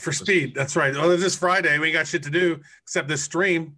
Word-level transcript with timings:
for 0.00 0.12
speed. 0.12 0.54
That's 0.54 0.76
right. 0.76 0.94
Oh, 0.96 1.08
this 1.08 1.22
is 1.22 1.36
Friday. 1.36 1.78
We 1.78 1.88
ain't 1.88 1.94
got 1.94 2.06
shit 2.06 2.22
to 2.24 2.30
do 2.30 2.60
except 2.82 3.08
this 3.08 3.22
stream. 3.22 3.76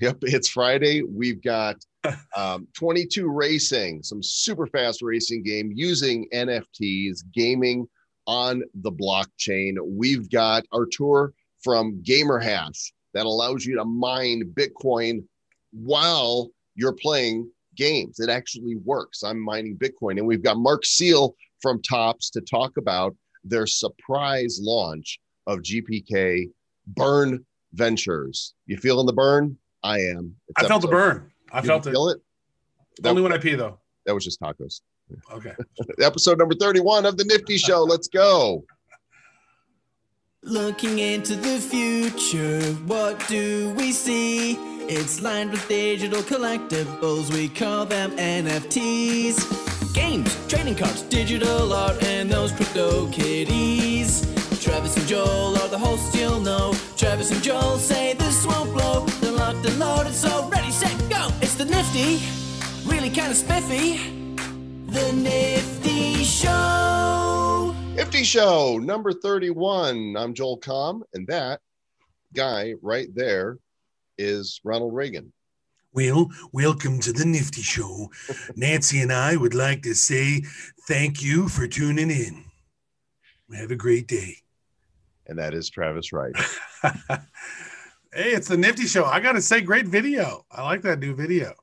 Yep, 0.00 0.18
it's 0.22 0.48
Friday. 0.48 1.02
We've 1.02 1.42
got 1.42 1.76
um, 2.36 2.66
22 2.76 3.28
racing, 3.28 4.02
some 4.02 4.22
super 4.22 4.66
fast 4.66 5.02
racing 5.02 5.42
game 5.42 5.72
using 5.74 6.28
NFTs, 6.32 7.22
gaming 7.32 7.88
on 8.26 8.62
the 8.82 8.92
blockchain. 8.92 9.76
We've 9.82 10.28
got 10.30 10.64
Artur 10.72 11.32
from 11.62 12.02
GamerHash 12.02 12.92
that 13.14 13.26
allows 13.26 13.64
you 13.64 13.76
to 13.76 13.84
mine 13.84 14.52
Bitcoin 14.54 15.24
while 15.72 16.50
you're 16.74 16.92
playing 16.92 17.50
games. 17.76 18.18
It 18.20 18.30
actually 18.30 18.76
works. 18.76 19.22
I'm 19.22 19.40
mining 19.40 19.76
Bitcoin. 19.76 20.18
And 20.18 20.26
we've 20.26 20.42
got 20.42 20.58
Mark 20.58 20.84
Seal 20.84 21.34
from 21.60 21.80
Topps 21.82 22.30
to 22.30 22.40
talk 22.40 22.76
about 22.76 23.16
their 23.44 23.66
surprise 23.66 24.58
launch 24.62 25.18
of 25.46 25.60
GPK 25.60 26.50
Burn 26.86 27.44
Ventures. 27.72 28.54
You 28.66 28.76
feeling 28.76 29.06
the 29.06 29.12
burn? 29.12 29.58
I 29.82 29.98
am. 29.98 30.36
It's 30.48 30.64
I 30.64 30.68
felt 30.68 30.82
the 30.82 30.88
burn. 30.88 31.30
I 31.52 31.62
felt 31.62 31.86
it. 31.86 31.90
Feel 31.90 32.08
it? 32.08 32.20
That, 33.02 33.10
Only 33.10 33.22
when 33.22 33.32
I 33.32 33.38
pee, 33.38 33.54
though. 33.54 33.78
That 34.06 34.14
was 34.14 34.24
just 34.24 34.40
tacos. 34.40 34.80
Okay. 35.32 35.52
Episode 36.00 36.38
number 36.38 36.54
31 36.54 37.06
of 37.06 37.16
the 37.16 37.24
Nifty 37.24 37.58
Show. 37.58 37.82
Let's 37.82 38.08
go. 38.08 38.64
Looking 40.42 40.98
into 40.98 41.36
the 41.36 41.58
future, 41.58 42.60
what 42.86 43.26
do 43.28 43.72
we 43.76 43.92
see? 43.92 44.56
It's 44.86 45.22
lined 45.22 45.52
with 45.52 45.66
digital 45.68 46.20
collectibles, 46.20 47.32
we 47.32 47.48
call 47.48 47.86
them 47.86 48.10
NFTs. 48.18 49.94
Games, 49.94 50.46
trading 50.46 50.74
cards, 50.74 51.02
digital 51.02 51.72
art, 51.72 52.02
and 52.02 52.28
those 52.28 52.52
crypto 52.52 53.08
kitties. 53.10 54.33
Travis 54.74 54.96
and 54.96 55.06
Joel 55.06 55.56
are 55.58 55.68
the 55.68 55.78
hosts 55.78 56.16
you'll 56.16 56.40
know. 56.40 56.74
Travis 56.96 57.30
and 57.30 57.40
Joel 57.40 57.78
say 57.78 58.14
this 58.14 58.44
won't 58.44 58.72
blow. 58.72 59.06
They're 59.20 59.30
locked 59.30 59.64
and 59.64 59.78
loaded, 59.78 60.12
so 60.12 60.48
ready, 60.48 60.72
set, 60.72 60.98
go! 61.08 61.28
It's 61.40 61.54
the 61.54 61.64
Nifty, 61.64 62.20
really 62.84 63.08
kind 63.08 63.30
of 63.30 63.36
spiffy. 63.36 63.98
The 64.88 65.12
Nifty 65.12 66.24
Show. 66.24 67.72
Nifty 67.94 68.24
Show 68.24 68.78
number 68.78 69.12
31. 69.12 70.16
I'm 70.18 70.34
Joel 70.34 70.58
Comm, 70.58 71.02
and 71.14 71.24
that 71.28 71.60
guy 72.34 72.74
right 72.82 73.14
there 73.14 73.58
is 74.18 74.60
Ronald 74.64 74.92
Reagan. 74.92 75.32
Well, 75.92 76.32
welcome 76.50 76.98
to 76.98 77.12
the 77.12 77.24
Nifty 77.24 77.62
Show. 77.62 78.10
Nancy 78.56 79.00
and 79.00 79.12
I 79.12 79.36
would 79.36 79.54
like 79.54 79.82
to 79.82 79.94
say 79.94 80.42
thank 80.88 81.22
you 81.22 81.48
for 81.48 81.68
tuning 81.68 82.10
in. 82.10 82.46
Have 83.52 83.70
a 83.70 83.76
great 83.76 84.08
day. 84.08 84.38
And 85.26 85.38
that 85.38 85.54
is 85.54 85.70
Travis 85.70 86.12
Wright. 86.12 86.34
hey, 86.82 88.32
it's 88.32 88.48
the 88.48 88.56
Nifty 88.56 88.86
Show. 88.86 89.04
I 89.04 89.20
got 89.20 89.32
to 89.32 89.42
say, 89.42 89.62
great 89.62 89.86
video. 89.86 90.44
I 90.50 90.62
like 90.62 90.82
that 90.82 90.98
new 90.98 91.14
video. 91.14 91.54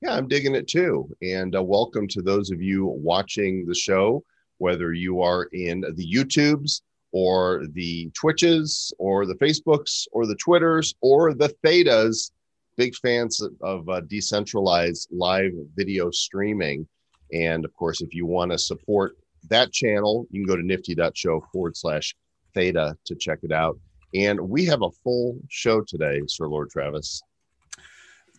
Yeah, 0.00 0.14
I'm 0.14 0.26
digging 0.26 0.54
it 0.54 0.66
too. 0.66 1.14
And 1.20 1.54
uh, 1.54 1.62
welcome 1.62 2.08
to 2.08 2.22
those 2.22 2.50
of 2.50 2.62
you 2.62 2.86
watching 2.86 3.66
the 3.66 3.74
show, 3.74 4.24
whether 4.56 4.94
you 4.94 5.20
are 5.20 5.44
in 5.52 5.82
the 5.82 6.12
YouTubes 6.12 6.80
or 7.12 7.66
the 7.72 8.10
Twitches 8.14 8.90
or 8.98 9.26
the 9.26 9.34
Facebooks 9.34 10.06
or 10.12 10.24
the 10.24 10.36
Twitters 10.36 10.94
or 11.02 11.34
the 11.34 11.54
Thetas. 11.62 12.30
Big 12.76 12.94
fans 12.96 13.42
of 13.60 13.86
uh, 13.90 14.00
decentralized 14.00 15.08
live 15.10 15.52
video 15.74 16.10
streaming. 16.10 16.88
And 17.34 17.66
of 17.66 17.74
course, 17.74 18.00
if 18.00 18.14
you 18.14 18.24
want 18.24 18.52
to 18.52 18.58
support 18.58 19.18
that 19.50 19.72
channel, 19.72 20.26
you 20.30 20.40
can 20.40 20.48
go 20.48 20.56
to 20.56 20.66
nifty.show 20.66 21.44
forward 21.52 21.76
slash 21.76 22.14
theta 22.54 22.96
to 23.06 23.14
check 23.14 23.40
it 23.42 23.52
out. 23.52 23.78
And 24.14 24.40
we 24.40 24.64
have 24.66 24.82
a 24.82 24.90
full 25.04 25.38
show 25.48 25.82
today, 25.82 26.20
Sir 26.26 26.48
Lord 26.48 26.70
Travis. 26.70 27.22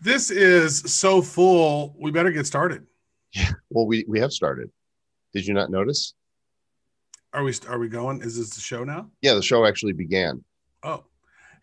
This 0.01 0.31
is 0.31 0.79
so 0.79 1.21
full. 1.21 1.95
We 1.99 2.11
better 2.11 2.31
get 2.31 2.45
started. 2.45 2.85
Yeah. 3.33 3.51
Well, 3.69 3.85
we, 3.85 4.03
we 4.07 4.19
have 4.19 4.33
started. 4.33 4.69
Did 5.33 5.45
you 5.45 5.53
not 5.53 5.69
notice? 5.69 6.13
Are 7.33 7.44
we 7.44 7.53
are 7.69 7.79
we 7.79 7.88
going? 7.88 8.21
Is 8.21 8.38
this 8.38 8.50
the 8.50 8.59
show 8.59 8.83
now? 8.83 9.09
Yeah, 9.21 9.35
the 9.35 9.41
show 9.41 9.66
actually 9.66 9.94
began. 9.94 10.44
Oh, 10.83 11.05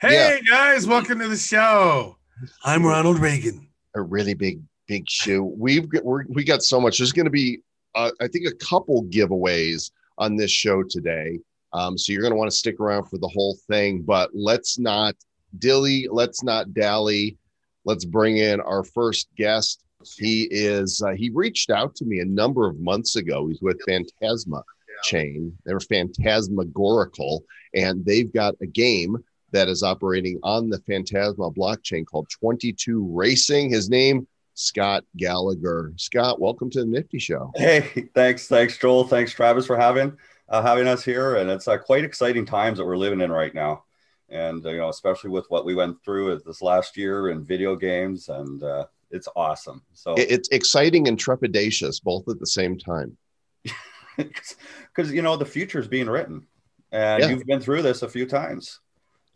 hey 0.00 0.14
yeah. 0.14 0.40
guys, 0.48 0.86
welcome 0.86 1.18
to 1.18 1.28
the 1.28 1.36
show. 1.36 2.16
I'm 2.64 2.86
Ronald 2.86 3.18
Reagan. 3.18 3.68
A 3.94 4.00
really 4.00 4.32
big 4.32 4.62
big 4.86 5.06
shoe. 5.06 5.44
We've 5.44 5.86
we're, 6.02 6.24
we 6.28 6.42
got 6.42 6.62
so 6.62 6.80
much. 6.80 6.96
There's 6.96 7.12
going 7.12 7.26
to 7.26 7.30
be, 7.30 7.60
uh, 7.94 8.10
I 8.18 8.28
think, 8.28 8.46
a 8.46 8.54
couple 8.54 9.04
giveaways 9.04 9.90
on 10.16 10.36
this 10.36 10.50
show 10.50 10.82
today. 10.82 11.38
Um, 11.72 11.98
so 11.98 12.12
you're 12.12 12.22
going 12.22 12.32
to 12.32 12.38
want 12.38 12.50
to 12.50 12.56
stick 12.56 12.80
around 12.80 13.04
for 13.04 13.18
the 13.18 13.28
whole 13.28 13.56
thing. 13.68 14.02
But 14.02 14.30
let's 14.34 14.78
not 14.78 15.14
dilly. 15.58 16.08
Let's 16.10 16.42
not 16.42 16.72
dally. 16.74 17.36
Let's 17.84 18.04
bring 18.04 18.38
in 18.38 18.60
our 18.60 18.84
first 18.84 19.28
guest. 19.36 19.82
He 20.16 20.48
is. 20.50 21.02
Uh, 21.04 21.12
he 21.12 21.30
reached 21.30 21.70
out 21.70 21.94
to 21.96 22.04
me 22.04 22.20
a 22.20 22.24
number 22.24 22.68
of 22.68 22.78
months 22.78 23.16
ago. 23.16 23.48
He's 23.48 23.60
with 23.60 23.80
Phantasma 23.86 24.62
chain. 25.02 25.56
They're 25.64 25.80
phantasmagorical, 25.80 27.44
and 27.74 28.04
they've 28.04 28.32
got 28.32 28.54
a 28.60 28.66
game 28.66 29.16
that 29.52 29.68
is 29.68 29.82
operating 29.82 30.38
on 30.42 30.68
the 30.68 30.78
Phantasma 30.80 31.50
blockchain 31.50 32.04
called 32.04 32.28
22 32.30 33.08
Racing. 33.12 33.70
His 33.70 33.88
name, 33.88 34.26
Scott 34.54 35.04
Gallagher. 35.16 35.92
Scott, 35.96 36.40
welcome 36.40 36.70
to 36.70 36.80
the 36.80 36.86
Nifty 36.86 37.18
Show. 37.18 37.52
Hey, 37.56 38.08
thanks, 38.14 38.46
thanks, 38.48 38.76
Joel. 38.76 39.04
Thanks, 39.04 39.32
Travis, 39.32 39.66
for 39.66 39.76
having 39.76 40.16
uh, 40.48 40.62
having 40.62 40.88
us 40.88 41.04
here. 41.04 41.36
And 41.36 41.50
it's 41.50 41.68
uh, 41.68 41.78
quite 41.78 42.04
exciting 42.04 42.46
times 42.46 42.78
that 42.78 42.86
we're 42.86 42.96
living 42.96 43.20
in 43.20 43.30
right 43.30 43.54
now. 43.54 43.84
And 44.28 44.64
uh, 44.64 44.70
you 44.70 44.78
know, 44.78 44.88
especially 44.88 45.30
with 45.30 45.46
what 45.48 45.64
we 45.64 45.74
went 45.74 46.02
through 46.04 46.40
this 46.44 46.60
last 46.60 46.96
year 46.96 47.30
in 47.30 47.44
video 47.44 47.76
games, 47.76 48.28
and 48.28 48.62
uh, 48.62 48.86
it's 49.10 49.28
awesome. 49.34 49.82
So 49.94 50.14
it's 50.18 50.50
exciting 50.50 51.08
and 51.08 51.18
trepidatious 51.18 52.02
both 52.02 52.28
at 52.28 52.38
the 52.38 52.46
same 52.46 52.76
time. 52.76 53.16
because 54.16 55.12
you 55.12 55.22
know 55.22 55.36
the 55.36 55.46
future 55.46 55.78
is 55.78 55.88
being 55.88 56.08
written, 56.10 56.46
and 56.92 57.22
yeah. 57.22 57.30
you've 57.30 57.46
been 57.46 57.60
through 57.60 57.80
this 57.80 58.02
a 58.02 58.08
few 58.08 58.26
times. 58.26 58.80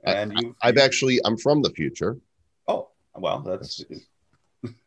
And 0.04 0.32
you, 0.38 0.56
I've 0.60 0.78
actually, 0.78 1.20
I'm 1.24 1.36
from 1.36 1.62
the 1.62 1.70
future. 1.70 2.18
Oh, 2.66 2.88
well, 3.14 3.40
that's 3.40 3.84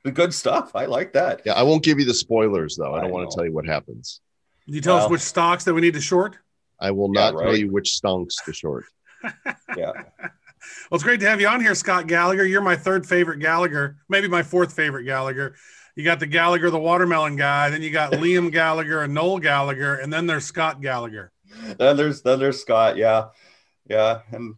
the 0.04 0.12
good 0.12 0.34
stuff. 0.34 0.76
I 0.76 0.86
like 0.86 1.14
that. 1.14 1.42
Yeah, 1.46 1.54
I 1.54 1.64
won't 1.64 1.84
give 1.84 2.00
you 2.00 2.06
the 2.06 2.14
spoilers 2.14 2.76
though. 2.76 2.94
I 2.94 3.02
don't 3.02 3.10
I 3.10 3.14
want 3.14 3.30
to 3.30 3.36
tell 3.36 3.46
you 3.46 3.54
what 3.54 3.66
happens. 3.66 4.22
Can 4.66 4.74
you 4.74 4.82
tell 4.82 4.96
well, 4.96 5.06
us 5.06 5.12
which 5.12 5.22
stocks 5.22 5.64
that 5.66 5.74
we 5.74 5.82
need 5.82 5.94
to 5.94 6.02
short? 6.02 6.38
I 6.80 6.92
will 6.92 7.12
not 7.12 7.34
yeah, 7.34 7.40
right. 7.40 7.46
tell 7.46 7.58
you 7.58 7.72
which 7.72 8.00
stonks 8.02 8.44
to 8.46 8.54
short. 8.54 8.86
yeah. 9.78 9.92
Well, 10.90 10.94
it's 10.94 11.04
great 11.04 11.20
to 11.20 11.30
have 11.30 11.40
you 11.40 11.48
on 11.48 11.62
here, 11.62 11.76
Scott 11.76 12.08
Gallagher. 12.08 12.46
You're 12.46 12.62
my 12.62 12.76
third 12.76 13.06
favorite 13.06 13.40
Gallagher, 13.40 13.98
maybe 14.10 14.28
my 14.28 14.44
fourth 14.44 14.74
favorite 14.74 15.04
Gallagher 15.04 15.56
you 15.96 16.04
got 16.04 16.20
the 16.20 16.28
Gallagher, 16.28 16.70
the 16.70 16.80
watermelon 16.80 17.36
guy. 17.36 17.70
Then 17.70 17.82
you 17.82 17.90
got 17.90 18.12
Liam 18.14 18.52
Gallagher 18.52 19.02
and 19.02 19.14
Noel 19.14 19.40
Gallagher, 19.40 19.96
and 19.96 20.12
then 20.12 20.28
there's 20.28 20.46
Scott 20.46 20.82
Gallagher. 20.82 21.32
Then 21.78 21.96
there's 21.98 22.22
then 22.22 22.40
there's 22.40 22.60
Scott. 22.60 22.98
Yeah, 22.98 23.28
yeah, 23.88 24.22
and 24.32 24.56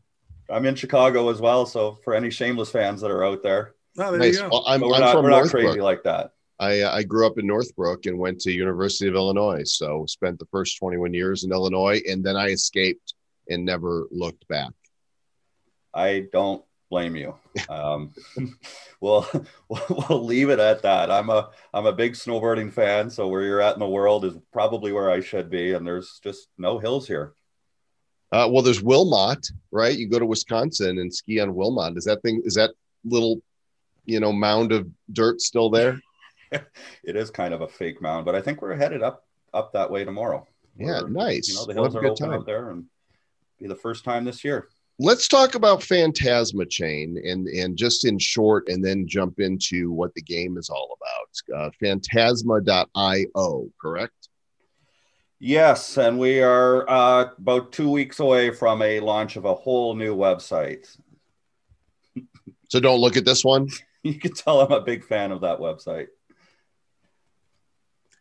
I'm 0.50 0.66
in 0.66 0.76
Chicago 0.76 1.30
as 1.30 1.40
well. 1.40 1.66
So 1.66 2.00
for 2.04 2.14
any 2.16 2.30
Shameless 2.30 2.72
fans 2.72 3.02
that 3.02 3.12
are 3.12 3.24
out 3.24 3.44
there, 3.44 3.76
oh, 4.00 4.12
there 4.12 4.20
nice. 4.20 4.42
well, 4.42 4.64
I'm, 4.66 4.82
we're, 4.82 4.96
I'm 4.96 5.02
not, 5.02 5.12
from 5.14 5.24
we're 5.24 5.30
not 5.30 5.50
crazy 5.50 5.82
like 5.82 6.04
that. 6.04 6.32
I, 6.60 6.82
uh, 6.82 6.96
I 6.96 7.04
grew 7.04 7.28
up 7.28 7.38
in 7.38 7.46
Northbrook 7.46 8.06
and 8.06 8.18
went 8.18 8.40
to 8.42 8.52
University 8.52 9.08
of 9.08 9.16
Illinois. 9.16 9.64
So 9.64 10.06
spent 10.08 10.40
the 10.40 10.48
first 10.52 10.78
21 10.80 11.14
years 11.14 11.44
in 11.44 11.52
Illinois, 11.52 12.02
and 12.08 12.24
then 12.24 12.36
I 12.36 12.50
escaped 12.50 13.14
and 13.50 13.64
never 13.64 14.08
looked 14.12 14.48
back. 14.48 14.72
I 15.94 16.28
don't 16.32 16.64
blame 16.90 17.16
you. 17.16 17.36
Um, 17.70 18.14
we'll, 19.02 19.28
we'll 19.70 20.24
leave 20.24 20.50
it 20.50 20.60
at 20.60 20.82
that. 20.82 21.12
I'm 21.12 21.30
a 21.30 21.50
I'm 21.74 21.86
a 21.86 21.94
big 21.94 22.14
snowboarding 22.14 22.72
fan, 22.72 23.10
so 23.10 23.28
where 23.28 23.44
you're 23.44 23.62
at 23.62 23.74
in 23.74 23.80
the 23.80 23.88
world 23.88 24.26
is 24.26 24.34
probably 24.52 24.92
where 24.92 25.12
I 25.12 25.22
should 25.22 25.50
be, 25.50 25.74
and 25.74 25.86
there's 25.86 26.20
just 26.24 26.48
no 26.58 26.80
hills 26.80 27.08
here. 27.08 27.34
Uh, 28.32 28.48
well, 28.52 28.62
there's 28.62 28.82
Wilmot, 28.82 29.48
right? 29.72 29.98
You 29.98 30.10
go 30.10 30.20
to 30.20 30.26
Wisconsin 30.26 31.00
and 31.00 31.14
ski 31.14 31.40
on 31.40 31.56
Wilmot. 31.56 31.98
Is 31.98 32.06
that 32.06 32.22
thing? 32.24 32.42
Is 32.44 32.56
that 32.56 32.72
little, 33.06 33.42
you 34.06 34.20
know, 34.20 34.34
mound 34.34 34.74
of 34.74 34.88
dirt 35.14 35.40
still 35.40 35.70
there? 35.70 36.02
it 37.04 37.16
is 37.16 37.30
kind 37.30 37.54
of 37.54 37.62
a 37.62 37.68
fake 37.68 38.02
mound, 38.02 38.26
but 38.26 38.36
I 38.36 38.42
think 38.42 38.62
we're 38.62 38.76
headed 38.76 39.04
up 39.04 39.26
up 39.54 39.74
that 39.74 39.90
way 39.90 40.04
tomorrow. 40.04 40.46
Yeah, 40.78 41.02
nice. 41.08 41.50
You 41.50 41.56
know, 41.56 41.66
the 41.66 41.74
hills 41.74 41.96
are 41.96 42.06
open 42.06 42.30
time. 42.30 42.40
up 42.40 42.46
there, 42.46 42.70
and 42.70 42.86
be 43.60 43.68
the 43.68 43.76
first 43.76 44.04
time 44.04 44.26
this 44.26 44.44
year 44.44 44.70
let's 45.00 45.28
talk 45.28 45.56
about 45.56 45.84
Phantasma 45.84 46.66
Chain 46.66 47.22
and 47.24 47.48
and 47.48 47.78
just 47.78 48.06
in 48.06 48.18
short, 48.20 48.68
and 48.70 48.84
then 48.84 49.08
jump 49.08 49.40
into 49.40 49.92
what 49.92 50.14
the 50.14 50.22
game 50.22 50.58
is 50.58 50.70
all 50.70 50.98
about. 50.98 51.60
Uh, 51.60 51.70
phantasma.io, 51.80 53.70
correct? 53.80 54.30
Yes, 55.40 55.98
and 55.98 56.18
we 56.18 56.42
are 56.42 56.90
uh, 56.90 57.30
about 57.38 57.72
two 57.72 57.90
weeks 57.90 58.20
away 58.20 58.50
from 58.52 58.82
a 58.82 59.00
launch 59.00 59.36
of 59.36 59.46
a 59.46 59.54
whole 59.54 59.94
new 59.94 60.16
website. 60.16 60.98
So 62.70 62.80
don't 62.80 63.00
look 63.00 63.18
at 63.18 63.26
this 63.26 63.46
one. 63.46 63.70
you 64.04 64.16
can 64.16 64.34
tell 64.34 64.62
I'm 64.62 64.72
a 64.72 64.82
big 64.82 65.04
fan 65.04 65.32
of 65.32 65.42
that 65.42 65.60
website. 65.60 66.08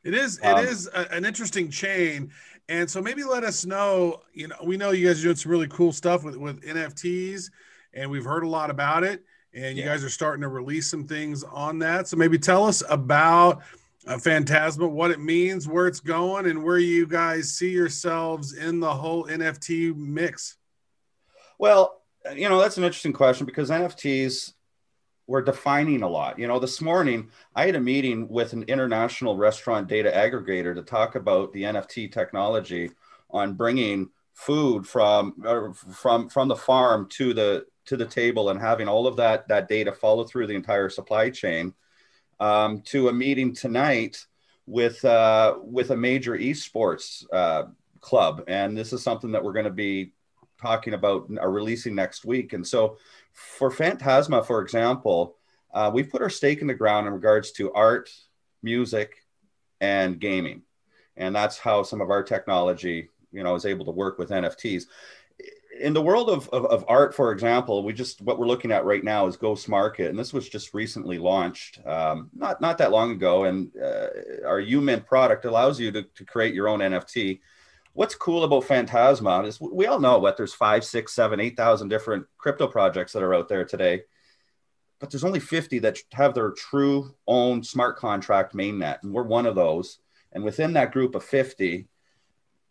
It 0.07 0.15
is. 0.15 0.39
It 0.39 0.45
um, 0.47 0.65
is 0.65 0.89
a, 0.95 1.13
an 1.13 1.25
interesting 1.25 1.69
chain, 1.69 2.31
And 2.69 2.89
so 2.91 3.03
maybe 3.03 3.25
let 3.25 3.45
us 3.45 3.65
know. 3.67 4.23
You 4.33 4.49
know, 4.49 4.57
we 4.65 4.77
know 4.77 4.91
you 4.91 5.07
guys 5.07 5.21
are 5.21 5.25
doing 5.25 5.37
some 5.37 5.51
really 5.51 5.69
cool 5.69 5.93
stuff 5.93 6.23
with 6.25 6.37
with 6.37 6.63
NFTs, 6.63 7.51
and 7.93 8.11
we've 8.11 8.25
heard 8.25 8.45
a 8.45 8.49
lot 8.49 8.71
about 8.71 9.05
it. 9.05 9.25
And 9.53 9.77
you 9.77 9.85
Yeah. 9.85 9.91
guys 9.91 10.05
are 10.05 10.11
starting 10.11 10.43
to 10.43 10.49
release 10.49 10.89
some 10.91 11.07
things 11.07 11.43
on 11.43 11.79
that. 11.81 12.09
So 12.09 12.17
maybe 12.17 12.39
tell 12.39 12.67
us 12.67 12.83
about 12.89 13.63
uh, 14.07 14.19
Phantasma, 14.19 14.87
what 14.87 15.11
it 15.11 15.19
means, 15.19 15.67
where 15.67 15.87
it's 15.89 16.01
going, 16.01 16.47
and 16.47 16.63
where 16.63 16.79
you 16.79 17.07
guys 17.07 17.53
see 17.55 17.71
yourselves 17.71 18.53
in 18.53 18.79
the 18.79 18.95
whole 18.95 19.25
NFT 19.27 19.97
mix. 19.97 20.57
Well, 21.59 22.03
you 22.35 22.49
know, 22.49 22.61
that's 22.61 22.77
an 22.77 22.85
interesting 22.85 23.13
question 23.13 23.47
because 23.47 23.71
NFTs 23.71 24.53
we're 25.27 25.43
defining 25.43 26.03
a 26.03 26.09
lot. 26.09 26.39
You 26.39 26.47
know, 26.47 26.59
this 26.59 26.81
morning 26.81 27.31
I 27.55 27.67
had 27.67 27.75
a 27.75 27.81
meeting 27.81 28.29
with 28.29 28.53
an 28.53 28.63
international 28.65 29.37
restaurant 29.37 29.89
data 29.89 30.11
aggregator 30.11 30.75
to 30.75 30.83
talk 30.83 31.17
about 31.17 31.53
the 31.53 31.65
NFT 31.65 32.13
technology 32.13 32.91
on 33.31 33.55
bringing 33.55 34.11
food 34.35 34.87
from 34.87 35.35
from 35.93 36.29
from 36.29 36.49
the 36.49 36.57
farm 36.57 37.09
to 37.09 37.35
the 37.35 37.67
to 37.87 37.97
the 37.97 38.05
table 38.05 38.51
and 38.51 38.61
having 38.61 38.89
all 38.89 39.07
of 39.07 39.17
that 39.17 39.49
that 39.49 39.69
data 39.69 39.93
follow 39.93 40.25
through 40.25 40.47
the 40.47 40.55
entire 40.55 40.89
supply 40.89 41.31
chain. 41.31 41.75
Um, 42.39 42.83
to 42.83 43.09
a 43.09 43.13
meeting 43.13 43.55
tonight 43.55 44.27
with 44.67 45.05
uh, 45.05 45.57
with 45.63 45.91
a 45.91 45.97
major 45.97 46.37
esports 46.37 47.25
uh, 47.33 47.65
club, 48.01 48.45
and 48.47 48.77
this 48.77 48.93
is 48.93 49.03
something 49.03 49.33
that 49.33 49.43
we're 49.43 49.55
going 49.55 49.65
to 49.65 49.71
be 49.71 50.13
talking 50.61 50.95
about 50.95 51.31
are 51.41 51.51
releasing 51.51 51.95
next 51.95 52.25
week. 52.25 52.53
And 52.53 52.67
so 52.67 52.99
for 53.37 53.71
Phantasma, 53.71 54.43
for 54.43 54.63
example, 54.63 55.37
uh, 55.73 55.91
we've 55.93 56.11
put 56.11 56.23
our 56.23 56.31
stake 56.31 56.63
in 56.63 56.67
the 56.67 56.75
ground 56.75 57.07
in 57.07 57.13
regards 57.13 57.53
to 57.53 57.73
art, 57.73 58.11
music, 58.63 59.25
and 59.81 60.19
gaming. 60.19 60.63
And 61.17 61.37
that's 61.37 61.59
how 61.59 61.83
some 61.83 62.01
of 62.01 62.11
our 62.11 62.23
technology, 62.23 63.11
you 63.33 63.43
know, 63.43 63.55
is 63.55 63.67
able 63.67 63.85
to 63.85 63.91
work 63.91 64.19
with 64.19 64.31
NFTs. 64.31 64.85
In 65.79 65.93
the 65.93 66.01
world 66.01 66.31
of, 66.31 66.49
of, 66.49 66.65
of 66.67 66.85
art, 66.89 67.15
for 67.15 67.31
example, 67.31 67.85
we 67.85 67.93
just 67.93 68.23
what 68.23 68.39
we're 68.39 68.47
looking 68.47 68.73
at 68.73 68.87
right 68.87 69.05
now 69.05 69.27
is 69.27 69.37
Ghost 69.37 69.69
Market, 69.69 70.09
and 70.09 70.19
this 70.19 70.33
was 70.33 70.49
just 70.49 70.73
recently 70.73 71.19
launched, 71.19 71.79
um, 71.87 72.31
not 72.35 72.63
not 72.63 72.79
that 72.79 72.93
long 72.93 73.11
ago. 73.11 73.45
And 73.45 73.71
uh, 73.77 74.09
our 74.47 74.63
UMint 74.63 75.05
product 75.05 75.45
allows 75.45 75.79
you 75.79 75.93
to, 75.93 76.03
to 76.03 76.25
create 76.25 76.55
your 76.55 76.69
own 76.69 76.79
NFT 76.79 77.41
what's 77.97 78.15
cool 78.15 78.45
about 78.45 78.65
Phantasma 78.65 79.43
is 79.45 79.59
we 79.59 79.87
all 79.87 79.99
know 79.99 80.19
what 80.19 80.37
there's 80.37 80.53
five, 80.53 80.85
six, 80.85 81.15
seven, 81.15 81.41
eight 81.41 81.57
thousand 81.57 81.89
different 81.89 82.27
crypto 82.37 82.67
projects 82.67 83.13
that 83.13 83.23
are 83.23 83.35
out 83.35 83.49
there 83.49 83.65
today, 83.65 84.03
but 85.01 85.11
there's 85.11 85.25
only 85.25 85.41
50 85.41 85.79
that 85.81 85.99
have 86.13 86.35
their 86.35 86.51
true 86.51 87.15
own 87.27 87.63
smart 87.63 87.97
contract 87.97 88.55
mainnet, 88.55 88.99
and 89.03 89.13
we're 89.13 89.23
one 89.23 89.47
of 89.47 89.55
those. 89.55 89.99
And 90.33 90.45
within 90.45 90.75
that 90.75 90.93
group 90.93 91.15
of 91.15 91.25
50, 91.25 91.89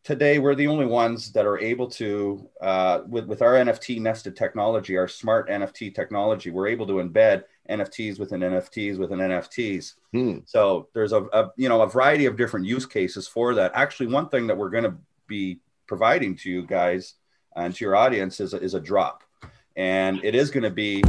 today 0.03 0.37
we're 0.37 0.53
the 0.53 0.67
only 0.67 0.85
ones 0.85 1.31
that 1.31 1.47
are 1.47 1.57
able 1.57 1.87
to, 1.89 2.47
uh, 2.61 3.01
with 3.07 3.25
with 3.25 3.41
our 3.41 3.53
NFT 3.53 3.99
nested 3.99 4.35
technology, 4.35 4.95
our 4.95 5.07
smart 5.07 5.49
NFT 5.49 5.95
technology, 5.95 6.51
we're 6.51 6.67
able 6.67 6.85
to 6.85 6.93
embed 6.93 7.45
NFTs 7.67 8.19
within 8.19 8.41
NFTs 8.41 8.99
within 8.99 9.17
NFTs. 9.17 9.95
Hmm. 10.11 10.37
So 10.45 10.87
there's 10.93 11.13
a, 11.13 11.23
a 11.33 11.51
you 11.57 11.67
know 11.67 11.81
a 11.81 11.87
variety 11.87 12.27
of 12.27 12.37
different 12.37 12.67
use 12.67 12.85
cases 12.85 13.27
for 13.27 13.55
that. 13.55 13.71
Actually, 13.73 14.07
one 14.07 14.29
thing 14.29 14.45
that 14.45 14.57
we're 14.57 14.69
going 14.69 14.83
to 14.83 14.95
be 15.27 15.59
providing 15.87 16.35
to 16.37 16.49
you 16.49 16.63
guys 16.65 17.13
and 17.55 17.73
to 17.75 17.85
your 17.85 17.95
audience 17.95 18.39
is 18.39 18.53
a, 18.53 18.57
is 18.61 18.73
a 18.73 18.79
drop, 18.79 19.23
and 19.75 20.23
it 20.23 20.35
is 20.35 20.51
going 20.51 20.63
to 20.63 20.69
be 20.69 21.03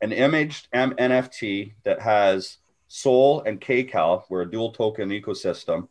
an 0.00 0.12
imaged 0.12 0.68
M- 0.72 0.94
NFT 0.94 1.72
that 1.84 2.00
has 2.00 2.58
Soul 2.88 3.42
and 3.42 3.60
KCal, 3.60 4.24
we're 4.28 4.42
a 4.42 4.50
dual 4.50 4.70
token 4.70 5.08
ecosystem, 5.10 5.88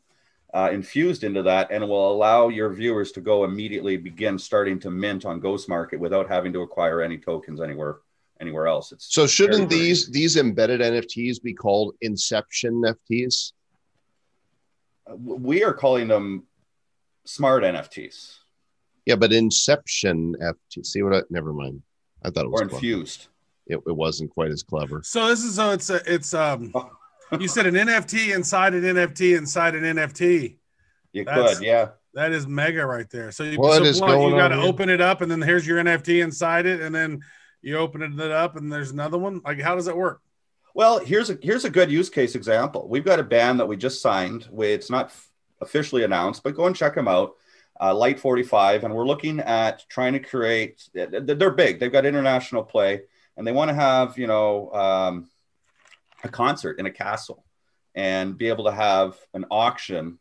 uh, 0.53 0.69
infused 0.71 1.25
into 1.25 1.43
that, 1.43 1.69
and 1.71 1.87
will 1.89 2.09
allow 2.13 2.47
your 2.47 2.69
viewers 2.71 3.11
to 3.13 3.21
go 3.21 3.43
immediately 3.43 3.97
begin 3.97 4.39
starting 4.39 4.79
to 4.79 4.89
mint 4.89 5.25
on 5.25 5.41
Ghost 5.41 5.67
Market 5.67 5.99
without 5.99 6.29
having 6.29 6.53
to 6.53 6.61
acquire 6.61 7.01
any 7.01 7.17
tokens 7.17 7.59
anywhere 7.61 7.97
anywhere 8.39 8.67
else. 8.67 8.91
It's 8.91 9.13
So 9.13 9.27
shouldn't 9.27 9.69
very, 9.69 9.69
very- 9.69 9.81
these 9.81 10.07
these 10.09 10.37
embedded 10.37 10.79
NFTs 10.81 11.41
be 11.41 11.53
called 11.53 11.95
Inception 12.01 12.81
NFTs? 12.81 13.51
we 15.17 15.63
are 15.63 15.73
calling 15.73 16.07
them 16.07 16.43
smart 17.25 17.63
NFTs 17.63 18.37
Yeah, 19.05 19.15
but 19.15 19.33
Inception 19.33 20.35
FT. 20.41 20.85
See 20.85 21.01
what? 21.03 21.13
I, 21.13 21.21
never 21.29 21.53
mind. 21.53 21.81
I 22.23 22.29
thought 22.29 22.45
it 22.45 22.51
was 22.51 22.61
or 22.61 22.63
infused. 22.65 23.27
It, 23.67 23.79
it 23.87 23.95
wasn't 23.95 24.29
quite 24.31 24.51
as 24.51 24.63
clever. 24.63 25.01
So 25.03 25.27
this 25.27 25.43
is 25.43 25.55
so 25.55 25.71
it's 25.71 25.89
a, 25.89 26.01
it's 26.11 26.33
um 26.33 26.73
you 27.39 27.47
said 27.47 27.65
an 27.65 27.75
NFT 27.75 28.33
inside 28.35 28.73
an 28.73 28.83
NFT 28.83 29.37
inside 29.37 29.75
an 29.75 29.83
NFT. 29.83 30.57
You 31.13 31.25
That's- 31.25 31.57
could, 31.57 31.65
yeah. 31.65 31.89
That 32.13 32.31
is 32.31 32.47
mega 32.47 32.85
right 32.85 33.09
there. 33.09 33.29
So 33.33 33.43
you, 33.43 33.59
What 33.59 33.79
so 33.79 33.83
is 33.83 33.99
what, 33.99 34.07
going 34.07 34.31
you 34.33 34.39
got 34.39 34.47
to 34.47 34.55
on 34.55 34.65
open 34.65 34.89
it 34.89 35.01
up 35.01 35.19
and 35.21 35.29
then 35.29 35.41
here's 35.41 35.67
your 35.67 35.83
NFT 35.83 36.23
inside 36.23 36.65
it 36.65 36.79
and 36.79 36.95
then 36.95 37.19
you 37.61 37.75
open 37.77 38.01
it 38.01 38.31
up 38.31 38.55
and 38.55 38.71
there's 38.71 38.91
another 38.91 39.17
one. 39.17 39.41
Like 39.43 39.59
how 39.59 39.75
does 39.75 39.89
it 39.89 39.97
work? 39.97 40.21
Well, 40.73 40.99
here's 40.99 41.29
a 41.29 41.37
here's 41.41 41.65
a 41.65 41.69
good 41.69 41.91
use 41.91 42.09
case 42.09 42.35
example. 42.35 42.87
We've 42.87 43.03
got 43.03 43.19
a 43.19 43.23
band 43.23 43.59
that 43.59 43.65
we 43.65 43.75
just 43.75 44.01
signed. 44.01 44.47
We- 44.49 44.67
It's 44.67 44.89
not 44.89 45.07
f- 45.07 45.29
officially 45.61 46.03
announced, 46.03 46.43
but 46.43 46.55
go 46.55 46.65
and 46.65 46.75
check 46.75 46.95
them 46.95 47.07
out. 47.07 47.35
Uh, 47.79 47.93
Light 47.93 48.19
45, 48.19 48.85
and 48.85 48.93
we're 48.93 49.05
looking 49.05 49.39
at 49.41 49.83
trying 49.89 50.13
to 50.13 50.19
create. 50.19 50.87
They're 50.93 51.51
big. 51.51 51.79
They've 51.79 51.91
got 51.91 52.05
international 52.05 52.63
play, 52.63 53.01
and 53.35 53.45
they 53.45 53.51
want 53.51 53.69
to 53.69 53.75
have 53.75 54.17
you 54.17 54.27
know 54.27 54.71
um, 54.71 55.29
a 56.23 56.29
concert 56.29 56.79
in 56.79 56.85
a 56.85 56.91
castle, 56.91 57.43
and 57.93 58.37
be 58.37 58.47
able 58.47 58.65
to 58.65 58.71
have 58.71 59.17
an 59.33 59.45
auction 59.51 60.19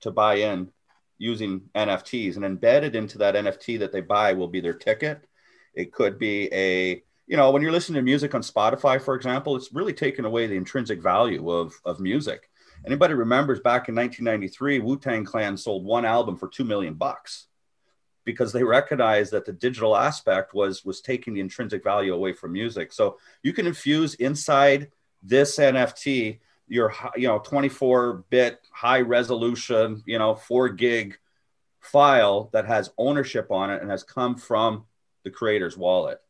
to 0.00 0.10
buy 0.10 0.34
in 0.34 0.70
using 1.16 1.62
NFTs, 1.74 2.36
and 2.36 2.44
embedded 2.44 2.94
into 2.94 3.18
that 3.18 3.36
NFT 3.36 3.78
that 3.78 3.90
they 3.90 4.02
buy 4.02 4.34
will 4.34 4.48
be 4.48 4.60
their 4.60 4.74
ticket. 4.74 5.26
It 5.72 5.92
could 5.92 6.18
be 6.18 6.52
a 6.52 7.02
you 7.26 7.36
know, 7.36 7.50
when 7.50 7.62
you're 7.62 7.72
listening 7.72 7.96
to 7.96 8.02
music 8.02 8.34
on 8.34 8.42
Spotify, 8.42 9.00
for 9.00 9.14
example, 9.14 9.56
it's 9.56 9.72
really 9.72 9.92
taken 9.92 10.24
away 10.24 10.46
the 10.46 10.54
intrinsic 10.54 11.02
value 11.02 11.50
of, 11.50 11.74
of 11.84 11.98
music. 11.98 12.48
Anybody 12.86 13.14
remembers 13.14 13.58
back 13.60 13.88
in 13.88 13.94
1993, 13.96 14.78
Wu 14.78 14.96
Tang 14.98 15.24
Clan 15.24 15.56
sold 15.56 15.84
one 15.84 16.04
album 16.04 16.36
for 16.36 16.48
two 16.48 16.64
million 16.64 16.94
bucks 16.94 17.46
because 18.24 18.52
they 18.52 18.62
recognized 18.62 19.32
that 19.32 19.44
the 19.44 19.52
digital 19.52 19.96
aspect 19.96 20.54
was 20.54 20.84
was 20.84 21.00
taking 21.00 21.34
the 21.34 21.40
intrinsic 21.40 21.82
value 21.82 22.14
away 22.14 22.32
from 22.32 22.52
music. 22.52 22.92
So 22.92 23.18
you 23.42 23.52
can 23.52 23.66
infuse 23.66 24.14
inside 24.14 24.90
this 25.22 25.58
NFT 25.58 26.38
your 26.68 26.94
you 27.16 27.28
know 27.28 27.38
24 27.38 28.24
bit 28.30 28.60
high 28.70 29.00
resolution 29.00 30.02
you 30.06 30.18
know 30.18 30.34
four 30.34 30.68
gig 30.68 31.18
file 31.80 32.50
that 32.52 32.66
has 32.66 32.90
ownership 32.98 33.50
on 33.50 33.70
it 33.70 33.80
and 33.80 33.90
has 33.90 34.02
come 34.02 34.36
from 34.36 34.84
the 35.22 35.30
creator's 35.30 35.76
wallet 35.76 36.20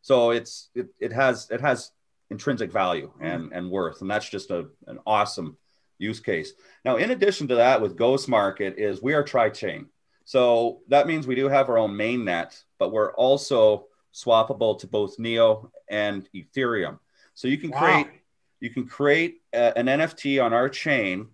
so 0.00 0.30
it's 0.30 0.70
it, 0.74 0.88
it 0.98 1.12
has 1.12 1.48
it 1.50 1.60
has 1.60 1.92
intrinsic 2.30 2.72
value 2.72 3.12
and 3.20 3.52
and 3.52 3.70
worth 3.70 4.00
and 4.00 4.10
that's 4.10 4.28
just 4.28 4.50
a, 4.50 4.66
an 4.86 4.98
awesome 5.06 5.56
use 6.02 6.20
case. 6.20 6.52
Now 6.84 6.96
in 6.96 7.10
addition 7.12 7.48
to 7.48 7.54
that 7.56 7.80
with 7.80 7.96
ghost 7.96 8.28
market 8.28 8.74
is 8.78 9.00
we 9.02 9.14
are 9.14 9.22
tri-chain. 9.22 9.86
So 10.24 10.80
that 10.88 11.06
means 11.06 11.26
we 11.26 11.34
do 11.34 11.48
have 11.48 11.68
our 11.68 11.78
own 11.78 11.96
main 11.96 12.24
net 12.24 12.60
but 12.78 12.92
we're 12.92 13.12
also 13.14 13.86
swappable 14.12 14.78
to 14.80 14.86
both 14.86 15.18
neo 15.18 15.70
and 15.88 16.28
ethereum. 16.34 16.98
So 17.34 17.48
you 17.48 17.58
can 17.58 17.70
Wow. 17.70 17.78
create 17.80 18.06
you 18.60 18.70
can 18.70 18.86
create 18.86 19.40
a- 19.52 19.76
an 19.76 19.86
nft 19.86 20.44
on 20.44 20.52
our 20.52 20.68
chain 20.68 21.28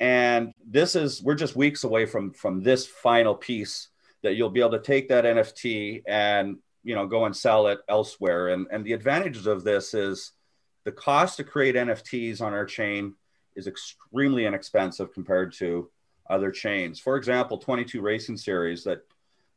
and 0.00 0.52
this 0.66 0.96
is 0.96 1.22
we're 1.22 1.34
just 1.34 1.54
weeks 1.56 1.84
away 1.84 2.06
from 2.06 2.32
from 2.32 2.62
this 2.62 2.86
final 2.86 3.34
piece 3.34 3.88
that 4.22 4.34
you'll 4.34 4.50
be 4.50 4.60
able 4.60 4.70
to 4.72 4.80
take 4.80 5.08
that 5.08 5.24
nft 5.24 6.02
and 6.06 6.58
you 6.82 6.94
know 6.94 7.06
go 7.06 7.24
and 7.26 7.36
sell 7.36 7.66
it 7.68 7.78
elsewhere. 7.88 8.48
And 8.48 8.66
and 8.70 8.84
the 8.84 8.92
advantages 8.92 9.46
of 9.46 9.64
this 9.64 9.94
is 9.94 10.32
the 10.84 10.92
cost 10.92 11.36
to 11.38 11.44
create 11.44 11.76
nfts 11.76 12.40
on 12.40 12.52
our 12.52 12.66
chain 12.66 13.14
is 13.56 13.66
extremely 13.66 14.46
inexpensive 14.46 15.12
compared 15.12 15.52
to 15.52 15.88
other 16.30 16.50
chains 16.50 16.98
for 16.98 17.16
example 17.16 17.58
22 17.58 18.00
racing 18.00 18.36
series 18.36 18.84
that 18.84 19.00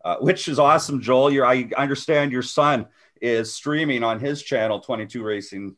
uh, 0.04 0.18
which 0.18 0.48
is 0.48 0.60
awesome 0.60 1.02
joel 1.02 1.32
Your 1.32 1.46
i 1.46 1.70
understand 1.78 2.32
your 2.32 2.42
son 2.42 2.86
is 3.22 3.54
streaming 3.54 4.04
on 4.04 4.20
his 4.20 4.44
channel 4.44 4.80
22 4.80 5.24
racing 5.24 5.76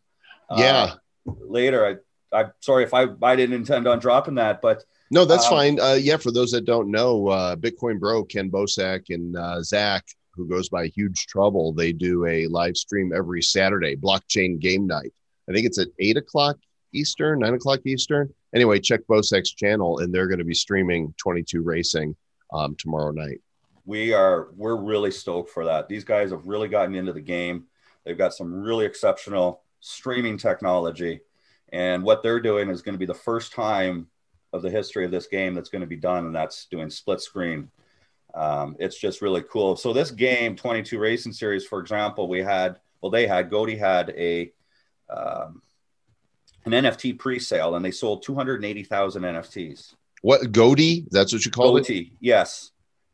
uh, 0.49 0.55
Yeah. 0.57 0.93
later 1.25 1.85
i 1.85 2.37
i'm 2.37 2.51
sorry 2.59 2.83
if 2.83 2.93
i 2.93 3.05
i 3.21 3.35
didn't 3.35 3.55
intend 3.55 3.87
on 3.87 3.99
dropping 3.99 4.35
that 4.35 4.61
but 4.61 4.83
No, 5.11 5.25
that's 5.25 5.45
Um, 5.45 5.49
fine. 5.57 5.79
Uh, 5.79 5.97
yeah, 5.99 6.17
for 6.17 6.31
those 6.31 6.51
that 6.51 6.65
don't 6.65 6.91
know, 6.91 7.27
uh, 7.29 7.55
Bitcoin 7.55 7.99
Bro, 7.99 8.25
Ken 8.25 8.47
Bosak, 8.51 9.09
and 9.09 9.35
uh, 9.35 9.59
Zach, 9.63 10.05
who 10.35 10.47
goes 10.47 10.69
by 10.69 10.85
Huge 10.85 11.25
Trouble, 11.25 11.73
they 11.73 11.91
do 11.91 12.27
a 12.27 12.45
live 12.45 12.77
stream 12.77 13.11
every 13.11 13.41
Saturday, 13.41 13.95
blockchain 13.95 14.59
game 14.59 14.85
night. 14.85 15.11
I 15.49 15.53
think 15.53 15.65
it's 15.65 15.79
at 15.79 15.87
eight 15.97 16.15
o'clock 16.17 16.57
Eastern, 16.93 17.39
nine 17.39 17.53
o'clock 17.53 17.79
Eastern. 17.85 18.33
Anyway, 18.53 18.79
check 18.79 19.01
Bosak's 19.09 19.53
channel, 19.53 19.99
and 19.99 20.13
they're 20.13 20.27
going 20.27 20.39
to 20.39 20.45
be 20.45 20.53
streaming 20.53 21.13
22 21.17 21.61
Racing 21.61 22.15
um, 22.53 22.75
tomorrow 22.77 23.11
night. 23.11 23.41
we 23.85 24.13
are 24.13 24.49
we're 24.55 24.75
really 24.75 25.11
stoked 25.11 25.49
for 25.49 25.65
that 25.65 25.87
these 25.87 26.03
guys 26.03 26.31
have 26.31 26.45
really 26.45 26.67
gotten 26.67 26.95
into 26.95 27.13
the 27.13 27.21
game 27.21 27.65
they've 28.05 28.17
got 28.17 28.33
some 28.33 28.53
really 28.53 28.85
exceptional 28.85 29.61
streaming 29.79 30.37
technology 30.37 31.21
and 31.71 32.03
what 32.03 32.23
they're 32.23 32.39
doing 32.39 32.69
is 32.69 32.81
going 32.81 32.93
to 32.93 32.99
be 32.99 33.05
the 33.05 33.13
first 33.13 33.51
time 33.53 34.07
of 34.53 34.61
the 34.61 34.69
history 34.69 35.05
of 35.05 35.11
this 35.11 35.27
game 35.27 35.53
that's 35.53 35.69
going 35.69 35.81
to 35.81 35.87
be 35.87 35.95
done, 35.95 36.25
and 36.25 36.35
that's 36.35 36.65
doing 36.65 36.89
split 36.89 37.21
screen. 37.21 37.69
Um, 38.33 38.75
it's 38.79 38.99
just 38.99 39.21
really 39.21 39.43
cool. 39.43 39.75
So 39.75 39.93
this 39.93 40.11
game, 40.11 40.55
22 40.55 40.99
Racing 40.99 41.33
Series, 41.33 41.65
for 41.65 41.79
example, 41.79 42.27
we 42.27 42.39
had 42.39 42.79
well, 43.01 43.11
they 43.11 43.27
had 43.27 43.49
Goaty 43.49 43.77
had 43.77 44.09
a 44.11 44.51
um, 45.09 45.61
an 46.65 46.71
NFT 46.71 47.17
pre-sale, 47.17 47.75
and 47.75 47.83
they 47.83 47.91
sold 47.91 48.23
280,000 48.23 49.21
NFTs. 49.23 49.93
What 50.21 50.51
Goaty? 50.51 51.05
That's 51.11 51.31
what 51.33 51.45
you 51.45 51.51
call 51.51 51.77
it. 51.77 51.81
Goatee, 51.81 52.13
yes. 52.19 52.71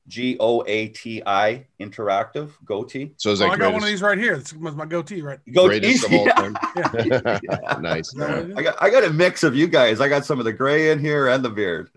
G 0.07 0.37
O 0.39 0.63
A 0.67 0.89
T 0.89 1.23
I 1.25 1.65
Interactive 1.79 2.51
Goatee. 2.63 3.13
So 3.17 3.31
is 3.31 3.41
Oh, 3.41 3.47
I 3.47 3.57
got 3.57 3.73
one 3.73 3.81
of 3.81 3.87
these 3.89 4.03
right 4.03 4.17
here. 4.19 4.37
This 4.37 4.53
was 4.53 4.75
my 4.75 4.85
goatee, 4.85 5.21
right? 5.23 5.39
greatest 5.51 6.05
of 6.05 6.13
all 6.13 6.25
Yeah. 6.27 6.33
time? 6.33 6.55
Yeah. 7.43 7.77
nice. 7.81 8.09
Is 8.09 8.13
that 8.13 8.29
what 8.29 8.37
it 8.39 8.49
is? 8.51 8.55
I 8.57 8.61
got 8.61 8.75
I 8.83 8.89
got 8.91 9.03
a 9.03 9.09
mix 9.11 9.43
of 9.43 9.55
you 9.55 9.67
guys. 9.67 10.01
I 10.01 10.07
got 10.07 10.23
some 10.23 10.37
of 10.37 10.45
the 10.45 10.53
gray 10.53 10.91
in 10.91 10.99
here 10.99 11.27
and 11.27 11.43
the 11.43 11.49
beard. 11.49 11.89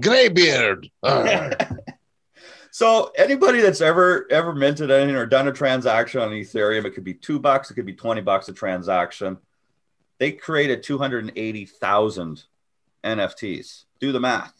Graybeard. 0.00 0.90
Ah. 1.02 1.50
So 2.70 3.12
anybody 3.16 3.60
that's 3.60 3.80
ever 3.80 4.26
ever 4.30 4.54
minted 4.54 4.90
anything 4.90 5.14
or 5.14 5.26
done 5.26 5.46
a 5.46 5.52
transaction 5.52 6.20
on 6.20 6.30
Ethereum, 6.30 6.84
it 6.86 6.90
could 6.94 7.04
be 7.04 7.14
two 7.14 7.38
bucks, 7.38 7.70
it 7.70 7.74
could 7.74 7.86
be 7.86 7.94
twenty 7.94 8.20
bucks 8.20 8.48
a 8.48 8.52
transaction. 8.52 9.36
They 10.18 10.32
created 10.32 10.82
two 10.82 10.98
hundred 10.98 11.24
and 11.24 11.32
eighty 11.36 11.66
thousand 11.66 12.44
NFTs. 13.02 13.84
Do 14.00 14.12
the 14.12 14.20
math. 14.20 14.52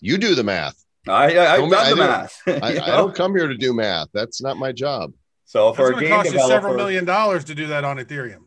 you 0.00 0.18
do 0.18 0.34
the 0.34 0.44
math. 0.44 0.84
I, 1.08 1.36
I 1.36 1.52
I've 1.54 1.58
Don't- 1.60 1.70
done 1.70 1.86
I 1.86 1.90
the 1.90 1.96
don't- 1.96 2.08
math. 2.08 2.42
I, 2.62 2.68
I 2.92 2.96
don't 2.96 3.14
come 3.14 3.34
here 3.34 3.48
to 3.48 3.56
do 3.56 3.72
math. 3.72 4.08
That's 4.12 4.42
not 4.42 4.56
my 4.56 4.72
job. 4.72 5.12
so 5.44 5.66
That's 5.68 5.76
for 5.76 5.88
a 5.88 5.90
going 5.92 6.02
to 6.04 6.08
game 6.08 6.16
cost 6.22 6.32
you 6.32 6.46
several 6.46 6.74
million 6.74 7.04
dollars 7.04 7.44
to 7.44 7.54
do 7.54 7.66
that 7.68 7.84
on 7.84 7.96
Ethereum. 7.98 8.44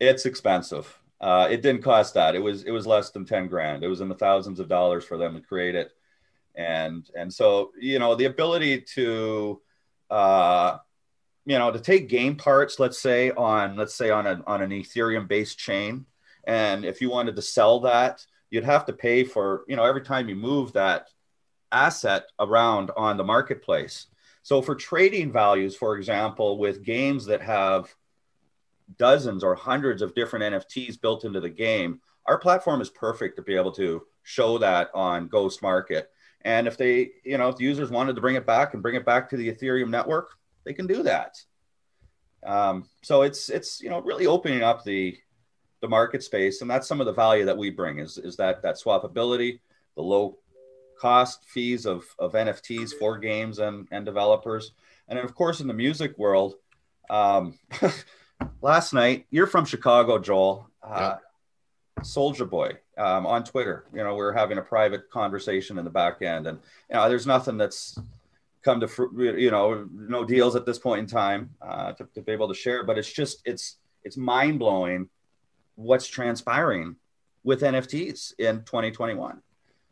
it's 0.00 0.26
expensive. 0.26 0.98
Uh, 1.20 1.48
it 1.50 1.62
didn't 1.62 1.82
cost 1.82 2.14
that. 2.14 2.34
It 2.34 2.40
was 2.40 2.64
it 2.64 2.70
was 2.72 2.86
less 2.86 3.10
than 3.10 3.24
ten 3.24 3.46
grand. 3.46 3.82
It 3.82 3.88
was 3.88 4.00
in 4.00 4.08
the 4.08 4.14
thousands 4.14 4.60
of 4.60 4.68
dollars 4.68 5.04
for 5.04 5.16
them 5.16 5.34
to 5.34 5.40
create 5.40 5.74
it, 5.74 5.90
and 6.54 7.08
and 7.16 7.32
so 7.32 7.70
you 7.80 7.98
know 7.98 8.14
the 8.14 8.26
ability 8.26 8.82
to, 8.94 9.60
uh, 10.10 10.78
you 11.46 11.58
know, 11.58 11.70
to 11.70 11.78
take 11.78 12.08
game 12.08 12.36
parts, 12.36 12.78
let's 12.78 12.98
say 12.98 13.30
on 13.30 13.76
let's 13.76 13.94
say 13.94 14.10
on 14.10 14.26
a 14.26 14.42
on 14.46 14.62
an 14.62 14.70
Ethereum 14.70 15.28
based 15.28 15.58
chain, 15.58 16.06
and 16.44 16.84
if 16.84 17.00
you 17.00 17.10
wanted 17.10 17.36
to 17.36 17.42
sell 17.42 17.80
that, 17.80 18.24
you'd 18.50 18.64
have 18.64 18.86
to 18.86 18.92
pay 18.92 19.24
for 19.24 19.64
you 19.68 19.76
know 19.76 19.84
every 19.84 20.02
time 20.02 20.28
you 20.28 20.36
move 20.36 20.72
that 20.72 21.08
asset 21.72 22.24
around 22.38 22.90
on 22.96 23.16
the 23.16 23.24
marketplace. 23.24 24.06
So 24.42 24.62
for 24.62 24.74
trading 24.74 25.32
values, 25.32 25.74
for 25.74 25.96
example, 25.96 26.58
with 26.58 26.84
games 26.84 27.26
that 27.26 27.40
have 27.40 27.94
dozens 28.98 29.42
or 29.42 29.54
hundreds 29.54 30.02
of 30.02 30.14
different 30.14 30.54
NFTs 30.54 31.00
built 31.00 31.24
into 31.24 31.40
the 31.40 31.48
game, 31.48 32.00
our 32.26 32.38
platform 32.38 32.80
is 32.80 32.90
perfect 32.90 33.36
to 33.36 33.42
be 33.42 33.56
able 33.56 33.72
to 33.72 34.02
show 34.22 34.58
that 34.58 34.90
on 34.94 35.28
Ghost 35.28 35.62
Market. 35.62 36.10
And 36.42 36.66
if 36.66 36.76
they, 36.76 37.12
you 37.24 37.38
know, 37.38 37.48
if 37.48 37.56
the 37.56 37.64
users 37.64 37.90
wanted 37.90 38.16
to 38.16 38.20
bring 38.20 38.36
it 38.36 38.46
back 38.46 38.74
and 38.74 38.82
bring 38.82 38.96
it 38.96 39.06
back 39.06 39.30
to 39.30 39.36
the 39.36 39.50
Ethereum 39.50 39.88
network, 39.88 40.36
they 40.64 40.72
can 40.72 40.86
do 40.86 41.02
that. 41.02 41.36
Um, 42.44 42.88
so 43.02 43.22
it's 43.22 43.48
it's 43.48 43.80
you 43.80 43.90
know 43.90 44.00
really 44.00 44.26
opening 44.26 44.62
up 44.62 44.84
the 44.84 45.16
the 45.80 45.88
market 45.88 46.22
space, 46.22 46.60
and 46.60 46.70
that's 46.70 46.86
some 46.88 47.00
of 47.00 47.06
the 47.06 47.12
value 47.12 47.44
that 47.46 47.56
we 47.56 47.70
bring 47.70 47.98
is 47.98 48.18
is 48.18 48.36
that 48.36 48.62
that 48.62 48.76
swappability, 48.76 49.60
the 49.96 50.02
low 50.02 50.38
cost 50.98 51.44
fees 51.46 51.86
of 51.86 52.04
of 52.18 52.32
NFTs 52.32 52.92
for 52.98 53.18
games 53.18 53.58
and 53.58 53.88
and 53.90 54.04
developers, 54.04 54.72
and 55.08 55.18
of 55.18 55.34
course 55.34 55.60
in 55.60 55.68
the 55.68 55.74
music 55.74 56.18
world. 56.18 56.54
Um, 57.10 57.58
last 58.60 58.92
night. 58.92 59.26
You're 59.30 59.46
from 59.46 59.64
Chicago, 59.64 60.18
Joel. 60.18 60.68
Uh, 60.82 61.16
Soulja 62.00 62.48
Boy 62.48 62.72
um, 62.98 63.26
on 63.26 63.44
Twitter. 63.44 63.86
You 63.94 64.02
know, 64.02 64.14
we 64.14 64.20
are 64.22 64.32
having 64.32 64.58
a 64.58 64.62
private 64.62 65.10
conversation 65.10 65.78
in 65.78 65.84
the 65.84 65.90
back 65.90 66.22
end, 66.22 66.46
and 66.46 66.58
you 66.90 66.96
know, 66.96 67.08
there's 67.08 67.26
nothing 67.26 67.56
that's 67.56 67.98
come 68.64 68.80
to 68.80 68.88
you 69.36 69.50
know 69.50 69.86
no 69.92 70.24
deals 70.24 70.56
at 70.56 70.66
this 70.66 70.78
point 70.78 71.00
in 71.00 71.06
time 71.06 71.50
uh, 71.62 71.92
to, 71.92 72.08
to 72.14 72.22
be 72.22 72.32
able 72.32 72.48
to 72.48 72.54
share. 72.54 72.84
But 72.84 72.98
it's 72.98 73.12
just 73.12 73.42
it's 73.44 73.76
it's 74.02 74.16
mind 74.16 74.58
blowing 74.58 75.08
what's 75.76 76.06
transpiring 76.06 76.96
with 77.42 77.60
NFTs 77.60 78.34
in 78.38 78.62
2021. 78.64 79.40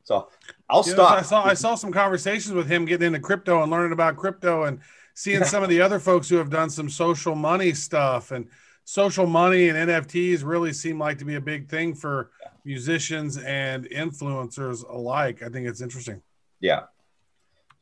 So 0.05 0.29
I'll 0.69 0.83
You 0.85 0.97
know, 0.97 1.05
stop. 1.05 1.19
I 1.19 1.23
saw 1.23 1.45
I 1.45 1.55
saw 1.55 1.75
some 1.75 1.93
conversations 1.93 2.55
with 2.55 2.67
him 2.67 2.85
getting 2.85 3.09
into 3.09 3.21
crypto 3.21 3.63
and 3.63 3.71
learning 3.71 3.93
about 3.93 4.17
crypto 4.17 4.65
and 4.65 4.81
seeing 5.15 5.45
some 5.45 5.63
of 5.63 5.69
the 5.69 5.81
other 5.81 6.01
folks 6.01 6.29
who 6.29 6.37
have 6.37 6.51
done 6.51 6.71
some 6.71 6.89
social 6.89 7.35
money 7.35 7.73
stuff 7.73 8.31
and 8.31 8.49
social 8.85 9.27
money 9.27 9.69
and 9.69 9.91
NFTs 9.91 10.43
really 10.45 10.73
seem 10.73 10.99
like 10.99 11.19
to 11.19 11.25
be 11.25 11.37
a 11.37 11.41
big 11.41 11.69
thing 11.69 11.95
for 11.95 12.31
musicians 12.65 13.39
and 13.39 13.85
influencers 13.91 14.89
alike. 14.89 15.43
I 15.43 15.49
think 15.49 15.69
it's 15.69 15.81
interesting. 15.81 16.23
yeah. 16.61 16.85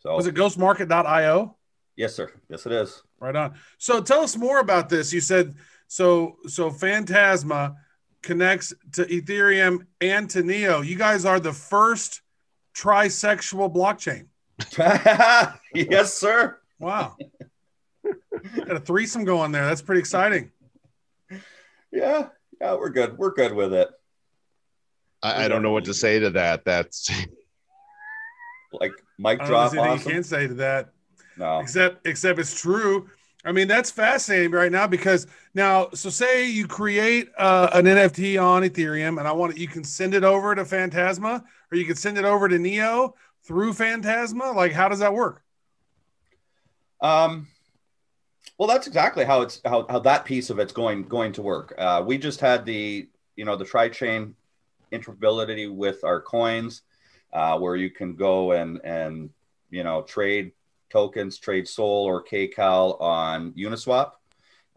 So 0.01 0.15
Was 0.17 0.27
it 0.27 0.35
ghostmarket.io? 0.35 1.57
yes, 1.97 2.15
sir. 2.15 2.33
Yes, 2.49 2.67
it 2.67 2.73
is. 2.73 3.03
Right 3.21 3.37
on. 3.37 3.55
So 3.79 4.01
tell 4.01 4.21
us 4.21 4.37
more 4.37 4.59
about 4.59 4.89
this. 4.89 5.13
You 5.13 5.21
said 5.21 5.55
so 5.89 6.37
so 6.47 6.71
Phantasma 6.71 7.77
connects 8.23 8.73
to 8.93 9.05
Ethereum 9.05 9.87
and 10.01 10.29
to 10.31 10.43
Neo. 10.43 10.81
You 10.81 10.97
guys 10.97 11.25
are 11.25 11.39
the 11.41 11.53
first 11.53 12.23
trisexual 12.75 13.75
blockchain. 13.75 14.27
yes, 15.75 16.15
sir. 16.15 16.59
Wow. 16.79 17.17
Got 18.57 18.77
a 18.77 18.81
threesome 18.81 19.25
going 19.25 19.53
there. 19.53 19.67
That's 19.67 19.83
pretty 19.83 20.01
exciting. 20.01 20.51
Yeah, 21.93 22.29
yeah, 22.61 22.75
we're 22.75 22.91
good. 22.91 23.19
We're 23.19 23.35
good 23.35 23.53
with 23.53 23.75
it. 23.75 23.89
I, 25.23 25.45
I 25.45 25.49
don't 25.49 25.63
know 25.63 25.73
what 25.73 25.85
to 25.87 25.95
say 25.95 26.19
to 26.21 26.31
that. 26.31 26.65
That's 26.65 27.11
Like 28.73 28.93
mic 29.19 29.41
I 29.41 29.45
don't 29.45 29.47
drop. 29.49 29.73
anything 29.75 29.91
Awesome. 29.91 30.09
you 30.09 30.15
can 30.17 30.23
say 30.25 30.47
to 30.49 30.55
that. 30.55 30.91
No. 31.37 31.61
except 31.61 32.07
except 32.07 32.39
it's 32.39 32.61
true 32.61 33.09
i 33.47 33.53
mean 33.53 33.67
that's 33.67 33.91
fascinating 33.91 34.51
right 34.51 34.71
now 34.71 34.87
because 34.87 35.27
now 35.55 35.89
so 35.95 36.11
say 36.11 36.51
you 36.51 36.67
create 36.67 37.31
uh, 37.39 37.71
an 37.73 37.87
nft 37.87 38.43
on 38.43 38.63
ethereum 38.63 39.19
and 39.19 39.27
i 39.27 39.33
want 39.33 39.53
it 39.55 39.59
you 39.59 39.67
can 39.67 39.83
send 39.83 40.13
it 40.13 40.23
over 40.23 40.55
to 40.55 40.67
phantasma 40.67 41.43
or 41.73 41.79
you 41.79 41.87
can 41.87 41.97
send 41.97 42.19
it 42.19 42.27
over 42.27 42.47
to 42.47 42.59
neo 42.59 43.15
through 43.45 43.73
phantasma 43.73 44.51
like 44.53 44.73
how 44.73 44.87
does 44.89 44.99
that 44.99 45.15
work 45.15 45.43
Um, 47.01 47.49
well, 48.59 48.69
that's 48.69 48.87
exactly 48.87 49.25
how 49.25 49.41
it's 49.41 49.63
how, 49.65 49.87
how 49.89 50.01
that 50.01 50.27
piece 50.27 50.51
of 50.51 50.59
it's 50.59 50.73
going 50.73 51.05
going 51.05 51.33
to 51.33 51.43
work. 51.43 51.75
Uh, 51.79 52.03
we 52.07 52.19
just 52.19 52.41
had 52.41 52.67
the 52.67 53.09
you 53.37 53.45
know 53.47 53.57
the 53.57 53.65
tri 53.65 53.89
chain 53.89 54.35
interoperability 54.93 55.73
with 55.75 56.05
our 56.05 56.21
coins, 56.21 56.83
uh, 57.33 57.59
where 57.59 57.77
you 57.77 57.91
can 57.91 58.15
go 58.15 58.53
and 58.53 58.81
and 58.85 59.31
you 59.71 59.85
know 59.85 60.03
trade 60.03 60.53
tokens, 60.91 61.39
trade 61.39 61.69
Soul 61.69 62.05
or 62.05 62.23
KCal 62.23 63.01
on 63.01 63.53
Uniswap, 63.53 64.13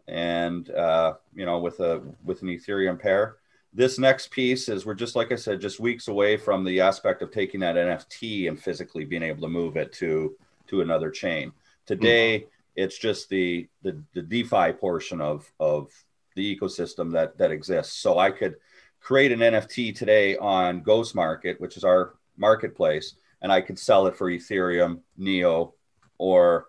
and 0.08 0.70
uh, 0.70 1.14
you 1.34 1.46
know 1.46 1.60
with 1.60 1.80
a 1.80 2.02
with 2.24 2.42
an 2.42 2.50
Ethereum 2.50 3.00
pair. 3.00 3.38
This 3.76 3.98
next 3.98 4.30
piece 4.30 4.70
is 4.70 4.86
we're 4.86 4.94
just 4.94 5.16
like 5.16 5.32
I 5.32 5.36
said, 5.36 5.60
just 5.60 5.80
weeks 5.80 6.08
away 6.08 6.38
from 6.38 6.64
the 6.64 6.80
aspect 6.80 7.24
of 7.24 7.32
taking 7.32 7.60
that 7.62 7.76
NFT 7.76 8.48
and 8.48 8.60
physically 8.62 9.04
being 9.04 9.24
able 9.24 9.42
to 9.42 9.48
move 9.48 9.78
it 9.78 9.92
to 9.94 10.36
to 10.68 10.82
another 10.82 11.10
chain. 11.10 11.52
Today, 11.86 12.46
it's 12.76 12.98
just 12.98 13.30
the, 13.30 13.68
the 13.82 14.00
the 14.14 14.22
DeFi 14.22 14.74
portion 14.74 15.22
of 15.22 15.52
of 15.60 15.92
the 16.36 16.56
ecosystem 16.56 17.12
that 17.14 17.38
that 17.40 17.52
exists. 17.52 17.98
So 17.98 18.20
I 18.20 18.30
could 18.30 18.56
create 19.00 19.32
an 19.32 19.40
NFT 19.40 19.96
today 19.96 20.38
on 20.38 20.82
Ghost 20.82 21.16
Market, 21.16 21.60
which 21.60 21.76
is 21.76 21.84
our 21.84 22.14
marketplace, 22.38 23.16
and 23.42 23.52
I 23.52 23.62
could 23.62 23.78
sell 23.80 24.08
it 24.08 24.16
for 24.16 24.30
Ethereum, 24.30 25.00
Neo, 25.18 25.74
or 26.18 26.68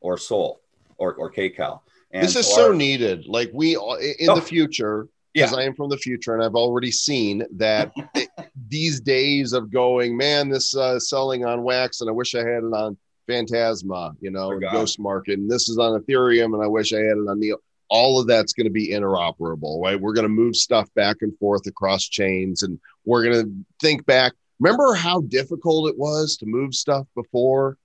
or 0.00 0.16
Soul 0.18 0.60
or 0.98 1.14
or 1.14 1.30
KCal. 1.32 1.80
And 2.12 2.24
this 2.24 2.36
is 2.36 2.52
so 2.52 2.68
our- 2.68 2.74
needed. 2.74 3.26
Like 3.26 3.50
we 3.52 3.74
in 3.74 4.28
Oh. 4.28 4.34
the 4.34 4.42
future, 4.42 5.08
Yeah. 5.34 5.44
because 5.46 5.58
I 5.58 5.62
am 5.64 5.74
from 5.74 5.90
the 5.90 5.96
future 5.98 6.34
and 6.34 6.42
I've 6.42 6.54
already 6.56 6.90
seen 6.90 7.44
that 7.56 7.92
it- 8.14 8.28
these 8.68 9.00
days 9.00 9.52
of 9.52 9.70
going, 9.70 10.16
man, 10.16 10.48
this 10.48 10.74
uh, 10.76 10.98
selling 10.98 11.44
on 11.44 11.62
Wax, 11.62 12.00
and 12.00 12.10
I 12.10 12.12
wish 12.12 12.34
I 12.34 12.40
had 12.40 12.64
it 12.64 12.72
on 12.74 12.96
Phantasma, 13.26 14.12
you 14.20 14.30
know, 14.30 14.58
Ghost 14.58 14.98
Market, 14.98 15.38
and 15.38 15.48
this 15.50 15.68
is 15.68 15.78
on 15.78 16.00
Ethereum, 16.00 16.52
and 16.54 16.62
I 16.62 16.66
wish 16.66 16.92
I 16.92 16.98
had 16.98 17.16
it 17.16 17.28
on 17.28 17.38
Neo. 17.38 17.56
All 17.88 18.20
of 18.20 18.26
that's 18.28 18.52
going 18.52 18.66
to 18.66 18.70
be 18.72 18.88
interoperable, 18.90 19.80
right? 19.82 20.00
We're 20.00 20.12
going 20.12 20.24
to 20.24 20.28
move 20.28 20.54
stuff 20.56 20.88
back 20.94 21.16
and 21.22 21.36
forth 21.38 21.66
across 21.66 22.04
chains, 22.04 22.62
and 22.62 22.78
we're 23.04 23.24
going 23.24 23.44
to 23.44 23.52
think 23.80 24.04
back. 24.06 24.32
Remember 24.60 24.94
how 24.94 25.22
difficult 25.22 25.88
it 25.90 25.98
was 25.98 26.36
to 26.38 26.46
move 26.46 26.74
stuff 26.74 27.06
before? 27.14 27.76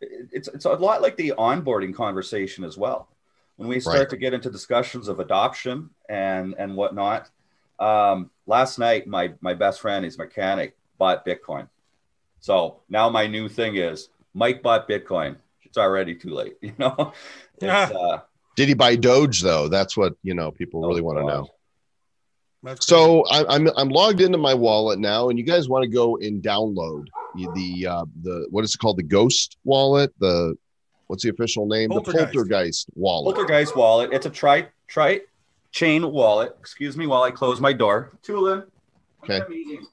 it's 0.00 0.48
it's 0.48 0.64
a 0.64 0.70
lot 0.70 1.00
like 1.00 1.16
the 1.16 1.32
onboarding 1.38 1.94
conversation 1.94 2.64
as 2.64 2.76
well. 2.76 3.08
When 3.56 3.68
we 3.68 3.80
start 3.80 3.98
Right. 3.98 4.10
to 4.10 4.16
get 4.16 4.34
into 4.34 4.50
discussions 4.50 5.08
of 5.08 5.20
adoption 5.20 5.90
and 6.08 6.54
and 6.58 6.76
whatnot, 6.76 7.30
um, 7.78 8.30
last 8.46 8.78
night 8.78 9.06
my 9.06 9.32
my 9.40 9.54
best 9.54 9.80
friend, 9.80 10.04
he's 10.04 10.18
mechanic, 10.18 10.76
bought 10.98 11.24
Bitcoin. 11.24 11.68
So 12.40 12.80
now 12.88 13.08
my 13.08 13.26
new 13.26 13.48
thing 13.48 13.76
is 13.76 14.10
Mike 14.34 14.62
bought 14.62 14.88
Bitcoin. 14.88 15.36
It's 15.62 15.78
already 15.78 16.14
too 16.14 16.30
late, 16.30 16.56
you 16.60 16.74
know. 16.78 17.12
It's, 17.60 17.64
uh, 17.94 18.20
Did 18.56 18.68
he 18.68 18.74
buy 18.74 18.96
Doge 18.96 19.40
though? 19.40 19.68
That's 19.68 19.96
what 19.96 20.14
you 20.22 20.34
know 20.34 20.50
people 20.50 20.86
really 20.86 21.02
want 21.02 21.18
to 21.18 21.24
know. 21.24 21.48
That's 22.64 22.86
So 22.86 23.24
I, 23.30 23.44
I'm 23.54 23.68
I'm 23.76 23.90
logged 23.90 24.22
into 24.22 24.38
my 24.38 24.54
wallet 24.54 24.98
now, 24.98 25.28
and 25.28 25.38
you 25.38 25.44
guys 25.44 25.68
want 25.68 25.82
to 25.82 25.88
go 25.88 26.16
and 26.16 26.42
download 26.42 27.04
the 27.34 27.48
the, 27.54 27.86
uh, 27.86 28.04
the 28.22 28.46
what 28.50 28.64
is 28.64 28.74
it 28.74 28.78
called? 28.78 28.96
The 28.96 29.02
Ghost 29.02 29.58
wallet. 29.64 30.12
The 30.18 30.56
what's 31.08 31.22
the 31.22 31.30
official 31.30 31.66
name? 31.66 31.90
Poltergeist. 31.90 32.16
The 32.16 32.24
Poltergeist 32.24 32.86
wallet. 32.94 33.36
Poltergeist 33.36 33.76
wallet. 33.76 34.12
It's 34.12 34.24
a 34.24 34.30
tri 34.30 34.68
tri 34.88 35.20
chain 35.72 36.10
wallet. 36.10 36.56
Excuse 36.58 36.96
me 36.96 37.06
while 37.06 37.22
I 37.22 37.30
close 37.30 37.60
my 37.60 37.74
door. 37.74 38.18
Tulin. 38.22 38.64
Okay. 39.28 39.40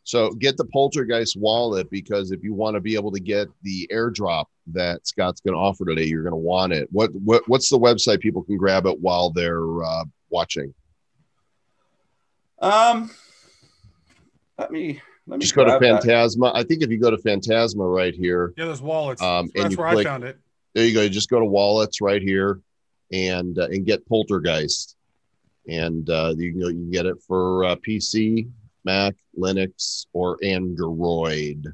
So 0.04 0.32
get 0.32 0.56
the 0.58 0.66
Poltergeist 0.66 1.38
wallet 1.38 1.90
because 1.90 2.32
if 2.32 2.44
you 2.44 2.54
want 2.54 2.76
to 2.76 2.82
be 2.82 2.96
able 2.96 3.12
to 3.12 3.20
get 3.20 3.48
the 3.64 3.90
airdrop 3.92 4.46
that 4.68 5.06
Scott's 5.08 5.42
going 5.42 5.54
to 5.54 5.60
offer 5.60 5.86
today, 5.86 6.04
you're 6.04 6.24
going 6.24 6.32
to 6.32 6.38
want 6.38 6.72
it. 6.72 6.88
What 6.92 7.12
what 7.16 7.44
what's 7.48 7.70
the 7.70 7.80
website 7.80 8.22
people 8.22 8.44
can 8.44 8.56
grab 8.56 8.86
it 8.86 9.00
while 9.00 9.30
they're 9.30 9.84
uh, 9.84 10.06
watching? 10.30 10.74
Um, 12.62 13.10
let 14.58 14.72
me 14.72 15.02
let 15.28 15.38
me 15.40 15.44
Just 15.44 15.56
go 15.56 15.64
to 15.64 15.78
grab 15.78 15.82
that. 15.82 16.04
Phantasma. 16.04 16.52
I 16.54 16.64
think 16.64 16.84
if 16.84 16.90
you 16.90 17.00
go 17.00 17.10
to 17.12 17.18
Phantasma 17.18 17.86
right 17.86 18.14
here, 18.14 18.54
yeah, 18.58 18.66
there's 18.66 18.82
wallets. 18.82 19.22
Um, 19.22 19.48
So 19.48 19.52
and 19.56 19.64
that's 19.64 19.72
you 19.74 19.78
where 19.78 19.88
I 19.88 19.94
click- 19.94 20.08
found 20.08 20.24
it. 20.24 20.38
there 20.74 20.86
you 20.86 20.94
go. 20.94 21.02
You 21.02 21.10
just 21.10 21.30
go 21.30 21.40
to 21.40 21.46
wallets 21.46 22.02
right 22.02 22.22
here 22.22 22.60
and 23.12 23.58
uh, 23.58 23.68
and 23.68 23.86
get 23.86 24.06
Poltergeist, 24.08 24.96
and 25.68 26.10
uh, 26.10 26.34
you 26.38 26.52
can 26.52 26.62
go, 26.62 26.68
you 26.68 26.74
can 26.76 26.92
get 26.92 27.06
it 27.06 27.18
for 27.28 27.66
uh, 27.66 27.76
PC, 27.78 28.50
Mac, 28.86 29.16
Linux, 29.38 30.06
or 30.14 30.38
Android, 30.44 31.66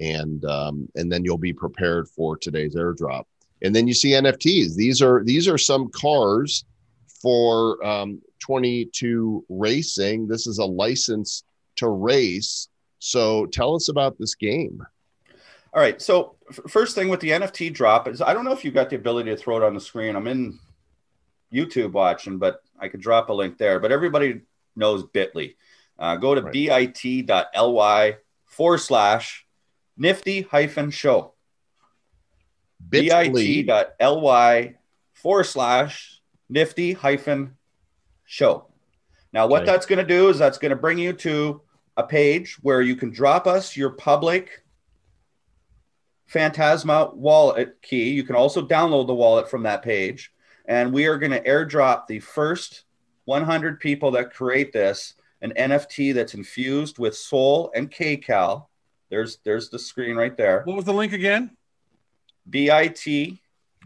and 0.00 0.44
um, 0.46 0.88
and 0.94 1.12
then 1.12 1.24
you'll 1.24 1.38
be 1.38 1.52
prepared 1.52 2.08
for 2.08 2.36
today's 2.36 2.74
airdrop. 2.76 3.24
And 3.62 3.74
then 3.76 3.86
you 3.86 3.92
see 3.92 4.10
NFTs. 4.12 4.74
These 4.74 5.02
are 5.02 5.22
these 5.22 5.46
are 5.46 5.58
some 5.58 5.90
cars 5.90 6.64
for 7.20 7.84
um, 7.84 8.22
22 8.40 9.44
Racing. 9.48 10.26
This 10.28 10.46
is 10.46 10.58
a 10.58 10.64
license 10.64 11.44
to 11.76 11.88
race. 11.88 12.68
So 12.98 13.46
tell 13.46 13.74
us 13.74 13.88
about 13.88 14.18
this 14.18 14.34
game. 14.34 14.84
All 15.72 15.80
right. 15.80 16.00
So 16.02 16.34
f- 16.50 16.60
first 16.68 16.94
thing 16.94 17.08
with 17.08 17.20
the 17.20 17.30
NFT 17.30 17.72
drop 17.72 18.08
is 18.08 18.20
I 18.20 18.34
don't 18.34 18.44
know 18.44 18.52
if 18.52 18.64
you've 18.64 18.74
got 18.74 18.90
the 18.90 18.96
ability 18.96 19.30
to 19.30 19.36
throw 19.36 19.56
it 19.56 19.62
on 19.62 19.74
the 19.74 19.80
screen. 19.80 20.16
I'm 20.16 20.26
in 20.26 20.58
YouTube 21.52 21.92
watching, 21.92 22.38
but 22.38 22.62
I 22.78 22.88
could 22.88 23.00
drop 23.00 23.28
a 23.30 23.32
link 23.32 23.56
there. 23.56 23.78
But 23.78 23.92
everybody 23.92 24.40
knows 24.76 25.04
Bitly. 25.04 25.54
Uh, 25.98 26.16
go 26.16 26.34
to 26.34 26.42
Right. 26.42 26.52
bit.ly 26.52 28.16
forward 28.46 28.78
slash 28.78 29.46
nifty 29.96 30.42
hyphen 30.42 30.90
show. 30.90 31.34
Bitly. 32.88 33.66
bit.ly 33.66 34.74
forward 35.12 35.44
slash 35.44 36.20
nifty 36.48 36.92
hyphen 36.94 37.56
show. 38.30 38.64
Now, 39.32 39.48
what 39.48 39.62
Okay. 39.62 39.72
that's 39.72 39.86
going 39.86 39.98
to 39.98 40.04
do 40.04 40.28
is 40.28 40.38
that's 40.38 40.56
going 40.58 40.70
to 40.70 40.76
bring 40.76 40.98
you 40.98 41.12
to 41.14 41.60
a 41.96 42.04
page 42.04 42.56
where 42.62 42.80
you 42.80 42.94
can 42.94 43.10
drop 43.10 43.48
us 43.48 43.76
your 43.76 43.90
public 43.90 44.62
Phantasma 46.26 47.10
wallet 47.12 47.82
key. 47.82 48.10
You 48.10 48.22
can 48.22 48.36
also 48.36 48.64
download 48.66 49.08
the 49.08 49.14
wallet 49.14 49.50
from 49.50 49.64
that 49.64 49.82
page. 49.82 50.32
And 50.66 50.92
we 50.92 51.06
are 51.06 51.18
going 51.18 51.32
to 51.32 51.42
airdrop 51.42 52.06
the 52.06 52.20
first 52.20 52.84
100 53.24 53.80
people 53.80 54.12
that 54.12 54.32
create 54.32 54.72
this 54.72 55.14
an 55.42 55.52
NFT 55.56 56.14
that's 56.14 56.34
infused 56.34 56.98
with 56.98 57.16
Soul 57.16 57.72
and 57.74 57.90
KCal. 57.90 58.66
There's 59.08 59.38
there's 59.42 59.70
the 59.70 59.78
screen 59.78 60.14
right 60.14 60.36
there. 60.36 60.62
What 60.64 60.76
was 60.76 60.84
the 60.84 60.92
link 60.92 61.12
again? 61.12 61.56
bit 62.48 62.70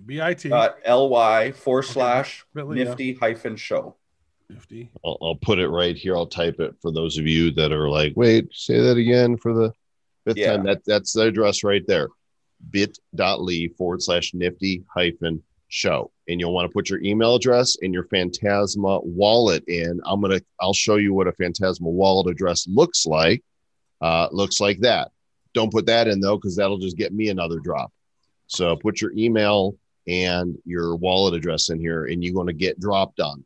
BIT. 0.06 0.50
dot 0.50 0.76
ly 0.86 1.52
forward 1.52 1.84
slash 1.84 2.44
Bitly, 2.54 2.74
nifty 2.74 3.14
hyphen 3.14 3.56
show. 3.56 3.94
Nifty. 4.50 4.90
I'll, 5.04 5.18
I'll 5.22 5.36
put 5.36 5.58
it 5.58 5.68
right 5.68 5.96
here. 5.96 6.16
I'll 6.16 6.26
type 6.26 6.60
it 6.60 6.74
for 6.82 6.92
those 6.92 7.18
of 7.18 7.26
you 7.26 7.50
that 7.52 7.72
are 7.72 7.88
like, 7.88 8.12
wait, 8.16 8.48
say 8.52 8.78
that 8.80 8.96
again 8.96 9.36
for 9.36 9.54
the 9.54 9.72
fifth 10.24 10.36
Yeah. 10.36 10.56
time. 10.56 10.66
That 10.66 10.82
that's 10.84 11.12
the 11.12 11.22
address 11.22 11.64
right 11.64 11.84
there. 11.86 12.08
bit.ly 12.70 13.68
forward 13.76 14.02
slash 14.02 14.32
nifty 14.34 14.84
hyphen 14.94 15.42
show. 15.68 16.10
And 16.28 16.40
you'll 16.40 16.52
want 16.54 16.68
to 16.68 16.72
put 16.72 16.88
your 16.90 17.02
email 17.02 17.34
address 17.34 17.76
and 17.82 17.92
your 17.92 18.04
Phantasma 18.04 19.00
wallet 19.02 19.64
in. 19.66 20.00
I'm 20.04 20.20
gonna 20.20 20.40
I'll 20.60 20.72
show 20.74 20.96
you 20.96 21.14
what 21.14 21.26
a 21.26 21.32
Phantasma 21.32 21.88
wallet 21.88 22.30
address 22.30 22.66
looks 22.68 23.06
like. 23.06 23.42
Uh 24.00 24.28
looks 24.30 24.60
like 24.60 24.80
that. 24.80 25.10
Don't 25.52 25.72
put 25.72 25.86
that 25.86 26.08
in 26.08 26.20
though, 26.20 26.36
because 26.36 26.56
that'll 26.56 26.78
just 26.78 26.96
get 26.96 27.12
me 27.12 27.28
another 27.28 27.58
drop. 27.60 27.92
So 28.46 28.76
put 28.76 29.00
your 29.00 29.12
email 29.16 29.76
and 30.06 30.56
your 30.66 30.96
wallet 30.96 31.34
address 31.34 31.70
in 31.70 31.78
here 31.80 32.04
and 32.06 32.22
you're 32.22 32.34
going 32.34 32.48
to 32.48 32.52
get 32.52 32.78
dropped 32.78 33.20
on. 33.20 33.42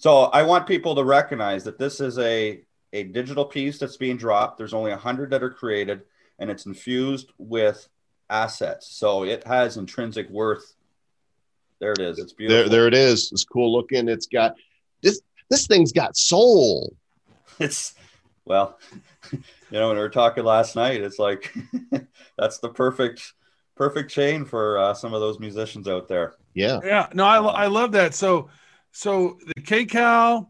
So 0.00 0.24
I 0.24 0.44
want 0.44 0.66
people 0.66 0.94
to 0.94 1.04
recognize 1.04 1.62
that 1.64 1.78
this 1.78 2.00
is 2.00 2.18
a, 2.18 2.62
a 2.94 3.02
digital 3.02 3.44
piece 3.44 3.78
that's 3.78 3.98
being 3.98 4.16
dropped. 4.16 4.56
There's 4.56 4.72
only 4.72 4.92
100 4.92 5.28
that 5.28 5.42
are 5.42 5.50
created, 5.50 6.00
and 6.38 6.50
it's 6.50 6.64
infused 6.64 7.32
with 7.36 7.86
assets. 8.30 8.96
So 8.96 9.24
it 9.24 9.46
has 9.46 9.76
intrinsic 9.76 10.30
worth. 10.30 10.74
There 11.80 11.92
it 11.92 12.00
is. 12.00 12.18
It's 12.18 12.32
beautiful. 12.32 12.62
There, 12.62 12.68
there 12.70 12.86
it 12.86 12.94
is. 12.94 13.30
It's 13.30 13.44
cool 13.44 13.70
looking. 13.70 14.08
It's 14.08 14.26
got 14.26 14.54
this. 15.02 15.20
This 15.50 15.66
thing's 15.66 15.92
got 15.92 16.16
soul. 16.16 16.96
It's 17.58 17.94
well, 18.46 18.78
you 19.32 19.40
know, 19.70 19.88
when 19.88 19.96
we 19.98 20.02
were 20.02 20.08
talking 20.08 20.44
last 20.44 20.76
night, 20.76 21.02
it's 21.02 21.18
like 21.18 21.54
that's 22.38 22.56
the 22.58 22.70
perfect 22.70 23.34
perfect 23.76 24.10
chain 24.10 24.46
for 24.46 24.78
uh, 24.78 24.94
some 24.94 25.12
of 25.12 25.20
those 25.20 25.38
musicians 25.38 25.86
out 25.86 26.08
there. 26.08 26.36
Yeah, 26.54 26.80
Yeah, 26.82 27.08
no, 27.12 27.26
I, 27.26 27.36
I 27.36 27.66
love 27.66 27.92
that. 27.92 28.14
So, 28.14 28.48
so 28.92 29.38
the 29.46 29.60
KCal 29.62 30.48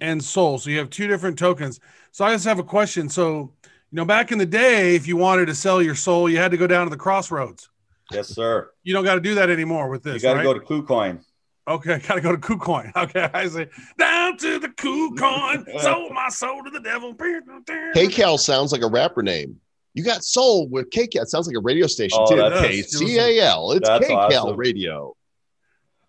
and 0.00 0.22
Soul. 0.22 0.58
So 0.58 0.70
you 0.70 0.78
have 0.78 0.90
two 0.90 1.06
different 1.06 1.38
tokens. 1.38 1.80
So 2.10 2.24
I 2.24 2.32
just 2.32 2.44
have 2.44 2.58
a 2.58 2.64
question. 2.64 3.08
So, 3.08 3.52
you 3.64 3.96
know, 3.96 4.04
back 4.04 4.32
in 4.32 4.38
the 4.38 4.46
day, 4.46 4.94
if 4.96 5.06
you 5.06 5.16
wanted 5.16 5.46
to 5.46 5.54
sell 5.54 5.80
your 5.82 5.94
soul, 5.94 6.28
you 6.28 6.38
had 6.38 6.50
to 6.50 6.56
go 6.56 6.66
down 6.66 6.86
to 6.86 6.90
the 6.90 6.96
crossroads. 6.96 7.68
Yes, 8.10 8.28
sir. 8.28 8.70
You 8.82 8.92
don't 8.92 9.04
got 9.04 9.14
to 9.14 9.20
do 9.20 9.34
that 9.36 9.48
anymore 9.50 9.88
with 9.88 10.02
this. 10.02 10.14
You 10.14 10.20
got 10.20 10.32
to 10.34 10.38
right? 10.38 10.44
go 10.44 10.54
to 10.54 10.60
KuCoin. 10.60 11.24
okay, 11.68 11.98
got 12.06 12.16
to 12.16 12.20
go 12.20 12.32
to 12.32 12.38
KuCoin. 12.38 12.92
Okay, 12.96 13.28
I 13.32 13.46
say 13.48 13.68
down 13.98 14.36
to 14.38 14.58
the 14.58 14.68
KuCoin, 14.68 15.80
sold 15.80 16.12
my 16.12 16.28
soul 16.28 16.62
to 16.64 16.70
the 16.70 16.80
devil. 16.80 17.14
KCal 17.14 18.38
sounds 18.38 18.72
like 18.72 18.82
a 18.82 18.88
rapper 18.88 19.22
name. 19.22 19.58
You 19.94 20.02
got 20.04 20.24
soul 20.24 20.68
with 20.68 20.90
KCal. 20.90 21.22
It 21.22 21.28
sounds 21.28 21.46
like 21.46 21.56
a 21.56 21.60
radio 21.60 21.86
station 21.86 22.18
Oh, 22.20 22.28
too. 22.30 22.36
that's- 22.36 22.94
KCAL. 22.94 23.76
It's 23.76 23.88
That's 23.88 24.06
KCal 24.06 24.44
awesome. 24.44 24.56
radio. 24.56 25.14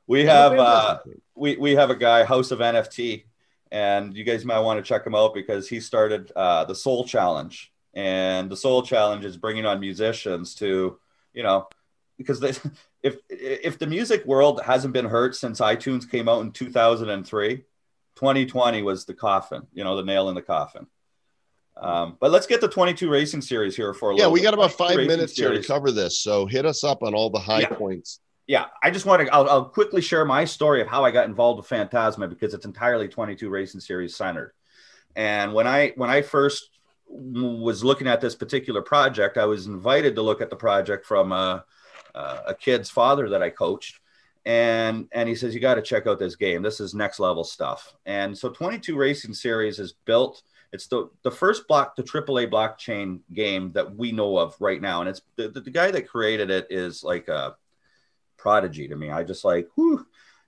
We 0.07 0.25
have 0.25 0.53
uh, 0.53 0.99
we 1.35 1.57
we 1.57 1.71
have 1.75 1.89
a 1.89 1.95
guy, 1.95 2.23
House 2.23 2.51
of 2.51 2.59
NFT, 2.59 3.23
and 3.71 4.15
you 4.15 4.23
guys 4.23 4.43
might 4.45 4.59
want 4.59 4.77
to 4.77 4.83
check 4.83 5.05
him 5.05 5.15
out 5.15 5.33
because 5.33 5.67
he 5.69 5.79
started 5.79 6.31
uh, 6.35 6.65
the 6.65 6.75
Soul 6.75 7.05
Challenge, 7.05 7.71
and 7.93 8.49
the 8.49 8.57
Soul 8.57 8.83
Challenge 8.83 9.23
is 9.25 9.37
bringing 9.37 9.65
on 9.65 9.79
musicians 9.79 10.55
to, 10.55 10.99
you 11.33 11.43
know, 11.43 11.67
because 12.17 12.39
they, 12.39 12.51
if 13.03 13.17
if 13.29 13.79
the 13.79 13.87
music 13.87 14.25
world 14.25 14.61
hasn't 14.61 14.93
been 14.93 15.05
hurt 15.05 15.35
since 15.35 15.61
iTunes 15.61 16.09
came 16.09 16.27
out 16.27 16.41
in 16.41 16.51
2003, 16.51 17.57
2020 18.15 18.81
was 18.81 19.05
the 19.05 19.13
coffin, 19.13 19.65
you 19.73 19.83
know, 19.83 19.95
the 19.95 20.03
nail 20.03 20.29
in 20.29 20.35
the 20.35 20.41
coffin. 20.41 20.85
Um, 21.75 22.17
but 22.19 22.29
let's 22.29 22.45
get 22.45 22.61
the 22.61 22.67
22 22.67 23.09
Racing 23.09 23.41
Series 23.41 23.75
here 23.75 23.93
for 23.95 24.11
a 24.11 24.13
yeah, 24.13 24.17
little 24.19 24.33
we 24.33 24.39
bit. 24.41 24.43
got 24.43 24.53
about 24.53 24.73
five 24.73 24.95
Racing 24.95 25.07
minutes 25.07 25.33
here 25.35 25.51
to 25.51 25.63
cover 25.63 25.91
this. 25.91 26.21
So 26.21 26.45
hit 26.45 26.65
us 26.67 26.83
up 26.83 27.01
on 27.01 27.15
all 27.15 27.31
the 27.31 27.39
high 27.39 27.61
Yeah. 27.61 27.69
points. 27.69 28.19
Yeah, 28.47 28.65
I 28.81 28.91
just 28.91 29.05
want 29.05 29.25
to. 29.25 29.33
I'll, 29.33 29.49
I'll 29.49 29.65
quickly 29.65 30.01
share 30.01 30.25
my 30.25 30.43
story 30.45 30.81
of 30.81 30.87
how 30.87 31.05
I 31.05 31.11
got 31.11 31.27
involved 31.27 31.57
with 31.57 31.67
Phantasma 31.67 32.27
because 32.27 32.53
it's 32.53 32.65
entirely 32.65 33.07
22 33.07 33.49
Racing 33.49 33.79
Series 33.79 34.15
centered. 34.15 34.53
And 35.15 35.53
when 35.53 35.67
I 35.67 35.93
when 35.95 36.09
I 36.09 36.21
first 36.21 36.69
was 37.07 37.83
looking 37.83 38.07
at 38.07 38.19
this 38.19 38.35
particular 38.35 38.81
project, 38.81 39.37
I 39.37 39.45
was 39.45 39.67
invited 39.67 40.15
to 40.15 40.21
look 40.21 40.41
at 40.41 40.49
the 40.49 40.55
project 40.55 41.05
from 41.05 41.31
a, 41.31 41.63
a 42.15 42.55
kid's 42.59 42.89
father 42.89 43.29
that 43.29 43.43
I 43.43 43.49
coached, 43.49 43.99
and 44.45 45.07
and 45.13 45.29
he 45.29 45.35
says 45.35 45.53
you 45.53 45.61
got 45.61 45.75
to 45.75 45.81
check 45.81 46.05
out 46.05 46.19
this 46.19 46.35
game. 46.35 46.61
This 46.61 46.79
is 46.81 46.93
next 46.93 47.19
level 47.19 47.45
stuff. 47.45 47.95
And 48.05 48.37
so 48.37 48.49
22 48.49 48.97
Racing 48.97 49.33
Series 49.35 49.79
is 49.79 49.93
built. 50.05 50.41
It's 50.73 50.87
the, 50.87 51.11
the 51.21 51.29
first 51.29 51.67
block, 51.67 51.95
the 51.95 52.01
AAA 52.01 52.51
blockchain 52.51 53.19
game 53.31 53.71
that 53.73 53.95
we 53.95 54.11
know 54.11 54.37
of 54.39 54.55
right 54.59 54.81
now, 54.81 55.01
and 55.01 55.09
it's 55.09 55.21
the, 55.35 55.47
the, 55.47 55.61
the 55.61 55.69
guy 55.69 55.91
that 55.91 56.09
created 56.09 56.49
it 56.49 56.65
is 56.71 57.03
like 57.03 57.27
a 57.27 57.55
prodigy 58.43 58.89
to 58.89 58.95
me. 58.95 59.09
I 59.09 59.23
just 59.23 59.45
like, 59.45 59.69
whew. 59.75 60.05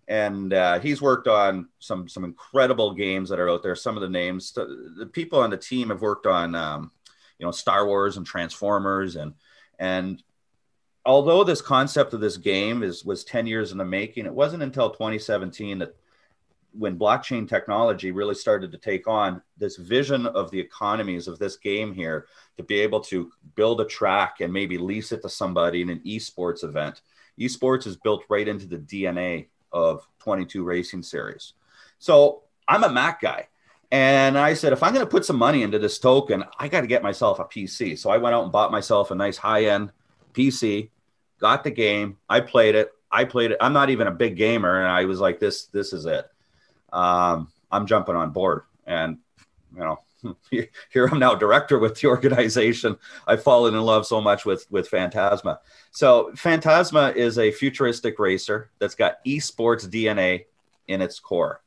And 0.08 0.54
uh, 0.54 0.80
he's 0.80 1.02
worked 1.02 1.28
on 1.28 1.70
some 1.80 2.08
some 2.08 2.26
incredible 2.26 2.94
games 2.94 3.30
that 3.30 3.40
are 3.40 3.50
out 3.50 3.64
there. 3.64 3.76
Some 3.76 3.96
of 3.96 4.02
the 4.02 4.10
names, 4.10 4.52
the, 4.52 5.10
people 5.12 5.40
on 5.40 5.50
the 5.50 5.58
team 5.58 5.90
have 5.90 6.02
worked 6.02 6.28
on, 6.28 6.54
um, 6.54 6.92
you 7.40 7.46
know, 7.46 7.52
Star 7.52 7.88
Wars 7.88 8.18
and 8.18 8.26
Transformers, 8.26 9.16
and 9.16 9.34
and 9.80 10.22
although 11.06 11.44
this 11.44 11.62
concept 11.62 12.14
of 12.14 12.20
this 12.20 12.38
game 12.38 12.84
is 12.84 13.04
was 13.04 13.24
10 13.24 13.48
years 13.48 13.72
in 13.72 13.80
the 13.80 13.86
making, 13.86 14.28
it 14.28 14.34
wasn't 14.34 14.62
until 14.62 14.92
2017 14.92 15.80
that 15.80 15.96
when 16.78 17.00
blockchain 17.00 17.48
technology 17.48 18.12
really 18.12 18.36
started 18.36 18.72
to 18.72 18.78
take 18.78 19.08
on 19.08 19.42
this 19.58 19.78
vision 19.78 20.28
of 20.28 20.52
the 20.52 20.60
economies 20.60 21.28
of 21.28 21.40
this 21.40 21.58
game 21.58 21.94
here 21.94 22.28
to 22.58 22.64
be 22.64 22.80
able 22.80 23.00
to 23.00 23.32
build 23.56 23.82
a 23.82 23.86
track 23.86 24.42
and 24.42 24.52
maybe 24.52 24.78
lease 24.78 25.12
it 25.12 25.22
to 25.22 25.30
somebody 25.30 25.82
in 25.82 25.90
an 25.90 26.02
esports 26.06 26.64
event 26.64 27.02
esports 27.40 27.88
is 27.88 27.98
built 27.98 28.24
right 28.30 28.48
into 28.48 28.66
the 28.66 28.78
DNA 28.78 29.48
of 29.72 30.08
22 30.20 30.64
Racing 30.64 31.04
Series. 31.04 31.54
So 32.00 32.44
I'm 32.68 32.84
a 32.84 32.90
Mac 32.90 33.22
guy, 33.22 33.48
And 33.92 34.38
I 34.38 34.54
said, 34.54 34.74
if 34.74 34.82
I'm 34.82 34.94
going 34.94 35.06
to 35.06 35.10
put 35.10 35.26
some 35.26 35.38
money 35.38 35.64
into 35.64 35.80
this 35.80 36.00
token, 36.00 36.44
I 36.58 36.68
got 36.68 36.82
to 36.82 36.88
get 36.88 37.04
myself 37.04 37.40
a 37.40 37.46
PC. 37.46 37.98
So 37.98 38.10
I 38.10 38.18
went 38.18 38.36
out 38.36 38.44
and 38.44 38.52
bought 38.52 38.72
myself 38.72 39.12
a 39.12 39.16
nice 39.16 39.38
high 39.38 39.66
end 39.66 39.92
PC, 40.34 40.90
got 41.40 41.64
the 41.64 41.72
game. 41.72 42.18
I 42.30 42.40
played 42.40 42.76
it. 42.76 42.92
I 43.12 43.26
played 43.26 43.52
it. 43.52 43.58
I'm 43.62 43.74
not 43.74 43.90
even 43.90 44.08
a 44.08 44.12
big 44.12 44.36
gamer. 44.36 44.80
And 44.80 44.88
I 44.88 45.06
was 45.06 45.20
like, 45.20 45.40
this, 45.40 45.66
this 45.68 45.94
is 45.94 46.06
it. 46.06 46.26
Um, 46.92 47.52
I'm 47.72 47.86
jumping 47.86 48.16
on 48.16 48.32
board. 48.32 48.64
And, 48.86 49.20
you 49.74 49.80
know, 49.80 50.00
here 50.50 51.06
I'm 51.06 51.20
now 51.20 51.36
director 51.36 51.80
with 51.80 52.00
the 52.00 52.08
organization. 52.08 52.98
I've 53.28 53.44
fallen 53.44 53.76
in 53.76 53.82
love 53.82 54.06
so 54.06 54.22
much 54.22 54.46
with 54.46 54.66
with 54.70 54.88
Phantasma. 54.88 55.60
So 55.92 56.32
Phantasma 56.36 57.14
is 57.16 57.38
a 57.38 57.52
futuristic 57.52 58.20
racer 58.20 58.70
that's 58.80 58.96
got 58.96 59.24
esports 59.26 59.88
DNA 59.88 60.46
in 60.88 61.02
its 61.02 61.20
core, 61.20 61.62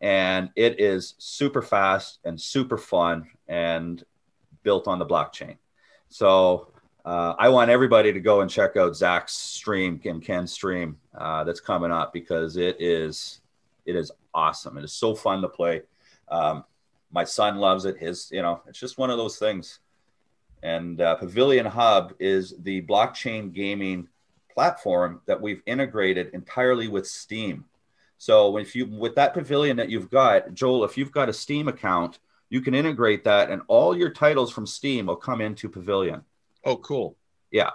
and 0.00 0.50
it 0.56 0.80
is 0.80 1.14
super 1.18 1.62
fast 1.62 2.18
and 2.24 2.40
super 2.40 2.78
fun 2.78 3.28
and 3.48 4.04
built 4.62 4.86
on 4.86 4.98
the 4.98 5.06
blockchain. 5.06 5.56
So 6.08 6.72
uh, 7.04 7.34
I 7.38 7.48
want 7.48 7.70
everybody 7.70 8.12
to 8.12 8.20
go 8.20 8.40
and 8.42 8.50
check 8.50 8.76
out 8.76 8.96
Zach's 8.96 9.32
stream 9.32 10.00
and 10.04 10.22
Ken's 10.22 10.52
stream 10.52 10.98
uh, 11.16 11.44
that's 11.44 11.60
coming 11.60 11.90
up 11.90 12.12
because 12.12 12.56
it 12.56 12.76
is 12.80 13.40
it 13.86 13.96
is 13.96 14.12
awesome. 14.34 14.76
It 14.76 14.84
is 14.84 14.92
so 14.92 15.14
fun 15.14 15.40
to 15.42 15.48
play. 15.48 15.82
Um, 16.28 16.64
my 17.12 17.24
son 17.24 17.56
loves 17.56 17.84
it. 17.84 17.98
His, 17.98 18.30
you 18.32 18.42
know, 18.42 18.62
it's 18.66 18.78
just 18.78 18.98
one 18.98 19.10
of 19.10 19.18
those 19.18 19.38
things. 19.38 19.80
And 20.62 21.00
uh, 21.00 21.16
Pavilion 21.16 21.66
Hub 21.66 22.14
is 22.18 22.54
the 22.58 22.82
blockchain 22.82 23.52
gaming 23.52 24.08
platform 24.52 25.20
that 25.26 25.40
we've 25.40 25.62
integrated 25.66 26.30
entirely 26.34 26.88
with 26.88 27.06
Steam. 27.06 27.64
So 28.18 28.58
if 28.58 28.76
you 28.76 28.86
with 28.86 29.14
that 29.14 29.32
pavilion 29.32 29.78
that 29.78 29.88
you've 29.88 30.10
got, 30.10 30.52
Joel, 30.52 30.84
if 30.84 30.98
you've 30.98 31.12
got 31.12 31.30
a 31.30 31.32
Steam 31.32 31.68
account, 31.68 32.18
you 32.50 32.60
can 32.60 32.74
integrate 32.74 33.24
that, 33.24 33.50
and 33.50 33.62
all 33.68 33.96
your 33.96 34.10
titles 34.10 34.52
from 34.52 34.66
Steam 34.66 35.06
will 35.06 35.16
come 35.16 35.40
into 35.40 35.68
Pavilion. 35.68 36.22
Oh, 36.64 36.76
cool. 36.76 37.16
Yeah. 37.50 37.70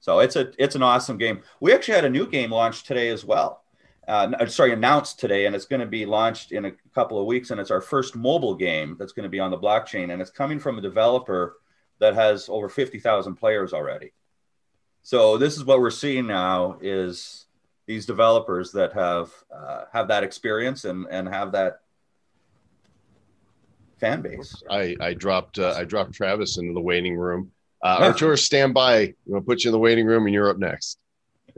So 0.00 0.20
it's 0.20 0.36
a 0.36 0.52
it's 0.56 0.74
an 0.74 0.82
awesome 0.82 1.18
game. 1.18 1.42
We 1.60 1.74
actually 1.74 1.96
had 1.96 2.06
a 2.06 2.10
new 2.10 2.26
game 2.26 2.50
launched 2.50 2.86
today 2.86 3.10
as 3.10 3.24
well 3.24 3.62
uh, 4.08 4.46
sorry, 4.46 4.72
announced 4.72 5.20
today, 5.20 5.46
and 5.46 5.54
it's 5.54 5.66
going 5.66 5.80
to 5.80 5.86
be 5.86 6.06
launched 6.06 6.50
in 6.52 6.64
a 6.64 6.72
couple 6.94 7.20
of 7.20 7.26
weeks. 7.26 7.50
And 7.50 7.60
it's 7.60 7.70
our 7.70 7.82
first 7.82 8.16
mobile 8.16 8.54
game 8.54 8.96
that's 8.98 9.12
going 9.12 9.24
to 9.24 9.28
be 9.28 9.38
on 9.38 9.50
the 9.50 9.58
blockchain, 9.58 10.12
and 10.12 10.22
it's 10.22 10.30
coming 10.30 10.58
from 10.58 10.78
a 10.78 10.80
developer 10.80 11.56
that 12.00 12.14
has 12.14 12.48
over 12.48 12.68
fifty 12.68 12.98
thousand 12.98 13.36
players 13.36 13.72
already. 13.72 14.12
So 15.02 15.36
this 15.36 15.56
is 15.56 15.64
what 15.64 15.80
we're 15.80 15.90
seeing 15.90 16.26
now: 16.26 16.78
is 16.80 17.46
these 17.86 18.06
developers 18.06 18.72
that 18.72 18.92
have 18.94 19.32
uh, 19.54 19.84
have 19.92 20.08
that 20.08 20.24
experience 20.24 20.84
and 20.84 21.06
and 21.10 21.28
have 21.28 21.52
that 21.52 21.80
fan 23.98 24.22
base. 24.22 24.62
I 24.70 24.96
I 25.00 25.14
dropped 25.14 25.58
uh, 25.58 25.74
I 25.76 25.84
dropped 25.84 26.12
Travis 26.12 26.58
into 26.58 26.72
the 26.72 26.80
waiting 26.80 27.16
room. 27.16 27.52
Uh, 27.82 27.98
Artur, 28.00 28.36
stand 28.36 28.74
by. 28.74 29.14
Gonna 29.28 29.42
put 29.42 29.64
you 29.64 29.68
in 29.68 29.72
the 29.72 29.78
waiting 29.78 30.06
room, 30.06 30.24
and 30.26 30.34
you're 30.34 30.50
up 30.50 30.58
next. 30.58 30.98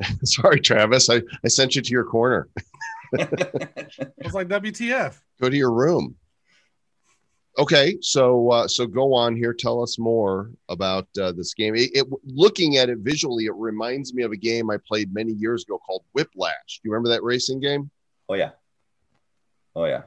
Sorry, 0.24 0.60
Travis. 0.60 1.10
I, 1.10 1.22
I 1.44 1.48
sent 1.48 1.76
you 1.76 1.82
to 1.82 1.90
your 1.90 2.04
corner. 2.04 2.48
it 3.12 4.12
was 4.22 4.34
like 4.34 4.48
WTF. 4.48 5.18
Go 5.40 5.48
to 5.48 5.56
your 5.56 5.72
room. 5.72 6.16
Okay, 7.58 7.98
so 8.00 8.50
uh, 8.50 8.68
so 8.68 8.86
go 8.86 9.12
on 9.12 9.36
here. 9.36 9.52
Tell 9.52 9.82
us 9.82 9.98
more 9.98 10.50
about 10.68 11.08
uh, 11.20 11.32
this 11.32 11.52
game. 11.52 11.74
It, 11.74 11.90
it, 11.94 12.06
looking 12.24 12.76
at 12.76 12.88
it 12.88 12.98
visually, 12.98 13.46
it 13.46 13.54
reminds 13.54 14.14
me 14.14 14.22
of 14.22 14.30
a 14.30 14.36
game 14.36 14.70
I 14.70 14.76
played 14.86 15.12
many 15.12 15.32
years 15.32 15.64
ago 15.64 15.78
called 15.78 16.04
Whiplash. 16.12 16.54
Do 16.66 16.80
you 16.84 16.92
remember 16.92 17.10
that 17.10 17.24
racing 17.24 17.60
game? 17.60 17.90
Oh 18.28 18.34
yeah, 18.34 18.50
oh 19.74 19.84
yeah. 19.84 20.02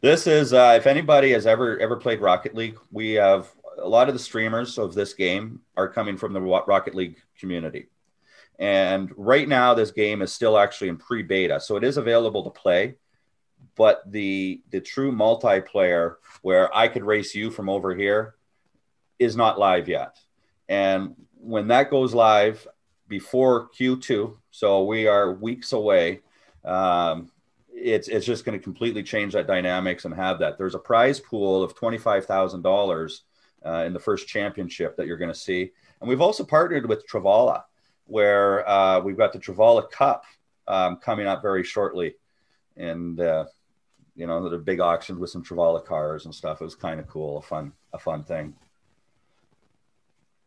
This 0.00 0.26
is 0.26 0.54
uh, 0.54 0.74
if 0.76 0.86
anybody 0.86 1.30
has 1.32 1.46
ever 1.46 1.78
ever 1.78 1.96
played 1.96 2.20
Rocket 2.20 2.54
League, 2.54 2.78
we 2.90 3.12
have 3.12 3.52
a 3.78 3.88
lot 3.88 4.08
of 4.08 4.14
the 4.14 4.18
streamers 4.18 4.78
of 4.78 4.94
this 4.94 5.12
game 5.12 5.60
are 5.76 5.88
coming 5.88 6.16
from 6.16 6.32
the 6.32 6.40
Rocket 6.40 6.94
League 6.94 7.16
community. 7.38 7.88
And 8.58 9.12
right 9.16 9.48
now, 9.48 9.74
this 9.74 9.90
game 9.90 10.22
is 10.22 10.32
still 10.32 10.58
actually 10.58 10.88
in 10.88 10.96
pre-beta, 10.96 11.60
so 11.60 11.76
it 11.76 11.84
is 11.84 11.98
available 11.98 12.44
to 12.44 12.50
play. 12.50 12.96
But 13.76 14.10
the 14.10 14.62
the 14.70 14.80
true 14.80 15.12
multiplayer, 15.12 16.16
where 16.40 16.74
I 16.74 16.88
could 16.88 17.04
race 17.04 17.34
you 17.34 17.50
from 17.50 17.68
over 17.68 17.94
here, 17.94 18.34
is 19.18 19.36
not 19.36 19.58
live 19.58 19.88
yet. 19.88 20.18
And 20.68 21.14
when 21.38 21.68
that 21.68 21.90
goes 21.90 22.14
live 22.14 22.66
before 23.08 23.68
Q2, 23.78 24.36
so 24.50 24.84
we 24.84 25.06
are 25.06 25.34
weeks 25.34 25.72
away. 25.72 26.22
Um, 26.64 27.30
it's 27.70 28.08
it's 28.08 28.24
just 28.24 28.46
going 28.46 28.58
to 28.58 28.62
completely 28.62 29.02
change 29.02 29.34
that 29.34 29.46
dynamics 29.46 30.06
and 30.06 30.14
have 30.14 30.38
that. 30.38 30.56
There's 30.56 30.74
a 30.74 30.78
prize 30.78 31.20
pool 31.20 31.62
of 31.62 31.74
twenty 31.74 31.98
five 31.98 32.24
thousand 32.24 32.60
uh, 32.60 32.70
dollars 32.70 33.24
in 33.84 33.92
the 33.92 34.00
first 34.00 34.28
championship 34.28 34.96
that 34.96 35.06
you're 35.06 35.18
going 35.18 35.32
to 35.32 35.38
see, 35.38 35.72
and 36.00 36.08
we've 36.08 36.22
also 36.22 36.44
partnered 36.44 36.88
with 36.88 37.06
Travala 37.06 37.64
where 38.06 38.68
uh, 38.68 39.00
we've 39.00 39.16
got 39.16 39.32
the 39.32 39.38
Travala 39.38 39.90
Cup 39.90 40.24
um, 40.68 40.96
coming 40.96 41.26
up 41.26 41.42
very 41.42 41.64
shortly, 41.64 42.14
and 42.76 43.20
uh, 43.20 43.44
you 44.14 44.26
know 44.26 44.48
the 44.48 44.58
big 44.58 44.80
auction 44.80 45.18
with 45.18 45.30
some 45.30 45.44
Travala 45.44 45.84
cars 45.84 46.24
and 46.24 46.34
stuff. 46.34 46.60
It 46.60 46.64
was 46.64 46.74
kind 46.74 47.00
of 47.00 47.06
cool, 47.06 47.38
a 47.38 47.42
fun, 47.42 47.72
a 47.92 47.98
fun 47.98 48.24
thing. 48.24 48.54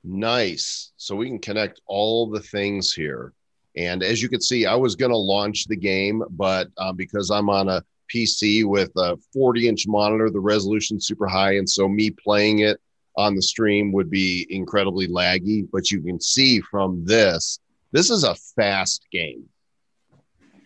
Nice. 0.03 0.91
So 0.97 1.15
we 1.15 1.27
can 1.27 1.39
connect 1.39 1.81
all 1.85 2.29
the 2.29 2.39
things 2.39 2.93
here. 2.93 3.33
And 3.75 4.01
as 4.01 4.21
you 4.21 4.29
can 4.29 4.41
see, 4.41 4.65
I 4.65 4.75
was 4.75 4.95
going 4.95 5.11
to 5.11 5.17
launch 5.17 5.65
the 5.65 5.75
game, 5.75 6.23
but 6.31 6.69
um, 6.77 6.95
because 6.95 7.29
I'm 7.29 7.49
on 7.49 7.69
a 7.69 7.83
PC 8.13 8.65
with 8.65 8.91
a 8.97 9.17
40 9.33 9.67
inch 9.67 9.87
monitor, 9.87 10.29
the 10.29 10.39
resolution 10.39 10.99
super 10.99 11.27
high, 11.27 11.57
and 11.57 11.69
so 11.69 11.87
me 11.87 12.09
playing 12.09 12.59
it 12.59 12.79
on 13.19 13.35
the 13.35 13.41
stream 13.41 13.91
would 13.91 14.09
be 14.09 14.47
incredibly 14.49 15.07
laggy, 15.09 15.67
but 15.69 15.91
you 15.91 16.01
can 16.01 16.21
see 16.21 16.61
from 16.61 17.03
this, 17.03 17.59
this 17.91 18.09
is 18.09 18.23
a 18.23 18.33
fast 18.55 19.05
game. 19.11 19.43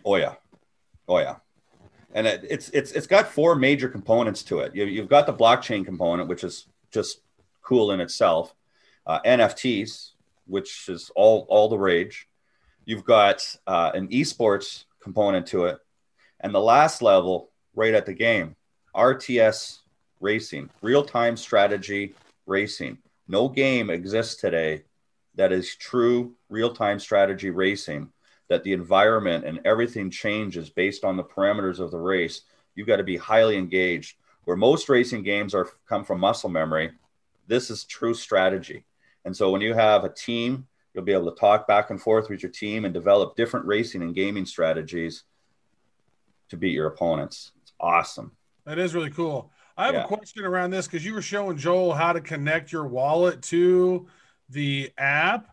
Oh 0.06 0.18
yeah, 0.18 0.36
oh 1.08 1.18
yeah, 1.18 1.38
and 2.14 2.28
it, 2.28 2.46
it's 2.48 2.70
it's 2.70 2.92
it's 2.92 3.08
got 3.08 3.28
four 3.28 3.56
major 3.56 3.90
components 3.90 4.44
to 4.44 4.60
it. 4.60 4.76
You, 4.76 4.86
you've 4.86 5.10
got 5.10 5.26
the 5.26 5.34
blockchain 5.34 5.84
component, 5.84 6.30
which 6.30 6.44
is 6.44 6.68
just 6.92 7.22
cool 7.64 7.92
in 7.92 8.00
itself. 8.00 8.54
Uh, 9.08 9.20
NFTs, 9.26 10.12
which 10.46 10.90
is 10.90 11.10
all 11.16 11.48
all 11.50 11.70
the 11.70 11.78
rage. 11.78 12.28
You've 12.86 13.06
got 13.06 13.42
uh, 13.66 13.92
an 13.96 14.10
esports 14.10 14.84
component 15.02 15.48
to 15.48 15.66
it, 15.66 15.80
and 16.42 16.54
the 16.54 16.62
last 16.62 17.02
level, 17.02 17.50
right 17.74 17.96
at 17.96 18.06
the 18.06 18.14
game, 18.14 18.56
RTS 18.94 19.80
racing, 20.20 20.70
real 20.82 21.04
time 21.04 21.36
strategy 21.36 22.14
racing. 22.46 22.98
No 23.28 23.50
game 23.50 23.90
exists 23.90 24.36
today 24.36 24.84
that 25.36 25.52
is 25.52 25.76
true 25.76 26.36
real 26.50 26.74
time 26.74 27.00
strategy 27.00 27.50
racing, 27.50 28.10
that 28.50 28.64
the 28.64 28.74
environment 28.74 29.46
and 29.46 29.60
everything 29.66 30.10
changes 30.10 30.70
based 30.70 31.04
on 31.04 31.18
the 31.18 31.24
parameters 31.24 31.80
of 31.80 31.92
the 31.92 31.98
race. 31.98 32.42
You've 32.76 32.88
got 32.88 32.98
to 32.98 33.04
be 33.04 33.18
highly 33.18 33.58
engaged. 33.58 34.18
Where 34.46 34.58
most 34.58 34.90
racing 34.90 35.24
games 35.24 35.56
are 35.56 35.70
come 35.88 36.04
from 36.04 36.20
muscle 36.20 36.50
memory, 36.50 36.92
this 37.48 37.70
is 37.70 37.86
true 37.86 38.14
strategy. 38.14 38.86
And 39.26 39.36
so 39.36 39.52
when 39.52 39.62
you 39.62 39.74
have 39.74 40.04
a 40.04 40.10
team, 40.10 40.68
you'll 40.94 41.06
be 41.06 41.14
able 41.14 41.32
to 41.32 41.40
talk 41.40 41.66
back 41.66 41.90
and 41.90 42.02
forth 42.02 42.30
with 42.30 42.44
your 42.44 42.52
team 42.52 42.84
and 42.84 42.94
develop 42.94 43.36
different 43.38 43.66
racing 43.66 44.02
and 44.02 44.14
gaming 44.14 44.46
strategies 44.46 45.24
to 46.50 46.58
beat 46.58 46.74
your 46.74 46.88
opponents. 46.88 47.54
It's 47.62 47.72
awesome. 47.80 48.34
That 48.66 48.80
is 48.80 48.94
really 48.94 49.10
cool. 49.10 49.50
I 49.76 49.86
have 49.88 49.96
yeah. 49.96 50.04
a 50.04 50.08
question 50.08 50.46
around 50.46 50.70
this 50.72 50.88
because 50.88 51.06
you 51.06 51.14
were 51.14 51.22
showing 51.22 51.58
Joel 51.58 51.94
how 51.94 52.14
to 52.14 52.22
connect 52.22 52.72
your 52.72 52.88
wallet 52.88 53.42
to 53.44 54.08
the 54.50 54.92
app. 54.98 55.48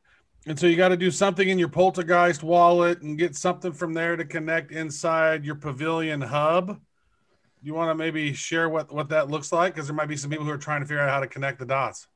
And 0.47 0.59
so 0.59 0.67
you 0.67 0.77
got 0.77 0.89
to 0.89 0.97
do 0.97 1.11
something 1.11 1.49
in 1.49 1.59
your 1.59 1.69
Poltergeist 1.69 2.43
wallet 2.43 3.03
and 3.03 3.19
get 3.19 3.37
something 3.37 3.73
from 3.73 3.95
there 3.95 4.17
to 4.17 4.25
connect 4.25 4.73
inside 4.73 5.45
your 5.45 5.55
Pavilion 5.55 6.21
hub. 6.21 6.81
You 7.63 7.75
want 7.75 7.91
to 7.91 7.95
maybe 7.95 8.33
share 8.33 8.69
what, 8.69 8.93
what 8.93 9.11
that 9.11 9.29
looks 9.29 9.53
like? 9.53 9.75
Because 9.75 9.87
there 9.87 9.97
might 9.97 10.09
be 10.09 10.17
some 10.17 10.31
people 10.31 10.47
who 10.47 10.51
are 10.51 10.59
trying 10.59 10.81
to 10.81 10.87
figure 10.87 11.03
out 11.03 11.11
how 11.11 11.21
to 11.21 11.27
connect 11.27 11.59
the 11.59 11.67
dots. 11.67 12.07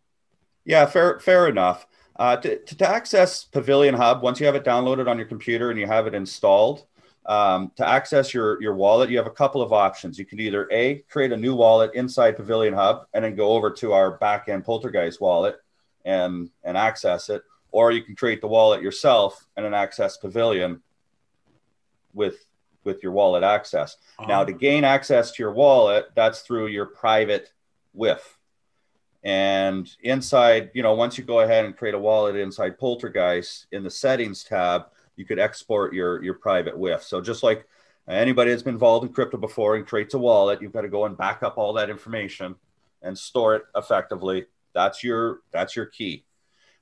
Yeah, 0.65 0.87
fair, 0.87 1.21
fair 1.21 1.49
enough. 1.49 1.87
Uh, 2.17 2.37
to, 2.37 2.59
to 2.59 2.89
access 2.89 3.45
Pavilion 3.45 3.95
Hub, 3.95 4.23
once 4.23 4.41
you 4.41 4.47
have 4.47 4.55
it 4.55 4.65
downloaded 4.65 5.09
on 5.09 5.19
your 5.19 5.27
computer 5.27 5.71
and 5.71 5.79
you 5.79 5.87
have 5.87 6.07
it 6.07 6.15
installed, 6.15 6.87
um, 7.27 7.73
to 7.77 7.87
access 7.87 8.35
your, 8.35 8.61
your 8.63 8.75
wallet, 8.75 9.11
you 9.11 9.17
have 9.17 9.27
a 9.27 9.31
couple 9.31 9.63
of 9.63 9.73
options. 9.73 10.19
You 10.19 10.27
can 10.27 10.41
either 10.41 10.69
A, 10.71 10.97
create 11.09 11.33
a 11.33 11.37
new 11.37 11.55
wallet 11.55 11.93
inside 11.95 12.37
Pavilion 12.37 12.75
Hub 12.75 13.07
and 13.15 13.25
then 13.25 13.35
go 13.35 13.53
over 13.53 13.71
to 13.71 13.93
our 13.93 14.19
backend 14.19 14.65
Poltergeist 14.65 15.21
wallet 15.21 15.57
and, 16.05 16.51
and 16.63 16.77
access 16.77 17.31
it, 17.31 17.43
or 17.71 17.93
you 17.93 18.03
can 18.03 18.15
create 18.15 18.41
the 18.41 18.47
wallet 18.47 18.83
yourself 18.83 19.47
and 19.57 19.65
then 19.65 19.75
access 19.75 20.17
Pavilion 20.19 20.83
with, 22.13 22.45
with 22.85 23.03
your 23.03 23.13
wallet 23.13 23.43
access. 23.43 23.97
Uh-huh. 24.19 24.29
Now, 24.29 24.45
to 24.45 24.53
gain 24.53 24.85
access 24.85 25.33
to 25.33 25.43
your 25.43 25.53
wallet, 25.53 26.11
that's 26.15 26.41
through 26.41 26.67
your 26.67 26.87
private 26.87 27.53
WIF. 27.97 28.21
And 29.23 29.91
inside, 30.03 30.71
you 30.75 30.83
know, 30.83 30.93
once 30.93 31.17
you 31.17 31.25
go 31.25 31.41
ahead 31.41 31.65
and 31.65 31.75
create 31.75 31.95
a 31.95 31.99
wallet 31.99 32.37
inside 32.37 32.79
Poltergeist 32.79 33.67
in 33.73 33.83
the 33.83 33.91
settings 33.91 34.45
tab, 34.45 34.89
you 35.17 35.25
could 35.25 35.39
export 35.39 35.95
your 35.95 36.23
your 36.23 36.35
private 36.35 36.77
WIF. 36.77 37.03
So 37.03 37.21
just 37.21 37.43
like 37.43 37.67
Anybody 38.07 38.51
that's 38.51 38.63
been 38.63 38.75
involved 38.75 39.07
in 39.07 39.13
crypto 39.13 39.39
before 39.39 39.77
and 39.77 39.87
creates 39.87 40.13
a 40.13 40.19
wallet, 40.19 40.61
you've 40.61 40.73
got 40.73 40.83
to 40.83 40.89
go 40.89 41.07
and 41.07 41.17
back 41.17 41.43
up 41.43 41.57
all 41.57 41.73
that 41.75 41.89
information 41.89 42.55
and 43.01 43.17
store 43.17 43.57
it 43.57 43.63
effectively. 43.75 44.47
That's 44.75 45.03
your 45.03 45.41
that's 45.53 45.75
your 45.75 45.87
key. 45.87 46.25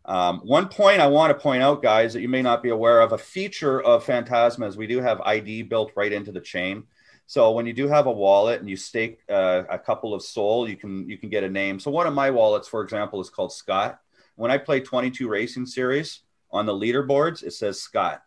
Um, 0.05 0.41
one 0.41 0.69
point 0.69 1.01
I 1.01 1.07
want 1.07 1.31
to 1.31 1.41
point 1.41 1.63
out, 1.63 1.81
guys, 1.81 2.13
that 2.15 2.23
you 2.23 2.29
may 2.29 2.43
not 2.43 2.61
be 2.61 2.71
aware 2.71 3.01
of, 3.01 3.13
a 3.13 3.19
feature 3.19 3.81
of 3.81 4.03
Phantasma 4.03 4.67
is 4.67 4.77
we 4.77 4.89
do 4.89 5.01
have 5.01 5.21
ID 5.21 5.63
built 5.63 5.93
right 5.95 6.13
into 6.13 6.33
the 6.33 6.41
chain. 6.41 6.85
So 7.27 7.53
when 7.53 7.67
you 7.67 7.73
do 7.73 7.87
have 7.87 8.07
a 8.07 8.13
wallet 8.13 8.59
and 8.59 8.69
you 8.69 8.77
stake 8.77 9.21
uh, 9.31 9.63
a 9.71 9.79
couple 9.79 10.15
of 10.15 10.23
soul, 10.23 10.69
you 10.69 10.77
can 10.77 11.09
you 11.09 11.19
can 11.19 11.29
get 11.29 11.45
a 11.45 11.49
name. 11.49 11.79
So 11.79 11.93
one 11.93 12.09
of 12.09 12.15
my 12.15 12.33
wallets, 12.33 12.67
for 12.67 12.83
example, 12.83 13.21
is 13.21 13.31
called 13.31 13.53
Scott. 13.53 14.01
When 14.35 14.51
I 14.51 14.59
play 14.59 14.81
22 14.81 15.29
Racing 15.29 15.67
Series 15.67 16.23
on 16.53 16.67
the 16.67 16.73
leaderboards, 16.73 17.43
it 17.43 17.53
says 17.53 17.81
Scott. 17.81 18.23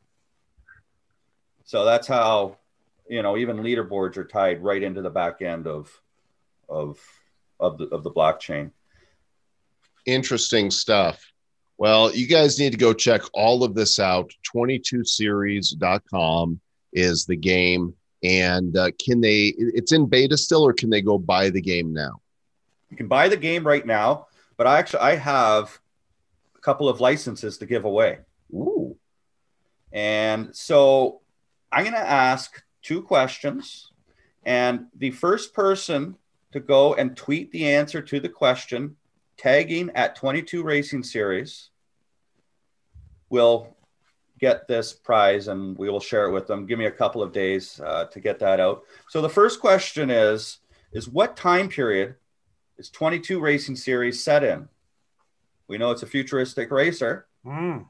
So 1.64 1.86
that's 1.86 2.08
how 2.08 2.58
you 3.10 3.22
know 3.22 3.38
even 3.38 3.58
leaderboards 3.58 4.18
are 4.18 4.26
tied 4.26 4.64
right 4.64 4.82
into 4.82 5.02
the 5.02 5.10
back 5.10 5.42
end 5.42 5.68
of 5.68 5.92
of 6.70 7.00
of 7.60 7.78
the 7.78 7.86
of 7.86 8.04
the 8.04 8.12
blockchain. 8.12 8.72
Interesting 10.06 10.72
stuff. 10.72 11.32
Well, 11.78 12.16
you 12.16 12.28
guys 12.28 12.58
need 12.58 12.72
to 12.72 12.78
go 12.78 12.94
check 12.94 13.22
all 13.34 13.64
of 13.64 13.76
this 13.76 14.00
out. 14.00 14.32
22series.com 14.56 16.60
is 16.94 17.26
the 17.26 17.36
game. 17.36 17.94
And 18.24 18.78
uh, 18.78 18.92
can 19.04 19.22
they, 19.22 19.54
it's 19.58 19.92
in 19.92 20.06
beta 20.06 20.38
still, 20.38 20.66
or 20.66 20.74
can 20.74 20.90
they 20.90 21.02
go 21.02 21.18
buy 21.18 21.50
the 21.50 21.62
game 21.62 21.94
now? 21.94 22.22
You 22.90 22.98
can 22.98 23.08
buy 23.08 23.28
the 23.28 23.38
game 23.38 23.68
right 23.68 23.86
now, 23.86 24.28
but 24.58 24.68
I 24.68 24.80
actually, 24.80 25.02
I 25.02 25.16
have 25.16 25.80
couple 26.65 26.89
of 26.89 26.99
licenses 26.99 27.60
to 27.60 27.65
give 27.67 27.86
away. 27.86 28.17
Ooh. 28.51 28.97
And 29.91 30.56
so 30.56 31.21
I'm 31.71 31.84
going 31.84 31.93
to 31.93 31.99
ask 31.99 32.63
two 32.82 33.04
questions. 33.04 33.91
And 34.43 34.88
the 34.97 35.12
first 35.12 35.54
person 35.54 36.15
to 36.54 36.60
go 36.60 36.95
and 36.95 37.15
tweet 37.15 37.51
the 37.51 37.67
answer 37.67 38.01
to 38.01 38.19
the 38.19 38.30
question, 38.30 38.95
tagging 39.38 39.91
at 39.93 40.15
22 40.15 40.63
Racing 40.63 41.04
Series, 41.04 41.69
will 43.30 43.78
get 44.39 44.67
this 44.67 44.91
prize 44.91 45.47
and 45.47 45.78
we 45.78 45.89
will 45.89 45.99
share 45.99 46.25
it 46.25 46.32
with 46.32 46.47
them. 46.47 46.65
Give 46.65 46.80
me 46.80 46.86
a 46.86 46.91
couple 46.91 47.21
of 47.21 47.32
days 47.32 47.80
uh, 47.80 48.06
to 48.06 48.19
get 48.19 48.39
that 48.39 48.60
out. 48.60 48.84
So 49.10 49.21
the 49.21 49.30
first 49.30 49.60
question 49.60 50.10
is, 50.10 50.58
is 50.93 51.08
what 51.08 51.38
time 51.38 51.69
period 51.69 52.15
is 52.78 52.89
22 52.89 53.39
Racing 53.39 53.75
Series 53.75 54.23
set 54.23 54.43
in? 54.43 54.67
We 55.67 55.78
know 55.78 55.91
it's 55.91 56.04
a 56.04 56.08
futuristic 56.08 56.71
racer. 56.71 57.28
Mm. 57.45 57.86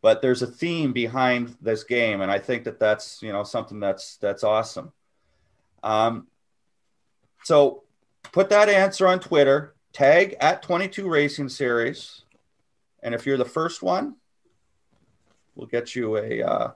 But 0.00 0.20
there's 0.20 0.42
a 0.42 0.46
theme 0.46 0.92
behind 0.92 1.56
this 1.60 1.84
game, 1.84 2.20
and 2.20 2.30
I 2.30 2.38
think 2.38 2.64
that 2.64 2.80
that's 2.80 3.22
you 3.22 3.32
know 3.32 3.44
something 3.44 3.78
that's 3.78 4.16
that's 4.16 4.42
awesome. 4.42 4.92
Um, 5.82 6.26
so 7.44 7.84
put 8.32 8.48
that 8.50 8.68
answer 8.68 9.06
on 9.06 9.20
Twitter, 9.20 9.74
tag 9.92 10.36
at 10.40 10.62
22 10.62 11.08
Racing 11.08 11.48
Series, 11.48 12.22
and 13.02 13.14
if 13.14 13.26
you're 13.26 13.36
the 13.36 13.44
first 13.44 13.82
one, 13.82 14.16
we'll 15.54 15.68
get 15.68 15.94
you 15.94 16.16
a 16.16 16.42
uh, 16.42 16.70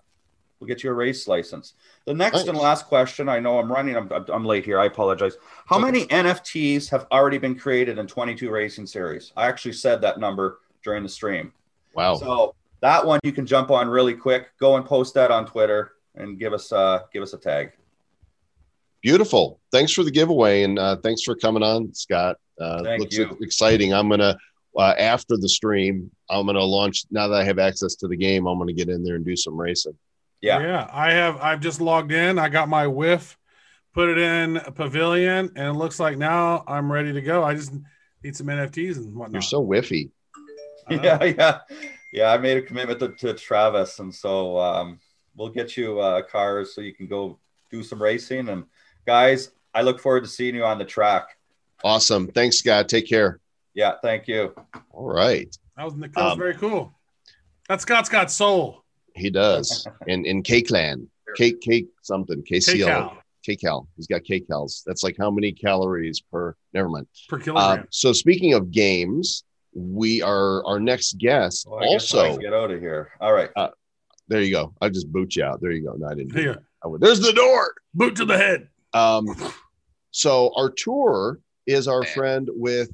we'll 0.60 0.68
get 0.68 0.82
you 0.82 0.90
a 0.90 0.94
race 0.94 1.28
license. 1.28 1.74
The 2.04 2.14
next 2.14 2.38
Nice. 2.38 2.48
and 2.48 2.58
last 2.58 2.86
question, 2.86 3.28
I 3.28 3.40
know 3.40 3.58
I'm 3.58 3.70
running, 3.70 3.96
I'm, 3.96 4.10
I'm 4.28 4.44
late 4.44 4.64
here. 4.64 4.78
I 4.78 4.86
apologize. 4.86 5.36
How 5.66 5.78
many 5.78 6.06
NFTs 6.06 6.88
have 6.90 7.06
already 7.12 7.38
been 7.38 7.58
created 7.58 7.98
in 7.98 8.06
22 8.06 8.50
Racing 8.50 8.86
Series? 8.86 9.32
I 9.36 9.46
actually 9.46 9.74
said 9.74 10.00
that 10.02 10.18
number 10.18 10.60
during 10.82 11.02
the 11.02 11.08
stream. 11.08 11.52
Wow. 11.94 12.16
So 12.16 12.54
that 12.80 13.04
one 13.04 13.20
you 13.22 13.32
can 13.32 13.46
jump 13.46 13.70
on 13.70 13.88
really 13.88 14.14
quick. 14.14 14.48
Go 14.58 14.76
and 14.76 14.84
post 14.84 15.14
that 15.14 15.30
on 15.30 15.46
Twitter 15.46 15.92
and 16.14 16.38
give 16.38 16.52
us 16.52 16.72
uh 16.72 17.00
give 17.12 17.22
us 17.22 17.32
a 17.32 17.38
tag. 17.38 17.72
Beautiful. 19.02 19.60
Thanks 19.72 19.92
for 19.92 20.04
the 20.04 20.10
giveaway 20.10 20.62
and 20.62 20.78
uh, 20.78 20.96
thanks 20.96 21.22
for 21.22 21.34
coming 21.36 21.62
on, 21.62 21.94
Scott. 21.94 22.36
Uh, 22.60 22.82
Thank 22.82 23.00
looks 23.00 23.16
you. 23.16 23.36
exciting. 23.40 23.92
I'm 23.92 24.08
gonna 24.08 24.36
uh, 24.76 24.94
after 24.98 25.36
the 25.36 25.48
stream, 25.48 26.10
I'm 26.28 26.46
gonna 26.46 26.60
launch. 26.62 27.04
Now 27.10 27.28
that 27.28 27.40
I 27.40 27.44
have 27.44 27.58
access 27.58 27.94
to 27.96 28.08
the 28.08 28.16
game, 28.16 28.46
I'm 28.46 28.58
gonna 28.58 28.72
get 28.72 28.88
in 28.88 29.04
there 29.04 29.16
and 29.16 29.24
do 29.24 29.36
some 29.36 29.56
racing. 29.56 29.96
Yeah. 30.40 30.60
Yeah, 30.60 30.88
I 30.92 31.12
have. 31.12 31.40
I've 31.40 31.60
just 31.60 31.80
logged 31.80 32.12
in. 32.12 32.38
I 32.38 32.48
got 32.48 32.68
my 32.68 32.86
whiff, 32.86 33.38
put 33.94 34.08
it 34.08 34.18
in 34.18 34.60
Pavilion, 34.74 35.50
and 35.56 35.68
it 35.68 35.72
looks 35.78 35.98
like 35.98 36.18
now 36.18 36.62
I'm 36.66 36.90
ready 36.92 37.12
to 37.12 37.20
go. 37.20 37.42
I 37.42 37.54
just 37.54 37.72
need 38.22 38.36
some 38.36 38.46
NFTs 38.46 38.96
and 38.96 39.14
whatnot. 39.14 39.32
You're 39.34 39.42
so 39.42 39.64
whiffy. 39.64 40.10
I. 40.88 40.94
Yeah, 41.02 41.24
yeah. 41.24 41.58
Yeah, 42.12 42.32
I 42.32 42.38
made 42.38 42.56
a 42.58 42.62
commitment 42.62 43.00
to, 43.00 43.08
to 43.08 43.34
Travis 43.34 43.98
and 43.98 44.14
so 44.14 44.56
um 44.58 45.00
we'll 45.34 45.48
get 45.48 45.76
you 45.76 45.98
uh 45.98 46.22
cars 46.22 46.74
so 46.74 46.80
you 46.80 46.94
can 46.94 47.08
go 47.08 47.38
do 47.72 47.82
some 47.82 48.00
racing 48.00 48.48
and 48.48 48.64
guys, 49.04 49.50
I 49.74 49.82
look 49.82 49.98
forward 50.00 50.22
to 50.22 50.30
seeing 50.30 50.54
you 50.54 50.64
on 50.64 50.78
the 50.78 50.84
track. 50.84 51.36
Awesome. 51.82 52.28
Thanks, 52.28 52.58
Scott. 52.58 52.88
Take 52.88 53.08
care. 53.08 53.40
Yeah, 53.74 53.94
thank 54.00 54.28
you. 54.28 54.54
All 54.92 55.04
right. 55.12 55.54
That 55.76 55.84
was, 55.84 55.94
that 55.96 56.14
was 56.16 56.32
Um, 56.32 56.38
very 56.38 56.54
cool. 56.54 56.94
That 57.68 57.80
Scott's 57.80 58.08
got 58.08 58.30
soul. 58.30 58.84
He 59.16 59.30
does. 59.30 59.86
in 60.06 60.24
in 60.26 60.42
Cake 60.42 60.70
Land. 60.70 61.08
Cake 61.36 61.60
cake 61.60 61.88
something. 62.02 62.42
KCL. 62.42 62.76
K-Cal 63.44 63.82
KCal. 63.82 63.86
He's 63.96 64.06
got 64.06 64.22
KCals. 64.22 64.82
That's 64.84 65.02
like 65.04 65.16
how 65.18 65.30
many 65.30 65.52
calories 65.52 66.20
per 66.20 66.54
never 66.72 66.88
mind. 66.88 67.06
per 67.28 67.36
Uh, 67.38 67.40
kilogram. 67.42 67.86
so 67.90 68.12
speaking 68.12 68.54
of 68.54 68.70
games, 68.70 69.44
we 69.74 70.20
are 70.22 70.64
our 70.66 70.80
next 70.80 71.18
guest 71.18 71.66
Well, 71.68 71.80
I 71.84 71.88
guess 71.92 72.12
I 72.14 72.28
also 72.28 72.40
get 72.40 72.52
out 72.54 72.70
of 72.70 72.80
here. 72.80 73.10
All 73.20 73.32
right. 73.32 73.50
there 74.28 74.40
you 74.40 74.50
go. 74.50 74.72
I 74.80 74.88
just 74.88 75.12
boot 75.12 75.36
you 75.36 75.44
out. 75.44 75.60
There 75.60 75.70
you 75.70 75.84
go. 75.84 75.92
No, 75.96 76.06
I 76.08 76.14
didn't. 76.14 76.32
do 76.32 76.40
Here, 76.40 76.54
that. 76.54 76.62
I 76.84 76.88
went, 76.88 77.02
There's 77.04 77.20
the 77.20 77.32
door. 77.32 77.74
boot 77.94 78.16
to 78.16 78.24
the 78.24 78.36
head. 78.36 78.68
Um, 78.94 79.26
so 80.10 80.50
Artur 80.56 81.38
is 81.66 81.86
our 81.88 82.04
friend 82.04 82.48
with 82.52 82.90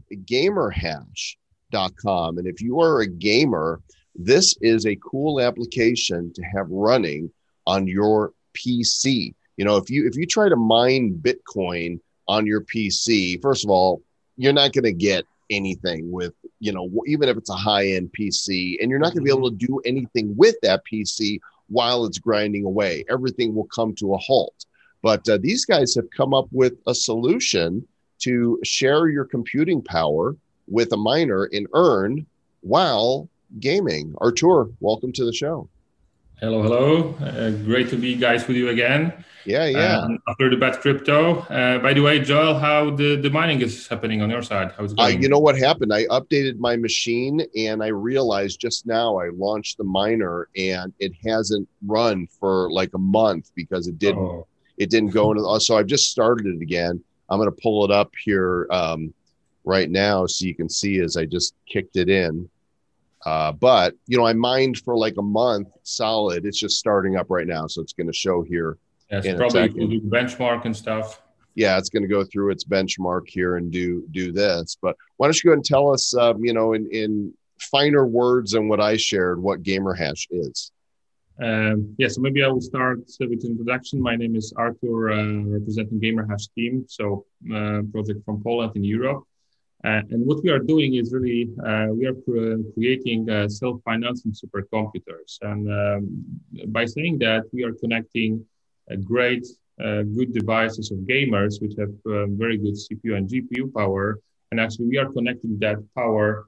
gamerhash.com. 1.72 2.38
And 2.38 2.46
if 2.46 2.61
you 2.61 2.80
are 2.80 3.00
a 3.00 3.06
gamer, 3.06 3.80
this 4.14 4.57
is 4.61 4.87
a 4.87 4.96
cool 4.96 5.40
application 5.40 6.33
to 6.35 6.42
have 6.42 6.68
running 6.70 7.31
on 7.66 7.87
your 7.87 8.33
PC. 8.55 9.35
You 9.57 9.64
know, 9.64 9.77
if 9.77 9.90
you 9.90 10.07
if 10.07 10.16
you 10.16 10.27
try 10.27 10.48
to 10.48 10.57
mine 10.57 11.20
Bitcoin 11.20 12.01
on 12.29 12.46
your 12.46 12.62
PC, 12.62 13.40
first 13.40 13.64
of 13.64 13.70
all, 13.70 14.03
you're 14.37 14.53
not 14.53 14.72
going 14.72 14.85
to 14.85 14.92
get 14.92 15.25
anything 15.51 16.11
with, 16.11 16.33
you 16.61 16.72
know, 16.72 16.90
even 17.07 17.29
if 17.29 17.37
it's 17.37 17.51
a 17.51 17.55
high-end 17.55 18.11
PC, 18.18 18.79
and 18.81 18.90
you're 18.90 18.98
not 18.98 19.12
going 19.12 19.25
to 19.25 19.25
be 19.25 19.37
able 19.37 19.51
to 19.51 19.57
do 19.57 19.81
anything 19.85 20.35
with 20.37 20.57
that 20.62 20.83
PC 20.90 21.38
while 21.68 22.05
it's 22.05 22.18
grinding 22.18 22.64
away. 22.64 23.05
Everything 23.11 23.55
will 23.55 23.66
come 23.66 23.94
to 23.96 24.14
a 24.14 24.18
halt. 24.18 24.64
But 25.03 25.29
uh, 25.29 25.38
these 25.40 25.64
guys 25.64 25.94
have 25.94 26.09
come 26.11 26.33
up 26.33 26.46
with 26.53 26.75
a 26.87 26.94
solution 26.94 27.87
to 28.20 28.59
share 28.62 29.09
your 29.09 29.25
computing 29.25 29.83
power 29.83 30.37
with 30.68 30.92
a 30.92 30.96
miner 30.96 31.48
and 31.53 31.66
earn 31.75 32.25
while 32.61 33.29
gaming. 33.61 34.15
Artur, 34.21 34.69
welcome 34.81 35.12
to 35.12 35.25
the 35.25 35.33
show. 35.33 35.69
Hello, 36.41 36.62
hello. 36.62 37.15
Uh, 37.21 37.51
great 37.65 37.88
to 37.91 37.97
be 37.97 38.17
guys 38.17 38.49
with 38.49 38.57
you 38.57 38.71
again. 38.71 39.12
Yeah, 39.45 39.67
yeah. 39.67 39.99
Um, 39.99 40.19
after 40.29 40.49
the 40.51 40.57
bad 40.57 40.81
crypto. 40.81 41.38
Uh, 41.41 41.79
by 41.79 41.93
the 41.95 42.01
way, 42.01 42.19
Joel, 42.21 42.59
how 42.59 42.91
the, 42.91 43.17
the 43.17 43.31
mining 43.31 43.61
is 43.61 43.87
happening 43.88 44.23
on 44.23 44.31
your 44.31 44.43
side? 44.43 44.73
How's 44.77 44.93
it 44.93 44.99
Uh, 44.99 45.09
going? 45.09 45.23
you 45.23 45.29
know 45.29 45.38
what 45.38 45.57
happened? 45.59 45.93
I 45.93 46.05
updated 46.07 46.59
my 46.59 46.77
machine 46.77 47.43
and 47.57 47.83
I 47.83 47.88
realized 47.88 48.61
just 48.61 48.87
now 48.87 49.19
I 49.19 49.31
launched 49.35 49.79
the 49.79 49.85
miner 49.85 50.49
and 50.57 50.93
it 51.01 51.12
hasn't 51.25 51.69
run 51.87 52.27
for 52.41 52.71
like 52.73 52.91
a 52.95 52.99
month 52.99 53.51
because 53.55 53.87
it 53.88 53.99
didn't 53.99 54.19
Oh, 54.23 54.47
it 54.79 54.91
didn't 54.91 55.11
go 55.11 55.31
into 55.33 55.61
so 55.61 55.77
I've 55.77 55.87
just 55.87 56.11
started 56.11 56.47
it 56.47 56.62
again. 56.62 57.03
I'm 57.29 57.38
gonna 57.38 57.51
pull 57.53 57.85
it 57.85 57.91
up 57.91 58.11
here 58.25 58.67
um, 58.71 59.12
right 59.65 59.91
now 59.91 60.27
so 60.27 60.45
you 60.45 60.55
can 60.55 60.69
see 60.69 60.99
as 61.01 61.17
I 61.17 61.25
just 61.25 61.55
kicked 61.69 61.97
it 61.97 62.09
in. 62.09 62.49
Uh, 63.24 63.52
but 63.52 63.94
you 64.06 64.18
know, 64.18 64.26
I 64.26 64.32
mined 64.32 64.78
for 64.78 64.96
like 64.96 65.14
a 65.18 65.22
month 65.22 65.68
solid. 65.82 66.44
It's 66.44 66.58
just 66.58 66.78
starting 66.78 67.16
up 67.16 67.30
right 67.30 67.46
now, 67.46 67.66
so 67.66 67.80
it's 67.80 67.92
going 67.92 68.08
to 68.08 68.12
show 68.12 68.42
here. 68.42 68.78
yes, 69.11 69.24
in 69.24 69.37
probably 69.37 69.68
to 69.68 69.88
do 69.88 70.00
benchmark 70.00 70.64
and 70.64 70.76
stuff. 70.76 71.22
Yeah, 71.54 71.78
it's 71.78 71.90
going 71.90 72.02
to 72.02 72.08
go 72.08 72.24
through 72.24 72.50
its 72.50 72.64
benchmark 72.64 73.28
here 73.28 73.56
and 73.56 73.70
do 73.70 74.04
do 74.11 74.32
this. 74.32 74.76
But 74.80 74.96
why 75.16 75.26
don't 75.26 75.37
you 75.42 75.48
go 75.48 75.52
ahead 75.52 75.58
and 75.58 75.64
tell 75.64 75.92
us, 75.92 76.14
um, 76.16 76.44
you 76.44 76.52
know, 76.52 76.72
in 76.72 76.88
in 76.90 77.32
finer 77.61 78.06
words 78.06 78.52
than 78.52 78.68
what 78.68 78.80
I 78.80 78.96
shared, 78.96 79.40
what 79.40 79.62
GamerHash 79.62 80.26
is? 80.30 80.72
Um, 81.42 81.94
yeah, 81.98 82.08
so 82.08 82.20
maybe 82.20 82.42
I 82.42 82.48
will 82.48 82.61
start 82.61 83.00
uh, 83.00 83.26
with 83.28 83.44
introduction. 83.44 84.00
My 84.00 84.16
name 84.16 84.37
is 84.37 84.52
Arthur, 84.56 85.12
uh, 85.12 85.42
representing 85.56 86.00
GamerHash 86.00 86.48
team, 86.54 86.85
so 86.88 87.24
uh, 87.52 87.82
project 87.90 88.24
from 88.24 88.42
Poland 88.42 88.72
in 88.76 88.85
Europe. 88.85 89.24
Uh, 89.85 90.01
and 90.11 90.25
what 90.25 90.42
we 90.45 90.51
are 90.51 90.61
doing 90.61 90.95
is 90.95 91.12
really 91.12 91.51
uh, 91.66 91.88
we 91.90 92.07
are 92.07 92.14
cre- 92.14 92.62
creating 92.75 93.29
uh, 93.29 93.49
self-financing 93.49 94.33
supercomputers, 94.33 95.38
and 95.42 95.62
um, 95.81 96.03
by 96.68 96.85
saying 96.85 97.18
that 97.18 97.42
we 97.53 97.64
are 97.64 97.73
connecting 97.75 98.45
great, 99.05 99.47
good 99.79 100.33
devices 100.33 100.92
of 100.92 100.99
gamers 100.99 101.61
which 101.62 101.75
have 101.79 101.95
um, 102.07 102.37
very 102.38 102.59
good 102.59 102.75
CPU 102.75 103.16
and 103.16 103.29
GPU 103.29 103.73
power, 103.75 104.21
and 104.51 104.61
actually 104.61 104.87
we 104.87 104.99
are 104.99 105.11
connecting 105.11 105.59
that 105.59 105.79
power 105.97 106.47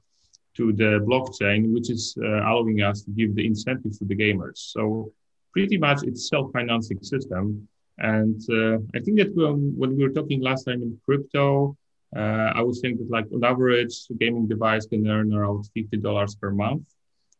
to 0.57 0.73
the 0.73 1.01
blockchain, 1.09 1.73
which 1.73 1.90
is 1.90 2.16
uh, 2.23 2.40
allowing 2.49 2.83
us 2.83 3.03
to 3.03 3.11
give 3.11 3.35
the 3.35 3.44
incentives 3.44 3.99
to 3.99 4.05
the 4.05 4.16
gamers. 4.16 4.59
So 4.59 5.12
pretty 5.53 5.79
much 5.79 6.01
it's 6.05 6.29
self-financing 6.29 7.03
system. 7.03 7.68
And 7.99 8.40
uh, 8.51 8.79
I 8.94 9.01
think 9.01 9.18
that 9.18 9.35
when, 9.35 9.75
when, 9.77 9.97
we 9.97 10.03
were 10.05 10.11
talking 10.11 10.40
last 10.40 10.64
time 10.64 10.83
in 10.83 10.99
crypto, 11.05 11.77
uh, 12.16 12.53
I 12.55 12.62
would 12.62 12.77
think 12.81 12.98
that 12.98 13.11
like 13.11 13.27
on 13.33 13.42
average, 13.44 14.07
a 14.11 14.14
gaming 14.14 14.46
device 14.46 14.87
can 14.87 15.07
earn 15.09 15.35
around 15.35 15.64
fifty 15.74 15.96
dollars 15.96 16.35
per 16.35 16.50
month. 16.50 16.85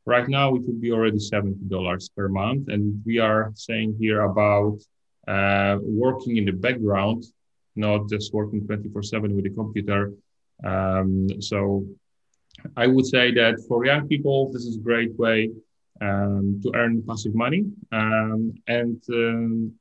Right 0.07 0.29
now, 0.29 0.55
it 0.57 0.63
would 0.67 0.81
be 0.81 0.93
already 0.93 1.19
seventy 1.19 1.65
dollars 1.69 2.09
per 2.17 2.29
month, 2.29 2.69
and 2.69 3.03
we 3.07 3.19
are 3.19 3.53
saying 3.55 3.97
here 4.01 4.23
about 4.23 4.79
uh, 5.29 5.79
working 5.81 6.37
in 6.37 6.45
the 6.45 6.53
background, 6.53 7.25
not 7.77 8.09
just 8.09 8.35
working 8.35 8.67
twenty 8.67 8.89
four 8.89 9.03
seven 9.03 9.35
with 9.37 9.47
a 9.47 9.51
computer. 9.51 10.13
Um, 10.65 11.41
so, 11.41 11.87
I 12.77 12.87
would 12.87 13.07
say 13.07 13.33
that 13.35 13.65
for 13.69 13.87
young 13.87 14.09
people, 14.09 14.53
this 14.53 14.65
is 14.65 14.77
a 14.77 14.81
great 14.81 15.17
way 15.19 15.51
um, 16.01 16.61
to 16.63 16.73
earn 16.75 17.03
passive 17.07 17.35
money, 17.35 17.65
um, 17.93 18.55
and 18.67 19.01
um, 19.11 19.73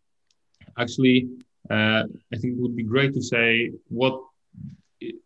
actually, 0.78 1.30
uh, 1.70 2.04
I 2.34 2.36
think 2.38 2.58
it 2.58 2.62
would 2.62 2.76
be 2.76 2.84
great 2.84 3.14
to 3.16 3.22
say 3.22 3.72
what 3.90 4.22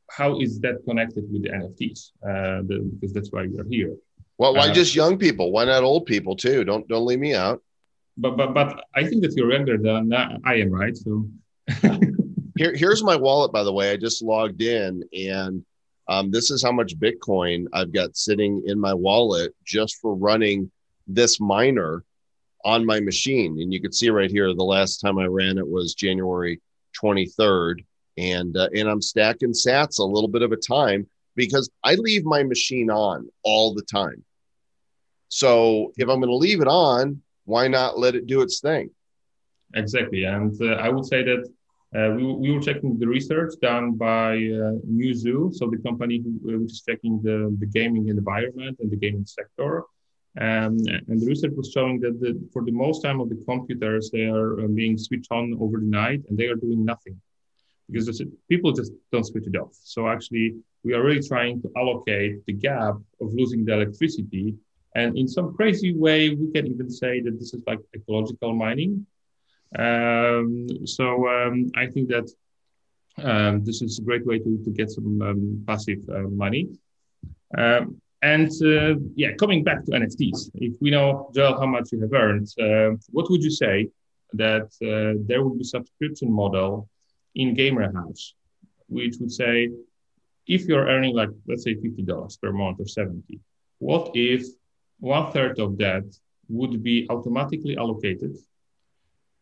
how 0.10 0.40
is 0.40 0.60
that 0.62 0.84
connected 0.88 1.26
with 1.32 1.44
the 1.44 1.50
NFTs? 1.50 2.12
Uh, 2.24 2.62
the, 2.68 2.90
because 2.94 3.14
that's 3.14 3.32
why 3.32 3.48
we 3.48 3.60
are 3.60 3.66
here. 3.70 3.96
Well, 4.38 4.54
why 4.54 4.70
uh, 4.70 4.74
just 4.74 4.96
young 4.96 5.18
people? 5.18 5.52
Why 5.52 5.66
not 5.66 5.84
old 5.84 6.06
people 6.06 6.36
too? 6.36 6.64
Don't 6.64 6.88
don't 6.88 7.06
leave 7.06 7.20
me 7.20 7.34
out. 7.34 7.62
But 8.18 8.38
but 8.38 8.54
but 8.54 8.86
I 8.96 9.04
think 9.04 9.22
that 9.24 9.34
you're 9.36 9.52
younger 9.52 9.78
than 9.78 10.14
I 10.14 10.56
am, 10.56 10.72
right? 10.72 10.96
So 10.96 11.28
here 12.58 12.76
here's 12.76 13.04
my 13.04 13.16
wallet, 13.16 13.52
by 13.52 13.64
the 13.64 13.74
way. 13.74 13.92
I 13.92 13.98
just 13.98 14.22
logged 14.24 14.62
in, 14.62 15.04
and 15.14 15.66
um, 16.08 16.32
this 16.32 16.52
is 16.52 16.64
how 16.64 16.72
much 16.72 16.98
Bitcoin 16.98 17.66
I've 17.74 17.92
got 17.92 18.16
sitting 18.16 18.64
in 18.66 18.80
my 18.80 18.94
wallet 18.94 19.54
just 19.66 19.98
for 20.02 20.16
running 20.16 20.72
this 21.08 21.40
miner 21.40 22.04
on 22.64 22.86
my 22.86 23.00
machine. 23.00 23.60
And 23.62 23.74
you 23.74 23.82
can 23.82 23.92
see 23.92 24.10
right 24.10 24.32
here, 24.32 24.54
the 24.54 24.64
last 24.64 24.98
time 24.98 25.18
I 25.18 25.26
ran 25.26 25.58
it 25.58 25.68
was 25.68 25.94
January 25.94 26.62
23rd 27.02 27.86
and 28.18 28.56
uh, 28.58 28.70
and 28.74 28.90
I'm 28.90 29.02
stacking 29.02 29.54
sats 29.54 30.00
a 30.00 30.04
little 30.04 30.28
bit 30.28 30.42
of 30.42 30.52
a 30.52 30.58
time 30.58 31.08
because 31.36 31.70
I 31.84 31.96
leave 31.96 32.26
my 32.26 32.44
machine 32.44 32.90
on 32.90 33.30
all 33.44 33.74
the 33.74 33.84
time. 33.84 34.24
So 35.30 35.92
if 35.98 36.10
I'm 36.10 36.20
going 36.20 36.30
to 36.30 36.36
leave 36.36 36.62
it 36.62 36.68
on, 36.68 37.22
why 37.46 37.68
not 37.68 38.00
let 38.00 38.16
it 38.16 38.28
do 38.28 38.42
its 38.42 38.60
thing? 38.60 38.90
Exactly, 39.76 40.24
and 40.24 40.60
uh, 40.62 40.76
I 40.76 40.90
would 40.90 41.06
say 41.06 41.24
that 41.24 41.44
uh, 41.96 42.14
we, 42.16 42.24
we 42.34 42.52
were 42.52 42.62
checking 42.62 42.98
the 43.00 43.08
research 43.08 43.54
done 43.62 43.94
by 43.94 44.34
uh, 44.34 44.80
Newzoo, 44.90 45.54
so 45.54 45.70
the 45.70 45.78
company 45.86 46.24
uh, 46.26 46.58
which 46.60 46.72
is 46.72 46.84
checking 46.88 47.22
the, 47.22 47.56
the 47.60 47.66
gaming 47.66 48.10
environment 48.10 48.78
and 48.80 48.92
the 48.92 48.96
gaming 48.98 49.26
sector. 49.26 49.84
Um, 50.40 50.78
and 51.08 51.20
the 51.20 51.26
research 51.26 51.54
was 51.56 51.72
showing 51.72 52.00
that 52.02 52.20
the, 52.20 52.40
for 52.54 52.64
the 52.64 52.72
most 52.72 53.02
time 53.02 53.20
of 53.20 53.30
the 53.30 53.42
computers, 53.48 54.12
they 54.12 54.26
are 54.26 54.60
uh, 54.62 54.68
being 54.68 54.98
switched 54.98 55.32
on 55.32 55.58
over 55.60 55.80
the 55.80 55.86
night 55.86 56.22
and 56.30 56.38
they 56.38 56.46
are 56.46 56.56
doing 56.56 56.86
nothing 56.86 57.20
because 57.90 58.22
people 58.50 58.72
just 58.72 58.92
don't 59.12 59.24
switch 59.24 59.48
it 59.48 59.58
off. 59.58 59.74
So 59.84 60.08
actually, 60.08 60.56
we 60.84 60.94
are 60.94 61.04
really 61.04 61.26
trying 61.26 61.62
to 61.62 61.72
allocate 61.78 62.46
the 62.46 62.54
gap 62.54 62.96
of 63.22 63.34
losing 63.34 63.66
the 63.66 63.74
electricity. 63.74 64.56
And 64.96 65.18
in 65.18 65.28
some 65.28 65.56
crazy 65.56 65.94
way, 65.94 66.30
we 66.30 66.52
can 66.52 66.68
even 66.68 66.90
say 66.90 67.22
that 67.22 67.40
this 67.40 67.54
is 67.54 67.62
like 67.68 67.80
ecological 67.96 68.54
mining. 68.54 69.06
Um, 69.78 70.68
so 70.86 71.28
um, 71.28 71.72
I 71.76 71.88
think 71.88 72.10
that 72.10 72.30
um, 73.24 73.64
this 73.64 73.82
is 73.82 74.00
a 74.00 74.02
great 74.02 74.26
way 74.26 74.40
to, 74.40 74.64
to 74.64 74.70
get 74.72 74.90
some 74.92 75.22
um, 75.22 75.64
passive 75.68 76.00
uh, 76.10 76.30
money. 76.30 76.70
Um, 77.58 78.02
and 78.22 78.50
uh, 78.64 78.96
yeah, 79.16 79.34
coming 79.34 79.64
back 79.64 79.86
to 79.86 79.92
NFTs, 79.92 80.52
if 80.56 80.74
we 80.82 80.90
know, 80.90 81.30
Joel, 81.34 81.60
how 81.60 81.68
much 81.68 81.92
you 81.92 82.02
have 82.02 82.14
earned, 82.14 82.48
uh, 82.60 82.98
what 83.12 83.30
would 83.30 83.44
you 83.44 83.52
say 83.52 83.90
that 84.34 84.68
uh, 84.82 85.22
there 85.28 85.44
would 85.44 85.58
be 85.58 85.64
subscription 85.64 86.32
model 86.32 86.90
in 87.38 87.56
GamerHash, 87.56 88.34
which 88.90 89.16
would 89.20 89.32
say, 89.32 89.70
if 90.48 90.66
you're 90.66 90.88
earning 90.88 91.16
like, 91.16 91.30
let's 91.48 91.64
say 91.64 91.76
$50 91.76 92.42
per 92.42 92.52
month 92.52 92.80
or 92.80 92.88
70, 92.88 93.40
what 93.80 94.12
if 94.16 94.44
one 95.00 95.32
third 95.32 95.60
of 95.60 95.78
that 95.78 96.04
would 96.50 96.82
be 96.82 97.06
automatically 97.10 97.78
allocated 97.78 98.36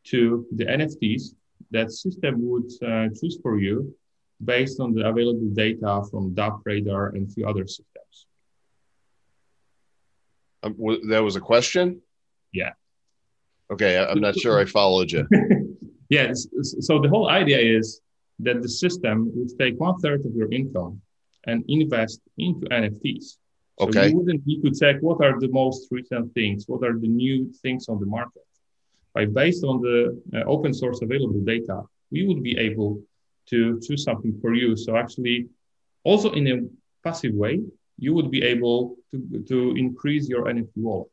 to 0.05 0.45
the 0.51 0.65
NFTs 0.65 1.36
that 1.71 1.91
system 1.91 2.36
would 2.49 2.69
uh, 2.84 3.08
choose 3.19 3.39
for 3.41 3.60
you 3.60 3.95
based 4.43 4.79
on 4.79 4.93
the 4.93 5.08
available 5.08 5.49
data 5.53 6.03
from 6.12 6.36
DappRadar 6.36 7.13
and 7.15 7.29
a 7.29 7.34
few 7.34 7.47
other 7.47 7.65
systems. 7.65 8.27
Um, 10.63 10.75
that 11.10 11.23
was 11.23 11.36
a 11.36 11.41
question? 11.41 12.01
Yeah. 12.51 12.73
Okay, 13.71 13.97
I'm 13.97 14.19
not 14.19 14.38
sure 14.38 14.60
I 14.60 14.65
followed 14.65 15.12
you. 15.12 15.27
Yeah. 16.09 16.33
So 16.33 16.99
the 16.99 17.09
whole 17.09 17.29
idea 17.29 17.59
is 17.59 18.01
that 18.39 18.61
the 18.61 18.69
system 18.69 19.31
would 19.35 19.49
take 19.57 19.79
one 19.79 19.97
third 19.99 20.25
of 20.25 20.33
your 20.35 20.51
income 20.51 21.01
and 21.45 21.63
invest 21.67 22.21
into 22.37 22.67
NFTs. 22.67 23.37
So 23.79 23.87
okay. 23.87 24.09
you 24.09 24.17
wouldn't 24.17 24.45
need 24.45 24.61
to 24.63 24.71
check 24.71 25.01
what 25.01 25.23
are 25.23 25.39
the 25.39 25.49
most 25.49 25.87
recent 25.91 26.33
things, 26.33 26.65
what 26.67 26.83
are 26.83 26.97
the 26.97 27.07
new 27.07 27.51
things 27.61 27.87
on 27.89 27.99
the 27.99 28.05
market. 28.05 28.43
By 29.13 29.25
based 29.25 29.63
on 29.63 29.81
the 29.81 30.21
uh, 30.33 30.43
open 30.45 30.73
source 30.73 31.01
available 31.01 31.41
data, 31.41 31.83
we 32.11 32.25
would 32.27 32.43
be 32.43 32.57
able 32.57 33.01
to 33.49 33.79
choose 33.81 34.03
something 34.03 34.37
for 34.41 34.53
you. 34.53 34.75
So 34.75 34.95
actually, 34.95 35.47
also 36.03 36.31
in 36.31 36.47
a 36.47 36.57
passive 37.07 37.33
way, 37.33 37.61
you 37.97 38.13
would 38.13 38.31
be 38.31 38.43
able 38.43 38.95
to, 39.11 39.43
to 39.47 39.75
increase 39.77 40.27
your 40.27 40.45
NFT 40.45 40.77
wallet. 40.77 41.11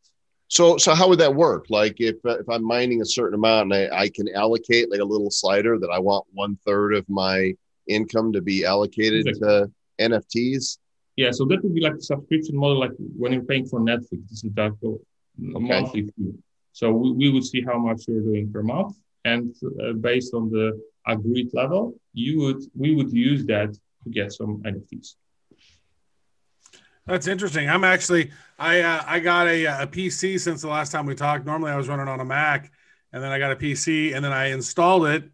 So, 0.53 0.77
so 0.77 0.95
how 0.95 1.09
would 1.09 1.19
that 1.21 1.35
work? 1.35 1.65
Like, 1.71 1.99
if 1.99 2.17
if 2.25 2.47
I'm 2.47 2.63
mining 2.63 3.01
a 3.01 3.07
certain 3.07 3.37
amount 3.37 3.73
and 3.73 3.91
I, 3.91 4.03
I 4.03 4.09
can 4.11 4.29
allocate 4.35 4.91
like 4.91 5.01
a 5.01 5.11
little 5.13 5.31
slider 5.31 5.79
that 5.79 5.89
I 5.89 5.99
want 5.99 6.27
one 6.35 6.59
third 6.67 6.93
of 6.93 7.09
my 7.09 7.55
income 7.89 8.35
to 8.35 8.43
be 8.43 8.63
allocated 8.63 9.27
exactly. 9.27 9.73
to 9.99 10.11
NFTs. 10.11 10.77
Yeah, 11.17 11.31
so 11.31 11.47
that 11.47 11.63
would 11.63 11.75
be 11.75 11.81
like 11.81 11.95
a 11.95 12.03
subscription 12.03 12.55
model, 12.55 12.79
like 12.79 12.91
when 13.17 13.33
you're 13.33 13.45
paying 13.45 13.65
for 13.65 13.81
Netflix. 13.81 14.29
This 14.29 14.45
is 14.45 14.53
that 14.53 14.73
okay. 14.83 14.99
monthly 15.41 16.03
fee. 16.03 16.35
So 16.73 16.93
we, 16.93 17.13
we 17.13 17.31
would 17.31 17.47
see 17.47 17.63
how 17.63 17.79
much 17.79 18.03
you're 18.07 18.21
doing 18.21 18.53
per 18.53 18.63
month, 18.63 18.97
and 19.25 19.57
uh, 19.83 19.95
based 19.95 20.35
on 20.35 20.51
the 20.51 20.79
agreed 21.07 21.49
level, 21.55 21.95
you 22.13 22.41
would 22.43 22.63
we 22.77 22.95
would 22.95 23.11
use 23.11 23.47
that 23.47 23.73
to 23.73 24.11
get 24.11 24.35
some 24.35 24.63
NFTs. 24.65 25.15
That's 27.07 27.27
interesting. 27.27 27.69
I'm 27.69 27.85
actually 27.85 28.31
I 28.59 28.81
uh, 28.81 29.03
I 29.07 29.21
got 29.21 29.49
a, 29.49 29.65
a 29.65 29.87
PC 29.87 30.39
since 30.39 30.63
the 30.63 30.69
last 30.69 30.93
time 30.93 31.07
we 31.07 31.15
talked. 31.15 31.45
Normally 31.45 31.73
I 31.73 31.77
was 31.77 31.89
running 31.89 32.09
on 32.09 32.21
a 32.21 32.25
Mac, 32.25 32.71
and 33.13 33.23
then 33.23 33.33
I 33.33 33.39
got 33.39 33.53
a 33.53 33.57
PC, 33.57 34.15
and 34.15 34.25
then 34.25 34.33
I 34.33 34.47
installed 34.47 35.07
it, 35.07 35.25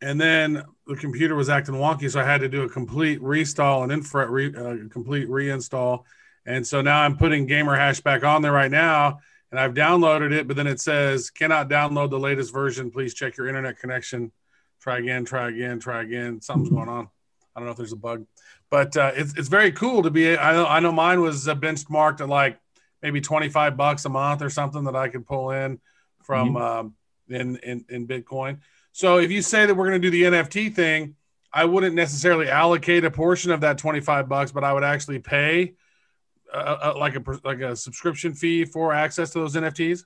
and 0.00 0.20
then 0.20 0.62
the 0.86 0.96
computer 0.96 1.34
was 1.34 1.48
acting 1.48 1.74
wonky, 1.74 2.10
so 2.10 2.20
I 2.20 2.24
had 2.24 2.40
to 2.40 2.48
do 2.48 2.62
a 2.62 2.68
complete 2.68 3.20
restall 3.20 3.82
and 3.82 3.92
infra 3.92 4.30
re, 4.30 4.54
uh, 4.54 4.88
complete 4.90 5.28
reinstall. 5.28 6.04
And 6.46 6.66
so 6.66 6.80
now 6.80 7.02
I'm 7.02 7.16
putting 7.16 7.46
GamerHash 7.46 8.02
back 8.02 8.24
on 8.24 8.40
there 8.40 8.52
right 8.52 8.70
now, 8.70 9.18
and 9.50 9.58
I've 9.58 9.74
downloaded 9.74 10.32
it, 10.32 10.46
but 10.46 10.56
then 10.56 10.66
it 10.66 10.80
says 10.80 11.30
cannot 11.30 11.68
download 11.68 12.10
the 12.10 12.18
latest 12.18 12.52
version. 12.52 12.90
Please 12.90 13.12
check 13.12 13.36
your 13.36 13.48
internet 13.48 13.78
connection. 13.78 14.30
Try 14.80 14.98
again. 14.98 15.24
Try 15.24 15.48
again. 15.48 15.80
Try 15.80 16.02
again. 16.02 16.40
Something's 16.40 16.70
going 16.70 16.88
on. 16.88 17.08
I 17.58 17.60
don't 17.60 17.66
know 17.66 17.72
if 17.72 17.76
there's 17.76 17.92
a 17.92 17.96
bug 17.96 18.24
but 18.70 18.96
uh, 18.96 19.12
it's, 19.14 19.34
it's 19.36 19.48
very 19.48 19.72
cool 19.72 20.02
to 20.02 20.10
be. 20.10 20.36
I 20.36 20.52
know, 20.52 20.66
I 20.66 20.80
know 20.80 20.92
mine 20.92 21.20
was 21.20 21.48
uh, 21.48 21.54
benchmarked 21.54 22.20
at 22.20 22.28
like 22.28 22.58
maybe 23.02 23.20
25 23.20 23.76
bucks 23.76 24.04
a 24.04 24.08
month 24.08 24.42
or 24.42 24.50
something 24.50 24.84
that 24.84 24.96
I 24.96 25.08
could 25.08 25.26
pull 25.26 25.50
in 25.50 25.80
from 26.22 26.54
mm-hmm. 26.54 26.56
um, 26.56 26.94
in, 27.28 27.56
in, 27.58 27.84
in 27.88 28.06
Bitcoin. 28.06 28.58
So 28.92 29.18
if 29.18 29.30
you 29.30 29.42
say 29.42 29.66
that 29.66 29.74
we're 29.74 29.88
going 29.88 30.00
to 30.00 30.10
do 30.10 30.10
the 30.10 30.36
NFT 30.36 30.74
thing, 30.74 31.14
I 31.52 31.64
wouldn't 31.64 31.94
necessarily 31.94 32.50
allocate 32.50 33.04
a 33.04 33.10
portion 33.10 33.52
of 33.52 33.62
that 33.62 33.78
25 33.78 34.28
bucks, 34.28 34.52
but 34.52 34.64
I 34.64 34.72
would 34.72 34.84
actually 34.84 35.20
pay 35.20 35.74
uh, 36.52 36.92
uh 36.94 36.94
like 36.98 37.14
a 37.14 37.22
like 37.44 37.60
a 37.60 37.76
subscription 37.76 38.34
fee 38.34 38.64
for 38.64 38.92
access 38.92 39.30
to 39.30 39.38
those 39.38 39.54
NFTs. 39.54 40.04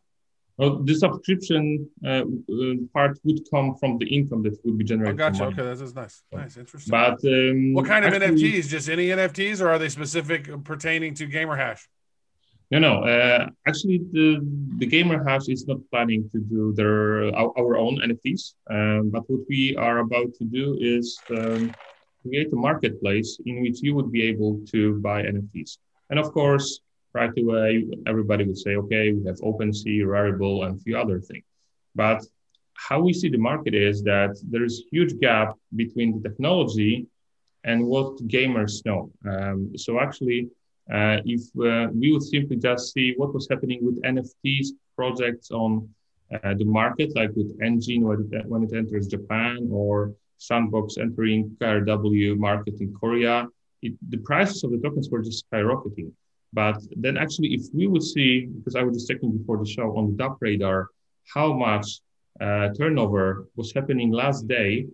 Well, 0.58 0.82
the 0.82 0.94
subscription 0.94 1.88
uh, 2.04 2.08
uh, 2.08 2.74
part 2.92 3.18
would 3.24 3.40
come 3.50 3.74
from 3.76 3.98
the 3.98 4.06
income 4.06 4.42
that 4.42 4.58
would 4.64 4.78
be 4.78 4.84
generated. 4.84 5.20
Oh, 5.20 5.30
gotcha. 5.30 5.44
Okay, 5.44 5.62
that's 5.62 5.94
nice. 5.94 6.22
Nice, 6.30 6.56
interesting. 6.56 6.90
But 6.90 7.24
um, 7.24 7.72
what 7.72 7.86
kind 7.86 8.04
of 8.04 8.12
actually, 8.12 8.52
NFTs? 8.52 8.68
Just 8.68 8.88
any 8.88 9.08
NFTs, 9.08 9.60
or 9.62 9.70
are 9.70 9.78
they 9.78 9.88
specific 9.88 10.50
pertaining 10.64 11.14
to 11.14 11.26
GamerHash? 11.26 11.80
No, 12.70 12.78
no. 12.78 13.04
Uh, 13.04 13.48
actually, 13.66 13.98
the 14.12 14.40
the 14.78 14.86
GamerHash 14.86 15.50
is 15.50 15.66
not 15.66 15.78
planning 15.90 16.28
to 16.32 16.38
do 16.40 16.72
their 16.74 17.34
our, 17.34 17.52
our 17.58 17.76
own 17.76 18.00
NFTs. 18.00 18.54
Um, 18.70 19.10
but 19.10 19.28
what 19.28 19.40
we 19.48 19.76
are 19.76 19.98
about 19.98 20.34
to 20.38 20.44
do 20.44 20.76
is 20.80 21.18
um, 21.30 21.74
create 22.22 22.52
a 22.52 22.56
marketplace 22.56 23.38
in 23.46 23.62
which 23.62 23.82
you 23.82 23.94
would 23.94 24.12
be 24.12 24.22
able 24.22 24.60
to 24.72 25.00
buy 25.00 25.22
NFTs. 25.22 25.78
And 26.10 26.18
of 26.18 26.32
course, 26.32 26.80
right 27.14 27.36
away, 27.38 27.86
everybody 28.06 28.44
would 28.44 28.58
say, 28.58 28.76
okay, 28.76 29.12
we 29.12 29.24
have 29.26 29.36
OpenSea, 29.36 30.02
Rarible, 30.04 30.64
and 30.64 30.78
a 30.78 30.82
few 30.82 30.98
other 30.98 31.20
things. 31.20 31.44
But 31.94 32.24
how 32.74 33.00
we 33.00 33.12
see 33.12 33.28
the 33.28 33.38
market 33.38 33.74
is 33.74 34.02
that 34.04 34.40
there's 34.50 34.82
huge 34.90 35.18
gap 35.20 35.56
between 35.76 36.20
the 36.20 36.28
technology 36.28 37.06
and 37.64 37.86
what 37.86 38.16
gamers 38.26 38.84
know. 38.84 39.10
Um, 39.28 39.76
so 39.76 40.00
actually, 40.00 40.48
uh, 40.92 41.18
if 41.24 41.42
uh, 41.60 41.90
we 41.92 42.12
would 42.12 42.22
simply 42.22 42.56
just 42.56 42.92
see 42.92 43.14
what 43.16 43.32
was 43.32 43.46
happening 43.48 43.80
with 43.82 44.02
NFTs 44.02 44.68
projects 44.96 45.50
on 45.50 45.88
uh, 46.32 46.54
the 46.54 46.64
market, 46.64 47.14
like 47.14 47.30
with 47.36 47.58
Enjin 47.60 48.02
when 48.02 48.28
it, 48.32 48.46
when 48.46 48.64
it 48.64 48.72
enters 48.72 49.06
Japan 49.06 49.68
or 49.70 50.14
Sandbox 50.38 50.98
entering 50.98 51.56
KRW 51.60 52.36
market 52.36 52.80
in 52.80 52.92
Korea, 52.94 53.46
it, 53.82 53.92
the 54.10 54.18
prices 54.18 54.64
of 54.64 54.72
the 54.72 54.78
tokens 54.78 55.08
were 55.08 55.22
just 55.22 55.48
skyrocketing. 55.50 56.12
But 56.52 56.76
then 56.96 57.16
actually, 57.16 57.54
if 57.54 57.62
we 57.72 57.86
would 57.86 58.02
see, 58.02 58.46
because 58.46 58.76
I 58.76 58.82
was 58.82 58.96
just 58.96 59.08
checking 59.08 59.36
before 59.36 59.58
the 59.58 59.66
show 59.66 59.96
on 59.96 60.04
the 60.14 60.22
DappRadar, 60.22 60.86
how 61.34 61.52
much 61.52 62.00
uh, 62.40 62.68
turnover 62.76 63.48
was 63.56 63.72
happening 63.72 64.10
last 64.10 64.46
day 64.48 64.86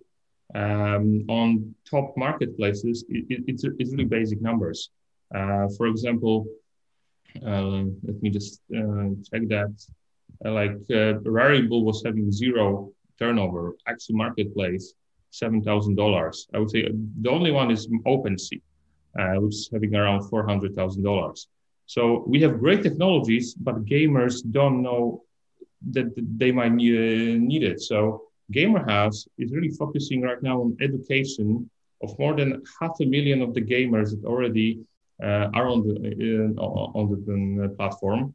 um, 0.55 1.25
on 1.29 1.75
top 1.89 2.15
marketplaces, 2.17 3.03
it, 3.09 3.25
it, 3.29 3.43
it's, 3.47 3.63
it's 3.77 3.91
really 3.91 4.05
basic 4.05 4.41
numbers. 4.41 4.89
Uh, 5.33 5.67
for 5.77 5.87
example, 5.87 6.45
uh, 7.45 7.83
let 8.03 8.21
me 8.21 8.29
just 8.29 8.61
uh, 8.75 9.09
check 9.29 9.47
that. 9.49 9.73
Uh, 10.45 10.51
like 10.51 10.77
uh, 10.91 11.19
Rarible 11.25 11.83
was 11.83 12.01
having 12.05 12.31
zero 12.31 12.91
turnover. 13.19 13.75
Axie 13.87 14.11
Marketplace, 14.11 14.93
seven 15.29 15.61
thousand 15.61 15.95
dollars. 15.95 16.47
I 16.53 16.59
would 16.59 16.71
say 16.71 16.89
the 17.21 17.29
only 17.29 17.51
one 17.51 17.69
is 17.71 17.87
OpenSea, 18.07 18.57
uh, 18.57 18.61
which 19.41 19.55
is 19.55 19.69
having 19.71 19.95
around 19.95 20.29
four 20.29 20.45
hundred 20.45 20.75
thousand 20.75 21.03
dollars. 21.03 21.47
So 21.85 22.23
we 22.27 22.41
have 22.41 22.59
great 22.59 22.83
technologies, 22.83 23.53
but 23.55 23.85
gamers 23.85 24.35
don't 24.57 24.81
know 24.81 25.23
that 25.91 26.07
they 26.37 26.51
might 26.51 26.73
need, 26.73 27.41
need 27.41 27.63
it. 27.63 27.81
So 27.81 28.23
GamerHash 28.53 29.27
is 29.37 29.51
really 29.51 29.69
focusing 29.69 30.21
right 30.21 30.41
now 30.41 30.61
on 30.61 30.77
education 30.81 31.69
of 32.03 32.17
more 32.19 32.35
than 32.35 32.61
half 32.79 32.91
a 33.01 33.05
million 33.05 33.41
of 33.41 33.53
the 33.53 33.61
gamers 33.61 34.09
that 34.11 34.23
already 34.25 34.79
uh, 35.21 35.49
are 35.53 35.67
on 35.67 35.79
the 35.85 35.93
uh, 36.57 36.61
on 36.61 37.05
the 37.09 37.65
uh, 37.65 37.67
platform, 37.75 38.33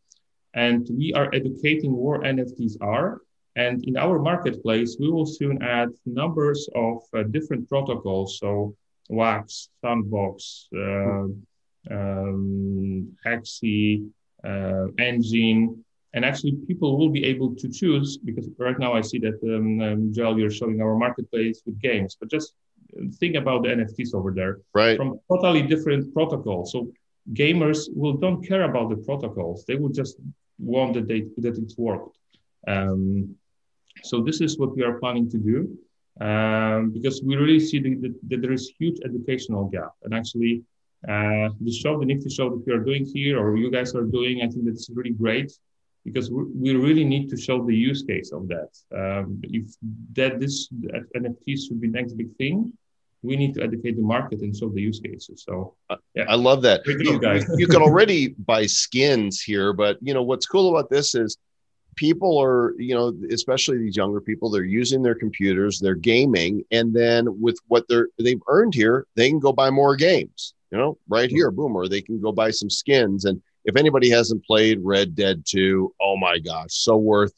and 0.54 0.86
we 0.90 1.12
are 1.14 1.28
educating 1.32 1.96
where 1.96 2.20
NFTs 2.20 2.76
are. 2.80 3.20
And 3.56 3.84
in 3.84 3.96
our 3.96 4.18
marketplace, 4.18 4.96
we 4.98 5.10
will 5.10 5.26
soon 5.26 5.62
add 5.62 5.90
numbers 6.04 6.68
of 6.74 6.98
uh, 7.14 7.22
different 7.22 7.68
protocols. 7.68 8.38
So 8.40 8.74
Wax, 9.08 9.68
Sandbox, 9.82 10.68
uh, 10.74 11.26
um, 11.90 13.16
Axie, 13.26 14.08
uh, 14.42 14.86
Enjin, 14.98 15.78
and 16.14 16.24
actually 16.24 16.52
people 16.66 16.96
will 16.96 17.10
be 17.10 17.24
able 17.24 17.54
to 17.56 17.68
choose 17.68 18.16
because 18.16 18.48
right 18.58 18.78
now 18.78 18.92
I 18.94 19.00
see 19.00 19.18
that 19.18 19.38
um, 19.42 19.80
um, 19.80 20.12
Joel, 20.12 20.38
you're 20.38 20.50
showing 20.50 20.80
our 20.80 20.96
marketplace 20.96 21.62
with 21.66 21.80
games, 21.80 22.16
but 22.18 22.30
just 22.30 22.54
think 23.18 23.34
about 23.34 23.64
the 23.64 23.70
NFTs 23.70 24.14
over 24.14 24.30
there. 24.32 24.58
Right. 24.74 24.96
From 24.96 25.18
totally 25.28 25.62
different 25.62 26.14
protocols. 26.14 26.72
So 26.72 26.92
gamers 27.32 27.88
will 27.94 28.14
don't 28.14 28.46
care 28.46 28.62
about 28.62 28.90
the 28.90 28.96
protocols; 28.96 29.64
they 29.66 29.74
will 29.74 29.88
just 29.88 30.16
want 30.58 30.94
that 30.94 31.08
they 31.08 31.22
that 31.38 31.58
it's 31.58 31.76
worked. 31.76 32.16
Um, 32.66 33.34
so 34.02 34.22
this 34.22 34.40
is 34.40 34.58
what 34.58 34.76
we 34.76 34.82
are 34.82 34.98
planning 34.98 35.28
to 35.30 35.38
do 35.38 35.76
um, 36.20 36.90
because 36.90 37.22
we 37.22 37.36
really 37.36 37.60
see 37.60 37.80
that, 37.80 38.14
that 38.28 38.42
there 38.42 38.52
is 38.52 38.72
huge 38.78 38.98
educational 39.04 39.66
gap, 39.66 39.92
and 40.02 40.14
actually. 40.14 40.62
Uh, 41.06 41.50
the 41.60 41.70
show, 41.70 42.00
the 42.00 42.06
Nifty 42.06 42.30
show 42.30 42.48
that 42.48 42.64
we 42.66 42.72
are 42.72 42.78
doing 42.78 43.04
here, 43.04 43.38
or 43.38 43.58
you 43.58 43.70
guys 43.70 43.94
are 43.94 44.04
doing, 44.04 44.40
I 44.40 44.48
think 44.48 44.64
that's 44.64 44.88
really 44.88 45.10
great 45.10 45.52
because 46.04 46.30
we 46.30 46.74
really 46.74 47.04
need 47.04 47.30
to 47.30 47.36
show 47.36 47.64
the 47.64 47.74
use 47.74 48.02
case 48.02 48.32
of 48.32 48.48
that. 48.48 48.68
Um, 48.94 49.40
if 49.42 49.66
that 50.14 50.38
this 50.38 50.68
NFTs 51.16 51.66
should 51.66 51.80
be 51.80 51.88
next 51.88 52.12
big 52.12 52.34
thing, 52.36 52.72
we 53.22 53.36
need 53.36 53.54
to 53.54 53.62
educate 53.62 53.96
the 53.96 54.02
market 54.02 54.40
and 54.40 54.54
show 54.54 54.68
the 54.68 54.82
use 54.82 55.00
cases. 55.00 55.44
So 55.46 55.74
yeah, 56.14 56.24
I 56.28 56.34
love 56.34 56.60
that. 56.62 56.86
You, 56.86 57.56
you 57.56 57.66
can 57.66 57.80
already 57.80 58.28
buy 58.28 58.66
skins 58.66 59.40
here, 59.40 59.72
but 59.72 59.96
you 60.02 60.12
know 60.12 60.22
what's 60.22 60.46
cool 60.46 60.76
about 60.76 60.90
this 60.90 61.14
is 61.14 61.38
people 61.96 62.38
are 62.38 62.74
you 62.78 62.94
know 62.94 63.14
especially 63.30 63.78
these 63.78 63.96
younger 63.96 64.20
people 64.20 64.50
they're 64.50 64.64
using 64.64 65.02
their 65.02 65.14
computers 65.14 65.78
they're 65.78 65.94
gaming 65.94 66.62
and 66.70 66.94
then 66.94 67.26
with 67.40 67.58
what 67.68 67.84
they're 67.88 68.08
they've 68.18 68.42
earned 68.48 68.74
here 68.74 69.06
they 69.16 69.28
can 69.28 69.38
go 69.38 69.52
buy 69.52 69.70
more 69.70 69.96
games 69.96 70.54
you 70.70 70.78
know 70.78 70.98
right 71.08 71.30
here 71.30 71.50
boom 71.50 71.76
or 71.76 71.88
they 71.88 72.00
can 72.00 72.20
go 72.20 72.32
buy 72.32 72.50
some 72.50 72.70
skins 72.70 73.24
and 73.24 73.40
if 73.64 73.76
anybody 73.76 74.10
hasn't 74.10 74.44
played 74.44 74.80
Red 74.82 75.14
Dead 75.14 75.44
2, 75.46 75.94
oh 76.00 76.16
my 76.16 76.38
gosh, 76.38 76.70
so 76.70 76.96
worth 76.96 77.32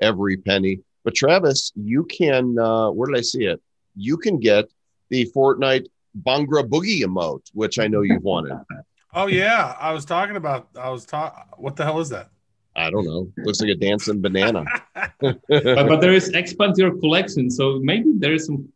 every 0.00 0.36
penny. 0.36 0.80
But 1.04 1.14
Travis, 1.14 1.72
you 1.74 2.04
can, 2.04 2.58
uh, 2.58 2.90
where 2.90 3.06
did 3.10 3.18
I 3.18 3.22
see 3.22 3.44
it? 3.46 3.60
You 3.96 4.16
can 4.16 4.38
get 4.38 4.66
the 5.10 5.30
Fortnite 5.34 5.86
Bhangra 6.22 6.68
Boogie 6.68 7.02
emote, 7.02 7.42
which 7.52 7.78
I 7.78 7.88
know 7.88 8.02
you've 8.02 8.22
wanted. 8.22 8.58
oh, 9.14 9.26
yeah. 9.26 9.76
I 9.80 9.92
was 9.92 10.04
talking 10.04 10.36
about, 10.36 10.68
I 10.78 10.90
was 10.90 11.04
talking, 11.04 11.42
what 11.56 11.76
the 11.76 11.84
hell 11.84 12.00
is 12.00 12.08
that? 12.10 12.30
I 12.76 12.90
don't 12.90 13.06
know. 13.06 13.32
Looks 13.38 13.60
like 13.60 13.70
a 13.70 13.74
dancing 13.74 14.20
banana. 14.20 14.64
but, 15.20 15.40
but, 15.48 16.00
there 16.00 16.12
is 16.12 16.28
expand 16.28 16.74
your 16.76 16.96
collection. 16.98 17.50
So 17.50 17.80
maybe 17.82 18.12
there 18.18 18.34
is 18.34 18.46
some 18.46 18.68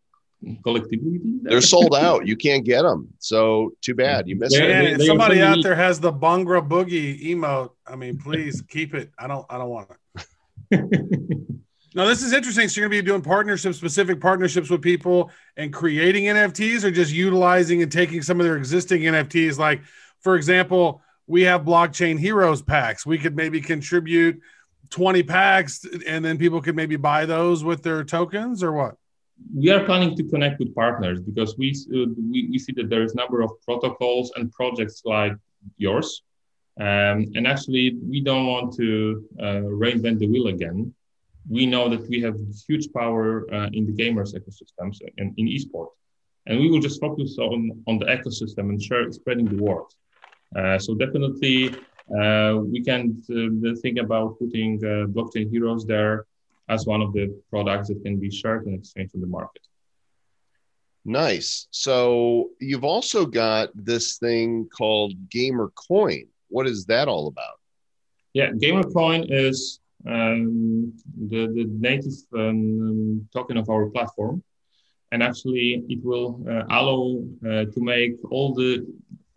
collectivity. 0.63 1.21
They're 1.43 1.61
sold 1.61 1.95
out. 1.95 2.27
You 2.27 2.37
can't 2.37 2.65
get 2.65 2.83
them. 2.83 3.09
So 3.19 3.75
too 3.83 3.95
bad. 3.95 4.27
You 4.27 4.37
missed 4.37 4.57
yeah, 4.57 4.81
it. 4.81 5.01
If 5.01 5.07
somebody 5.07 5.43
out 5.43 5.63
there 5.63 5.75
has 5.75 6.01
the 6.01 6.13
Bhangra 6.13 6.67
Boogie 6.67 7.23
emote, 7.27 7.71
I 7.87 7.97
mean, 7.97 8.19
please 8.19 8.63
keep 8.63 8.95
it. 8.95 9.11
I 9.19 9.27
don't. 9.27 9.45
I 9.51 9.59
don't 9.59 9.69
want 9.69 9.91
it. 9.91 10.27
no, 11.95 12.09
this 12.09 12.23
is 12.23 12.33
interesting. 12.33 12.69
So 12.69 12.81
you're 12.81 12.89
gonna 12.89 13.03
be 13.03 13.07
doing 13.07 13.23
partnerships, 13.23 13.77
specific 13.77 14.21
partnerships 14.21 14.71
with 14.71 14.81
people, 14.81 15.31
and 15.57 15.73
creating 15.73 16.25
NFTs, 16.25 16.85
or 16.85 16.91
just 16.91 17.13
utilizing 17.13 17.83
and 17.83 17.93
taking 17.93 18.23
some 18.23 18.41
of 18.41 18.47
their 18.47 18.57
existing 18.57 19.03
NFTs. 19.03 19.59
Like, 19.59 19.83
for 20.21 20.37
example, 20.37 21.03
we 21.31 21.43
have 21.43 21.63
blockchain 21.63 22.19
heroes 22.19 22.61
packs. 22.61 23.07
We 23.07 23.19
could 23.19 23.37
maybe 23.37 23.61
contribute 23.61 24.41
20 24.91 25.23
packs, 25.23 25.87
and 26.07 26.25
then 26.25 26.39
people 26.39 26.61
could 26.61 26.77
maybe 26.77 26.97
buy 26.97 27.25
those 27.27 27.63
with 27.63 27.83
their 27.83 28.03
tokens, 28.05 28.63
or 28.63 28.73
what? 28.73 28.97
we 29.55 29.71
are 29.71 29.85
planning 29.85 30.17
to 30.17 30.25
connect 30.25 30.59
with 30.59 30.75
partners 30.75 31.21
because 31.21 31.57
we, 31.57 31.71
uh, 31.95 32.07
we, 32.31 32.49
we 32.51 32.59
see 32.59 32.73
that 32.73 32.89
there 32.89 33.03
is 33.03 33.13
a 33.13 33.17
number 33.17 33.41
of 33.41 33.51
protocols 33.63 34.33
and 34.37 34.53
projects 34.53 35.03
like 35.05 35.33
yours. 35.77 36.23
Um, 36.79 37.33
and 37.35 37.47
actually, 37.47 37.97
we 38.03 38.21
don't 38.21 38.47
want 38.47 38.75
to 38.77 39.25
uh, 39.39 39.63
reinvent 39.85 40.19
the 40.19 40.29
wheel 40.29 40.49
again. 40.49 40.95
We 41.49 41.67
know 41.67 41.89
that 41.89 42.09
we 42.09 42.21
have 42.23 42.37
huge 42.67 42.93
power 42.93 43.47
uh, 43.53 43.69
in 43.73 43.87
the 43.87 43.93
gamers 43.93 44.35
ecosystems 44.35 44.99
and 45.19 45.35
in 45.37 45.47
esports. 45.47 45.93
And 46.47 46.59
we 46.59 46.71
will 46.71 46.81
just 46.81 47.01
focus 47.01 47.37
on, 47.39 47.83
on 47.87 47.99
the 47.99 48.07
ecosystem 48.07 48.71
and 48.71 48.83
share, 48.83 49.11
spreading 49.13 49.47
the 49.47 49.63
word. 49.63 49.85
Uh, 50.57 50.79
so 50.79 50.95
definitely, 50.95 51.75
uh, 52.21 52.59
we 52.65 52.83
can 52.83 53.23
uh, 53.31 53.75
think 53.81 53.99
about 53.99 54.39
putting 54.39 54.81
blockchain 54.81 55.51
heroes 55.51 55.87
there 55.87 56.27
as 56.69 56.87
one 56.87 57.03
of 57.03 57.13
the 57.13 57.35
products 57.51 57.89
that 57.89 58.03
can 58.03 58.19
be 58.19 58.31
shared 58.31 58.67
and 58.67 58.75
exchanged 58.75 59.15
in 59.15 59.21
the 59.21 59.27
market. 59.27 59.63
Nice. 61.05 61.67
So 61.71 62.51
you've 62.61 62.85
also 62.85 63.27
got 63.27 63.71
this 63.75 64.19
thing 64.19 64.69
called 64.69 65.13
Gamer 65.31 65.73
Coin. 65.75 66.27
What 66.49 66.67
is 66.67 66.85
that 66.87 67.09
all 67.09 67.27
about? 67.29 67.59
Yeah, 68.35 68.53
Gamer 68.53 68.85
Coin 68.85 69.27
is 69.29 69.81
um, 70.07 70.93
the, 71.29 71.47
the 71.49 71.67
native 71.69 72.13
um, 72.35 73.29
token 73.33 73.57
of 73.57 73.69
our 73.69 73.87
platform. 73.87 74.43
And 75.13 75.23
actually, 75.23 75.85
it 75.89 76.05
will 76.05 76.45
uh, 76.49 76.65
allow 76.71 77.25
uh, 77.45 77.65
to 77.65 77.81
make 77.81 78.15
all 78.31 78.55
the 78.55 78.87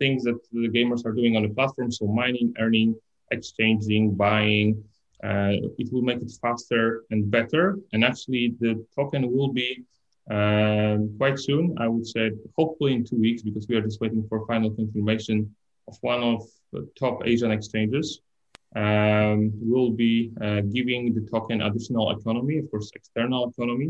things 0.04 0.20
that 0.28 0.38
the 0.52 0.68
gamers 0.76 1.02
are 1.06 1.14
doing 1.20 1.32
on 1.38 1.42
the 1.46 1.52
platform. 1.58 1.90
So, 1.98 2.04
mining, 2.22 2.48
earning, 2.64 2.90
exchanging, 3.36 4.04
buying, 4.24 4.68
uh, 5.28 5.54
it 5.82 5.88
will 5.92 6.06
make 6.10 6.20
it 6.26 6.32
faster 6.44 6.84
and 7.12 7.20
better. 7.36 7.64
And 7.92 8.00
actually, 8.10 8.44
the 8.62 8.72
token 8.98 9.22
will 9.34 9.52
be 9.62 9.70
uh, 10.36 10.96
quite 11.20 11.38
soon. 11.48 11.64
I 11.84 11.86
would 11.92 12.06
say, 12.14 12.24
hopefully 12.58 12.92
in 12.96 13.02
two 13.10 13.20
weeks, 13.26 13.40
because 13.48 13.64
we 13.68 13.74
are 13.76 13.84
just 13.88 14.00
waiting 14.02 14.24
for 14.28 14.46
final 14.52 14.70
confirmation 14.80 15.38
of 15.88 15.94
one 16.12 16.22
of 16.32 16.40
the 16.72 16.82
top 17.02 17.16
Asian 17.32 17.50
exchanges. 17.58 18.06
Um, 18.86 19.38
will 19.72 19.92
be 20.04 20.14
uh, 20.46 20.62
giving 20.76 21.02
the 21.16 21.22
token 21.34 21.58
additional 21.68 22.06
economy, 22.16 22.56
of 22.62 22.66
course, 22.72 22.88
external 23.00 23.42
economy. 23.52 23.88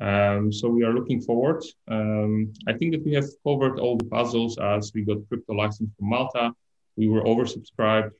Um, 0.00 0.50
so 0.50 0.68
we 0.68 0.82
are 0.84 0.94
looking 0.94 1.20
forward. 1.20 1.62
Um, 1.88 2.52
I 2.66 2.72
think 2.72 2.92
that 2.92 3.04
we 3.04 3.12
have 3.12 3.26
covered 3.44 3.78
all 3.78 3.96
the 3.98 4.06
puzzles 4.06 4.58
as 4.58 4.92
we 4.94 5.02
got 5.02 5.28
crypto 5.28 5.52
license 5.52 5.90
from 5.98 6.08
Malta. 6.08 6.52
We 6.96 7.08
were 7.08 7.22
oversubscribed. 7.22 8.12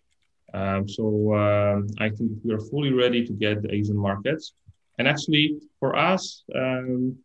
Um, 0.52 0.88
so 0.88 1.34
um, 1.34 1.86
I 1.98 2.10
think 2.10 2.32
we 2.44 2.52
are 2.52 2.60
fully 2.60 2.92
ready 2.92 3.26
to 3.26 3.32
get 3.32 3.62
the 3.62 3.72
Asian 3.72 3.96
markets. 3.96 4.52
And 4.98 5.08
actually, 5.08 5.58
for 5.78 5.96
us, 5.96 6.44
um, 6.54 7.16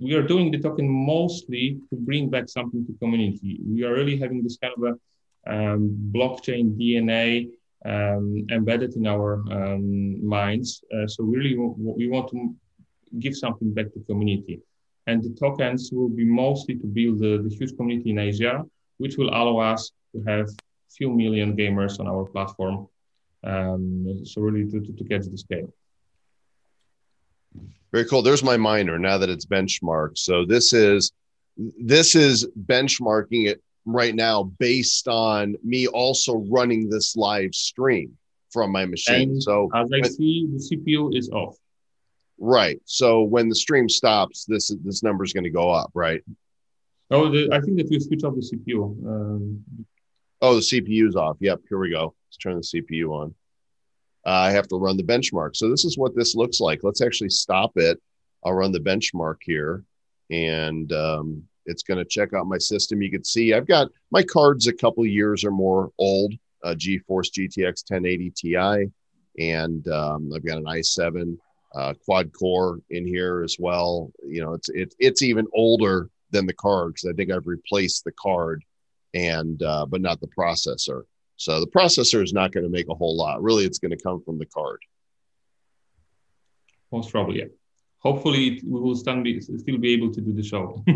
we 0.00 0.14
are 0.14 0.22
doing 0.22 0.50
the 0.50 0.58
token 0.58 0.88
mostly 0.88 1.78
to 1.90 1.96
bring 1.96 2.30
back 2.30 2.48
something 2.48 2.86
to 2.86 2.92
community. 3.00 3.60
We 3.66 3.84
are 3.84 3.92
really 3.92 4.16
having 4.16 4.42
this 4.42 4.56
kind 4.56 4.72
of 4.76 4.82
a 4.84 4.94
um, 5.52 6.12
blockchain 6.14 6.78
DNA 6.78 7.50
embedded 8.50 8.96
in 8.96 9.06
our 9.06 9.42
minds. 10.22 10.82
Uh, 10.94 11.06
so 11.06 11.24
really, 11.24 11.56
we 11.56 12.08
want 12.08 12.30
to 12.30 12.54
give 13.18 13.36
something 13.36 13.72
back 13.72 13.92
to 13.94 14.00
community. 14.00 14.60
And 15.06 15.22
the 15.22 15.30
tokens 15.30 15.90
will 15.92 16.08
be 16.08 16.24
mostly 16.24 16.74
to 16.76 16.86
build 16.86 17.18
the, 17.20 17.42
the 17.42 17.54
huge 17.54 17.76
community 17.76 18.10
in 18.10 18.18
Asia, 18.18 18.64
which 18.98 19.16
will 19.16 19.30
allow 19.30 19.58
us 19.58 19.90
to 20.12 20.22
have 20.24 20.48
few 20.90 21.10
million 21.10 21.56
gamers 21.56 22.00
on 22.00 22.06
our 22.06 22.24
platform. 22.24 22.88
Um, 23.44 24.24
so 24.24 24.42
really 24.42 24.70
to, 24.70 24.80
to, 24.80 24.92
to 24.92 25.04
catch 25.04 25.26
the 25.26 25.38
scale. 25.38 25.72
Very 27.92 28.04
cool. 28.04 28.22
There's 28.22 28.42
my 28.42 28.56
miner 28.56 28.98
now 28.98 29.16
that 29.18 29.30
it's 29.30 29.46
benchmarked. 29.46 30.18
So 30.18 30.44
this 30.44 30.72
is 30.72 31.12
this 31.56 32.14
is 32.14 32.46
benchmarking 32.66 33.48
it 33.48 33.62
right 33.84 34.14
now 34.14 34.44
based 34.58 35.08
on 35.08 35.56
me 35.64 35.86
also 35.86 36.46
running 36.50 36.88
this 36.88 37.16
live 37.16 37.54
stream 37.54 38.16
from 38.50 38.70
my 38.70 38.84
machine. 38.84 39.30
And 39.30 39.42
so 39.42 39.70
as 39.74 39.90
I 39.92 40.00
when- 40.00 40.12
see, 40.12 40.46
the 40.52 40.58
CPU 40.58 41.16
is 41.16 41.30
off. 41.30 41.56
Right. 42.38 42.80
So 42.84 43.22
when 43.22 43.48
the 43.48 43.54
stream 43.54 43.88
stops, 43.88 44.44
this 44.44 44.68
this 44.84 45.02
number 45.02 45.24
is 45.24 45.32
going 45.32 45.44
to 45.44 45.50
go 45.50 45.70
up, 45.70 45.90
right? 45.94 46.22
Oh, 47.10 47.30
the, 47.30 47.48
I 47.52 47.60
think 47.60 47.78
that 47.78 47.90
you 47.90 48.00
switch 48.00 48.22
off 48.22 48.34
the 48.34 48.40
CPU. 48.40 48.82
Um, 49.06 49.64
Oh, 50.40 50.54
the 50.54 50.60
CPU's 50.60 51.16
off. 51.16 51.36
Yep, 51.40 51.62
here 51.68 51.78
we 51.78 51.90
go. 51.90 52.14
Let's 52.28 52.36
turn 52.36 52.54
the 52.56 52.60
CPU 52.60 53.10
on. 53.10 53.34
Uh, 54.26 54.30
I 54.30 54.50
have 54.50 54.68
to 54.68 54.76
run 54.76 54.96
the 54.96 55.02
benchmark. 55.02 55.56
So 55.56 55.68
this 55.68 55.84
is 55.84 55.98
what 55.98 56.14
this 56.14 56.34
looks 56.34 56.60
like. 56.60 56.80
Let's 56.82 57.02
actually 57.02 57.30
stop 57.30 57.72
it. 57.76 58.00
I'll 58.44 58.52
run 58.52 58.70
the 58.70 58.78
benchmark 58.78 59.36
here, 59.40 59.84
and 60.30 60.92
um, 60.92 61.42
it's 61.66 61.82
going 61.82 61.98
to 61.98 62.04
check 62.04 62.34
out 62.34 62.46
my 62.46 62.58
system. 62.58 63.02
You 63.02 63.10
can 63.10 63.24
see 63.24 63.52
I've 63.52 63.66
got 63.66 63.88
my 64.12 64.22
cards 64.22 64.68
a 64.68 64.72
couple 64.72 65.04
years 65.04 65.44
or 65.44 65.50
more 65.50 65.90
old, 65.98 66.34
uh, 66.62 66.74
GeForce 66.74 67.32
GTX 67.32 67.90
1080 67.90 68.30
Ti, 68.30 68.92
and 69.40 69.88
um, 69.88 70.30
I've 70.34 70.46
got 70.46 70.58
an 70.58 70.64
i7 70.64 71.36
uh, 71.74 71.94
quad 72.04 72.32
core 72.32 72.80
in 72.90 73.06
here 73.06 73.42
as 73.42 73.56
well. 73.58 74.10
You 74.24 74.42
know, 74.42 74.54
it's 74.54 74.68
it, 74.68 74.94
it's 74.98 75.22
even 75.22 75.46
older 75.52 76.10
than 76.30 76.46
the 76.46 76.52
card 76.52 76.94
because 76.94 77.10
I 77.10 77.14
think 77.14 77.30
I've 77.30 77.46
replaced 77.46 78.04
the 78.04 78.12
card 78.12 78.64
and 79.14 79.62
uh, 79.62 79.86
but 79.86 80.00
not 80.00 80.20
the 80.20 80.28
processor. 80.28 81.02
So 81.36 81.60
the 81.60 81.66
processor 81.66 82.22
is 82.22 82.32
not 82.32 82.52
going 82.52 82.64
to 82.64 82.70
make 82.70 82.88
a 82.88 82.94
whole 82.94 83.16
lot. 83.16 83.42
Really, 83.42 83.64
it's 83.64 83.78
going 83.78 83.96
to 83.96 84.02
come 84.02 84.22
from 84.24 84.38
the 84.38 84.46
card. 84.46 84.80
most 86.90 87.10
probably, 87.10 87.38
yeah. 87.38 87.46
Hopefully, 88.00 88.60
we 88.64 88.80
will 88.80 88.96
still 88.96 89.22
be 89.22 89.40
still 89.40 89.78
be 89.78 89.92
able 89.92 90.12
to 90.12 90.20
do 90.20 90.32
the 90.32 90.42
show. 90.42 90.84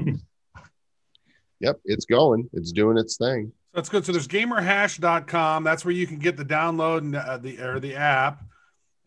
Yep, 1.63 1.81
it's 1.85 2.07
going. 2.07 2.51
It's 2.53 2.73
doing 2.73 2.99
its 2.99 3.17
thing. 3.17 3.53
That's 3.73 3.89
good. 3.89 4.05
So 4.05 4.11
there's 4.11 4.27
gamerhash.com. 4.27 5.63
That's 5.63 5.85
where 5.85 5.95
you 5.95 6.09
can 6.09 6.19
get 6.19 6.37
the 6.37 6.45
download 6.45 6.99
and 6.99 7.15
uh, 7.17 7.39
the 7.39 7.61
or 7.61 7.79
the 7.79 7.95
app. 7.95 8.43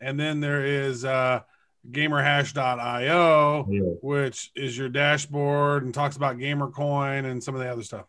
And 0.00 0.18
then 0.18 0.40
there 0.40 0.64
is 0.64 1.04
uh, 1.04 1.42
gamerhash.io, 1.90 3.66
Yeah. 3.70 3.80
which 4.02 4.50
is 4.54 4.76
your 4.76 4.88
dashboard 4.88 5.84
and 5.84 5.92
talks 5.94 6.16
about 6.16 6.36
Gamercoin 6.38 7.24
and 7.24 7.42
some 7.42 7.54
of 7.54 7.60
the 7.60 7.68
other 7.70 7.82
stuff. 7.82 8.06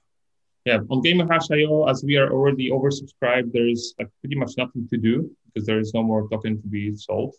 Yeah, 0.65 0.79
on 0.89 1.01
GamerHash.io, 1.01 1.85
as 1.87 2.03
we 2.03 2.17
are 2.17 2.29
already 2.31 2.69
oversubscribed, 2.71 3.53
there 3.53 3.67
is 3.67 3.93
like 3.97 4.09
pretty 4.21 4.35
much 4.35 4.53
nothing 4.57 4.87
to 4.89 4.97
do 4.97 5.31
because 5.45 5.65
there 5.65 5.79
is 5.79 5.93
no 5.93 6.03
more 6.03 6.27
token 6.29 6.61
to 6.61 6.67
be 6.67 6.93
sold. 6.95 7.35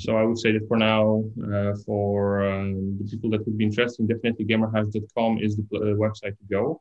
So 0.00 0.16
I 0.16 0.22
would 0.24 0.38
say 0.38 0.52
that 0.52 0.66
for 0.68 0.78
now, 0.78 1.22
uh, 1.52 1.74
for 1.84 2.42
um, 2.50 2.96
the 2.98 3.04
people 3.10 3.28
that 3.30 3.44
would 3.44 3.58
be 3.58 3.64
interested, 3.64 4.08
definitely 4.08 4.46
GamerHash.com 4.46 5.38
is 5.38 5.56
the 5.56 5.64
uh, 5.76 5.78
website 6.04 6.36
to 6.38 6.44
go. 6.50 6.80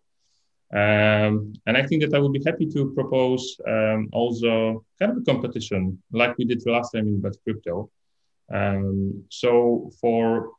Um, 0.74 1.52
and 1.66 1.76
I 1.76 1.86
think 1.86 2.02
that 2.04 2.14
I 2.14 2.20
would 2.20 2.32
be 2.32 2.42
happy 2.46 2.66
to 2.68 2.94
propose 2.94 3.58
um, 3.68 4.08
also 4.14 4.86
kind 4.98 5.12
of 5.12 5.18
a 5.18 5.22
competition 5.22 6.02
like 6.14 6.38
we 6.38 6.46
did 6.46 6.66
last 6.66 6.92
time 6.94 7.08
in 7.08 7.20
Bet 7.20 7.36
Crypto. 7.44 7.90
Um, 8.54 9.24
so 9.30 9.92
for 10.02 10.52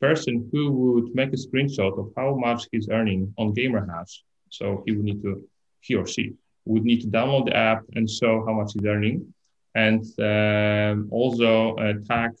person 0.00 0.48
who 0.52 0.70
would 0.70 1.14
make 1.14 1.32
a 1.32 1.36
screenshot 1.36 1.98
of 1.98 2.12
how 2.16 2.36
much 2.36 2.66
he's 2.70 2.88
earning 2.88 3.34
on 3.36 3.52
Gamer 3.52 3.80
GamerHash, 3.80 4.18
so 4.50 4.82
he 4.86 4.92
would 4.92 5.04
need 5.04 5.22
to, 5.22 5.46
he 5.80 5.94
or 5.94 6.06
she 6.06 6.34
would 6.64 6.84
need 6.84 7.00
to 7.00 7.08
download 7.08 7.46
the 7.46 7.56
app 7.56 7.82
and 7.94 8.08
show 8.08 8.44
how 8.46 8.52
much 8.52 8.72
he's 8.74 8.84
earning, 8.86 9.34
and 9.74 10.04
um, 10.20 11.08
also 11.10 11.74
uh, 11.76 11.94
tag 12.06 12.32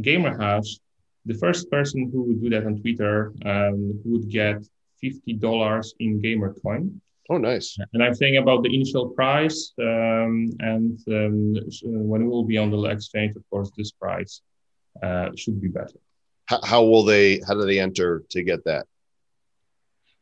GamerHash. 0.00 0.80
The 1.26 1.34
first 1.34 1.70
person 1.70 2.10
who 2.10 2.22
would 2.22 2.42
do 2.42 2.50
that 2.50 2.66
on 2.66 2.80
Twitter 2.80 3.32
um, 3.44 4.00
would 4.04 4.28
get 4.28 4.62
fifty 5.00 5.32
dollars 5.32 5.94
in 5.98 6.20
GamerCoin. 6.20 7.00
Oh, 7.30 7.38
nice. 7.38 7.76
And 7.92 8.02
I'm 8.02 8.14
saying 8.14 8.36
about 8.36 8.62
the 8.62 8.74
initial 8.74 9.08
price, 9.08 9.72
um, 9.80 10.50
and 10.60 10.98
um, 11.08 11.56
uh, 11.56 12.02
when 12.10 12.22
it 12.22 12.26
will 12.26 12.44
be 12.44 12.58
on 12.58 12.70
the 12.70 12.82
exchange, 12.84 13.34
of 13.36 13.42
course, 13.48 13.70
this 13.76 13.92
price 13.92 14.42
uh, 15.02 15.30
should 15.34 15.60
be 15.60 15.68
better. 15.68 15.98
How, 16.46 16.60
how 16.62 16.82
will 16.84 17.04
they? 17.04 17.40
How 17.46 17.54
do 17.54 17.64
they 17.64 17.80
enter 17.80 18.24
to 18.30 18.42
get 18.42 18.64
that? 18.64 18.86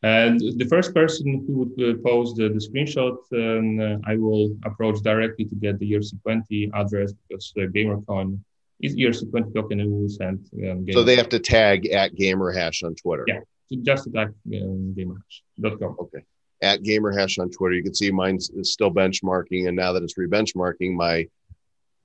And 0.05 0.41
the 0.41 0.67
first 0.69 0.95
person 0.95 1.45
who 1.47 1.53
would 1.61 1.75
uh, 1.81 1.99
post 2.03 2.37
the, 2.37 2.49
the 2.49 2.59
screenshot, 2.59 3.19
um, 3.33 3.79
uh, 3.79 3.99
I 4.11 4.17
will 4.17 4.57
approach 4.65 5.01
directly 5.01 5.45
to 5.45 5.55
get 5.55 5.79
the 5.79 5.93
ERC20 5.93 6.71
address 6.75 7.13
because 7.29 7.53
uh, 7.57 7.63
GamerCoin 7.63 8.41
is 8.81 8.97
ERC20 8.97 9.55
token 9.55 9.79
and 9.81 9.93
we 9.93 10.03
will 10.03 10.09
send. 10.09 10.41
Um, 10.55 10.87
So 10.91 11.05
they 11.05 11.15
have 11.15 11.29
to 11.29 11.39
tag 11.39 11.87
at 11.87 12.15
GamerHash 12.17 12.83
on 12.83 12.97
Twitter. 12.97 13.25
Yeah. 13.29 13.41
just 13.83 14.09
attack 14.09 14.29
um, 14.29 14.95
GamerHash.com. 14.99 15.97
Okay. 16.01 16.25
At 16.63 16.83
GamerHash 16.83 17.41
on 17.41 17.51
Twitter, 17.51 17.75
you 17.75 17.83
can 17.83 17.95
see 17.95 18.11
mine 18.11 18.37
is 18.37 18.73
still 18.73 18.91
benchmarking, 18.91 19.67
and 19.67 19.77
now 19.77 19.93
that 19.93 20.03
it's 20.03 20.17
re-benchmarking, 20.17 20.95
my 20.95 21.29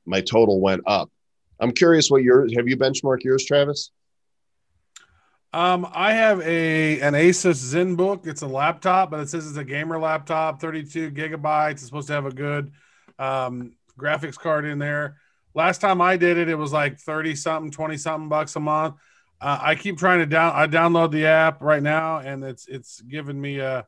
my 0.05 0.21
total 0.21 0.59
went 0.59 0.81
up. 0.87 1.11
I'm 1.59 1.71
curious 1.71 2.09
what 2.09 2.23
yours. 2.23 2.53
Have 2.55 2.67
you 2.67 2.77
benchmarked 2.77 3.23
yours, 3.23 3.45
Travis? 3.45 3.91
Um, 5.53 5.87
I 5.93 6.13
have 6.13 6.41
a 6.41 6.99
an 7.01 7.13
Asus 7.13 7.73
ZenBook. 7.73 8.27
It's 8.27 8.41
a 8.41 8.47
laptop, 8.47 9.11
but 9.11 9.19
it 9.19 9.29
says 9.29 9.47
it's 9.47 9.57
a 9.57 9.63
gamer 9.63 9.99
laptop, 9.99 10.59
32 10.59 11.11
gigabytes. 11.11 11.71
It's 11.71 11.85
supposed 11.85 12.07
to 12.07 12.13
have 12.13 12.25
a 12.25 12.31
good 12.31 12.71
um, 13.17 13.73
graphics 13.97 14.37
card 14.37 14.65
in 14.65 14.77
there. 14.79 15.17
Last 15.53 15.81
time 15.81 16.01
I 16.01 16.17
did 16.17 16.37
it, 16.37 16.49
it 16.49 16.55
was 16.55 16.71
like 16.71 16.99
30 16.99 17.35
something, 17.35 17.71
20 17.71 17.97
something 17.97 18.29
bucks 18.29 18.55
a 18.55 18.59
month. 18.59 18.95
Uh, 19.39 19.57
I 19.61 19.75
keep 19.75 19.97
trying 19.97 20.19
to 20.19 20.25
down. 20.25 20.53
I 20.55 20.67
download 20.67 21.11
the 21.11 21.27
app 21.27 21.61
right 21.61 21.81
now, 21.81 22.19
and 22.19 22.43
it's 22.43 22.67
it's 22.67 23.01
giving 23.01 23.39
me 23.39 23.59
a 23.59 23.85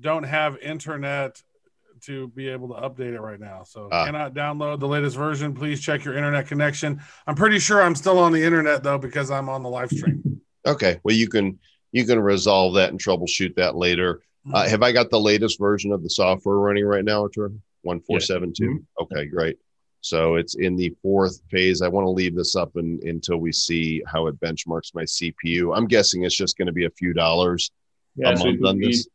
don't 0.00 0.24
have 0.24 0.58
internet 0.58 1.42
to 2.02 2.28
be 2.28 2.48
able 2.48 2.68
to 2.68 2.74
update 2.74 3.14
it 3.14 3.20
right 3.20 3.40
now. 3.40 3.62
So 3.64 3.88
Ah. 3.90 4.04
cannot 4.04 4.34
download 4.34 4.80
the 4.80 4.88
latest 4.88 5.16
version. 5.16 5.54
Please 5.54 5.80
check 5.80 6.04
your 6.04 6.14
internet 6.14 6.46
connection. 6.46 7.00
I'm 7.26 7.34
pretty 7.34 7.58
sure 7.58 7.82
I'm 7.82 7.94
still 7.94 8.18
on 8.18 8.32
the 8.32 8.42
internet 8.42 8.82
though 8.82 8.98
because 8.98 9.30
I'm 9.30 9.48
on 9.48 9.62
the 9.62 9.70
live 9.70 9.90
stream. 9.90 10.40
Okay. 10.66 11.00
Well, 11.04 11.14
you 11.16 11.28
can 11.28 11.58
you 11.92 12.04
can 12.04 12.20
resolve 12.20 12.74
that 12.74 12.90
and 12.90 13.00
troubleshoot 13.00 13.54
that 13.54 13.76
later. 13.76 14.20
Uh, 14.52 14.68
have 14.68 14.82
I 14.82 14.92
got 14.92 15.10
the 15.10 15.18
latest 15.18 15.58
version 15.58 15.90
of 15.90 16.02
the 16.02 16.10
software 16.10 16.56
running 16.56 16.84
right 16.84 17.04
now, 17.04 17.22
Artur? 17.22 17.50
One 17.82 18.00
four 18.00 18.20
seven 18.20 18.52
two. 18.52 18.84
Okay, 19.00 19.26
great. 19.26 19.56
So 20.02 20.34
it's 20.36 20.54
in 20.54 20.76
the 20.76 20.94
fourth 21.02 21.40
phase. 21.50 21.82
I 21.82 21.88
want 21.88 22.04
to 22.04 22.10
leave 22.10 22.36
this 22.36 22.54
up 22.54 22.76
and, 22.76 23.02
until 23.04 23.38
we 23.38 23.50
see 23.52 24.02
how 24.06 24.26
it 24.28 24.38
benchmarks 24.38 24.94
my 24.94 25.02
CPU. 25.04 25.76
I'm 25.76 25.86
guessing 25.86 26.22
it's 26.24 26.36
just 26.36 26.56
going 26.58 26.66
to 26.66 26.72
be 26.72 26.84
a 26.84 26.90
few 26.90 27.12
dollars 27.12 27.72
Yeah, 28.14 28.30
a 28.32 28.36
so 28.36 28.42
it 28.42 28.46
month 28.46 28.60
would 28.60 28.68
on 28.68 28.78
be 28.78 28.86
this. 28.88 29.08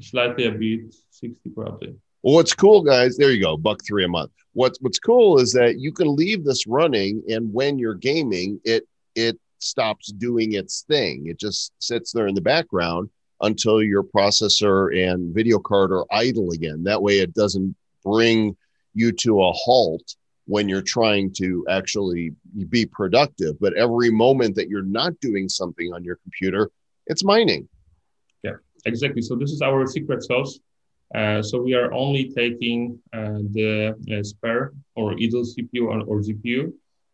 Slightly 0.00 0.46
a 0.46 0.52
bit, 0.52 0.94
60 1.10 1.50
probably. 1.50 1.94
Well, 2.22 2.34
what's 2.34 2.54
cool, 2.54 2.82
guys? 2.82 3.16
There 3.16 3.32
you 3.32 3.42
go, 3.42 3.56
buck 3.56 3.84
three 3.84 4.04
a 4.04 4.08
month. 4.08 4.30
What's 4.52 4.78
what's 4.80 4.98
cool 4.98 5.40
is 5.40 5.52
that 5.52 5.78
you 5.78 5.92
can 5.92 6.14
leave 6.14 6.44
this 6.44 6.66
running, 6.66 7.22
and 7.28 7.52
when 7.52 7.78
you're 7.78 7.94
gaming, 7.94 8.60
it 8.64 8.86
it 9.14 9.38
stops 9.58 10.12
doing 10.12 10.52
its 10.52 10.82
thing. 10.82 11.26
It 11.26 11.38
just 11.38 11.72
sits 11.78 12.12
there 12.12 12.26
in 12.26 12.34
the 12.34 12.40
background 12.40 13.10
until 13.40 13.82
your 13.82 14.04
processor 14.04 14.96
and 14.96 15.34
video 15.34 15.58
card 15.58 15.90
are 15.90 16.06
idle 16.12 16.52
again. 16.52 16.84
That 16.84 17.02
way, 17.02 17.18
it 17.18 17.34
doesn't 17.34 17.74
bring 18.04 18.56
you 18.94 19.12
to 19.12 19.42
a 19.42 19.52
halt 19.52 20.14
when 20.46 20.68
you're 20.68 20.82
trying 20.82 21.32
to 21.32 21.64
actually 21.68 22.32
be 22.68 22.86
productive. 22.86 23.58
But 23.60 23.74
every 23.74 24.10
moment 24.10 24.54
that 24.56 24.68
you're 24.68 24.82
not 24.82 25.18
doing 25.20 25.48
something 25.48 25.92
on 25.92 26.04
your 26.04 26.16
computer, 26.16 26.70
it's 27.06 27.24
mining. 27.24 27.68
Exactly. 28.84 29.22
So 29.22 29.36
this 29.36 29.52
is 29.52 29.62
our 29.62 29.86
secret 29.86 30.22
sauce. 30.22 30.58
Uh, 31.14 31.42
so 31.42 31.60
we 31.60 31.74
are 31.74 31.92
only 31.92 32.32
taking 32.32 32.98
uh, 33.12 33.38
the 33.52 33.94
uh, 34.10 34.22
spare 34.22 34.72
or 34.96 35.12
idle 35.12 35.44
CPU 35.44 35.82
or, 35.82 36.00
or 36.02 36.20
GPU. 36.20 36.72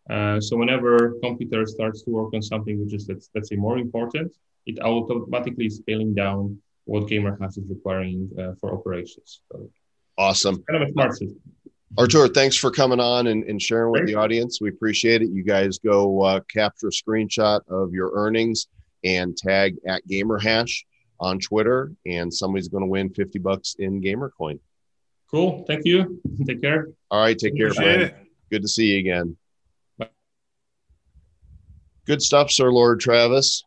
Uh, 0.08 0.40
so 0.40 0.56
whenever 0.56 1.14
computer 1.22 1.66
starts 1.66 2.02
to 2.02 2.10
work 2.10 2.32
on 2.32 2.40
something 2.40 2.80
which 2.80 2.94
is 2.94 3.08
let's, 3.08 3.28
let's 3.34 3.48
say 3.48 3.56
more 3.56 3.78
important, 3.78 4.32
it 4.66 4.78
automatically 4.80 5.66
is 5.66 5.78
scaling 5.78 6.14
down 6.14 6.56
what 6.84 7.06
GamerHash 7.06 7.58
is 7.58 7.68
requiring 7.68 8.30
uh, 8.38 8.52
for 8.60 8.72
operations. 8.72 9.42
So 9.52 9.68
Awesome. 10.16 10.64
kind 10.68 10.82
of 10.82 10.88
a 10.88 10.92
smart 10.92 11.12
system. 11.12 11.40
Artur, 11.96 12.28
thanks 12.28 12.56
for 12.56 12.70
coming 12.70 13.00
on 13.00 13.28
and, 13.28 13.44
and 13.44 13.60
sharing 13.60 13.92
with 13.92 14.02
Great. 14.02 14.12
the 14.12 14.18
audience. 14.18 14.60
We 14.60 14.68
appreciate 14.68 15.22
it. 15.22 15.30
You 15.30 15.42
guys 15.42 15.78
go 15.78 16.22
uh, 16.22 16.40
capture 16.52 16.88
a 16.88 16.90
screenshot 16.90 17.60
of 17.68 17.92
your 17.92 18.10
earnings 18.14 18.68
and 19.04 19.36
tag 19.36 19.76
at 19.86 20.02
GamerHash 20.08 20.82
on 21.20 21.38
Twitter, 21.38 21.92
and 22.06 22.32
somebody's 22.32 22.68
going 22.68 22.82
to 22.84 22.88
win 22.88 23.10
50 23.10 23.38
bucks 23.38 23.76
in 23.78 24.00
GamerCoin. 24.00 24.58
Cool. 25.30 25.64
Thank 25.66 25.84
you. 25.84 26.20
Take 26.46 26.62
care. 26.62 26.88
All 27.10 27.20
right, 27.20 27.38
take 27.38 27.56
care, 27.56 27.68
Appreciate 27.68 27.96
friend. 27.96 28.02
it. 28.02 28.16
Good 28.50 28.62
to 28.62 28.68
see 28.68 28.92
you 28.92 28.98
again. 29.00 29.36
Good 32.06 32.22
stuff, 32.22 32.50
Sir 32.50 32.70
Lord 32.72 33.00
Travis. 33.00 33.64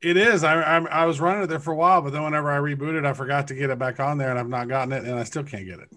It 0.00 0.16
is. 0.16 0.44
I, 0.44 0.60
I 0.60 0.84
I 0.84 1.06
was 1.06 1.18
running 1.18 1.42
it 1.42 1.46
there 1.48 1.58
for 1.58 1.72
a 1.72 1.76
while, 1.76 2.02
but 2.02 2.12
then 2.12 2.22
whenever 2.22 2.52
I 2.52 2.58
rebooted, 2.58 3.04
I 3.06 3.14
forgot 3.14 3.48
to 3.48 3.54
get 3.54 3.70
it 3.70 3.78
back 3.78 3.98
on 3.98 4.18
there, 4.18 4.30
and 4.30 4.38
I've 4.38 4.48
not 4.48 4.68
gotten 4.68 4.92
it, 4.92 5.02
and 5.04 5.18
I 5.18 5.24
still 5.24 5.42
can't 5.42 5.64
get 5.66 5.80
it. 5.80 5.88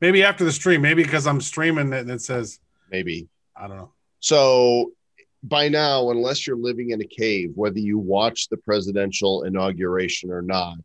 Maybe 0.00 0.22
after 0.22 0.44
the 0.44 0.52
stream, 0.52 0.82
maybe 0.82 1.02
because 1.02 1.26
I'm 1.26 1.40
streaming 1.40 1.92
it 1.92 2.00
and 2.00 2.10
it 2.10 2.22
says 2.22 2.60
Maybe. 2.90 3.28
I 3.56 3.66
don't 3.68 3.76
know. 3.76 3.92
So 4.20 4.92
by 5.42 5.68
now, 5.68 6.10
unless 6.10 6.46
you're 6.46 6.56
living 6.56 6.90
in 6.90 7.00
a 7.00 7.06
cave, 7.06 7.52
whether 7.54 7.78
you 7.78 7.98
watch 7.98 8.48
the 8.48 8.58
presidential 8.58 9.44
inauguration 9.44 10.30
or 10.30 10.42
not, 10.42 10.78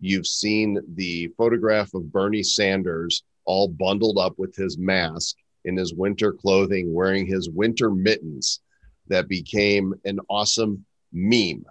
you've 0.00 0.26
seen 0.26 0.78
the 0.94 1.28
photograph 1.38 1.94
of 1.94 2.12
Bernie 2.12 2.42
Sanders 2.42 3.22
all 3.44 3.68
bundled 3.68 4.18
up 4.18 4.38
with 4.38 4.54
his 4.54 4.76
mask 4.76 5.36
in 5.64 5.76
his 5.76 5.94
winter 5.94 6.32
clothing, 6.32 6.92
wearing 6.92 7.26
his 7.26 7.48
winter 7.50 7.90
mittens 7.90 8.60
that 9.08 9.28
became 9.28 9.94
an 10.04 10.18
awesome 10.28 10.84
meme. 11.12 11.64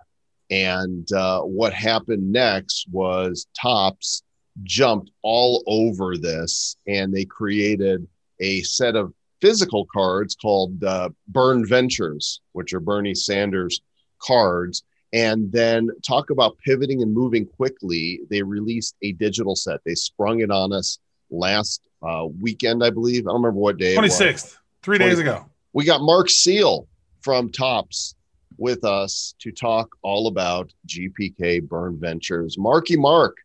And 0.50 1.10
uh, 1.14 1.42
what 1.42 1.74
happened 1.74 2.32
next 2.32 2.88
was 2.92 3.48
Topps 3.60 4.24
jumped 4.64 5.12
all 5.22 5.64
over 5.66 6.18
this 6.18 6.76
and 6.88 7.14
they 7.14 7.26
created 7.26 8.06
a 8.40 8.62
set 8.64 8.96
of 8.96 9.14
physical 9.42 9.86
cards 9.92 10.36
called 10.36 10.84
uh, 10.84 11.10
Bernventures, 11.28 12.42
which 12.54 12.74
are 12.74 12.80
Bernie 12.80 13.16
Sanders 13.16 13.82
cards. 14.22 14.84
And 15.14 15.52
then 15.52 15.90
talk 16.08 16.30
about 16.30 16.58
pivoting 16.60 17.02
and 17.02 17.14
moving 17.14 17.46
quickly. 17.46 18.22
They 18.30 18.44
released 18.44 18.96
a 19.02 19.12
digital 19.14 19.58
set. 19.58 19.82
They 19.86 19.96
sprung 19.96 20.40
it 20.40 20.52
on 20.52 20.72
us 20.72 21.00
last 21.30 21.82
uh, 22.02 22.28
weekend, 22.40 22.84
I 22.84 22.92
believe. 22.92 23.28
I 23.28 23.32
don't 23.32 23.42
remember 23.42 23.60
what 23.60 23.78
day. 23.78 23.96
26th, 23.96 24.58
three 24.82 24.98
20, 24.98 25.10
days 25.10 25.20
ago. 25.20 25.46
We 25.74 25.84
got 25.84 26.02
Mark 26.02 26.30
Seal 26.30 26.88
from 27.22 27.52
Topps 27.52 28.16
with 28.58 28.86
us 28.86 29.36
to 29.40 29.52
talk 29.52 29.90
all 30.02 30.28
about 30.28 30.72
GPK 30.88 31.68
Bernventures. 31.68 32.58
Marky 32.58 32.96
Mark 32.96 33.38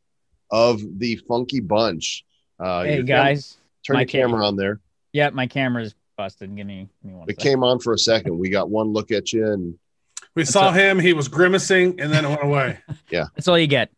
of 0.50 0.80
the 0.98 1.16
Funky 1.28 1.60
Bunch. 1.60 2.24
Uh, 2.60 2.84
hey 2.84 3.02
guys, 3.02 3.56
turn 3.84 3.94
my 3.94 4.00
your 4.00 4.06
camera 4.06 4.46
on 4.46 4.56
there. 4.56 4.80
Yeah, 5.16 5.30
my 5.30 5.46
camera's 5.46 5.94
busted. 6.18 6.54
Give 6.54 6.66
me, 6.66 6.90
give 7.02 7.10
me 7.10 7.16
one. 7.16 7.26
It 7.30 7.36
second. 7.36 7.50
came 7.50 7.64
on 7.64 7.78
for 7.78 7.94
a 7.94 7.98
second. 7.98 8.38
We 8.38 8.50
got 8.50 8.68
one 8.68 8.88
look 8.92 9.10
at 9.10 9.32
you, 9.32 9.50
and 9.50 9.74
We 10.34 10.44
saw 10.44 10.72
him. 10.72 10.98
He 10.98 11.14
was 11.14 11.26
grimacing, 11.26 11.98
and 11.98 12.12
then 12.12 12.26
it 12.26 12.28
went 12.28 12.42
away. 12.44 12.78
Yeah, 13.10 13.24
That's 13.34 13.48
all 13.48 13.58
you 13.58 13.66
get. 13.66 13.90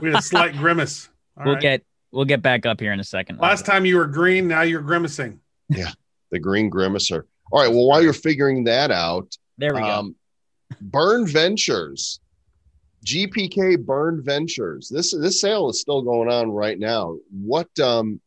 We 0.00 0.10
had 0.10 0.20
a 0.20 0.22
slight 0.22 0.56
grimace. 0.58 1.08
All 1.36 1.44
we'll 1.44 1.54
right. 1.54 1.62
get 1.62 1.82
we'll 2.12 2.24
get 2.24 2.40
back 2.40 2.66
up 2.66 2.78
here 2.78 2.92
in 2.92 3.00
a 3.00 3.04
second. 3.04 3.40
Last 3.40 3.66
time 3.66 3.84
you 3.84 3.96
were 3.96 4.06
green, 4.06 4.46
now 4.46 4.62
you're 4.62 4.80
grimacing. 4.80 5.40
Yeah, 5.68 5.90
the 6.30 6.38
Green 6.38 6.70
Grimacer. 6.70 7.24
All 7.50 7.60
right. 7.60 7.68
Well, 7.68 7.88
while 7.88 8.00
you're 8.00 8.12
figuring 8.12 8.62
that 8.64 8.92
out, 8.92 9.36
there 9.56 9.74
we 9.74 9.80
go. 9.80 9.86
um, 9.86 10.14
Bernventures, 10.80 12.20
GPK 13.04 13.84
Bernventures. 13.84 14.88
This 14.88 15.12
this 15.12 15.40
sale 15.40 15.68
is 15.68 15.80
still 15.80 16.02
going 16.02 16.30
on 16.30 16.52
right 16.52 16.78
now. 16.78 17.16
What 17.32 17.68
um, 17.80 18.20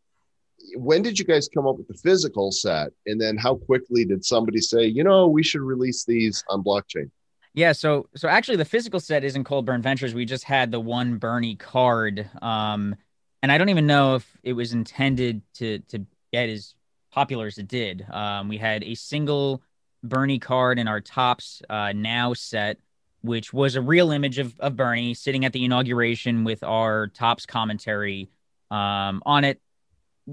when 0.75 1.01
did 1.01 1.19
you 1.19 1.25
guys 1.25 1.49
come 1.53 1.67
up 1.67 1.77
with 1.77 1.87
the 1.87 1.93
physical 1.93 2.51
set, 2.51 2.89
and 3.05 3.19
then 3.19 3.37
how 3.37 3.55
quickly 3.55 4.05
did 4.05 4.23
somebody 4.23 4.59
say, 4.59 4.85
you 4.85 5.03
know, 5.03 5.27
we 5.27 5.43
should 5.43 5.61
release 5.61 6.05
these 6.05 6.43
on 6.49 6.63
blockchain? 6.63 7.09
Yeah, 7.53 7.73
so 7.73 8.07
so 8.15 8.27
actually 8.29 8.57
the 8.57 8.65
physical 8.65 8.99
set 8.99 9.23
isn't 9.23 9.43
Cold 9.43 9.65
Bernventures. 9.65 10.13
We 10.13 10.25
just 10.25 10.45
had 10.45 10.71
the 10.71 10.79
one 10.79 11.17
Bernie 11.17 11.55
card. 11.57 12.29
Um 12.41 12.95
and 13.43 13.51
I 13.51 13.57
don't 13.57 13.69
even 13.69 13.87
know 13.87 14.15
if 14.15 14.37
it 14.43 14.53
was 14.53 14.71
intended 14.71 15.41
to 15.55 15.79
to 15.89 16.05
get 16.31 16.49
as 16.49 16.75
popular 17.11 17.47
as 17.47 17.57
it 17.57 17.67
did. 17.67 18.05
Um 18.09 18.47
we 18.47 18.57
had 18.57 18.83
a 18.83 18.95
single 18.95 19.61
Bernie 20.01 20.39
card 20.39 20.79
in 20.79 20.87
our 20.87 21.01
Topps 21.01 21.61
uh 21.69 21.91
now 21.93 22.33
set, 22.33 22.77
which 23.21 23.51
was 23.51 23.75
a 23.75 23.81
real 23.81 24.11
image 24.11 24.39
of, 24.39 24.57
of 24.61 24.77
Bernie 24.77 25.13
sitting 25.13 25.43
at 25.43 25.51
the 25.51 25.65
inauguration 25.65 26.45
with 26.45 26.63
our 26.63 27.07
Topps 27.07 27.45
commentary 27.45 28.29
um 28.69 29.21
on 29.25 29.43
it, 29.43 29.59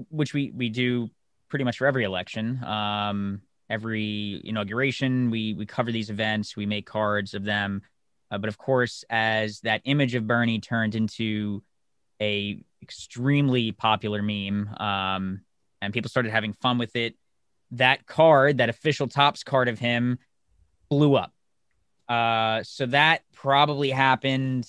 which 0.09 0.33
we 0.33 0.51
we 0.55 0.69
do 0.69 1.09
pretty 1.49 1.65
much 1.65 1.77
for 1.77 1.87
every 1.87 2.03
election. 2.03 2.63
Um 2.63 3.41
every 3.69 4.41
inauguration 4.43 5.29
we 5.29 5.53
we 5.53 5.65
cover 5.65 5.91
these 5.91 6.09
events 6.09 6.55
we 6.55 6.65
make 6.65 6.85
cards 6.85 7.33
of 7.33 7.43
them 7.43 7.81
uh, 8.31 8.37
but 8.37 8.47
of 8.47 8.57
course 8.57 9.03
as 9.09 9.59
that 9.61 9.81
image 9.85 10.15
of 10.15 10.25
bernie 10.25 10.59
turned 10.59 10.95
into 10.95 11.61
a 12.21 12.61
extremely 12.81 13.71
popular 13.71 14.21
meme 14.21 14.69
um, 14.77 15.41
and 15.81 15.93
people 15.93 16.09
started 16.09 16.31
having 16.31 16.53
fun 16.53 16.77
with 16.77 16.95
it 16.95 17.15
that 17.71 18.05
card 18.07 18.57
that 18.57 18.69
official 18.69 19.07
Topps 19.07 19.43
card 19.43 19.67
of 19.67 19.77
him 19.77 20.17
blew 20.89 21.15
up 21.15 21.31
uh, 22.07 22.63
so 22.63 22.87
that 22.87 23.21
probably 23.33 23.91
happened 23.91 24.67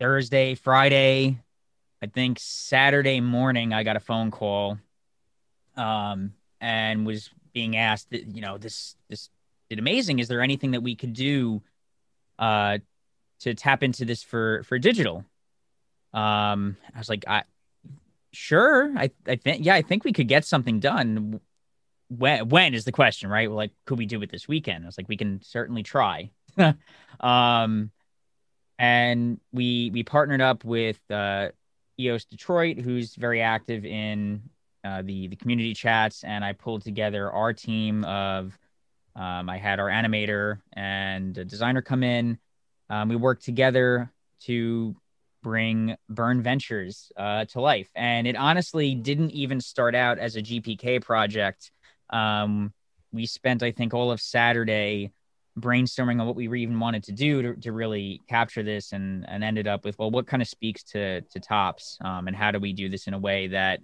thursday 0.00 0.54
friday 0.54 1.38
i 2.02 2.06
think 2.06 2.38
saturday 2.40 3.20
morning 3.20 3.72
i 3.72 3.82
got 3.82 3.96
a 3.96 4.00
phone 4.00 4.30
call 4.30 4.78
um, 5.76 6.34
and 6.60 7.06
was 7.06 7.30
being 7.52 7.76
asked 7.76 8.10
that 8.10 8.26
you 8.26 8.40
know 8.40 8.58
this 8.58 8.96
this 9.08 9.30
did 9.72 9.78
amazing. 9.78 10.18
Is 10.18 10.28
there 10.28 10.42
anything 10.42 10.72
that 10.72 10.82
we 10.82 10.94
could 10.94 11.14
do 11.14 11.62
uh 12.38 12.78
to 13.40 13.54
tap 13.54 13.82
into 13.82 14.04
this 14.04 14.22
for 14.22 14.62
for 14.64 14.78
digital? 14.78 15.24
Um 16.12 16.76
i 16.94 16.98
was 16.98 17.08
like 17.08 17.24
i 17.26 17.44
sure. 18.32 18.92
I 18.96 19.10
i 19.26 19.36
think 19.36 19.64
yeah 19.64 19.74
i 19.74 19.80
think 19.82 20.04
we 20.04 20.12
could 20.12 20.28
get 20.28 20.44
something 20.44 20.78
done. 20.80 21.40
When 22.08 22.48
when 22.50 22.74
is 22.74 22.84
the 22.84 22.92
question 22.92 23.30
right? 23.30 23.50
Like 23.50 23.70
could 23.86 23.96
we 23.96 24.04
do 24.04 24.20
it 24.20 24.30
this 24.30 24.46
weekend? 24.46 24.84
I 24.84 24.88
was 24.88 24.98
like 24.98 25.08
we 25.08 25.16
can 25.16 25.40
certainly 25.42 25.82
try. 25.82 26.30
Um 27.20 27.92
and 28.78 29.38
we 29.52 29.90
we 29.92 30.02
partnered 30.02 30.40
up 30.40 30.64
with 30.64 30.98
uh 31.10 31.48
eos 31.98 32.24
detroit 32.24 32.78
who's 32.78 33.14
very 33.14 33.40
active 33.40 33.84
in 33.84 34.42
uh, 34.84 35.02
the 35.02 35.28
the 35.28 35.36
community 35.36 35.74
chats, 35.74 36.24
and 36.24 36.44
I 36.44 36.52
pulled 36.52 36.82
together 36.82 37.30
our 37.30 37.52
team 37.52 38.04
of. 38.04 38.58
Um, 39.14 39.50
I 39.50 39.58
had 39.58 39.78
our 39.78 39.88
animator 39.88 40.62
and 40.72 41.36
a 41.36 41.44
designer 41.44 41.82
come 41.82 42.02
in. 42.02 42.38
Um, 42.88 43.10
we 43.10 43.16
worked 43.16 43.44
together 43.44 44.10
to 44.44 44.96
bring 45.42 45.96
Bernventures 46.08 47.12
uh, 47.18 47.44
to 47.46 47.60
life, 47.60 47.90
and 47.94 48.26
it 48.26 48.36
honestly 48.36 48.94
didn't 48.94 49.32
even 49.32 49.60
start 49.60 49.94
out 49.94 50.18
as 50.18 50.36
a 50.36 50.42
GPK 50.42 51.02
project. 51.02 51.70
Um, 52.08 52.72
we 53.12 53.26
spent, 53.26 53.62
I 53.62 53.70
think, 53.70 53.92
all 53.92 54.10
of 54.10 54.20
Saturday 54.20 55.12
brainstorming 55.58 56.20
on 56.20 56.26
what 56.26 56.36
we 56.36 56.46
even 56.62 56.80
wanted 56.80 57.04
to 57.04 57.12
do 57.12 57.42
to, 57.42 57.60
to 57.60 57.72
really 57.72 58.20
capture 58.28 58.62
this, 58.62 58.92
and 58.92 59.28
and 59.28 59.44
ended 59.44 59.66
up 59.66 59.84
with 59.84 59.98
well, 59.98 60.10
what 60.10 60.26
kind 60.26 60.42
of 60.42 60.48
speaks 60.48 60.82
to 60.84 61.20
to 61.20 61.40
Topps, 61.40 61.98
um, 62.02 62.26
and 62.28 62.36
how 62.36 62.50
do 62.50 62.58
we 62.58 62.72
do 62.72 62.88
this 62.88 63.06
in 63.06 63.14
a 63.14 63.18
way 63.18 63.48
that 63.48 63.80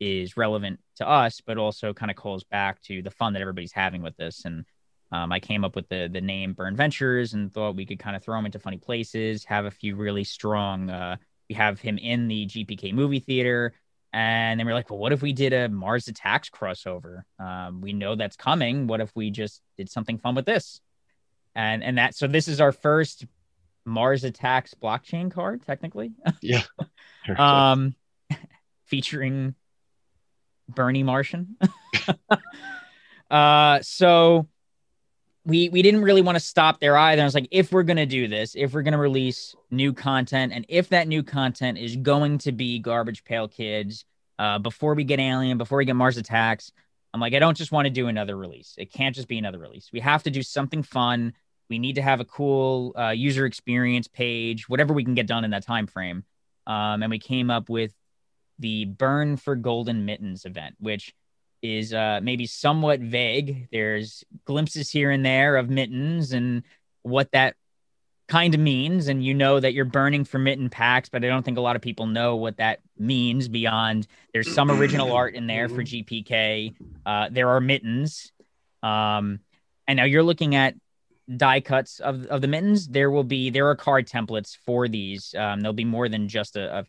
is 0.00 0.36
relevant 0.36 0.80
to 0.96 1.08
us, 1.08 1.40
but 1.40 1.58
also 1.58 1.92
kind 1.92 2.10
of 2.10 2.16
calls 2.16 2.44
back 2.44 2.80
to 2.82 3.02
the 3.02 3.10
fun 3.10 3.32
that 3.32 3.42
everybody's 3.42 3.72
having 3.72 4.02
with 4.02 4.16
this. 4.16 4.44
And 4.44 4.64
um, 5.10 5.32
I 5.32 5.40
came 5.40 5.64
up 5.64 5.74
with 5.74 5.88
the 5.88 6.08
the 6.12 6.20
name 6.20 6.52
Bernventures 6.52 7.34
and 7.34 7.52
thought 7.52 7.76
we 7.76 7.86
could 7.86 7.98
kind 7.98 8.16
of 8.16 8.22
throw 8.22 8.38
him 8.38 8.46
into 8.46 8.58
funny 8.58 8.78
places, 8.78 9.44
have 9.44 9.64
a 9.64 9.70
few 9.70 9.96
really 9.96 10.24
strong. 10.24 10.90
Uh, 10.90 11.16
we 11.48 11.54
have 11.54 11.80
him 11.80 11.96
in 11.96 12.28
the 12.28 12.46
GPK 12.46 12.92
movie 12.92 13.20
theater, 13.20 13.72
and 14.12 14.60
then 14.60 14.66
we're 14.66 14.74
like, 14.74 14.90
well, 14.90 14.98
what 14.98 15.12
if 15.12 15.22
we 15.22 15.32
did 15.32 15.52
a 15.52 15.68
Mars 15.68 16.08
Attacks 16.08 16.50
crossover? 16.50 17.22
Um, 17.38 17.80
we 17.80 17.94
know 17.94 18.16
that's 18.16 18.36
coming. 18.36 18.86
What 18.86 19.00
if 19.00 19.10
we 19.14 19.30
just 19.30 19.62
did 19.78 19.90
something 19.90 20.18
fun 20.18 20.34
with 20.34 20.44
this? 20.44 20.80
And 21.58 21.82
and 21.82 21.98
that 21.98 22.14
so 22.14 22.28
this 22.28 22.46
is 22.46 22.60
our 22.60 22.70
first 22.70 23.26
Mars 23.84 24.22
Attacks 24.22 24.74
blockchain 24.80 25.28
card, 25.28 25.66
technically. 25.66 26.12
Yeah. 26.40 26.62
um, 27.36 27.96
featuring 28.84 29.56
Bernie 30.68 31.02
Martian. 31.02 31.56
uh, 33.30 33.80
so 33.82 34.46
we 35.44 35.68
we 35.70 35.82
didn't 35.82 36.02
really 36.02 36.22
want 36.22 36.36
to 36.36 36.40
stop 36.40 36.78
there 36.78 36.96
either. 36.96 37.22
I 37.22 37.24
was 37.24 37.34
like, 37.34 37.48
if 37.50 37.72
we're 37.72 37.82
gonna 37.82 38.06
do 38.06 38.28
this, 38.28 38.54
if 38.54 38.72
we're 38.72 38.82
gonna 38.82 38.96
release 38.96 39.56
new 39.68 39.92
content, 39.92 40.52
and 40.52 40.64
if 40.68 40.90
that 40.90 41.08
new 41.08 41.24
content 41.24 41.76
is 41.76 41.96
going 41.96 42.38
to 42.38 42.52
be 42.52 42.78
Garbage 42.78 43.24
Pail 43.24 43.48
Kids, 43.48 44.04
uh, 44.38 44.60
before 44.60 44.94
we 44.94 45.02
get 45.02 45.18
Alien, 45.18 45.58
before 45.58 45.78
we 45.78 45.86
get 45.86 45.96
Mars 45.96 46.18
Attacks, 46.18 46.70
I'm 47.12 47.20
like, 47.20 47.34
I 47.34 47.40
don't 47.40 47.56
just 47.56 47.72
want 47.72 47.86
to 47.86 47.90
do 47.90 48.06
another 48.06 48.36
release. 48.36 48.76
It 48.78 48.92
can't 48.92 49.16
just 49.16 49.26
be 49.26 49.38
another 49.38 49.58
release. 49.58 49.90
We 49.92 49.98
have 49.98 50.22
to 50.22 50.30
do 50.30 50.40
something 50.40 50.84
fun. 50.84 51.32
We 51.68 51.78
need 51.78 51.96
to 51.96 52.02
have 52.02 52.20
a 52.20 52.24
cool 52.24 52.94
uh, 52.98 53.10
user 53.10 53.46
experience 53.46 54.08
page, 54.08 54.68
whatever 54.68 54.94
we 54.94 55.04
can 55.04 55.14
get 55.14 55.26
done 55.26 55.44
in 55.44 55.50
that 55.50 55.66
time 55.66 55.86
frame. 55.86 56.24
Um, 56.66 57.02
and 57.02 57.10
we 57.10 57.18
came 57.18 57.50
up 57.50 57.68
with 57.68 57.92
the 58.58 58.84
Burn 58.86 59.36
for 59.36 59.56
Golden 59.56 60.04
Mittens 60.04 60.44
event, 60.44 60.76
which 60.78 61.14
is 61.62 61.92
uh, 61.92 62.20
maybe 62.22 62.46
somewhat 62.46 63.00
vague. 63.00 63.68
There's 63.72 64.24
glimpses 64.44 64.90
here 64.90 65.10
and 65.10 65.24
there 65.24 65.56
of 65.56 65.68
mittens 65.68 66.32
and 66.32 66.62
what 67.02 67.32
that 67.32 67.56
kind 68.28 68.54
of 68.54 68.60
means. 68.60 69.08
And 69.08 69.24
you 69.24 69.34
know 69.34 69.58
that 69.58 69.72
you're 69.72 69.84
burning 69.84 70.24
for 70.24 70.38
mitten 70.38 70.68
packs, 70.68 71.08
but 71.08 71.24
I 71.24 71.28
don't 71.28 71.42
think 71.42 71.58
a 71.58 71.62
lot 71.62 71.76
of 71.76 71.82
people 71.82 72.06
know 72.06 72.36
what 72.36 72.58
that 72.58 72.80
means 72.98 73.48
beyond 73.48 74.06
there's 74.32 74.54
some 74.54 74.70
original 74.70 75.12
art 75.12 75.34
in 75.34 75.46
there 75.46 75.68
for 75.68 75.82
GPK. 75.82 76.74
Uh, 77.04 77.28
there 77.30 77.48
are 77.48 77.60
mittens. 77.60 78.32
Um, 78.82 79.40
and 79.86 79.96
now 79.96 80.04
you're 80.04 80.22
looking 80.22 80.54
at 80.54 80.74
die 81.36 81.60
cuts 81.60 82.00
of, 82.00 82.24
of 82.26 82.40
the 82.40 82.48
mittens. 82.48 82.88
There 82.88 83.10
will 83.10 83.24
be, 83.24 83.50
there 83.50 83.68
are 83.68 83.76
card 83.76 84.08
templates 84.08 84.56
for 84.56 84.88
these. 84.88 85.34
Um, 85.36 85.60
there'll 85.60 85.72
be 85.72 85.84
more 85.84 86.08
than 86.08 86.28
just 86.28 86.56
a, 86.56 86.78
a 86.80 86.84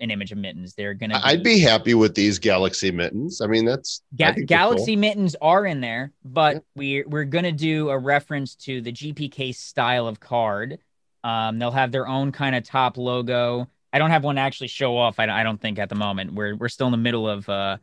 an 0.00 0.10
image 0.10 0.32
of 0.32 0.38
mittens. 0.38 0.74
They're 0.74 0.92
gonna. 0.94 1.20
I'd 1.22 1.44
be 1.44 1.60
happy 1.60 1.94
with 1.94 2.14
these 2.16 2.38
Galaxy 2.40 2.90
mittens. 2.90 3.40
I 3.40 3.46
mean, 3.46 3.64
that's 3.64 4.02
Ga- 4.16 4.34
Galaxy 4.44 4.94
cool. 4.94 5.00
mittens 5.00 5.36
are 5.40 5.64
in 5.64 5.80
there, 5.80 6.12
but 6.24 6.54
Yeah. 6.54 6.60
we're 6.74 7.08
we're 7.08 7.24
gonna 7.24 7.52
do 7.52 7.90
a 7.90 7.98
reference 7.98 8.56
to 8.56 8.80
the 8.80 8.92
GPK 8.92 9.54
style 9.54 10.08
of 10.08 10.18
card. 10.18 10.78
Um, 11.22 11.58
they'll 11.58 11.70
have 11.70 11.92
their 11.92 12.08
own 12.08 12.32
kind 12.32 12.56
of 12.56 12.64
top 12.64 12.96
logo. 12.98 13.68
I 13.92 13.98
don't 13.98 14.10
have 14.10 14.24
one 14.24 14.34
to 14.34 14.40
actually 14.40 14.68
show 14.68 14.96
off. 14.98 15.20
I, 15.20 15.28
I 15.28 15.44
don't 15.44 15.60
think 15.60 15.78
at 15.78 15.88
the 15.88 15.94
moment. 15.94 16.34
We're 16.34 16.56
we're 16.56 16.68
still 16.68 16.88
in 16.88 16.92
the 16.92 16.96
middle 16.98 17.28
of 17.28 17.48
uh, 17.48 17.76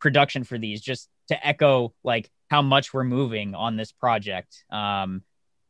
production 0.00 0.44
for 0.44 0.58
these, 0.58 0.82
just 0.82 1.08
to 1.28 1.46
echo 1.46 1.94
like 2.04 2.30
how 2.50 2.60
much 2.60 2.92
we're 2.92 3.04
moving 3.04 3.54
on 3.54 3.76
this 3.76 3.90
project. 3.90 4.64
Um, 4.70 5.22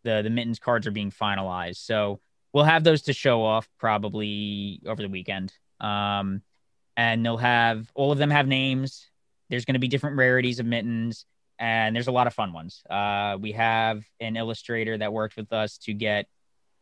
the 0.04 0.22
the 0.22 0.30
mittens 0.30 0.58
cards 0.58 0.86
are 0.86 0.92
being 0.92 1.10
finalized, 1.10 1.84
so 1.84 2.20
we'll 2.52 2.64
have 2.64 2.84
those 2.84 3.02
to 3.02 3.12
show 3.12 3.44
off 3.44 3.68
probably 3.78 4.80
over 4.86 5.02
the 5.02 5.08
weekend. 5.08 5.52
Um, 5.80 6.42
and 6.96 7.24
they'll 7.26 7.36
have 7.36 7.90
all 7.94 8.12
of 8.12 8.18
them 8.18 8.30
have 8.30 8.46
names. 8.46 9.10
There's 9.50 9.64
going 9.64 9.74
to 9.74 9.80
be 9.80 9.88
different 9.88 10.16
rarities 10.16 10.60
of 10.60 10.66
mittens, 10.66 11.26
and 11.58 11.94
there's 11.94 12.06
a 12.06 12.12
lot 12.12 12.26
of 12.26 12.34
fun 12.34 12.52
ones. 12.52 12.82
Uh, 12.88 13.36
we 13.40 13.52
have 13.52 14.04
an 14.20 14.36
illustrator 14.36 14.96
that 14.96 15.12
worked 15.12 15.36
with 15.36 15.52
us 15.52 15.78
to 15.78 15.92
get 15.92 16.26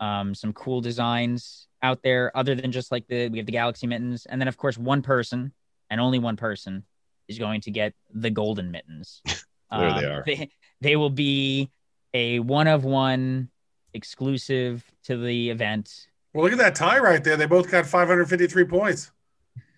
um, 0.00 0.34
some 0.34 0.52
cool 0.52 0.80
designs 0.80 1.68
out 1.82 2.02
there, 2.02 2.36
other 2.36 2.54
than 2.54 2.70
just 2.70 2.92
like 2.92 3.06
the 3.08 3.28
we 3.28 3.38
have 3.38 3.46
the 3.46 3.52
Galaxy 3.52 3.86
mittens, 3.86 4.26
and 4.26 4.40
then 4.40 4.48
of 4.48 4.56
course 4.56 4.76
one 4.76 5.02
person 5.02 5.52
and 5.90 6.00
only 6.00 6.18
one 6.18 6.36
person 6.36 6.84
is 7.28 7.38
going 7.38 7.60
to 7.62 7.70
get 7.70 7.94
the 8.12 8.30
golden 8.30 8.70
mittens. 8.70 9.22
There 9.70 9.94
they 9.94 10.04
are. 10.04 10.22
They, 10.26 10.50
they 10.82 10.96
will 10.96 11.08
be 11.08 11.70
a 12.14 12.40
one 12.40 12.66
of 12.66 12.84
one 12.84 13.48
exclusive 13.94 14.84
to 15.04 15.16
the 15.16 15.50
event. 15.50 16.08
Well, 16.32 16.44
look 16.44 16.52
at 16.52 16.58
that 16.58 16.74
tie 16.74 16.98
right 16.98 17.22
there. 17.22 17.36
They 17.36 17.46
both 17.46 17.70
got 17.70 17.86
553 17.86 18.64
points. 18.64 19.10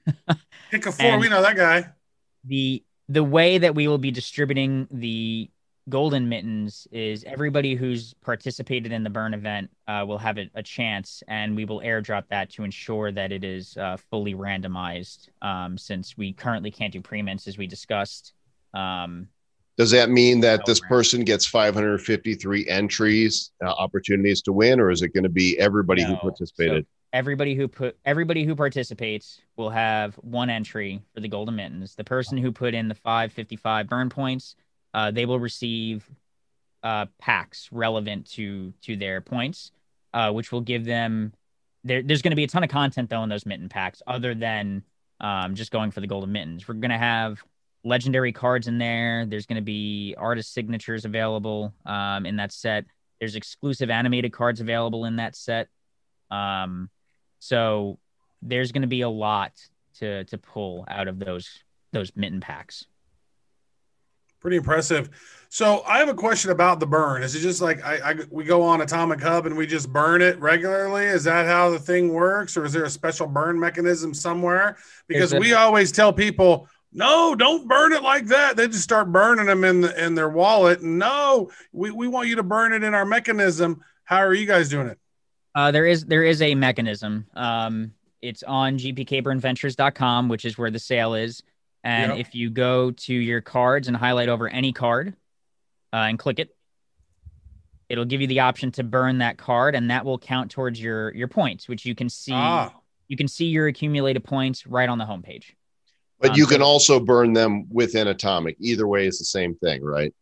Pick 0.70 0.87
a 0.87 0.93
four. 0.93 1.18
We 1.18 1.28
know 1.28 1.43
that 1.43 1.57
guy. 1.57 1.89
the 2.45 2.82
the 3.09 3.24
way 3.24 3.59
that 3.59 3.74
we 3.74 3.89
will 3.89 3.99
be 3.99 4.11
distributing 4.11 4.89
the 4.91 5.51
golden 5.91 6.28
mittens 6.28 6.89
is 6.91 7.24
everybody 7.24 7.74
who's 7.74 8.14
participated 8.14 8.91
in 8.93 9.05
the 9.05 9.11
burn 9.11 9.35
event 9.35 9.70
uh, 9.87 10.03
will 10.07 10.16
have 10.16 10.39
a, 10.39 10.51
a 10.55 10.62
chance 10.62 11.22
and 11.28 11.55
we 11.55 11.66
will 11.66 11.80
airdrop 11.80 12.24
that 12.28 12.49
to 12.49 12.64
ensure 12.64 13.12
that 13.12 13.30
it 13.30 13.45
is 13.45 13.76
uh, 13.76 13.97
fully 14.11 14.35
randomized 14.35 15.28
um, 15.43 15.76
since 15.76 16.16
we 16.16 16.32
currently 16.32 16.70
can't 16.70 16.93
do 16.93 17.03
pre-mints 17.03 17.47
as 17.47 17.59
we 17.59 17.66
discussed 17.66 18.32
um, 18.72 19.28
Does 19.77 19.91
that 19.91 20.09
mean 20.09 20.41
that 20.41 20.64
this 20.66 20.79
Program. 20.79 20.99
person 20.99 21.25
gets 21.25 21.47
553 21.47 22.68
entries, 22.68 23.51
uh, 23.64 23.70
opportunities 23.70 24.41
to 24.43 24.53
win, 24.53 24.79
or 24.79 24.91
is 24.91 25.03
it 25.03 25.09
going 25.09 25.25
to 25.25 25.29
be 25.29 25.59
everybody 25.59 26.05
who 26.05 26.12
No. 26.12 26.18
participated? 26.18 26.87
everybody 27.14 27.55
who 27.55 27.68
put 27.68 27.97
everybody 28.05 28.43
who 28.45 28.57
participates 28.57 29.41
will 29.57 29.70
have 29.70 30.16
one 30.16 30.51
entry 30.51 31.01
for 31.14 31.20
the 31.20 31.29
golden 31.29 31.55
mittens 31.55 31.95
the 31.95 32.03
person 32.03 32.37
who 32.37 32.51
put 32.51 32.75
in 32.75 32.89
the 32.89 32.95
555 32.95 33.89
burn 33.89 34.11
points 34.11 34.57
uh, 34.95 35.12
they 35.12 35.25
will 35.25 35.39
receive 35.39 36.11
uh, 36.83 37.07
packs 37.20 37.68
relevant 37.70 38.29
to 38.29 38.75
to 38.83 38.97
their 38.97 39.20
points 39.20 39.70
uh, 40.12 40.33
which 40.33 40.51
will 40.51 40.61
give 40.61 40.85
them 40.85 41.33
there, 41.85 42.03
there's 42.03 42.20
going 42.20 42.33
to 42.33 42.37
be 42.37 42.45
a 42.45 42.49
ton 42.49 42.64
of 42.64 42.70
content 42.70 43.09
though 43.09 43.22
in 43.22 43.29
those 43.29 43.47
mitten 43.47 43.68
packs 43.68 44.03
other 44.09 44.35
than 44.35 44.83
um, 45.20 45.55
just 45.55 45.70
going 45.70 45.93
for 45.93 46.01
the 46.01 46.09
golden 46.09 46.33
mittens 46.33 46.66
we're 46.66 46.75
going 46.75 46.91
to 46.91 46.99
have 46.99 47.45
legendary 47.85 48.32
cards 48.32 48.66
in 48.66 48.78
there 48.78 49.26
there's 49.26 49.47
going 49.47 49.57
to 49.57 49.62
be 49.62 50.14
artist 50.18 50.53
signatures 50.53 51.05
available 51.05 51.74
um, 51.87 52.26
in 52.26 52.37
that 52.37 52.51
set 52.53 52.85
there's 53.20 53.37
exclusive 53.37 53.91
animated 53.91 54.32
cards 54.32 54.61
available 54.61 55.05
in 55.05 55.16
that 55.16 55.37
set 55.37 55.68
um, 56.30 56.89
so 57.39 57.99
there's 58.43 58.72
going 58.72 58.82
to 58.82 58.89
be 58.89 59.03
a 59.03 59.09
lot 59.09 59.53
to 59.99 60.24
to 60.24 60.39
pull 60.39 60.85
out 60.89 61.09
of 61.09 61.18
those 61.18 61.62
those 61.93 62.12
mitten 62.16 62.41
packs. 62.41 62.87
Pretty 64.41 64.57
impressive. 64.59 65.09
So 65.49 65.82
I 65.87 65.99
have 65.99 66.09
a 66.09 66.14
question 66.14 66.51
about 66.51 66.78
the 66.80 66.87
burn. 66.87 67.22
Is 67.22 67.35
it 67.35 67.41
just 67.41 67.62
like 67.62 67.82
I, 67.82 68.11
I 68.11 68.14
we 68.30 68.45
go 68.45 68.62
on 68.62 68.82
Atomic 68.82 69.20
Hub 69.20 69.47
and 69.47 69.57
we 69.57 69.66
just 69.66 69.91
burn 69.91 70.20
it 70.20 70.39
regularly? 70.39 71.07
Is 71.07 71.24
that 71.24 71.47
how 71.47 71.70
the 71.70 71.78
thing 71.78 72.12
works, 72.12 72.57
or 72.57 72.64
is 72.64 72.72
there 72.72 72.85
a 72.85 72.91
special 72.91 73.26
burn 73.26 73.59
mechanism 73.59 74.12
somewhere? 74.12 74.76
Because 75.09 75.30
There's 75.30 75.41
a- 75.41 75.41
we 75.41 75.55
always 75.55 75.93
tell 75.93 76.12
people, 76.12 76.68
no, 76.95 77.34
don't 77.34 77.68
burn 77.68 77.92
it 77.92 78.03
like 78.03 78.26
that. 78.26 78.57
They 78.57 78.66
just 78.68 78.82
start 78.84 79.11
burning 79.12 79.47
them 79.47 79.64
in 79.64 79.80
the, 79.82 80.05
in 80.05 80.14
their 80.14 80.28
wallet. 80.30 80.82
No, 80.82 81.51
we, 81.72 81.90
we 81.90 82.09
want 82.09 82.28
you 82.28 82.36
to 82.36 82.42
burn 82.42 82.72
it 82.72 82.82
in 82.84 82.95
our 82.95 83.05
mechanism. 83.05 83.82
How 84.05 84.18
are 84.18 84.32
you 84.34 84.47
guys 84.47 84.68
doing 84.68 84.86
it? 84.88 84.99
Uh, 85.55 85.70
there 85.70 85.86
is 85.86 86.05
there 86.07 86.22
is 86.24 86.40
a 86.42 86.55
mechanism. 86.55 87.26
Um, 87.34 87.92
it's 88.22 88.42
on 88.42 88.78
gpkburnventures.com, 88.78 90.28
which 90.28 90.45
is 90.45 90.57
where 90.57 90.70
the 90.70 90.78
sale 90.78 91.14
is. 91.14 91.42
And 91.82 92.12
Yep. 92.12 92.20
if 92.28 92.34
you 92.34 92.49
go 92.49 92.90
to 92.92 93.14
your 93.14 93.40
cards 93.42 93.88
and 93.88 93.97
highlight 93.97 94.28
over 94.30 94.49
any 94.49 94.72
card 94.72 95.14
uh, 95.92 95.97
and 95.97 96.18
click 96.18 96.38
it, 96.38 96.57
it'll 97.88 98.07
give 98.07 98.20
you 98.22 98.26
the 98.26 98.40
option 98.40 98.72
to 98.72 98.82
burn 98.84 99.18
that 99.18 99.36
card, 99.36 99.74
and 99.74 99.90
that 99.90 100.05
will 100.05 100.18
count 100.18 100.51
towards 100.51 100.80
your 100.80 101.12
your 101.14 101.28
points, 101.28 101.68
which 101.68 101.84
you 101.84 101.95
can 101.95 102.09
see. 102.09 102.32
Ah, 102.32 102.72
You 103.09 103.16
can 103.16 103.28
see 103.28 103.47
your 103.47 103.66
accumulated 103.66 104.24
points 104.24 104.66
right 104.66 104.88
on 104.88 104.99
the 104.99 105.05
homepage. 105.05 105.53
But 106.25 106.31
Um, 106.31 106.37
you 106.39 106.47
can 106.47 106.62
also 106.62 106.99
burn 107.01 107.35
them 107.35 107.66
within 107.70 108.09
Atomic. 108.09 108.57
Either 108.59 108.89
way 108.89 109.07
is 109.07 109.18
the 109.18 109.27
same 109.27 109.55
thing, 109.57 109.83
right? 109.85 110.14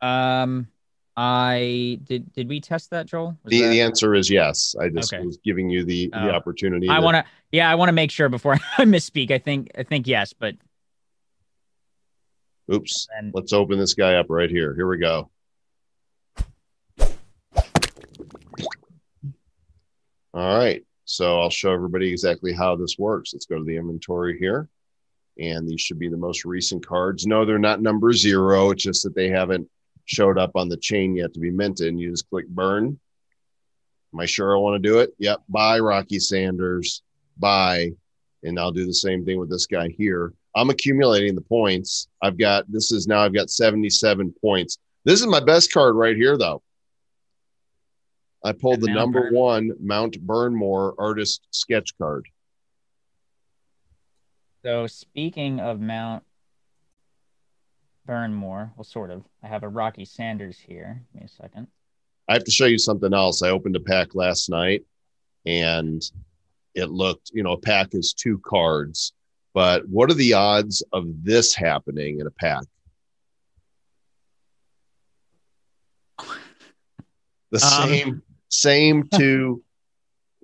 Um, 0.00 0.68
I 1.16 1.98
did. 2.04 2.32
Did 2.32 2.48
we 2.48 2.60
test 2.60 2.90
that, 2.90 3.06
Joel? 3.06 3.36
Was 3.42 3.50
The, 3.50 3.62
that- 3.62 3.68
the 3.70 3.80
answer 3.80 4.14
is 4.14 4.30
yes. 4.30 4.76
I 4.80 4.88
just 4.88 5.12
Okay. 5.12 5.26
was 5.26 5.38
giving 5.38 5.68
you 5.68 5.84
the, 5.84 6.10
Oh. 6.14 6.26
the 6.26 6.30
opportunity. 6.32 6.88
I 6.88 6.98
to- 6.98 7.02
want 7.02 7.16
to. 7.16 7.24
Yeah, 7.50 7.68
I 7.68 7.74
want 7.74 7.88
to 7.88 7.92
make 7.92 8.12
sure 8.12 8.28
before 8.28 8.52
I 8.78 8.84
misspeak. 8.84 9.32
I 9.32 9.38
think. 9.38 9.72
I 9.76 9.82
think 9.82 10.06
yes, 10.06 10.32
but 10.32 10.54
Oops. 12.72 13.08
then 13.16 13.32
Let's 13.34 13.52
open 13.52 13.80
this 13.80 13.94
guy 13.94 14.14
up 14.14 14.26
right 14.28 14.48
here. 14.48 14.76
Here 14.76 14.86
we 14.86 14.98
go. 14.98 15.28
All 20.32 20.56
right. 20.58 20.84
So 21.04 21.40
I'll 21.40 21.50
show 21.50 21.72
everybody 21.72 22.08
exactly 22.12 22.52
how 22.52 22.76
this 22.76 22.96
works. 22.96 23.32
Let's 23.34 23.46
go 23.46 23.58
to 23.58 23.64
the 23.64 23.76
inventory 23.76 24.38
here. 24.38 24.68
And 25.40 25.66
these 25.66 25.80
should 25.80 25.98
be 25.98 26.08
the 26.08 26.16
most 26.16 26.44
recent 26.44 26.86
cards. 26.86 27.26
No, 27.26 27.44
they're 27.44 27.58
not 27.58 27.80
number 27.80 28.12
zero. 28.12 28.70
It's 28.70 28.82
just 28.82 29.02
that 29.04 29.14
they 29.14 29.28
haven't 29.30 29.68
showed 30.04 30.38
up 30.38 30.52
on 30.54 30.68
the 30.68 30.76
chain 30.76 31.16
yet 31.16 31.32
to 31.34 31.40
be 31.40 31.50
minted. 31.50 31.88
And 31.88 31.98
you 31.98 32.10
just 32.10 32.28
click 32.28 32.46
burn. 32.46 32.98
Am 34.12 34.20
I 34.20 34.26
sure 34.26 34.54
I 34.54 34.58
want 34.58 34.82
to 34.82 34.88
do 34.88 34.98
it? 34.98 35.14
Yep. 35.18 35.42
Bye, 35.48 35.78
Rocky 35.78 36.18
Sanders. 36.18 37.02
Bye. 37.38 37.92
And 38.42 38.58
I'll 38.58 38.72
do 38.72 38.84
the 38.86 38.92
same 38.92 39.24
thing 39.24 39.38
with 39.38 39.50
this 39.50 39.66
guy 39.66 39.88
here. 39.88 40.32
I'm 40.54 40.68
accumulating 40.70 41.34
the 41.34 41.40
points. 41.42 42.08
I've 42.22 42.36
got 42.36 42.70
this 42.70 42.92
is 42.92 43.06
now 43.06 43.20
I've 43.20 43.34
got 43.34 43.50
77 43.50 44.34
points. 44.40 44.78
This 45.04 45.20
is 45.20 45.26
my 45.26 45.40
best 45.40 45.72
card 45.72 45.94
right 45.94 46.16
here, 46.16 46.36
though. 46.36 46.62
I 48.44 48.52
pulled 48.52 48.76
And 48.76 48.82
the 48.82 48.86
Mount 48.88 48.98
number 48.98 49.22
Burn- 49.22 49.34
one 49.34 49.70
Mount 49.80 50.26
Burnmore 50.26 50.94
artist 50.98 51.46
sketch 51.50 51.96
card. 51.98 52.26
So 54.62 54.86
speaking 54.86 55.60
of 55.60 55.80
Mount 55.80 56.22
Burnmore, 58.08 58.70
well, 58.76 58.84
sort 58.84 59.10
of. 59.10 59.24
I 59.42 59.48
have 59.48 59.62
a 59.62 59.68
Rocky 59.68 60.04
Sanders 60.04 60.58
here. 60.58 61.02
Give 61.12 61.22
me 61.22 61.26
a 61.26 61.42
second. 61.42 61.66
I 62.28 62.34
have 62.34 62.44
to 62.44 62.50
show 62.50 62.66
you 62.66 62.78
something 62.78 63.12
else. 63.12 63.42
I 63.42 63.50
opened 63.50 63.76
a 63.76 63.80
pack 63.80 64.14
last 64.14 64.48
night 64.48 64.84
and 65.46 66.02
it 66.74 66.90
looked, 66.90 67.30
you 67.34 67.42
know, 67.42 67.52
a 67.52 67.60
pack 67.60 67.88
is 67.92 68.12
two 68.14 68.40
cards. 68.44 69.12
But 69.52 69.88
what 69.88 70.10
are 70.10 70.14
the 70.14 70.34
odds 70.34 70.82
of 70.92 71.06
this 71.24 71.54
happening 71.54 72.20
in 72.20 72.26
a 72.26 72.30
pack? 72.30 72.62
The 77.50 77.60
Um, 77.82 77.88
same 77.88 78.22
same 78.48 79.08
two 79.14 79.62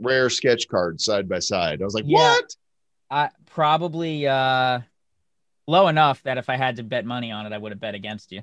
rare 0.01 0.29
sketch 0.31 0.69
cards 0.69 1.05
side 1.05 1.29
by 1.29 1.39
side. 1.39 1.81
I 1.81 1.85
was 1.85 1.95
like, 1.95 2.05
Yeah. 2.07 2.17
what? 2.19 2.57
I 3.11 3.31
probably 3.47 4.27
uh, 4.27 4.81
low 5.67 5.89
enough 5.89 6.23
that 6.25 6.39
if 6.39 6.49
I 6.49 6.57
had 6.57 6.77
to 6.77 6.83
bet 6.83 7.05
money 7.05 7.31
on 7.33 7.47
it, 7.47 7.53
I 7.53 7.59
would 7.59 7.73
have 7.73 7.81
bet 7.81 7.95
against 7.95 8.33
you. 8.33 8.43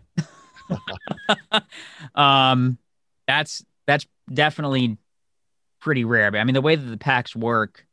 um, 2.16 2.78
that's 3.28 3.66
that's 3.86 4.06
definitely 4.32 4.98
pretty 5.80 6.06
rare. 6.06 6.32
But 6.32 6.40
I 6.40 6.44
mean, 6.44 6.54
the 6.54 6.62
way 6.62 6.76
that 6.76 6.84
the 6.84 6.98
packs 6.98 7.36
work, 7.36 7.86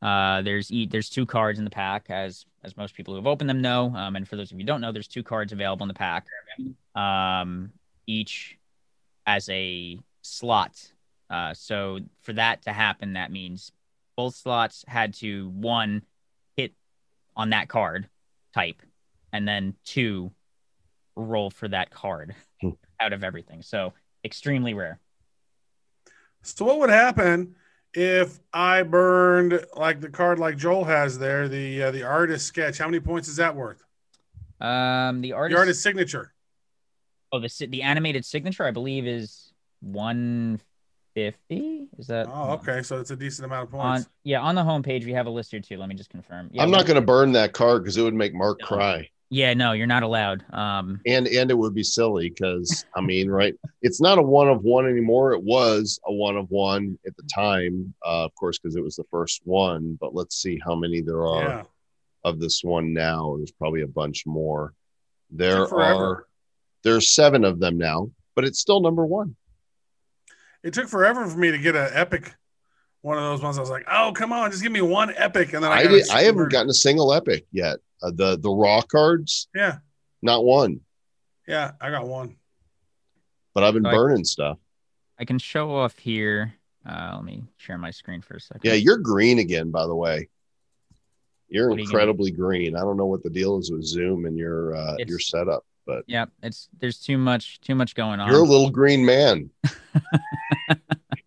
uh, 0.00 0.42
there's 0.42 0.70
e- 0.70 0.86
there's 0.86 1.10
two 1.10 1.26
cards 1.26 1.58
in 1.58 1.64
the 1.64 1.70
pack, 1.70 2.06
as 2.08 2.44
as 2.64 2.76
most 2.76 2.94
people 2.94 3.14
who 3.14 3.18
have 3.18 3.26
opened 3.26 3.50
them 3.50 3.60
know. 3.60 3.94
Um, 3.94 4.16
and 4.16 4.26
for 4.26 4.36
those 4.36 4.50
of 4.50 4.58
you 4.58 4.64
who 4.64 4.66
don't 4.66 4.80
know, 4.80 4.92
there's 4.92 5.08
two 5.08 5.22
cards 5.22 5.52
available 5.52 5.84
in 5.84 5.88
the 5.88 5.94
pack. 5.94 6.26
Um, 6.94 7.72
each 8.06 8.58
as 9.26 9.48
a 9.50 9.98
slot. 10.22 10.92
Uh, 11.30 11.52
so 11.52 12.00
for 12.22 12.32
that 12.32 12.62
to 12.62 12.72
happen, 12.72 13.12
that 13.12 13.30
means 13.30 13.70
both 14.18 14.34
slots 14.34 14.84
had 14.88 15.14
to 15.14 15.48
one 15.50 16.02
hit 16.56 16.72
on 17.36 17.50
that 17.50 17.68
card 17.68 18.08
type, 18.52 18.82
and 19.32 19.46
then 19.46 19.76
two 19.84 20.32
roll 21.14 21.50
for 21.50 21.68
that 21.68 21.90
card 21.90 22.34
Hmm. 22.60 22.70
out 23.00 23.12
of 23.12 23.22
everything. 23.22 23.62
So 23.62 23.94
extremely 24.24 24.74
rare. 24.74 24.98
So 26.42 26.64
what 26.64 26.80
would 26.80 26.90
happen 26.90 27.54
if 27.94 28.40
I 28.52 28.82
burned 28.82 29.64
like 29.76 30.00
the 30.00 30.08
card 30.08 30.40
like 30.40 30.56
Joel 30.56 30.84
has 30.84 31.16
there, 31.20 31.46
the 31.48 31.84
uh, 31.84 31.90
the 31.92 32.02
artist 32.02 32.46
sketch, 32.46 32.78
how 32.78 32.86
many 32.86 32.98
points 32.98 33.28
is 33.28 33.36
that 33.36 33.54
worth? 33.54 33.84
Um, 34.60 35.20
the 35.20 35.32
artist, 35.34 35.54
The 35.54 35.60
artist 35.60 35.80
signature. 35.82 36.34
oh, 37.30 37.38
the 37.38 37.66
the 37.68 37.82
animated 37.82 38.24
signature, 38.24 38.64
I 38.64 38.72
believe, 38.72 39.06
is 39.06 39.52
one 39.80 40.60
fifty. 41.18 41.88
Is 41.98 42.06
that? 42.06 42.26
Oh, 42.30 42.52
okay. 42.52 42.82
So 42.82 42.98
it's 43.00 43.10
a 43.10 43.16
decent 43.16 43.46
amount 43.46 43.68
of 43.68 43.74
On 43.74 43.94
points. 43.96 44.08
yeah, 44.24 44.40
on 44.40 44.54
the 44.54 44.62
homepage 44.62 45.04
we 45.04 45.12
have 45.12 45.26
a 45.26 45.30
list 45.30 45.50
here 45.50 45.60
too. 45.60 45.76
Let 45.76 45.88
me 45.88 45.94
just 45.94 46.10
confirm. 46.10 46.48
Yeah, 46.52 46.62
I'm 46.62 46.70
not 46.70 46.86
going 46.86 46.94
to 47.00 47.00
burn 47.06 47.32
that 47.32 47.52
card 47.52 47.82
because 47.82 47.96
it 47.96 48.02
would 48.02 48.14
make 48.14 48.34
Mark 48.34 48.58
No. 48.60 48.66
cry, 48.66 49.08
Yeah, 49.30 49.52
no, 49.54 49.72
you're 49.72 49.86
not 49.86 50.02
allowed. 50.04 50.44
Um, 50.52 51.00
and 51.06 51.26
and 51.26 51.50
it 51.50 51.58
would 51.58 51.74
be 51.74 51.82
silly 51.82 52.28
because 52.30 52.84
I 52.96 53.00
mean, 53.00 53.28
right? 53.30 53.54
It's 53.82 54.00
not 54.00 54.18
a 54.18 54.22
one 54.22 54.48
of 54.48 54.62
one 54.62 54.88
anymore. 54.88 55.32
It 55.32 55.42
was 55.42 55.98
a 56.06 56.12
one 56.12 56.36
of 56.36 56.48
one 56.50 56.98
at 57.06 57.16
the 57.16 57.24
time, 57.34 57.92
uh, 58.06 58.24
of 58.26 58.34
course, 58.36 58.58
because 58.58 58.76
it 58.76 58.82
was 58.82 58.96
the 58.96 59.04
first 59.10 59.42
one. 59.44 59.98
But 60.00 60.14
let's 60.14 60.36
see 60.40 60.60
how 60.64 60.74
many 60.76 61.00
there 61.00 61.26
are 61.26 61.42
Yeah. 61.42 61.62
of 62.24 62.38
this 62.40 62.62
one 62.62 62.92
now. 62.92 63.34
There's 63.36 63.52
probably 63.52 63.82
a 63.82 63.86
bunch 63.88 64.24
more. 64.26 64.72
There 65.30 65.58
Took 65.58 65.70
forever. 65.70 66.04
are 66.04 66.24
there's 66.84 67.10
seven 67.10 67.44
of 67.44 67.58
them 67.58 67.76
now, 67.76 68.10
but 68.36 68.44
it's 68.44 68.60
still 68.60 68.80
number 68.80 69.04
one. 69.04 69.34
It 70.62 70.72
took 70.74 70.88
forever 70.88 71.26
for 71.26 71.38
me 71.38 71.50
to 71.50 71.58
get 71.58 71.76
an 71.76 71.90
epic 71.92 72.34
one 73.02 73.16
of 73.16 73.22
those 73.22 73.42
ones. 73.42 73.56
I 73.58 73.60
was 73.60 73.70
like, 73.70 73.86
oh, 73.90 74.12
come 74.14 74.32
on, 74.32 74.50
just 74.50 74.62
give 74.62 74.72
me 74.72 74.80
one 74.80 75.14
epic. 75.16 75.52
And 75.52 75.62
then 75.62 75.70
I, 75.70 75.76
I 75.76 75.82
did, 75.86 76.08
a 76.08 76.12
I 76.12 76.22
haven't 76.24 76.50
gotten 76.50 76.68
a 76.68 76.74
single 76.74 77.12
epic 77.12 77.46
yet. 77.52 77.78
Uh, 78.02 78.10
the 78.14 78.36
the 78.38 78.50
raw 78.50 78.82
cards, 78.82 79.48
Yeah. 79.54 79.78
not 80.22 80.44
one. 80.44 80.80
Yeah. 81.46 81.72
I 81.80 81.90
got 81.90 82.06
one. 82.06 82.36
But 83.54 83.64
I've 83.64 83.74
been 83.74 83.82
Like- 83.84 83.94
burning 83.94 84.24
stuff. 84.24 84.58
I 85.18 85.24
can 85.24 85.38
show 85.38 85.74
off 85.74 85.98
here. 85.98 86.54
Uh, 86.88 87.12
let 87.14 87.24
me 87.24 87.42
share 87.56 87.76
my 87.78 87.90
screen 87.90 88.20
for 88.20 88.34
a 88.34 88.40
second. 88.40 88.62
Yeah, 88.64 88.74
you're 88.74 88.98
green 88.98 89.38
again, 89.40 89.70
by 89.70 89.86
the 89.86 89.94
way. 89.94 90.28
You're 91.48 91.68
What 91.70 91.76
are 91.76 91.78
you 91.80 91.84
incredibly 91.86 92.30
green. 92.30 92.76
I 92.76 92.80
don't 92.80 92.96
know 92.96 93.06
what 93.06 93.22
the 93.22 93.30
deal 93.30 93.58
is 93.58 93.70
with 93.72 93.84
Zoom 93.84 94.26
and 94.26 94.36
your 94.36 94.74
uh, 94.76 94.96
your 95.06 95.18
setup, 95.18 95.64
but 95.88 96.04
yeah. 96.06 96.26
It's 96.42 96.68
there's 96.78 97.00
too 97.00 97.18
much 97.18 97.60
too 97.60 97.74
much 97.74 97.96
going 97.96 98.20
on. 98.20 98.30
you're 98.30 98.44
a 98.44 98.46
little 98.46 98.70
green 98.70 99.04
man. 99.04 99.50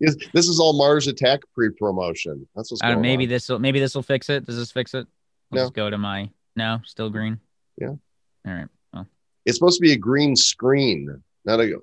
This 0.00 0.48
is 0.48 0.58
all 0.58 0.72
Mars 0.72 1.06
Attack 1.06 1.42
pre-promotion. 1.54 2.48
That's 2.56 2.72
what's 2.72 2.82
Uh, 2.82 2.96
maybe 2.96 3.22
on. 3.24 3.28
this 3.30 3.48
will 3.48 3.60
maybe 3.60 3.78
this 3.78 3.94
will 3.94 4.02
fix 4.02 4.28
it. 4.30 4.44
Does 4.44 4.56
this 4.56 4.72
fix 4.72 4.94
it? 4.94 5.06
Let's 5.52 5.66
No. 5.66 5.70
go 5.70 5.90
to 5.90 5.96
my 5.96 6.28
no, 6.56 6.80
still 6.84 7.08
green. 7.08 7.38
Yeah. 7.80 7.90
All 7.90 7.98
right. 8.52 8.66
Well, 8.92 9.06
It's 9.46 9.56
supposed 9.56 9.78
to 9.78 9.80
be 9.82 9.92
a 9.92 9.96
green 9.96 10.34
screen, 10.34 11.22
not 11.44 11.60
a. 11.60 11.76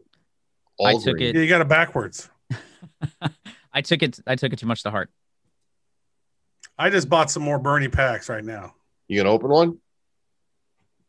All 0.77 0.87
I 0.87 0.93
took 1.01 1.15
green. 1.17 1.33
Yeah, 1.33 1.41
you 1.43 1.47
got 1.47 1.61
it 1.61 1.69
backwards. 1.69 2.29
I 3.73 3.81
took 3.81 4.03
it. 4.03 4.19
I 4.27 4.35
took 4.35 4.51
it 4.51 4.59
too 4.59 4.67
much 4.67 4.83
to 4.83 4.91
heart. 4.91 5.09
I 6.77 6.89
just 6.89 7.07
bought 7.07 7.31
some 7.31 7.43
more 7.43 7.57
Bernie 7.59 7.87
packs 7.87 8.27
right 8.27 8.43
now. 8.43 8.75
You 9.07 9.17
gonna 9.17 9.31
open 9.33 9.49
one? 9.49 9.77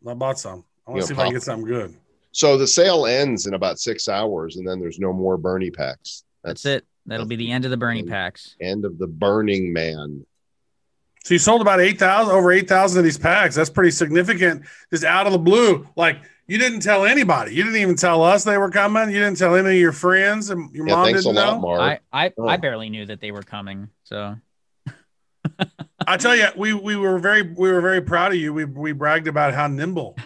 I 0.06 0.14
bought 0.14 0.38
some. 0.38 0.64
I 0.86 0.90
want 0.90 1.02
to 1.02 1.06
see 1.08 1.12
if 1.14 1.18
I 1.18 1.24
can 1.24 1.32
get 1.32 1.42
something 1.42 1.66
good. 1.68 1.94
So 2.32 2.56
the 2.56 2.66
sale 2.66 3.06
ends 3.06 3.46
in 3.46 3.54
about 3.54 3.78
six 3.78 4.08
hours, 4.08 4.56
and 4.56 4.66
then 4.66 4.80
there's 4.80 4.98
no 4.98 5.12
more 5.12 5.36
Bernie 5.36 5.70
packs. 5.70 6.24
That's, 6.44 6.64
it. 6.64 6.84
That'll 7.06 7.26
be 7.26 7.36
the 7.36 7.50
end 7.50 7.64
of 7.64 7.70
the 7.70 7.76
Bernie 7.76 8.00
and- 8.00 8.08
packs. 8.08 8.56
End 8.60 8.84
of 8.84 8.98
the 8.98 9.06
Burning 9.06 9.72
Man. 9.72 10.24
So 11.24 11.34
you 11.34 11.38
sold 11.38 11.60
about 11.60 11.80
8,000, 11.80 12.32
over 12.34 12.50
8,000 12.50 12.98
of 12.98 13.04
these 13.04 13.18
packs. 13.18 13.54
That's 13.54 13.68
pretty 13.68 13.90
significant. 13.90 14.64
Just 14.90 15.04
out 15.04 15.26
of 15.26 15.32
the 15.32 15.38
blue. 15.38 15.86
Like 15.94 16.16
you 16.46 16.56
didn't 16.56 16.80
tell 16.80 17.04
anybody. 17.04 17.54
You 17.54 17.62
didn't 17.62 17.78
even 17.80 17.94
tell 17.96 18.22
us 18.24 18.42
they 18.42 18.56
were 18.56 18.70
coming. 18.70 19.10
You 19.10 19.18
didn't 19.20 19.36
tell 19.36 19.54
any 19.54 19.68
of 19.68 19.74
your 19.76 19.92
friends 19.92 20.48
and 20.48 20.74
your 20.74 20.88
Yeah, 20.88 20.94
mom 20.94 21.06
didn't 21.12 21.24
lot, 21.26 21.34
know. 21.34 21.60
Mark. 21.60 21.80
I 21.80 21.98
I, 22.26 22.32
Oh. 22.38 22.48
I 22.48 22.56
barely 22.56 22.88
knew 22.88 23.04
that 23.04 23.20
they 23.20 23.32
were 23.32 23.42
coming. 23.42 23.90
So 24.04 24.34
I 26.06 26.16
tell 26.16 26.34
you, 26.34 26.46
we 26.56 26.72
we 26.72 26.96
were 26.96 27.18
very 27.18 27.42
we 27.42 27.70
were 27.70 27.82
very 27.82 28.00
proud 28.00 28.32
of 28.32 28.38
you. 28.38 28.54
We 28.54 28.64
we 28.64 28.92
bragged 28.92 29.28
about 29.28 29.52
how 29.52 29.66
nimble 29.66 30.16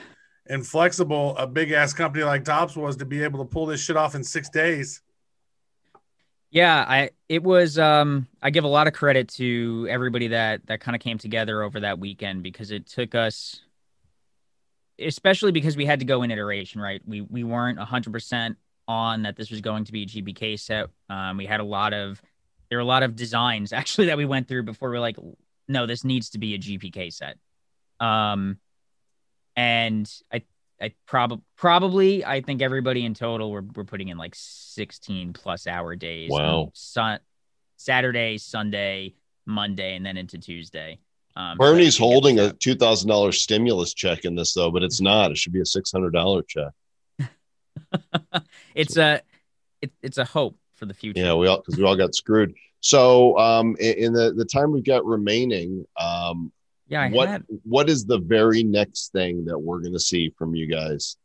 and 0.46 0.66
flexible 0.66 1.36
a 1.36 1.46
big 1.46 1.72
ass 1.72 1.92
company 1.92 2.24
like 2.24 2.44
Topps 2.44 2.76
was 2.76 2.96
to 2.96 3.04
be 3.04 3.22
able 3.22 3.38
to 3.38 3.44
pull 3.44 3.66
this 3.66 3.80
shit 3.80 3.96
off 3.96 4.14
in 4.14 4.22
six 4.22 4.48
days. 4.48 5.00
yeah, 6.50 6.84
I 6.86 7.10
it 7.28 7.42
was. 7.42 7.78
Um, 7.78 8.28
I 8.42 8.50
give 8.50 8.64
a 8.64 8.68
lot 8.68 8.86
of 8.86 8.92
credit 8.92 9.28
to 9.30 9.86
everybody 9.90 10.28
that 10.28 10.66
that 10.66 10.80
kind 10.80 10.94
of 10.94 11.00
came 11.00 11.18
together 11.18 11.62
over 11.62 11.80
that 11.80 11.98
weekend 11.98 12.42
because 12.42 12.70
it 12.70 12.86
took 12.86 13.14
us, 13.14 13.60
especially 14.98 15.52
because 15.52 15.76
we 15.76 15.86
had 15.86 16.00
to 16.00 16.04
go 16.04 16.22
in 16.22 16.30
iteration. 16.30 16.80
Right, 16.80 17.02
we 17.06 17.22
we 17.22 17.42
weren't 17.44 17.78
hundred 17.78 18.12
percent 18.12 18.56
on 18.86 19.22
that 19.22 19.36
this 19.36 19.50
was 19.50 19.60
going 19.60 19.84
to 19.84 19.92
be 19.92 20.02
a 20.02 20.06
GPK 20.06 20.60
set. 20.60 20.88
Um, 21.08 21.38
we 21.38 21.46
had 21.46 21.60
a 21.60 21.64
lot 21.64 21.92
of 21.92 22.20
there 22.68 22.78
were 22.78 22.82
a 22.82 22.86
lot 22.86 23.02
of 23.02 23.16
designs 23.16 23.72
actually 23.80 24.06
that 24.06 24.18
we 24.18 24.24
went 24.24 24.48
through 24.48 24.64
before 24.64 24.90
we 24.90 24.96
are 24.96 25.00
like, 25.00 25.16
no, 25.68 25.86
this 25.86 26.04
needs 26.04 26.30
to 26.30 26.38
be 26.38 26.54
a 26.54 26.58
GPK 26.58 27.12
set. 27.12 27.38
Um, 28.00 28.58
and 29.56 30.10
I 30.32 30.42
I 30.80 30.92
probably 31.06 31.42
probably 31.56 32.24
I 32.24 32.40
think 32.40 32.62
everybody 32.62 33.04
in 33.04 33.14
total 33.14 33.50
we're 33.50 33.62
we're 33.74 33.84
putting 33.84 34.08
in 34.08 34.18
like 34.18 34.34
16 34.34 35.32
plus 35.32 35.66
hour 35.66 35.96
days. 35.96 36.30
Wow. 36.30 36.70
Sun 36.74 37.20
Saturday, 37.76 38.38
Sunday, 38.38 39.14
Monday, 39.46 39.96
and 39.96 40.04
then 40.04 40.16
into 40.16 40.38
Tuesday. 40.38 40.98
Um, 41.36 41.58
Bernie's 41.58 41.96
so 41.96 42.04
holding 42.04 42.38
a 42.38 42.52
two 42.52 42.74
thousand 42.74 43.08
dollars 43.08 43.40
stimulus 43.40 43.92
check 43.92 44.24
in 44.24 44.34
this 44.34 44.54
though, 44.54 44.70
but 44.70 44.82
it's 44.82 45.00
not. 45.00 45.30
It 45.30 45.38
should 45.38 45.52
be 45.52 45.60
a 45.60 45.66
six 45.66 45.90
hundred 45.90 46.12
dollar 46.12 46.42
check. 46.42 46.72
uh, 48.02 48.40
it's 48.74 48.96
a 48.96 49.20
it, 49.82 49.92
it's 50.02 50.18
a 50.18 50.24
hope 50.24 50.56
for 50.74 50.86
the 50.86 50.94
future. 50.94 51.20
Yeah, 51.20 51.34
we 51.34 51.46
all 51.46 51.58
because 51.58 51.76
we 51.76 51.84
all 51.84 51.96
got 51.96 52.14
screwed. 52.14 52.54
So, 52.80 53.38
um, 53.38 53.76
in, 53.80 53.94
in 53.94 54.12
the 54.12 54.32
the 54.32 54.44
time 54.44 54.70
we've 54.70 54.84
got 54.84 55.04
remaining, 55.04 55.86
um, 55.98 56.52
yeah. 56.94 57.02
I 57.02 57.10
what 57.10 57.28
had 57.28 57.44
what 57.64 57.90
is 57.90 58.04
the 58.04 58.18
very 58.18 58.62
next 58.62 59.12
thing 59.12 59.44
that 59.46 59.58
we're 59.58 59.80
going 59.80 59.92
to 59.92 60.00
see 60.00 60.30
from 60.38 60.54
you 60.54 60.66
guys? 60.66 61.16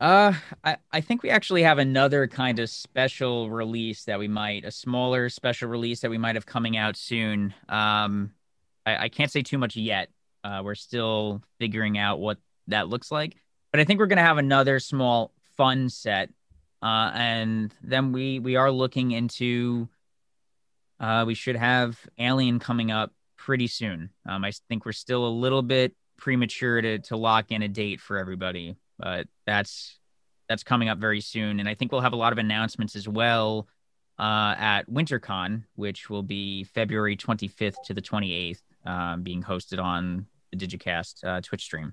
Uh, 0.00 0.34
I, 0.62 0.76
I 0.92 1.00
think 1.00 1.22
we 1.22 1.30
actually 1.30 1.62
have 1.62 1.78
another 1.78 2.26
kind 2.26 2.58
of 2.58 2.68
special 2.68 3.48
release 3.48 4.04
that 4.04 4.18
we 4.18 4.28
might, 4.28 4.64
a 4.64 4.70
smaller 4.70 5.28
special 5.28 5.68
release 5.68 6.00
that 6.00 6.10
we 6.10 6.18
might 6.18 6.34
have 6.34 6.44
coming 6.44 6.76
out 6.76 6.96
soon. 6.96 7.54
Um, 7.68 8.32
I, 8.84 9.04
I 9.04 9.08
can't 9.08 9.30
say 9.30 9.42
too 9.42 9.56
much 9.56 9.76
yet. 9.76 10.10
Uh, 10.42 10.60
we're 10.64 10.74
still 10.74 11.42
figuring 11.58 11.96
out 11.96 12.18
what 12.18 12.38
that 12.66 12.88
looks 12.88 13.10
like, 13.10 13.36
but 13.72 13.80
I 13.80 13.84
think 13.84 13.98
we're 13.98 14.06
gonna 14.06 14.20
have 14.20 14.38
another 14.38 14.78
small 14.78 15.32
fun 15.56 15.88
set. 15.88 16.30
Uh, 16.82 17.10
and 17.14 17.74
then 17.82 18.12
we 18.12 18.38
we 18.38 18.56
are 18.56 18.70
looking 18.70 19.12
into. 19.12 19.88
Uh, 21.00 21.24
we 21.26 21.34
should 21.34 21.56
have 21.56 21.98
Alien 22.18 22.58
coming 22.58 22.90
up 22.90 23.12
pretty 23.44 23.66
soon. 23.66 24.10
Um, 24.26 24.44
I 24.44 24.52
think 24.68 24.86
we're 24.86 24.92
still 24.92 25.26
a 25.26 25.28
little 25.28 25.62
bit 25.62 25.94
premature 26.16 26.80
to 26.80 26.98
to 27.00 27.16
lock 27.16 27.50
in 27.50 27.62
a 27.62 27.68
date 27.68 28.00
for 28.00 28.18
everybody 28.18 28.76
but 28.98 29.26
that's 29.46 29.98
that's 30.48 30.62
coming 30.62 30.88
up 30.88 30.98
very 30.98 31.20
soon 31.20 31.60
and 31.60 31.68
i 31.68 31.74
think 31.74 31.90
we'll 31.90 32.00
have 32.00 32.12
a 32.12 32.16
lot 32.16 32.32
of 32.32 32.38
announcements 32.38 32.96
as 32.96 33.08
well 33.08 33.66
uh, 34.18 34.54
at 34.56 34.88
wintercon 34.88 35.64
which 35.74 36.08
will 36.08 36.22
be 36.22 36.64
february 36.64 37.16
25th 37.16 37.74
to 37.84 37.94
the 37.94 38.00
28th 38.00 38.60
um, 38.86 39.22
being 39.22 39.42
hosted 39.42 39.82
on 39.82 40.26
the 40.52 40.56
digicast 40.56 41.24
uh, 41.24 41.40
twitch 41.40 41.64
stream 41.64 41.92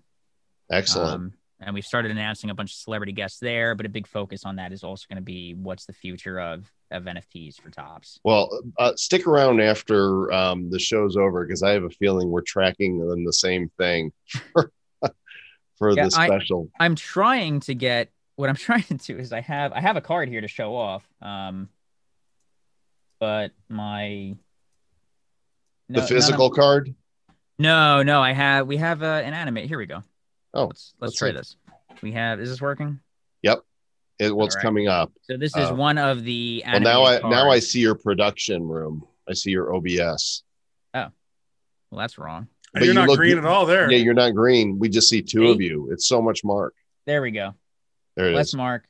Excellent. 0.72 1.14
um, 1.14 1.34
and 1.60 1.74
we've 1.74 1.86
started 1.86 2.12
announcing 2.12 2.50
a 2.50 2.56
bunch 2.56 2.72
of 2.72 2.78
celebrity 2.78 3.12
guests 3.12 3.40
there 3.40 3.74
but 3.74 3.86
a 3.86 3.90
big 3.90 4.06
focus 4.08 4.46
on 4.46 4.58
that 4.58 4.72
is 4.72 4.84
also 4.84 5.06
going 5.10 5.18
to 5.18 5.24
be 5.24 5.56
what's 5.56 5.86
the 5.86 5.94
future 5.94 6.40
of 6.40 6.72
of 6.92 7.04
nfts 7.04 7.60
for 7.62 7.70
Topps 7.70 8.20
well, 8.24 8.62
uh, 8.78 8.94
stick 8.96 9.26
around 9.28 9.62
after 9.62 10.32
um, 10.32 10.70
the 10.70 10.80
show's 10.80 11.16
over 11.18 11.46
because 11.46 11.64
I 11.64 11.72
have 11.72 11.84
a 11.84 11.90
feeling 11.90 12.30
we're 12.30 12.42
tracking 12.42 13.00
them 13.00 13.24
the 13.26 13.34
same 13.34 13.70
thing 13.78 14.12
for, 14.54 14.72
for 15.78 15.92
Yeah, 15.92 16.06
the 16.06 16.12
special. 16.12 16.70
I'm 16.80 16.96
trying 16.96 17.60
to 17.62 17.74
get 17.74 18.12
what 18.36 18.50
I'm 18.50 18.56
trying 18.68 18.84
to 18.84 18.96
do 18.96 19.18
is 19.18 19.32
I 19.34 19.42
have 19.42 19.72
I 19.74 19.82
have 19.82 19.96
a 19.98 20.02
card 20.02 20.30
here 20.30 20.42
to 20.42 20.48
show 20.48 20.76
off. 20.76 21.04
Um 21.22 21.70
but 23.20 23.52
my 23.70 24.36
the 25.90 26.02
physical 26.02 26.48
of- 26.48 26.54
card. 26.56 26.94
No, 27.60 28.02
no, 28.02 28.22
I 28.22 28.32
have 28.34 28.66
we 28.68 28.78
have 28.78 29.04
uh, 29.04 29.22
an 29.24 29.34
animate. 29.36 29.68
Here 29.68 29.78
we 29.78 29.86
go. 29.86 30.02
Oh, 30.54 30.66
let's 30.66 30.94
let's 31.00 31.12
let's 31.12 31.18
try 31.18 31.30
see. 31.30 31.36
this. 31.36 31.56
We 32.02 32.12
have 32.14 32.40
is 32.40 32.50
this 32.50 32.62
working? 32.62 33.00
It, 34.22 34.36
what's 34.36 34.56
Alright. 34.56 34.64
coming 34.64 34.88
up? 34.88 35.12
So 35.24 35.36
this 35.36 35.56
is 35.58 35.70
Oh. 35.70 35.74
one 35.74 35.98
of 35.98 36.24
the 36.24 36.64
Well, 36.66 36.80
now 36.80 37.02
I 37.04 37.14
animated 37.16 37.32
now 37.32 37.50
I 37.50 37.60
see 37.60 37.80
your 37.80 37.96
production 37.96 38.68
room. 38.68 39.04
I 39.28 39.34
see 39.34 39.50
your 39.50 39.74
OBS. 39.74 40.44
Oh, 40.94 41.08
well, 41.90 42.00
that's 42.00 42.18
wrong. 42.20 42.48
But 42.74 42.84
You're 42.84 42.90
you 42.94 43.00
not 43.00 43.08
look 43.10 43.18
green 43.18 43.36
good- 43.36 43.40
at 43.40 43.46
all 43.46 43.66
there. 43.66 43.92
Yeah, 43.92 43.98
you're 43.98 44.14
not 44.14 44.36
green. 44.36 44.78
We 44.78 44.90
just 44.90 45.10
see 45.10 45.22
two 45.24 45.48
See? 45.48 45.52
of 45.52 45.60
you. 45.62 45.90
It's 45.92 46.08
so 46.08 46.22
much 46.22 46.44
Mark. 46.44 46.76
There 47.08 47.22
we 47.24 47.32
go. 47.32 47.56
There 48.16 48.28
it 48.30 48.36
Let's 48.36 48.50
is. 48.50 48.56
mark. 48.56 48.86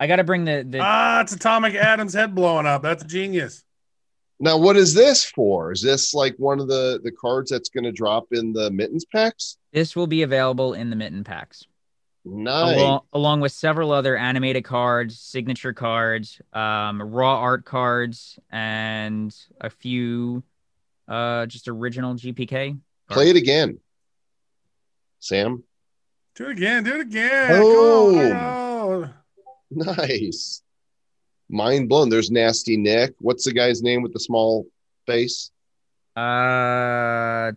I 0.00 0.06
got 0.06 0.16
to 0.16 0.24
bring 0.24 0.44
the 0.44 0.66
the 0.68 0.80
ah, 0.82 1.20
it's 1.20 1.32
Atomic 1.32 1.74
Adam's 1.74 2.14
head 2.14 2.34
blowing 2.34 2.66
up. 2.66 2.82
That's 2.82 3.04
genius. 3.04 3.62
Now, 4.40 4.56
what 4.58 4.76
is 4.76 4.94
this 4.94 5.24
for? 5.26 5.70
Is 5.70 5.82
this 5.82 6.12
like 6.14 6.34
one 6.38 6.58
of 6.60 6.66
the 6.68 7.00
the 7.04 7.12
cards 7.12 7.50
that's 7.50 7.68
going 7.68 7.84
to 7.84 7.92
drop 7.92 8.28
in 8.32 8.52
the 8.52 8.70
mittens 8.70 9.04
packs? 9.04 9.56
this 9.72 9.94
will 9.94 10.08
be 10.08 10.22
available 10.22 10.74
in 10.74 10.90
the 10.90 10.96
mitten 10.96 11.22
packs. 11.22 11.64
Nice. 12.24 12.76
along, 12.76 13.00
along 13.12 13.40
with 13.40 13.52
several 13.52 13.92
other 13.92 14.16
animated 14.16 14.64
cards, 14.64 15.18
signature 15.18 15.72
cards, 15.72 16.40
um, 16.52 17.00
raw 17.02 17.38
art 17.38 17.64
cards, 17.64 18.38
and 18.50 19.34
a 19.60 19.70
few 19.70 20.42
uh, 21.08 21.46
just 21.46 21.66
original 21.68 22.14
GPK. 22.14 22.78
Play 23.10 23.30
it 23.30 23.36
again. 23.36 23.78
Sam. 25.18 25.64
Do 26.36 26.46
it 26.46 26.52
again. 26.52 26.84
Do 26.84 26.94
it 26.96 27.00
again. 27.00 27.50
Oh. 27.54 29.08
Come 29.72 29.88
on. 29.88 29.96
Nice. 29.96 30.62
Mind 31.48 31.88
blown. 31.88 32.08
There's 32.08 32.30
Nasty 32.30 32.76
Nick. 32.76 33.14
What's 33.18 33.44
the 33.44 33.52
guy's 33.52 33.82
name 33.82 34.02
with 34.02 34.12
the 34.12 34.20
small 34.20 34.66
face? 35.06 35.50
Uh, 36.16 37.52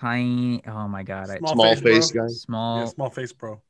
tiny. 0.00 0.62
Oh 0.66 0.88
my 0.88 1.02
god, 1.02 1.30
I, 1.30 1.38
Small 1.38 1.52
Small 1.54 1.74
face, 1.76 1.82
face 1.82 2.10
guy. 2.12 2.26
small. 2.28 2.78
Yeah, 2.80 2.86
small 2.86 3.10
face 3.10 3.32
pro. 3.32 3.60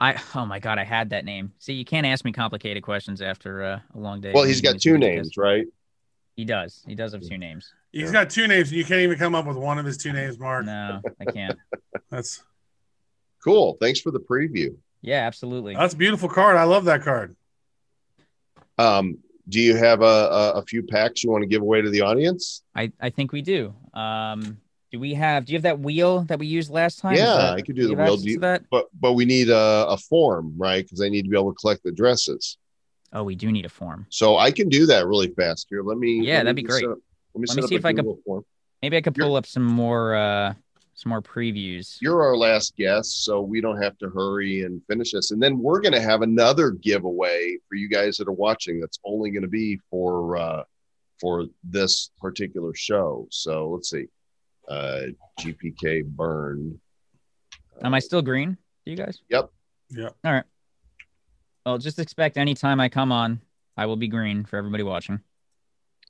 I 0.00 0.20
oh 0.34 0.46
my 0.46 0.58
god, 0.60 0.78
I 0.78 0.84
had 0.84 1.10
that 1.10 1.24
name. 1.24 1.52
See, 1.58 1.72
you 1.72 1.84
can't 1.84 2.06
ask 2.06 2.24
me 2.24 2.32
complicated 2.32 2.82
questions 2.82 3.20
after 3.20 3.64
uh, 3.64 3.80
a 3.94 3.98
long 3.98 4.20
day. 4.20 4.32
Well, 4.32 4.44
he's 4.44 4.60
got 4.60 4.80
two 4.80 4.96
names, 4.98 5.36
right? 5.36 5.66
He 6.36 6.44
does. 6.44 6.84
He 6.86 6.94
does 6.94 7.12
have 7.12 7.22
two 7.22 7.36
names. 7.38 7.72
He's 7.90 8.02
Yeah. 8.04 8.12
got 8.12 8.30
two 8.30 8.46
names, 8.46 8.68
and 8.68 8.78
you 8.78 8.84
can't 8.84 9.00
even 9.00 9.18
come 9.18 9.34
up 9.34 9.44
with 9.46 9.56
one 9.56 9.76
of 9.78 9.84
his 9.84 9.96
two 9.96 10.12
names, 10.12 10.38
Mark. 10.38 10.64
No, 10.66 11.00
I 11.20 11.24
can't. 11.24 11.58
That's 12.10 12.42
Cool. 13.42 13.76
Thanks 13.80 14.00
for 14.00 14.10
the 14.12 14.20
preview. 14.20 14.76
Yeah, 15.00 15.26
absolutely. 15.26 15.74
that's 15.76 15.94
a 15.94 15.96
beautiful 15.96 16.28
card. 16.28 16.56
I 16.56 16.64
love 16.64 16.84
that 16.86 17.02
card. 17.02 17.36
Um, 18.78 19.18
do 19.48 19.60
you 19.60 19.76
have 19.76 20.02
a, 20.02 20.04
a, 20.04 20.50
a 20.54 20.62
few 20.64 20.82
packs 20.82 21.22
you 21.24 21.30
want 21.30 21.42
to 21.42 21.46
give 21.48 21.62
away 21.62 21.80
to 21.82 21.88
the 21.90 22.00
audience? 22.02 22.62
I 22.74 22.92
I 23.00 23.10
think 23.10 23.32
we 23.32 23.40
do. 23.42 23.74
Um, 23.94 24.58
do 24.90 24.98
we 25.00 25.14
have? 25.14 25.44
Do 25.44 25.52
you 25.52 25.56
have 25.58 25.62
that 25.64 25.80
wheel 25.80 26.22
that 26.24 26.38
we 26.38 26.46
used 26.46 26.70
last 26.70 26.98
time? 26.98 27.14
Yeah, 27.16 27.26
that- 27.26 27.54
I 27.54 27.60
could 27.62 27.76
do 27.76 27.82
you 27.82 27.88
the 27.88 27.94
wheel. 27.94 28.16
Do 28.16 28.30
you- 28.30 28.40
that? 28.40 28.64
But 28.70 28.86
but 28.98 29.12
we 29.12 29.24
need 29.24 29.50
a, 29.50 29.86
a 29.88 29.96
form, 29.96 30.54
right? 30.56 30.84
Because 30.84 31.02
I 31.02 31.08
need 31.08 31.22
to 31.22 31.28
be 31.28 31.36
able 31.36 31.52
to 31.52 31.58
collect 31.58 31.82
the 31.84 31.92
dresses. 31.92 32.56
Oh, 33.12 33.24
we 33.24 33.34
do 33.36 33.50
need 33.50 33.64
a 33.64 33.70
form. 33.70 34.06
So 34.10 34.36
I 34.36 34.50
can 34.50 34.68
do 34.68 34.86
that 34.86 35.06
really 35.06 35.28
fast 35.28 35.66
here. 35.70 35.82
Let 35.82 35.98
me. 35.98 36.20
Yeah, 36.20 36.38
let 36.38 36.44
that'd 36.44 36.56
be 36.56 36.62
great. 36.62 36.80
set 36.82 36.90
up- 36.90 36.98
let 37.34 37.40
me, 37.40 37.46
Let 37.48 37.54
set 37.54 37.62
me 37.62 37.68
see 37.68 37.74
a 37.74 37.78
if 37.78 37.84
I 37.84 37.92
could- 37.92 38.06
form. 38.24 38.44
Maybe 38.82 38.96
I 38.96 39.00
could 39.00 39.16
You're- 39.16 39.28
pull 39.28 39.36
up 39.36 39.46
some 39.46 39.64
more 39.64 40.14
uh 40.14 40.54
some 40.94 41.10
more 41.10 41.22
previews. 41.22 41.98
You're 42.00 42.22
our 42.22 42.36
last 42.36 42.74
guest, 42.76 43.24
so 43.24 43.40
we 43.40 43.60
don't 43.60 43.80
have 43.80 43.96
to 43.98 44.08
hurry 44.10 44.62
and 44.62 44.82
finish 44.88 45.12
this. 45.12 45.30
And 45.30 45.40
then 45.40 45.58
we're 45.60 45.80
going 45.80 45.92
to 45.92 46.00
have 46.00 46.22
another 46.22 46.72
giveaway 46.72 47.56
for 47.68 47.76
you 47.76 47.88
guys 47.88 48.16
that 48.16 48.26
are 48.26 48.32
watching. 48.32 48.80
That's 48.80 48.98
only 49.04 49.30
going 49.30 49.42
to 49.44 49.48
be 49.48 49.78
for 49.92 50.36
uh, 50.36 50.64
for 51.20 51.46
this 51.62 52.10
particular 52.20 52.74
show. 52.74 53.28
So 53.30 53.68
let's 53.70 53.90
see, 53.90 54.06
uh, 54.68 55.00
GPK 55.40 56.04
burn. 56.04 56.78
Am 57.82 57.94
I 57.94 57.98
still 57.98 58.22
green? 58.22 58.56
Do 58.84 58.90
you 58.92 58.96
guys? 58.96 59.22
Yep. 59.28 59.50
Yep. 59.90 60.16
All 60.24 60.32
right. 60.32 60.44
Well, 61.64 61.78
just 61.78 61.98
expect 61.98 62.36
anytime 62.36 62.80
I 62.80 62.88
come 62.88 63.12
on, 63.12 63.40
I 63.76 63.86
will 63.86 63.96
be 63.96 64.08
green 64.08 64.44
for 64.44 64.56
everybody 64.56 64.82
watching. 64.82 65.20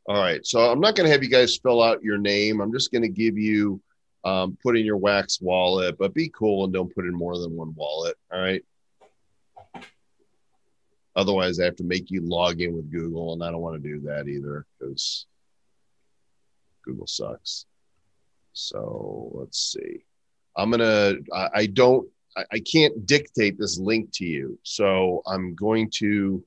All 0.06 0.16
right. 0.16 0.44
So 0.46 0.60
I'm 0.60 0.80
not 0.80 0.94
going 0.94 1.06
to 1.06 1.12
have 1.12 1.22
you 1.22 1.28
guys 1.28 1.52
spell 1.52 1.82
out 1.82 2.02
your 2.02 2.18
name. 2.18 2.60
I'm 2.60 2.72
just 2.72 2.90
going 2.92 3.02
to 3.02 3.08
give 3.08 3.36
you 3.36 3.80
um, 4.24 4.56
put 4.62 4.76
in 4.76 4.84
your 4.84 4.96
wax 4.96 5.40
wallet, 5.40 5.96
but 5.98 6.14
be 6.14 6.28
cool 6.30 6.64
and 6.64 6.72
don't 6.72 6.94
put 6.94 7.04
in 7.04 7.12
more 7.12 7.38
than 7.38 7.54
one 7.54 7.74
wallet. 7.76 8.16
All 8.32 8.40
right. 8.40 8.62
Otherwise, 11.14 11.58
I 11.58 11.64
have 11.64 11.76
to 11.76 11.84
make 11.84 12.10
you 12.10 12.20
log 12.20 12.60
in 12.60 12.76
with 12.76 12.92
Google, 12.92 13.32
and 13.32 13.42
I 13.42 13.50
don't 13.50 13.60
want 13.60 13.82
to 13.82 13.88
do 13.88 14.00
that 14.06 14.28
either 14.28 14.64
because 14.78 15.26
Google 16.84 17.08
sucks. 17.08 17.66
So 18.58 19.30
let's 19.34 19.72
see. 19.72 20.04
I'm 20.56 20.70
gonna. 20.70 21.14
I, 21.32 21.48
I 21.54 21.66
don't. 21.66 22.08
I, 22.36 22.44
I 22.52 22.58
can't 22.60 23.06
dictate 23.06 23.58
this 23.58 23.78
link 23.78 24.10
to 24.14 24.24
you. 24.24 24.58
So 24.64 25.22
I'm 25.26 25.54
going 25.54 25.90
to. 25.96 26.42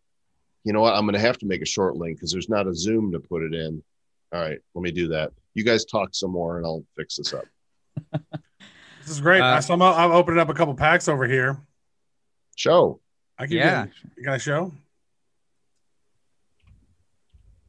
You 0.64 0.74
know 0.74 0.82
what? 0.82 0.93
I'm 0.93 1.05
going 1.05 1.14
to 1.16 1.20
have 1.20 1.39
to 1.39 1.47
make 1.47 1.62
a 1.62 1.66
short 1.66 1.95
link 1.95 2.18
because 2.18 2.32
there's 2.32 2.49
not 2.49 2.68
a 2.68 2.76
Zoom 2.76 3.12
to 3.14 3.20
put 3.20 3.41
it 3.41 3.53
in. 3.53 3.82
All 4.34 4.41
right, 4.41 4.59
let 4.76 4.82
me 4.82 4.91
do 4.91 5.07
that. 5.07 5.32
You 5.55 5.64
guys 5.64 5.86
talk 5.86 6.09
some 6.14 6.32
more, 6.32 6.57
and 6.57 6.66
I'll 6.66 6.86
fix 6.95 7.18
this 7.18 7.34
up. 7.34 7.45
This 9.01 9.09
is 9.09 9.20
great. 9.20 9.41
Uh, 9.41 9.59
so 9.62 9.74
I'm, 9.74 9.82
I'm 9.82 10.12
opening 10.12 10.39
up 10.39 10.49
a 10.49 10.53
couple 10.53 10.76
packs 10.76 11.07
over 11.07 11.26
here. 11.26 11.59
Show. 12.55 12.99
I 13.39 13.47
can 13.47 13.57
Yeah. 13.57 13.86
Get, 13.86 14.24
can 14.24 14.34
I 14.34 14.38
show? 14.38 14.72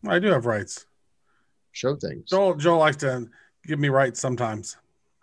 I 0.07 0.19
do 0.19 0.29
have 0.29 0.45
rights. 0.45 0.85
Show 1.73 1.97
things. 1.97 2.29
Joel 2.29 2.57
Joel 2.57 2.79
likes 2.79 2.99
to 2.99 3.29
give 3.67 3.79
me 3.79 3.89
rights 3.89 4.21
sometimes. 4.21 4.77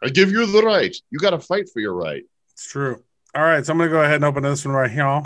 I 0.04 0.10
give 0.10 0.32
you 0.32 0.46
the 0.46 0.64
right. 0.64 0.96
You 1.12 1.20
got 1.20 1.32
to 1.32 1.40
fight 1.40 1.70
for 1.70 1.80
your 1.80 1.94
right. 1.94 2.24
It's 2.54 2.68
true. 2.68 3.04
All 3.36 3.44
right, 3.44 3.64
so 3.64 3.72
I'm 3.72 3.78
gonna 3.78 3.92
go 3.92 4.02
ahead 4.02 4.16
and 4.16 4.26
open 4.26 4.42
this 4.42 4.66
one 4.66 4.74
right 4.74 4.90
here. 4.90 5.22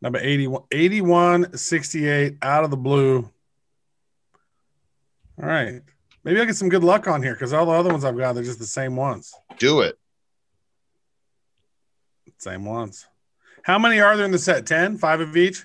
Number 0.00 0.18
81, 0.18 0.64
8168 0.72 2.38
out 2.42 2.64
of 2.64 2.70
the 2.70 2.76
blue. 2.76 3.30
All 5.40 5.48
right. 5.48 5.80
Maybe 6.24 6.40
I'll 6.40 6.46
get 6.46 6.56
some 6.56 6.68
good 6.68 6.82
luck 6.82 7.06
on 7.06 7.22
here 7.22 7.34
because 7.34 7.52
all 7.52 7.66
the 7.66 7.72
other 7.72 7.90
ones 7.90 8.04
I've 8.04 8.16
got, 8.16 8.32
they're 8.32 8.42
just 8.42 8.58
the 8.58 8.66
same 8.66 8.96
ones. 8.96 9.32
Do 9.58 9.80
it. 9.82 9.96
Same 12.38 12.64
ones. 12.64 13.06
How 13.62 13.78
many 13.78 14.00
are 14.00 14.16
there 14.16 14.26
in 14.26 14.32
the 14.32 14.38
set? 14.38 14.66
10? 14.66 14.98
Five 14.98 15.20
of 15.20 15.36
each? 15.36 15.64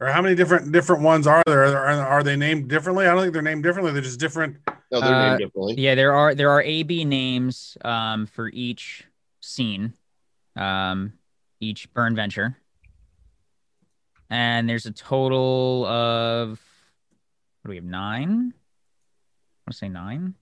Or 0.00 0.08
how 0.08 0.20
many 0.20 0.34
different 0.34 0.70
different 0.70 1.02
ones 1.02 1.26
are 1.26 1.42
there? 1.46 1.64
Are, 1.64 1.88
are 1.88 2.22
they 2.22 2.36
named 2.36 2.68
differently? 2.68 3.06
I 3.06 3.14
don't 3.14 3.22
think 3.22 3.32
they're 3.32 3.42
named 3.42 3.62
differently. 3.62 3.92
They're 3.92 4.02
just 4.02 4.20
different. 4.20 4.58
No, 4.90 5.00
they're 5.00 5.14
Uh, 5.14 5.28
named 5.28 5.38
differently. 5.40 5.74
Yeah, 5.76 5.94
there 5.94 6.14
are 6.14 6.34
there 6.34 6.50
are 6.50 6.62
AB 6.62 7.04
names 7.04 7.76
um, 7.84 8.26
for 8.26 8.48
each 8.48 9.04
scene, 9.40 9.92
um, 10.56 11.12
each 11.60 11.92
Bernventure, 11.92 12.56
and 14.30 14.68
there's 14.68 14.86
a 14.86 14.90
total 14.92 15.84
of 15.86 16.60
what 17.62 17.68
do 17.68 17.70
we 17.70 17.76
have 17.76 17.84
nine? 17.84 18.28
I 18.30 19.70
want 19.70 19.72
to 19.72 19.74
say 19.74 19.88
nine. 19.88 20.34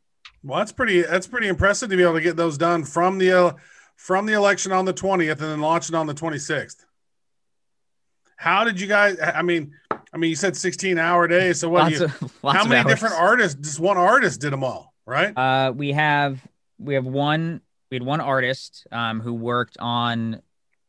Well, 0.44 0.58
that's 0.58 0.72
pretty 0.72 1.02
that's 1.02 1.26
pretty 1.26 1.48
impressive 1.48 1.90
to 1.90 1.96
be 1.96 2.02
able 2.02 2.14
to 2.14 2.20
get 2.20 2.36
those 2.36 2.56
done 2.56 2.84
from 2.84 3.18
the 3.18 3.32
uh, 3.32 3.52
from 3.96 4.26
the 4.26 4.34
election 4.34 4.70
on 4.70 4.84
the 4.84 4.94
20th 4.94 5.30
and 5.30 5.40
then 5.40 5.60
launching 5.60 5.96
on 5.96 6.06
the 6.06 6.14
26th. 6.14 6.84
How 8.36 8.62
did 8.64 8.78
you 8.80 8.86
guys 8.86 9.16
I 9.20 9.42
mean, 9.42 9.74
I 10.16 10.18
mean 10.18 10.30
you 10.30 10.36
said 10.36 10.56
16 10.56 10.96
hour 10.96 11.28
days, 11.28 11.60
so 11.60 11.68
what 11.68 11.92
you, 11.92 12.04
of 12.04 12.32
how 12.42 12.64
many 12.64 12.76
hours. 12.76 12.86
different 12.86 13.16
artists 13.16 13.60
just 13.60 13.78
one 13.78 13.98
artist 13.98 14.40
did 14.40 14.50
them 14.50 14.64
all, 14.64 14.94
right? 15.04 15.36
Uh, 15.36 15.72
we 15.76 15.92
have 15.92 16.40
we 16.78 16.94
have 16.94 17.04
one 17.04 17.60
we 17.90 17.96
had 17.96 18.02
one 18.02 18.22
artist 18.22 18.86
um, 18.92 19.20
who 19.20 19.34
worked 19.34 19.76
on 19.78 20.40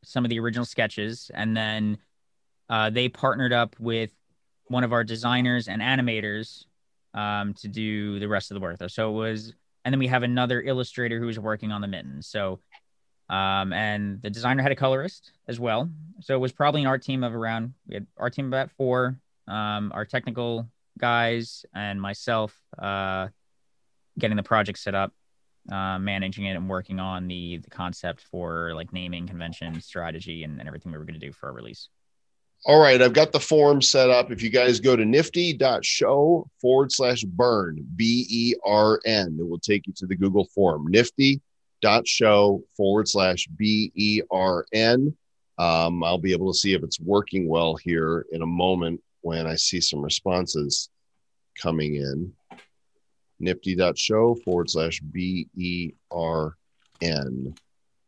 some 0.06 0.24
of 0.24 0.30
the 0.30 0.40
original 0.40 0.64
sketches, 0.64 1.30
and 1.34 1.58
then 1.58 1.98
uh, 2.70 2.90
they 2.90 3.10
partnered 3.10 3.52
up 3.52 3.76
with 3.80 4.12
one 4.68 4.86
of 4.86 4.94
our 4.94 5.04
designers 5.04 5.68
and 5.68 5.82
animators 5.82 6.64
um, 7.14 7.54
to 7.56 7.68
do 7.68 8.20
the 8.20 8.30
rest 8.30 8.50
of 8.50 8.56
the 8.56 8.62
work. 8.62 8.78
Though, 8.78 8.88
So 8.88 9.10
it 9.10 9.14
was, 9.14 9.54
and 9.84 9.92
then 9.92 10.00
we 10.00 10.08
have 10.08 10.24
another 10.24 10.62
illustrator 10.62 11.20
who 11.20 11.26
was 11.26 11.38
working 11.38 11.74
on 11.74 11.82
the 11.82 11.88
mittens. 11.88 12.28
So, 12.28 12.62
um, 13.30 13.74
and 13.74 14.22
the 14.22 14.30
designer 14.30 14.64
had 14.64 14.72
a 14.72 14.76
colorist 14.76 15.32
as 15.48 15.60
well. 15.60 15.90
So 16.22 16.36
it 16.36 16.40
was 16.40 16.52
probably 16.52 16.82
an 16.82 16.88
art 16.88 17.04
team 17.04 17.24
of 17.24 17.36
around 17.36 17.74
we 17.88 17.96
had 17.96 18.08
our 18.18 18.30
team 18.30 18.48
about 18.48 18.72
four, 18.72 19.20
um, 19.48 19.92
our 19.94 20.06
technical 20.06 20.68
guys 20.98 21.66
and 21.74 22.02
myself. 22.02 22.58
Uh, 22.78 23.28
getting 24.20 24.36
the 24.36 24.42
project 24.42 24.80
set 24.80 24.96
up, 24.96 25.14
uh, 25.72 26.00
managing 26.00 26.46
it, 26.46 26.56
and 26.56 26.68
working 26.68 27.00
on 27.00 27.28
the 27.28 27.58
the 27.58 27.70
concept 27.70 28.26
for 28.32 28.74
like 28.74 28.92
naming, 28.92 29.28
convention, 29.28 29.80
strategy, 29.80 30.44
and, 30.44 30.60
and 30.60 30.68
everything 30.68 30.92
we 30.92 30.98
were 30.98 31.04
going 31.04 31.20
to 31.20 31.24
do 31.24 31.32
for 31.32 31.50
our 31.50 31.54
release. 31.54 31.90
All 32.66 32.82
right, 32.82 33.00
I've 33.00 33.14
got 33.14 33.32
the 33.32 33.40
form 33.40 33.84
set 33.84 34.10
up. 34.10 34.32
If 34.32 34.42
you 34.42 34.50
guys 34.50 34.80
go 34.80 34.96
to 34.96 35.06
nifty.show 35.06 36.50
forward 36.60 36.92
slash 36.92 37.24
burn, 37.24 37.86
B 37.96 38.26
E 38.28 38.56
R 38.66 39.00
N, 39.06 39.38
it 39.40 39.48
will 39.48 39.60
take 39.60 39.86
you 39.86 39.94
to 39.98 40.08
the 40.08 40.16
Google 40.16 40.46
form. 40.46 40.88
Nifty.show 41.84 42.64
forward 42.76 43.08
slash 43.08 43.48
B 43.56 43.92
E 43.96 44.22
R 44.32 44.66
N. 44.74 45.16
Um, 45.58 46.04
I'll 46.04 46.18
be 46.18 46.34
able 46.34 46.52
to 46.52 46.58
see 46.58 46.74
if 46.74 46.84
it's 46.84 47.00
working 47.00 47.48
well 47.48 47.76
here 47.76 48.26
in 48.32 48.42
a 48.42 48.48
moment 48.48 49.02
when 49.22 49.48
I 49.48 49.56
see 49.56 49.82
some 49.82 50.02
responses 50.02 50.90
coming 51.60 51.96
in. 51.96 52.34
Nifty 53.40 53.76
dot 53.76 53.98
show 53.98 54.36
forward 54.44 54.70
slash 54.70 55.00
B 55.00 55.48
E 55.56 55.92
R 56.12 56.58
N 57.02 57.56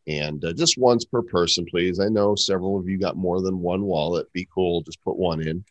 and 0.06 0.44
uh, 0.44 0.52
just 0.52 0.76
once 0.76 1.04
per 1.04 1.22
person, 1.22 1.64
please. 1.70 2.00
I 2.00 2.08
know 2.08 2.34
several 2.34 2.78
of 2.78 2.88
you 2.88 2.98
got 2.98 3.16
more 3.16 3.40
than 3.40 3.60
one 3.60 3.82
wallet. 3.82 4.32
Be 4.32 4.48
cool, 4.52 4.82
just 4.82 5.02
put 5.04 5.16
one 5.16 5.46
in. 5.46 5.64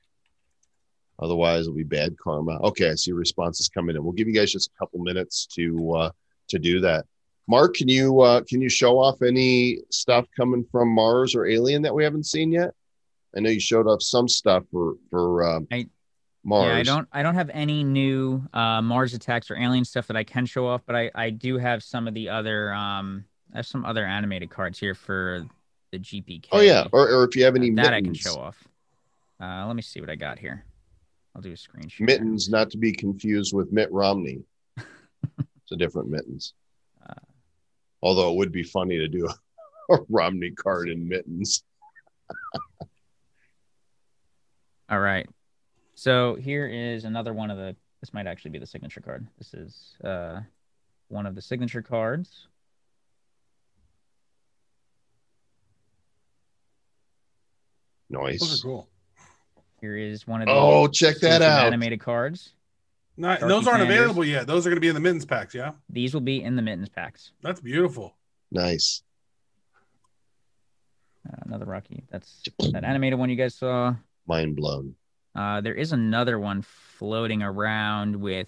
Otherwise, 1.19 1.63
it'll 1.63 1.75
be 1.75 1.83
bad 1.83 2.17
karma. 2.17 2.57
Okay, 2.61 2.89
I 2.89 2.95
see 2.95 3.11
responses 3.11 3.67
coming 3.67 3.95
in. 3.95 4.03
We'll 4.03 4.13
give 4.13 4.27
you 4.27 4.33
guys 4.33 4.53
just 4.53 4.69
a 4.69 4.79
couple 4.79 4.99
minutes 4.99 5.45
to 5.55 5.93
uh, 5.93 6.11
to 6.49 6.59
do 6.59 6.79
that. 6.81 7.05
Mark, 7.49 7.73
can 7.73 7.87
you 7.89 8.21
uh, 8.21 8.41
can 8.47 8.61
you 8.61 8.69
show 8.69 8.99
off 8.99 9.23
any 9.23 9.79
stuff 9.89 10.27
coming 10.37 10.63
from 10.71 10.89
Mars 10.89 11.33
or 11.33 11.47
Alien 11.47 11.81
that 11.81 11.95
we 11.95 12.03
haven't 12.03 12.27
seen 12.27 12.51
yet? 12.51 12.75
I 13.35 13.39
know 13.39 13.49
you 13.49 13.59
showed 13.59 13.87
off 13.87 14.03
some 14.03 14.27
stuff 14.27 14.63
for 14.71 14.93
for 15.09 15.43
uh, 15.43 15.59
I- 15.71 15.87
Mars. 16.43 16.67
Yeah, 16.67 16.75
I 16.75 16.83
don't 16.83 17.07
I 17.11 17.23
don't 17.23 17.33
have 17.33 17.49
any 17.51 17.83
new 17.83 18.43
uh, 18.53 18.83
Mars 18.83 19.15
attacks 19.15 19.49
or 19.49 19.57
alien 19.57 19.83
stuff 19.83 20.05
that 20.07 20.15
I 20.15 20.23
can 20.23 20.45
show 20.45 20.67
off, 20.67 20.83
but 20.85 20.95
I 20.95 21.09
I 21.15 21.31
do 21.31 21.57
have 21.57 21.81
some 21.81 22.07
of 22.07 22.13
the 22.13 22.29
other 22.29 22.71
um 22.71 23.25
I 23.51 23.57
have 23.57 23.67
some 23.67 23.83
other 23.83 24.05
animated 24.05 24.51
cards 24.51 24.79
here 24.79 24.93
for 24.93 25.43
the 25.91 25.97
GPK. 25.97 26.49
Oh 26.51 26.61
yeah, 26.61 26.85
or, 26.91 27.09
or 27.09 27.23
if 27.23 27.35
you 27.35 27.45
have 27.45 27.55
any 27.55 27.71
that 27.71 27.93
I 27.95 28.01
can 28.01 28.13
show 28.13 28.35
off. 28.35 28.63
Uh, 29.41 29.65
let 29.65 29.75
me 29.75 29.81
see 29.81 30.01
what 30.01 30.09
I 30.11 30.15
got 30.15 30.37
here. 30.37 30.65
I'll 31.35 31.41
do 31.41 31.51
a 31.51 31.55
screenshot. 31.55 32.01
mittens, 32.01 32.47
not 32.47 32.69
to 32.71 32.77
be 32.77 32.91
confused 32.91 33.55
with 33.55 33.71
Mitt 33.71 33.91
Romney. 33.91 34.43
it's 34.77 35.71
a 35.71 35.75
different 35.75 36.09
mittens. 36.09 36.53
Although 38.01 38.31
it 38.31 38.37
would 38.37 38.51
be 38.51 38.63
funny 38.63 38.97
to 38.97 39.07
do 39.07 39.27
a 39.91 39.97
Romney 40.09 40.51
card 40.51 40.89
in 40.89 41.07
mittens. 41.07 41.63
All 44.89 44.99
right. 44.99 45.27
So 45.95 46.35
here 46.35 46.67
is 46.67 47.05
another 47.05 47.33
one 47.33 47.51
of 47.51 47.57
the. 47.57 47.75
This 48.01 48.13
might 48.13 48.27
actually 48.27 48.51
be 48.51 48.59
the 48.59 48.65
signature 48.65 49.01
card. 49.01 49.27
This 49.37 49.53
is 49.53 49.95
uh, 50.03 50.39
one 51.09 51.25
of 51.25 51.35
the 51.35 51.41
signature 51.41 51.81
cards. 51.81 52.47
Nice. 58.09 58.39
Those 58.39 58.61
are 58.61 58.67
cool. 58.67 58.89
Here 59.81 59.97
is 59.97 60.25
one 60.25 60.41
of 60.41 60.47
the. 60.47 60.53
Oh, 60.53 60.87
check 60.87 61.19
that 61.19 61.41
out. 61.41 61.65
Animated 61.67 61.99
cards. 61.99 62.53
Not, 63.19 63.41
those 63.41 63.67
aren't 63.67 63.81
Sanders. 63.81 63.97
available 63.99 64.23
yet. 64.23 64.47
Those 64.47 64.65
are 64.65 64.69
going 64.69 64.77
to 64.77 64.81
be 64.81 64.87
in 64.87 64.93
the 64.95 65.01
mittens 65.01 65.25
packs. 65.25 65.53
Yeah, 65.53 65.73
These 65.89 66.13
will 66.13 66.21
be 66.21 66.41
in 66.41 66.55
the 66.55 66.61
mittens 66.61 66.87
packs. 66.89 67.31
that's 67.43 67.59
beautiful. 67.59 68.15
Nice. 68.49 69.03
Uh, 71.29 71.35
another 71.45 71.65
Rocky. 71.65 72.03
That's 72.09 72.43
that 72.71 72.83
animated 72.83 73.19
one 73.19 73.29
you 73.29 73.35
guys 73.35 73.55
saw. 73.55 73.95
Mind 74.25 74.55
blown. 74.55 74.95
Uh, 75.35 75.61
there 75.61 75.75
is 75.75 75.91
another 75.91 76.39
one 76.39 76.61
floating 76.61 77.43
around 77.43 78.15
with 78.15 78.47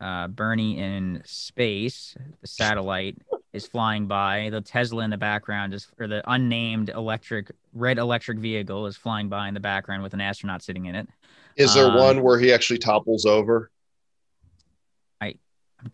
uh, 0.00 0.28
Bernie 0.28 0.78
in 0.78 1.22
space. 1.24 2.16
The 2.42 2.46
satellite 2.48 3.16
is 3.52 3.66
flying 3.66 4.06
by. 4.06 4.48
The 4.50 4.60
Tesla 4.60 5.04
in 5.04 5.10
the 5.10 5.16
background 5.16 5.72
is, 5.74 5.86
or 5.98 6.06
the 6.08 6.22
unnamed 6.30 6.90
electric 6.90 7.50
red 7.72 7.98
electric 7.98 8.38
vehicle 8.38 8.86
is 8.86 8.96
flying 8.96 9.28
by 9.28 9.48
in 9.48 9.54
the 9.54 9.60
background 9.60 10.02
with 10.02 10.12
an 10.12 10.20
astronaut 10.20 10.62
sitting 10.62 10.86
in 10.86 10.94
it. 10.96 11.08
Is 11.56 11.72
there 11.72 11.86
Um, 11.86 11.94
one 11.96 12.22
where 12.22 12.38
he 12.38 12.52
actually 12.52 12.78
topples 12.78 13.24
over? 13.24 13.70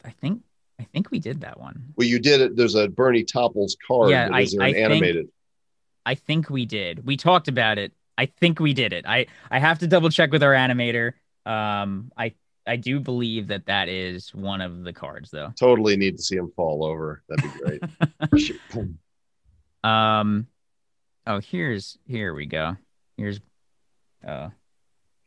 I 0.05 0.11
think, 0.11 0.43
I 0.81 0.85
think 0.85 1.11
we 1.11 1.19
did 1.19 1.41
that 1.43 1.59
one. 1.61 1.93
Well, 1.97 2.07
you 2.07 2.19
did 2.19 2.41
it. 2.41 2.57
There's 2.57 2.75
a 2.75 2.89
Bernie 2.89 3.25
topples 3.25 3.77
card. 3.87 4.11
Yeah, 4.11 4.29
I- 4.33 4.39
I 4.39 4.41
an 4.43 4.49
think- 4.49 4.77
animated? 4.77 5.29
I 6.05 6.15
think 6.17 6.51
we 6.51 6.67
did. 6.67 7.07
We 7.07 7.17
talked 7.17 7.47
about 7.49 7.79
it. 7.79 7.93
I 8.19 8.27
think 8.27 8.59
we 8.61 8.75
did 8.75 8.93
it. 8.93 9.05
I 9.07 9.27
I 9.51 9.59
have 9.61 9.79
to 9.81 9.87
double 9.87 10.11
check 10.11 10.33
with 10.33 10.43
our 10.43 10.53
animator. 10.53 11.13
Um, 11.47 12.11
I 12.17 12.35
I 12.67 12.77
do 12.77 12.99
believe 13.01 13.49
that 13.49 13.67
that 13.67 13.89
is 13.89 14.35
one 14.35 14.61
of 14.61 14.83
the 14.85 14.93
cards 14.93 15.31
though. 15.31 15.53
Totally 15.59 15.97
need 15.97 16.17
to 16.17 16.23
see 16.23 16.37
him 16.37 16.51
fall 16.57 16.85
over. 16.85 17.23
That'd 17.29 17.53
be 17.53 17.79
great. 18.31 18.89
Um, 19.85 20.47
oh, 21.27 21.41
here's 21.41 21.99
here 22.07 22.35
we 22.35 22.47
go. 22.47 22.77
Here's, 23.17 23.41
uh, 24.27 24.51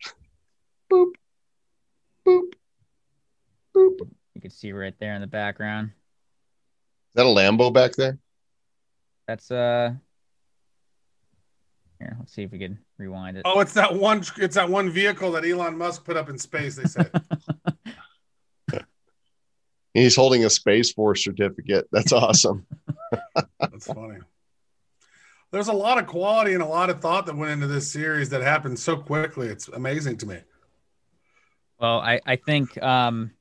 boop, 0.91 1.11
boop, 2.25 2.53
boop. 3.75 4.09
Is 4.35 4.39
you 4.39 4.41
can 4.41 4.51
see 4.51 4.71
right 4.73 4.93
there 4.99 5.15
in 5.15 5.21
the 5.21 5.27
background. 5.27 5.91
Is 5.91 7.15
that 7.15 7.25
a 7.25 7.29
Lambo 7.29 7.71
back 7.71 7.93
there? 7.93 8.19
That's 9.27 9.49
uh, 9.49 9.93
here. 11.99 12.17
Let's 12.19 12.33
see 12.33 12.43
if 12.43 12.51
we 12.51 12.59
can 12.59 12.77
rewind 12.97 13.37
it. 13.37 13.43
Oh, 13.45 13.61
it's 13.61 13.73
that 13.73 13.95
one. 13.95 14.23
It's 14.37 14.55
that 14.55 14.69
one 14.69 14.89
vehicle 14.89 15.31
that 15.31 15.45
Elon 15.45 15.77
Musk 15.77 16.03
put 16.03 16.17
up 16.17 16.29
in 16.29 16.37
space. 16.37 16.75
They 16.75 16.83
said. 16.83 17.09
He's 19.93 20.17
holding 20.17 20.43
a 20.43 20.49
Space 20.49 20.91
Force 20.91 21.23
certificate. 21.23 21.87
That's 21.93 22.11
awesome. 22.11 22.65
That's 23.61 23.87
funny. 23.87 24.17
There's 25.51 25.69
a 25.69 25.73
lot 25.73 25.97
of 25.97 26.07
quality 26.07 26.53
and 26.53 26.61
a 26.61 26.67
lot 26.67 26.89
of 26.89 26.99
thought 26.99 27.25
that 27.27 27.37
went 27.37 27.53
into 27.53 27.67
this 27.67 27.89
series 27.89 28.27
that 28.31 28.41
happened 28.41 28.77
so 28.77 28.97
quickly. 28.97 29.47
It's 29.47 29.69
amazing 29.69 30.17
to 30.17 30.25
me. 30.25 30.39
Well, 31.79 32.01
I, 32.01 32.19
I 32.25 32.35
think, 32.35 32.81
um, 32.83 33.31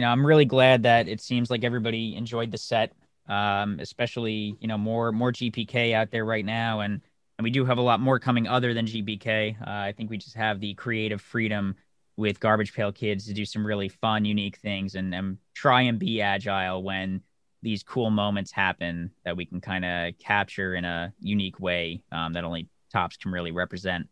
you 0.00 0.06
know, 0.06 0.12
I'm 0.12 0.24
really 0.24 0.46
glad 0.46 0.84
that 0.84 1.08
it 1.08 1.20
seems 1.20 1.50
like 1.50 1.62
everybody 1.62 2.16
enjoyed 2.16 2.50
the 2.50 2.56
set, 2.56 2.94
um, 3.28 3.76
especially, 3.80 4.56
you 4.58 4.66
know, 4.66 4.78
more, 4.78 5.12
more 5.12 5.30
GPK 5.30 5.92
out 5.92 6.10
there 6.10 6.24
right 6.24 6.42
now. 6.42 6.80
And, 6.80 7.02
and 7.36 7.44
we 7.44 7.50
do 7.50 7.66
have 7.66 7.76
a 7.76 7.82
lot 7.82 8.00
more 8.00 8.18
coming 8.18 8.48
other 8.48 8.72
than 8.72 8.86
GPK. 8.86 9.60
Uh, 9.60 9.64
I 9.66 9.92
think 9.92 10.08
we 10.08 10.16
just 10.16 10.34
have 10.36 10.58
the 10.58 10.72
creative 10.72 11.20
freedom 11.20 11.76
with 12.16 12.40
Garbage 12.40 12.72
Pail 12.72 12.90
Kids 12.92 13.26
to 13.26 13.34
do 13.34 13.44
some 13.44 13.66
really 13.66 13.90
fun, 13.90 14.24
unique 14.24 14.56
things 14.56 14.94
and, 14.94 15.14
and 15.14 15.36
try 15.52 15.82
and 15.82 15.98
be 15.98 16.22
agile 16.22 16.82
when 16.82 17.20
these 17.60 17.82
cool 17.82 18.10
moments 18.10 18.50
happen 18.50 19.10
that 19.26 19.36
we 19.36 19.44
can 19.44 19.60
kind 19.60 19.84
of 19.84 20.18
capture 20.18 20.76
in 20.76 20.86
a 20.86 21.12
unique 21.20 21.60
way 21.60 22.02
um, 22.10 22.32
that 22.32 22.44
only 22.44 22.70
Topps 22.90 23.18
can 23.18 23.32
really 23.32 23.52
represent. 23.52 24.08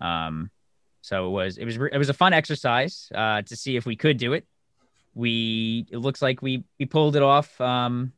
Um, 0.00 0.52
so 1.02 1.26
it 1.26 1.30
was 1.30 1.58
it 1.58 1.64
was 1.64 1.76
it 1.76 1.98
was 1.98 2.10
a 2.10 2.14
fun 2.14 2.32
exercise 2.32 3.10
uh, 3.12 3.42
to 3.42 3.56
see 3.56 3.74
if 3.74 3.86
we 3.86 3.96
could 3.96 4.18
do 4.18 4.32
it. 4.32 4.46
We 5.16 5.86
it 5.90 5.96
looks 5.96 6.20
like 6.20 6.42
we 6.42 6.62
we 6.78 6.84
pulled 6.84 7.16
it 7.16 7.22
off 7.22 7.58
um, 7.58 8.12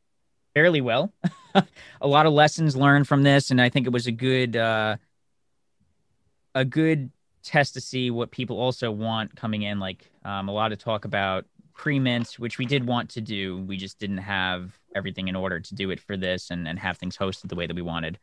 fairly 0.52 0.80
well. 0.80 1.12
a 2.00 2.08
lot 2.08 2.26
of 2.26 2.32
lessons 2.32 2.76
learned 2.76 3.06
from 3.06 3.22
this, 3.22 3.52
and 3.52 3.60
I 3.60 3.68
think 3.68 3.86
it 3.86 3.92
was 3.92 4.08
a 4.08 4.12
good 4.12 4.56
uh, 4.56 4.96
a 6.56 6.64
good 6.64 7.12
test 7.44 7.74
to 7.74 7.80
see 7.80 8.10
what 8.10 8.32
people 8.32 8.58
also 8.58 8.90
want 8.90 9.36
coming 9.36 9.62
in. 9.62 9.78
Like 9.78 10.10
um, 10.24 10.48
a 10.48 10.52
lot 10.52 10.72
of 10.72 10.78
talk 10.78 11.04
about 11.04 11.46
pre-mints, 11.72 12.36
which 12.36 12.58
we 12.58 12.66
did 12.66 12.84
want 12.84 13.10
to 13.10 13.20
do. 13.20 13.58
We 13.58 13.76
just 13.76 14.00
didn't 14.00 14.18
have 14.18 14.76
everything 14.96 15.28
in 15.28 15.36
order 15.36 15.60
to 15.60 15.74
do 15.76 15.90
it 15.90 16.00
for 16.00 16.16
this 16.16 16.50
and, 16.50 16.66
and 16.66 16.78
have 16.80 16.98
things 16.98 17.16
hosted 17.16 17.48
the 17.48 17.54
way 17.54 17.68
that 17.68 17.76
we 17.76 17.82
wanted. 17.82 18.18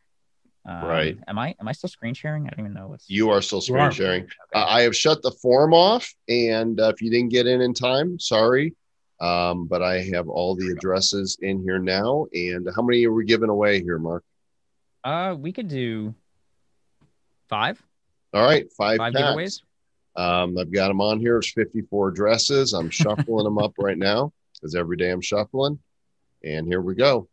Um, 0.66 0.84
Right. 0.84 1.18
Am 1.28 1.38
I 1.38 1.54
am 1.60 1.68
I 1.68 1.72
still 1.72 1.88
screen 1.88 2.14
sharing? 2.14 2.46
I 2.46 2.50
don't 2.50 2.60
even 2.60 2.74
know 2.74 2.88
what's 2.88 3.08
You 3.08 3.30
are 3.30 3.40
still 3.40 3.60
screen 3.60 3.84
are. 3.84 3.92
sharing. 3.92 4.24
Uh, 4.54 4.64
I 4.66 4.82
have 4.82 4.96
shut 4.96 5.22
the 5.22 5.30
form 5.30 5.72
off, 5.72 6.12
and 6.28 6.80
uh, 6.80 6.88
if 6.94 7.00
you 7.00 7.10
didn't 7.10 7.30
get 7.30 7.46
in 7.46 7.60
in 7.60 7.72
time, 7.72 8.18
sorry. 8.18 8.74
Um, 9.20 9.66
but 9.66 9.82
I 9.82 10.02
have 10.12 10.28
all 10.28 10.54
the 10.56 10.68
addresses 10.68 11.38
in 11.40 11.62
here 11.62 11.78
now. 11.78 12.26
And 12.34 12.68
how 12.74 12.82
many 12.82 13.06
are 13.06 13.12
we 13.12 13.24
giving 13.24 13.48
away 13.48 13.82
here, 13.82 13.98
Mark? 13.98 14.22
Uh, 15.04 15.34
we 15.38 15.52
could 15.52 15.68
do 15.68 16.14
five, 17.48 17.80
All 18.34 18.42
right, 18.42 18.70
five, 18.76 18.98
five 18.98 19.14
giveaways. 19.14 19.62
Um, 20.16 20.58
I've 20.58 20.72
got 20.72 20.88
them 20.88 21.00
on 21.00 21.20
here. 21.20 21.38
It's 21.38 21.50
54 21.52 22.10
dresses. 22.10 22.72
I'm 22.72 22.90
shuffling 22.90 23.44
them 23.44 23.58
up 23.58 23.74
right 23.78 23.96
now 23.96 24.32
because 24.54 24.74
every 24.74 24.96
day 24.96 25.10
I'm 25.10 25.20
shuffling. 25.20 25.78
And 26.44 26.66
here 26.66 26.80
we 26.80 26.94
go. 26.94 27.28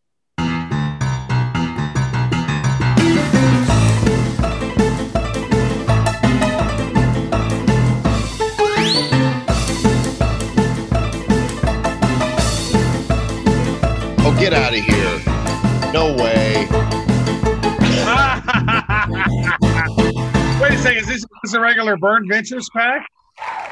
Get 14.44 14.52
out 14.52 14.74
of 14.74 14.84
here. 14.84 15.22
No 15.94 16.14
way. 16.22 16.68
Wait 20.60 20.74
a 20.74 20.78
second. 20.78 20.98
Is 20.98 21.08
this, 21.08 21.22
is 21.22 21.26
this 21.44 21.54
a 21.54 21.62
regular 21.62 21.96
Bernventures 21.96 22.70
pack? 22.76 23.08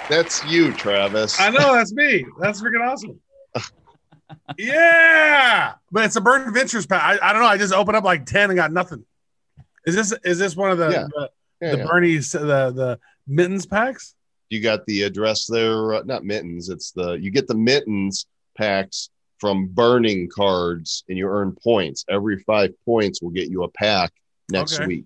That's 0.10 0.46
you, 0.46 0.72
Travis. 0.72 1.38
I 1.42 1.50
know 1.50 1.74
that's 1.74 1.92
me. 1.92 2.26
That's 2.40 2.62
freaking 2.62 2.88
awesome. 2.90 3.20
yeah, 4.58 5.74
but 5.92 6.06
it's 6.06 6.16
a 6.16 6.22
Bernventures 6.22 6.86
pack. 6.86 7.04
I, 7.04 7.20
I 7.22 7.34
don't 7.34 7.42
know. 7.42 7.50
I 7.50 7.58
just 7.58 7.74
opened 7.74 7.98
up 7.98 8.06
like 8.06 8.26
ten 8.26 8.50
and 8.50 8.56
got 8.56 8.72
nothing. 8.72 9.04
Is 9.86 9.94
this 9.94 10.14
is 10.24 10.40
this 10.40 10.56
one 10.56 10.72
of 10.72 10.78
the 10.78 10.90
Yeah. 10.90 11.08
the, 11.14 11.30
Yeah, 11.62 11.72
the 11.74 11.78
yeah. 11.80 11.86
Bernie's 11.86 12.32
the 12.32 12.40
the 12.72 12.98
mittens 13.28 13.66
packs? 13.66 14.16
you 14.50 14.62
got 14.62 14.86
the 14.86 15.04
address 15.04 15.48
there 15.48 15.96
uh, 15.96 16.02
not 16.06 16.24
mittens 16.24 16.70
it's 16.70 16.92
the 16.92 17.12
you 17.16 17.30
get 17.30 17.48
the 17.48 17.56
mittens 17.56 18.26
packs 18.58 19.10
from 19.42 19.66
burning 19.66 20.30
cards 20.34 21.04
and 21.10 21.18
you 21.18 21.28
earn 21.28 21.52
points 21.64 22.06
every 22.10 22.38
five 22.44 22.70
points 22.86 23.22
will 23.22 23.32
get 23.32 23.50
you 23.50 23.64
a 23.64 23.70
pack 23.72 24.14
next 24.50 24.76
Okay. 24.80 24.86
week 24.88 25.06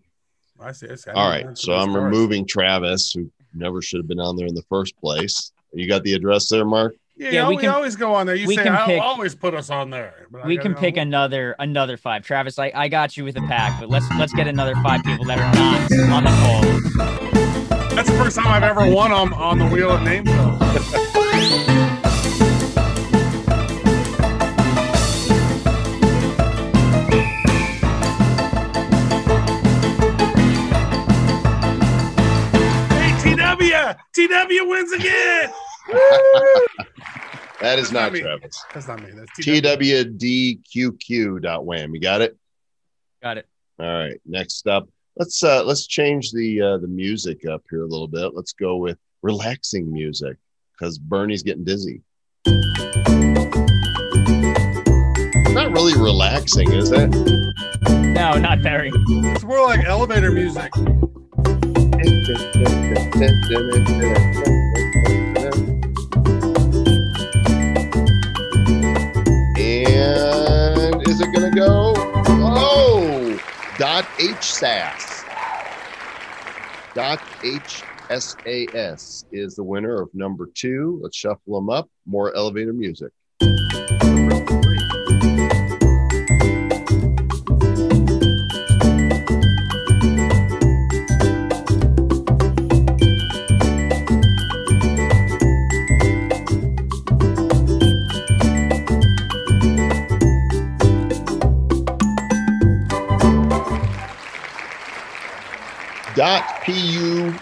I 0.62 0.72
see. 0.74 0.88
I 0.90 0.96
see. 0.96 1.10
I 1.10 1.14
all 1.14 1.32
didn't 1.32 1.44
right 1.46 1.50
answer 1.52 1.64
so 1.68 1.74
i'm 1.74 1.94
cards. 1.94 2.04
removing 2.04 2.46
travis 2.46 3.12
who 3.14 3.32
never 3.54 3.82
should 3.82 4.00
have 4.02 4.08
been 4.08 4.20
on 4.20 4.36
there 4.36 4.46
in 4.48 4.54
the 4.54 4.62
first 4.70 4.96
place 5.00 5.52
you 5.74 5.88
got 5.88 6.04
the 6.04 6.14
address 6.14 6.50
there 6.50 6.66
mark 6.66 6.94
Yeah, 7.18 7.30
Yeah, 7.32 7.48
we 7.48 7.56
we 7.56 7.62
can- 7.62 7.72
always 7.72 7.96
go 7.96 8.14
on 8.14 8.26
there. 8.28 8.36
You 8.36 8.46
we 8.48 8.56
say 8.58 8.64
can 8.64 8.76
I'll 8.76 8.86
pick- 8.86 9.02
always 9.02 9.34
put 9.36 9.54
us 9.54 9.70
on 9.70 9.90
there. 9.90 10.28
but 10.30 10.46
We 10.46 10.58
can 10.58 10.74
go- 10.74 10.80
pick 10.82 10.98
another 10.98 11.56
another 11.60 11.96
five. 11.96 12.24
Travis, 12.26 12.60
I, 12.60 12.74
I 12.76 12.90
got 12.90 13.16
you 13.16 13.24
with 13.24 13.38
a 13.38 13.42
pack, 13.48 13.80
but 13.80 13.88
let's 13.90 14.06
let's 14.20 14.34
get 14.34 14.48
another 14.50 14.76
five 14.84 15.02
people 15.06 15.24
that 15.32 15.40
are 15.40 15.54
not 15.56 15.80
on 16.18 16.24
the 16.28 16.34
call. 16.42 16.62
That's 17.96 18.10
the 18.12 18.18
first 18.18 18.36
time 18.36 18.48
I've 18.48 18.64
ever 18.64 18.90
won 18.94 19.14
on 19.14 19.32
on 19.34 19.60
the 19.60 19.68
wheel 19.68 19.92
of 19.92 20.02
names. 20.04 20.30
Though. 33.86 33.94
TW! 34.14 34.48
TW 34.48 34.68
wins 34.68 34.92
again! 34.94 35.52
That 37.62 37.80
is 37.80 37.92
not 37.92 38.12
not. 38.14 38.22
Travis. 38.22 38.64
That's 38.74 38.88
not 38.88 39.02
me. 39.02 39.12
That's 39.14 39.32
TW. 39.38 39.62
TWDQQ.wham. 40.68 41.96
You 41.96 42.02
got 42.02 42.22
it? 42.22 42.38
Got 43.22 43.38
it. 43.38 43.48
All 43.80 43.86
right. 43.86 44.20
Next 44.26 44.68
up, 44.68 44.90
let's 45.18 45.44
uh 45.44 45.64
let's 45.64 45.88
change 45.88 46.32
the 46.32 46.62
uh 46.62 46.78
the 46.78 46.88
music 46.88 47.46
up 47.48 47.64
here 47.70 47.84
a 47.84 47.88
little 47.88 48.08
bit. 48.08 48.34
Let's 48.34 48.54
go 48.54 48.78
with 48.78 48.98
relaxing 49.22 49.92
music 49.92 50.38
because 50.72 50.98
Bernie's 50.98 51.44
getting 51.44 51.64
dizzy. 51.64 52.02
Not 55.54 55.72
really 55.72 55.94
relaxing, 55.94 56.72
is 56.74 56.92
it? 56.92 57.08
No, 57.90 58.38
not 58.38 58.60
very. 58.60 58.92
It's 58.94 59.44
more 59.44 59.62
like 59.66 59.86
elevator 59.86 60.32
music. 60.32 60.72
And 61.98 62.04
is 71.08 71.22
it 71.22 71.34
gonna 71.34 71.52
go? 71.52 71.94
Oh, 72.28 73.40
dot 73.78 74.04
HSAS. 74.18 75.24
Dot 76.94 77.20
HSAS 77.42 79.26
is 79.32 79.56
the 79.56 79.64
winner 79.64 80.02
of 80.02 80.10
number 80.14 80.50
two. 80.54 81.00
Let's 81.02 81.16
shuffle 81.16 81.56
them 81.56 81.70
up. 81.70 81.90
More 82.06 82.36
elevator 82.36 82.74
music. 82.74 83.12
Number 83.42 84.46
three. 84.46 84.85
Dot 106.16 106.44
PUQW 106.64 107.34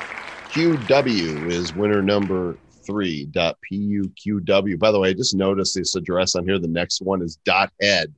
is 1.52 1.76
winner 1.76 2.02
number 2.02 2.58
three. 2.84 3.26
Dot 3.26 3.58
PUQW. 3.72 4.80
By 4.80 4.92
the 4.92 5.00
way, 5.00 5.10
I 5.10 5.14
just 5.14 5.36
noticed 5.36 5.76
this 5.76 5.96
address 5.96 6.34
on 6.34 6.46
here. 6.46 6.58
The 6.58 6.68
next 6.68 7.02
one 7.04 7.22
is 7.22 7.36
dot 7.46 7.72
head. 7.80 8.14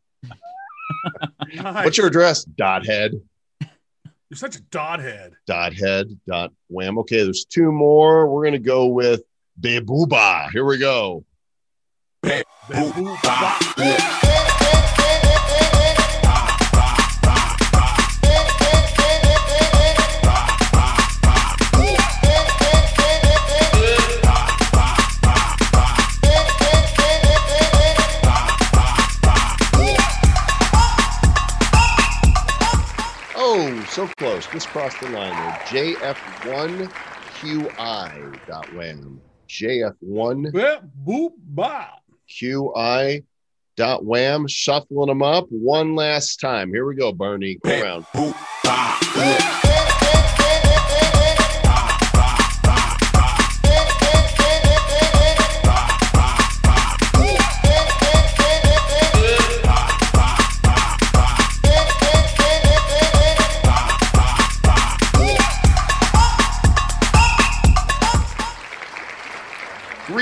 Nice. 1.56 1.86
What's 1.86 1.98
your 1.98 2.08
address? 2.08 2.46
Dot 2.46 2.86
head. 2.86 3.22
You're 4.30 4.38
such 4.38 4.56
a 4.56 4.62
dot 4.62 5.02
head. 5.02 5.34
Dot 5.46 5.74
head. 5.74 6.18
Dot 6.26 6.54
wham. 6.70 7.00
Okay, 7.00 7.24
there's 7.24 7.44
two 7.44 7.72
more. 7.72 8.30
We're 8.30 8.46
gonna 8.46 8.60
go 8.60 8.88
with 8.88 9.24
Bebuba. 9.60 10.52
Here 10.52 10.64
we 10.64 10.78
go. 10.78 11.26
Bamboo 12.22 13.16
bop. 13.24 13.62
so 33.96 34.08
close. 34.18 34.46
Just 34.48 34.68
crossed 34.68 35.00
the 35.00 35.08
line 35.08 35.32
there. 35.32 35.52
JF1QI 35.68 38.46
dot 38.46 38.76
wham. 38.76 39.22
JF1 39.48 40.52
Boop, 40.52 41.32
boop. 41.56 41.88
QI 42.30 43.24
dot 43.78 44.04
wham. 44.04 44.50
Shuffling 44.50 45.08
them 45.08 45.24
up 45.24 45.46
one 45.50 45.96
last 45.96 46.42
time. 46.42 46.74
Here 46.74 46.86
we 46.86 46.96
go, 46.96 47.14
Bernie. 47.14 47.58
Go 47.64 47.82
around. 47.82 48.04
Boop. 48.08 48.36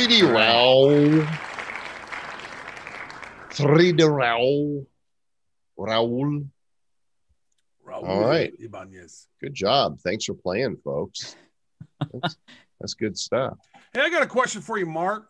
3D 0.04 0.20
Raul. 0.20 1.26
3D 3.52 4.00
Raul. 4.00 4.86
Raul. 5.80 6.50
Raul 7.88 8.04
All 8.04 8.20
right. 8.20 8.52
Ibanez. 8.60 9.28
Good 9.40 9.54
job. 9.54 10.00
Thanks 10.02 10.26
for 10.26 10.34
playing, 10.34 10.76
folks. 10.84 11.38
That's, 12.12 12.36
that's 12.82 12.94
good 12.96 13.18
stuff. 13.18 13.58
Hey, 13.94 14.02
I 14.02 14.10
got 14.10 14.24
a 14.24 14.28
question 14.28 14.62
for 14.62 14.78
you, 14.78 14.86
Mark. 14.86 15.30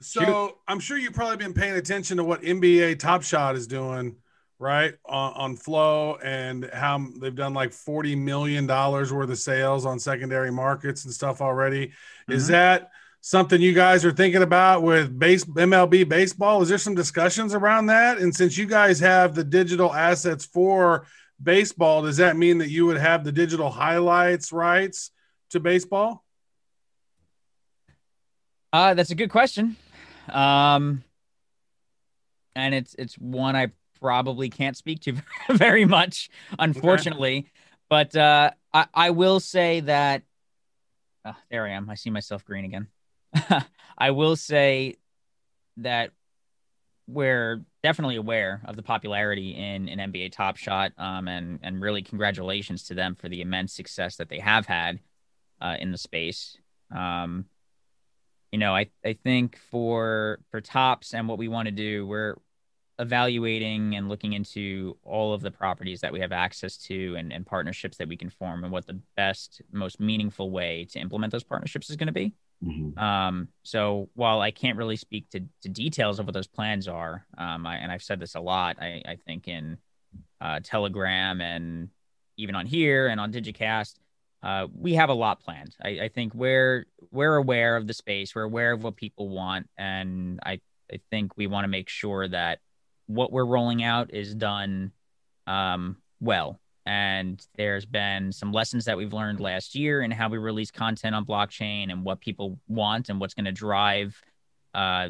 So 0.00 0.56
I'm 0.66 0.80
sure 0.80 0.96
you've 0.96 1.12
probably 1.12 1.36
been 1.36 1.52
paying 1.52 1.74
attention 1.74 2.16
to 2.16 2.24
what 2.24 2.40
NBA 2.40 2.98
Top 2.98 3.22
Shot 3.22 3.54
is 3.54 3.66
doing, 3.66 4.16
right? 4.58 4.94
On, 5.04 5.32
on 5.34 5.56
Flow 5.56 6.16
and 6.24 6.70
how 6.72 7.06
they've 7.20 7.34
done 7.34 7.52
like 7.52 7.72
$40 7.72 8.16
million 8.16 8.66
worth 8.66 9.12
of 9.12 9.38
sales 9.38 9.84
on 9.84 9.98
secondary 9.98 10.50
markets 10.50 11.04
and 11.04 11.12
stuff 11.12 11.42
already. 11.42 11.88
Mm-hmm. 11.88 12.32
Is 12.32 12.46
that– 12.46 12.90
something 13.26 13.58
you 13.58 13.72
guys 13.72 14.04
are 14.04 14.12
thinking 14.12 14.42
about 14.42 14.82
with 14.82 15.18
base 15.18 15.46
MLB 15.46 16.06
baseball? 16.06 16.60
Is 16.60 16.68
there 16.68 16.76
some 16.76 16.94
discussions 16.94 17.54
around 17.54 17.86
that? 17.86 18.18
And 18.18 18.34
since 18.36 18.58
you 18.58 18.66
guys 18.66 19.00
have 19.00 19.34
the 19.34 19.42
digital 19.42 19.94
assets 19.94 20.44
for 20.44 21.06
baseball, 21.42 22.02
does 22.02 22.18
that 22.18 22.36
mean 22.36 22.58
that 22.58 22.68
you 22.68 22.84
would 22.84 22.98
have 22.98 23.24
the 23.24 23.32
digital 23.32 23.70
highlights 23.70 24.52
rights 24.52 25.10
to 25.50 25.58
baseball? 25.58 26.22
Uh, 28.74 28.92
that's 28.92 29.10
a 29.10 29.14
good 29.14 29.30
question. 29.30 29.76
Um, 30.28 31.02
and 32.54 32.74
it's 32.74 32.94
it's 32.98 33.14
one 33.14 33.56
I 33.56 33.68
probably 34.00 34.50
can't 34.50 34.76
speak 34.76 35.00
to 35.02 35.16
very 35.50 35.86
much, 35.86 36.28
unfortunately. 36.58 37.46
But 37.88 38.14
uh, 38.14 38.50
I 38.74 38.86
I 38.92 39.10
will 39.10 39.40
say 39.40 39.80
that 39.80 40.24
ah, 41.24 41.38
there 41.50 41.64
I 41.64 41.70
am. 41.70 41.88
I 41.88 41.94
see 41.94 42.10
myself 42.10 42.44
green 42.44 42.66
again. 42.66 42.88
I 43.98 44.10
will 44.10 44.36
say 44.36 44.96
that 45.78 46.10
we're 47.06 47.62
definitely 47.82 48.16
aware 48.16 48.62
of 48.64 48.76
the 48.76 48.82
popularity 48.82 49.50
in 49.50 49.88
an 49.88 50.12
NBA 50.12 50.32
Top 50.32 50.56
Shot, 50.56 50.92
um, 50.98 51.28
and 51.28 51.58
and 51.62 51.80
really 51.80 52.02
congratulations 52.02 52.84
to 52.84 52.94
them 52.94 53.14
for 53.14 53.28
the 53.28 53.40
immense 53.40 53.72
success 53.72 54.16
that 54.16 54.28
they 54.28 54.38
have 54.38 54.66
had 54.66 55.00
uh, 55.60 55.76
in 55.78 55.92
the 55.92 55.98
space. 55.98 56.56
Um, 56.94 57.46
you 58.52 58.58
know, 58.58 58.74
I 58.74 58.86
I 59.04 59.14
think 59.14 59.58
for 59.70 60.40
for 60.50 60.60
Topps 60.60 61.12
and 61.14 61.28
what 61.28 61.38
we 61.38 61.48
want 61.48 61.66
to 61.66 61.72
do, 61.72 62.06
we're 62.06 62.36
evaluating 62.98 63.96
and 63.96 64.08
looking 64.08 64.34
into 64.34 64.96
all 65.02 65.34
of 65.34 65.40
the 65.42 65.50
properties 65.50 66.00
that 66.00 66.12
we 66.12 66.20
have 66.20 66.32
access 66.32 66.76
to 66.76 67.16
and, 67.16 67.32
and 67.32 67.44
partnerships 67.44 67.96
that 67.96 68.08
we 68.08 68.16
can 68.16 68.30
form 68.30 68.62
and 68.62 68.72
what 68.72 68.86
the 68.86 69.00
best, 69.16 69.62
most 69.72 69.98
meaningful 69.98 70.50
way 70.50 70.86
to 70.90 71.00
implement 71.00 71.32
those 71.32 71.42
partnerships 71.42 71.90
is 71.90 71.96
going 71.96 72.06
to 72.06 72.12
be. 72.12 72.32
Um, 72.98 73.48
so 73.62 74.08
while 74.14 74.40
I 74.40 74.50
can't 74.50 74.78
really 74.78 74.96
speak 74.96 75.28
to, 75.30 75.40
to 75.62 75.68
details 75.68 76.18
of 76.18 76.26
what 76.26 76.34
those 76.34 76.46
plans 76.46 76.88
are, 76.88 77.26
um, 77.36 77.66
I, 77.66 77.76
and 77.76 77.90
I've 77.92 78.02
said 78.02 78.20
this 78.20 78.34
a 78.34 78.40
lot, 78.40 78.76
I, 78.80 79.02
I 79.06 79.16
think 79.26 79.48
in 79.48 79.78
uh, 80.40 80.60
Telegram 80.62 81.40
and 81.40 81.90
even 82.36 82.54
on 82.54 82.66
here 82.66 83.08
and 83.08 83.20
on 83.20 83.32
Digicast, 83.32 83.94
uh, 84.42 84.66
we 84.76 84.94
have 84.94 85.08
a 85.08 85.14
lot 85.14 85.40
planned. 85.40 85.74
I, 85.82 85.88
I 86.02 86.08
think 86.08 86.34
we're 86.34 86.86
we're 87.10 87.36
aware 87.36 87.76
of 87.76 87.86
the 87.86 87.94
space, 87.94 88.34
we're 88.34 88.42
aware 88.42 88.72
of 88.72 88.84
what 88.84 88.96
people 88.96 89.30
want, 89.30 89.68
and 89.78 90.38
I 90.44 90.60
I 90.92 91.00
think 91.10 91.36
we 91.36 91.46
want 91.46 91.64
to 91.64 91.68
make 91.68 91.88
sure 91.88 92.28
that 92.28 92.58
what 93.06 93.32
we're 93.32 93.46
rolling 93.46 93.82
out 93.82 94.12
is 94.12 94.34
done 94.34 94.92
um, 95.46 95.96
well. 96.20 96.60
And 96.86 97.44
there's 97.56 97.86
been 97.86 98.30
some 98.30 98.52
lessons 98.52 98.84
that 98.84 98.96
we've 98.96 99.12
learned 99.12 99.40
last 99.40 99.74
year 99.74 100.02
and 100.02 100.12
how 100.12 100.28
we 100.28 100.36
release 100.36 100.70
content 100.70 101.14
on 101.14 101.24
blockchain 101.24 101.90
and 101.90 102.04
what 102.04 102.20
people 102.20 102.58
want 102.68 103.08
and 103.08 103.18
what's 103.18 103.32
going 103.32 103.46
to 103.46 103.52
drive 103.52 104.20
uh, 104.74 105.08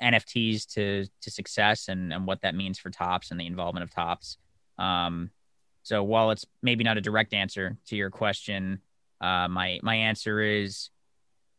NFTs 0.00 0.66
to 0.74 1.06
to 1.20 1.30
success 1.30 1.88
and 1.88 2.12
and 2.12 2.26
what 2.26 2.40
that 2.42 2.54
means 2.54 2.78
for 2.78 2.90
Topps 2.90 3.30
and 3.30 3.38
the 3.38 3.46
involvement 3.46 3.84
of 3.84 3.90
Topps. 3.90 4.38
Um, 4.78 5.30
so 5.84 6.02
while 6.02 6.30
it's 6.30 6.44
maybe 6.62 6.84
not 6.84 6.96
a 6.96 7.00
direct 7.00 7.32
answer 7.34 7.76
to 7.86 7.96
your 7.96 8.10
question, 8.10 8.80
uh, 9.20 9.48
my 9.48 9.78
my 9.82 9.94
answer 9.94 10.40
is 10.40 10.90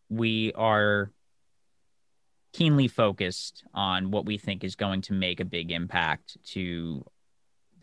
we 0.09 0.51
are 0.53 1.11
keenly 2.53 2.87
focused 2.87 3.63
on 3.73 4.11
what 4.11 4.25
we 4.25 4.37
think 4.37 4.63
is 4.63 4.75
going 4.75 5.01
to 5.01 5.13
make 5.13 5.39
a 5.39 5.45
big 5.45 5.71
impact 5.71 6.37
to 6.45 7.03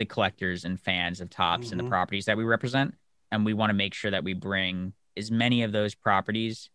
the 0.01 0.07
collectors 0.07 0.65
and 0.65 0.81
fans 0.81 1.21
of 1.21 1.31
Topps 1.31 1.71
and 1.71 1.79
the 1.79 1.85
Mhm. 1.85 1.91
properties 1.91 2.25
that 2.25 2.37
we 2.37 2.43
represent 2.43 2.95
and 3.31 3.45
we 3.45 3.53
want 3.53 3.69
to 3.71 3.75
make 3.75 3.95
sure 3.95 4.11
that 4.11 4.25
we 4.25 4.33
bring 4.33 4.95
as 5.17 5.31
many 5.31 5.63
of 5.63 5.71
those 5.73 5.95
properties 5.95 6.71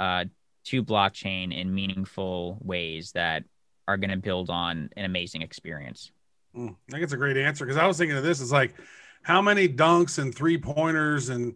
uh, 0.00 0.24
to 0.64 0.82
blockchain 0.82 1.56
in 1.56 1.72
meaningful 1.72 2.58
ways 2.60 3.12
that 3.12 3.44
are 3.86 3.96
going 3.96 4.10
to 4.10 4.16
build 4.16 4.50
on 4.50 4.90
an 4.96 5.04
amazing 5.04 5.40
experience. 5.40 6.10
Mm, 6.56 6.70
I 6.88 6.92
think 6.92 7.04
it's 7.04 7.12
a 7.12 7.16
great 7.16 7.36
answer 7.36 7.64
because 7.64 7.76
I 7.78 7.86
was 7.86 7.96
thinking 7.96 8.16
of 8.16 8.24
this. 8.24 8.40
It's 8.40 8.50
like, 8.50 8.74
how 9.22 9.40
many 9.40 9.68
dunks 9.68 10.18
and 10.18 10.34
three 10.34 10.58
pointers 10.58 11.28
and 11.28 11.54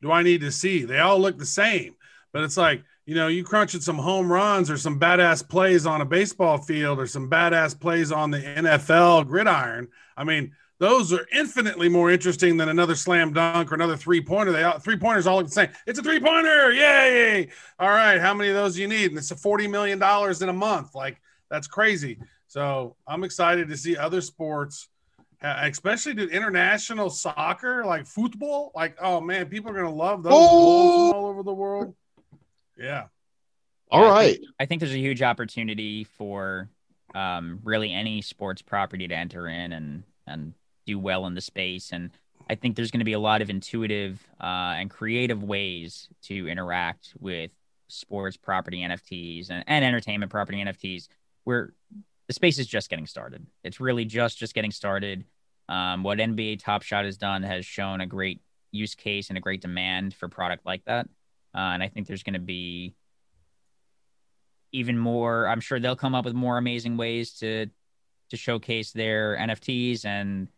do 0.00 0.12
I 0.12 0.22
need 0.22 0.40
to 0.42 0.52
see? 0.52 0.84
They 0.84 1.00
all 1.00 1.18
look 1.18 1.36
the 1.36 1.44
same, 1.44 1.96
but 2.32 2.44
it's 2.44 2.56
like 2.56 2.84
you 3.06 3.16
know, 3.16 3.26
you 3.26 3.42
crunching 3.42 3.80
some 3.80 3.98
home 3.98 4.30
runs 4.30 4.70
or 4.70 4.76
some 4.76 5.00
badass 5.00 5.48
plays 5.48 5.84
on 5.84 6.00
a 6.00 6.04
baseball 6.04 6.58
field 6.58 7.00
or 7.00 7.06
some 7.08 7.28
badass 7.28 7.78
plays 7.80 8.12
on 8.12 8.30
the 8.30 8.38
NFL 8.38 9.24
gridiron. 9.26 9.88
I 10.16 10.22
mean, 10.22 10.52
those 10.80 11.12
are 11.12 11.26
infinitely 11.30 11.90
more 11.90 12.10
interesting 12.10 12.56
than 12.56 12.70
another 12.70 12.96
slam 12.96 13.34
dunk 13.34 13.70
or 13.70 13.74
another 13.74 13.98
three 13.98 14.22
pointer. 14.22 14.50
They 14.50 14.64
all, 14.64 14.78
three 14.78 14.96
pointers 14.96 15.26
all 15.26 15.36
look 15.36 15.46
the 15.46 15.52
same. 15.52 15.68
It's 15.86 15.98
a 15.98 16.02
three 16.02 16.18
pointer, 16.18 16.72
yay! 16.72 17.48
All 17.78 17.90
right, 17.90 18.18
how 18.18 18.32
many 18.32 18.48
of 18.48 18.56
those 18.56 18.76
do 18.76 18.80
you 18.80 18.88
need? 18.88 19.10
And 19.10 19.18
it's 19.18 19.30
a 19.30 19.36
forty 19.36 19.68
million 19.68 19.98
dollars 19.98 20.40
in 20.40 20.48
a 20.48 20.54
month. 20.54 20.94
Like 20.94 21.20
that's 21.50 21.66
crazy. 21.66 22.18
So 22.48 22.96
I'm 23.06 23.24
excited 23.24 23.68
to 23.68 23.76
see 23.76 23.94
other 23.94 24.22
sports, 24.22 24.88
especially 25.42 26.14
do 26.14 26.24
international 26.24 27.10
soccer, 27.10 27.84
like 27.84 28.06
football. 28.06 28.72
Like 28.74 28.96
oh 29.02 29.20
man, 29.20 29.46
people 29.46 29.70
are 29.70 29.74
gonna 29.74 29.94
love 29.94 30.22
those 30.22 30.32
oh! 30.34 31.12
all 31.12 31.26
over 31.26 31.42
the 31.42 31.52
world. 31.52 31.94
Yeah. 32.78 33.04
All 33.90 34.02
right. 34.02 34.30
I 34.30 34.32
think, 34.32 34.44
I 34.60 34.66
think 34.66 34.80
there's 34.80 34.94
a 34.94 34.98
huge 34.98 35.20
opportunity 35.20 36.04
for 36.04 36.70
um, 37.14 37.60
really 37.64 37.92
any 37.92 38.22
sports 38.22 38.62
property 38.62 39.06
to 39.08 39.14
enter 39.14 39.46
in 39.46 39.72
and 39.72 40.04
and 40.26 40.54
do 40.86 40.98
well 40.98 41.26
in 41.26 41.34
the 41.34 41.40
space. 41.40 41.92
And 41.92 42.10
I 42.48 42.54
think 42.54 42.76
there's 42.76 42.90
going 42.90 43.00
to 43.00 43.04
be 43.04 43.12
a 43.12 43.20
lot 43.20 43.42
of 43.42 43.50
intuitive 43.50 44.20
uh, 44.40 44.74
and 44.76 44.90
creative 44.90 45.42
ways 45.42 46.08
to 46.22 46.48
interact 46.48 47.14
with 47.18 47.50
sports 47.88 48.36
property 48.36 48.80
NFTs 48.80 49.50
and, 49.50 49.64
and 49.66 49.84
entertainment 49.84 50.30
property 50.30 50.58
NFTs. 50.62 51.08
Where 51.44 51.72
the 52.28 52.34
space 52.34 52.58
is 52.58 52.66
just 52.66 52.90
getting 52.90 53.06
started. 53.06 53.46
It's 53.64 53.80
really 53.80 54.04
just 54.04 54.38
just 54.38 54.54
getting 54.54 54.70
started. 54.70 55.24
Um, 55.68 56.02
what 56.02 56.18
NBA 56.18 56.62
Top 56.62 56.82
Shot 56.82 57.04
has 57.04 57.16
done 57.16 57.42
has 57.42 57.64
shown 57.64 58.00
a 58.00 58.06
great 58.06 58.40
use 58.72 58.94
case 58.94 59.30
and 59.30 59.38
a 59.38 59.40
great 59.40 59.60
demand 59.60 60.14
for 60.14 60.28
product 60.28 60.64
like 60.64 60.84
that. 60.84 61.06
Uh, 61.54 61.58
and 61.74 61.82
I 61.82 61.88
think 61.88 62.06
there's 62.06 62.22
going 62.22 62.34
to 62.34 62.40
be 62.40 62.94
even 64.72 64.98
more. 64.98 65.48
I'm 65.48 65.60
sure 65.60 65.80
they'll 65.80 65.96
come 65.96 66.14
up 66.14 66.24
with 66.24 66.34
more 66.34 66.58
amazing 66.58 66.96
ways 66.96 67.32
to 67.38 67.66
to 68.30 68.36
showcase 68.36 68.92
their 68.92 69.36
NFTs 69.36 70.04
and 70.04 70.48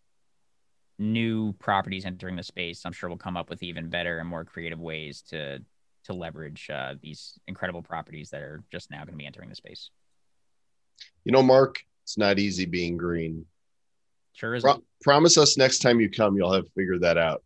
new 1.02 1.52
properties 1.54 2.04
entering 2.06 2.36
the 2.36 2.42
space. 2.42 2.82
I'm 2.84 2.92
sure 2.92 3.08
we'll 3.08 3.18
come 3.18 3.36
up 3.36 3.50
with 3.50 3.62
even 3.62 3.88
better 3.88 4.18
and 4.18 4.28
more 4.28 4.44
creative 4.44 4.80
ways 4.80 5.22
to 5.30 5.58
to 6.04 6.12
leverage 6.12 6.68
uh, 6.72 6.94
these 7.00 7.38
incredible 7.46 7.82
properties 7.82 8.30
that 8.30 8.40
are 8.40 8.62
just 8.72 8.90
now 8.90 8.98
going 8.98 9.12
to 9.12 9.16
be 9.16 9.26
entering 9.26 9.48
the 9.48 9.54
space. 9.54 9.90
You 11.24 11.30
know, 11.30 11.42
Mark, 11.42 11.78
it's 12.04 12.18
not 12.18 12.38
easy 12.38 12.64
being 12.64 12.96
green. 12.96 13.44
Sure 14.32 14.54
is. 14.54 14.62
Pro- 14.62 14.82
promise 15.02 15.38
us 15.38 15.56
next 15.56 15.78
time 15.78 16.00
you 16.00 16.10
come, 16.10 16.36
you'll 16.36 16.52
have 16.52 16.66
figured 16.74 17.02
that 17.02 17.18
out. 17.18 17.44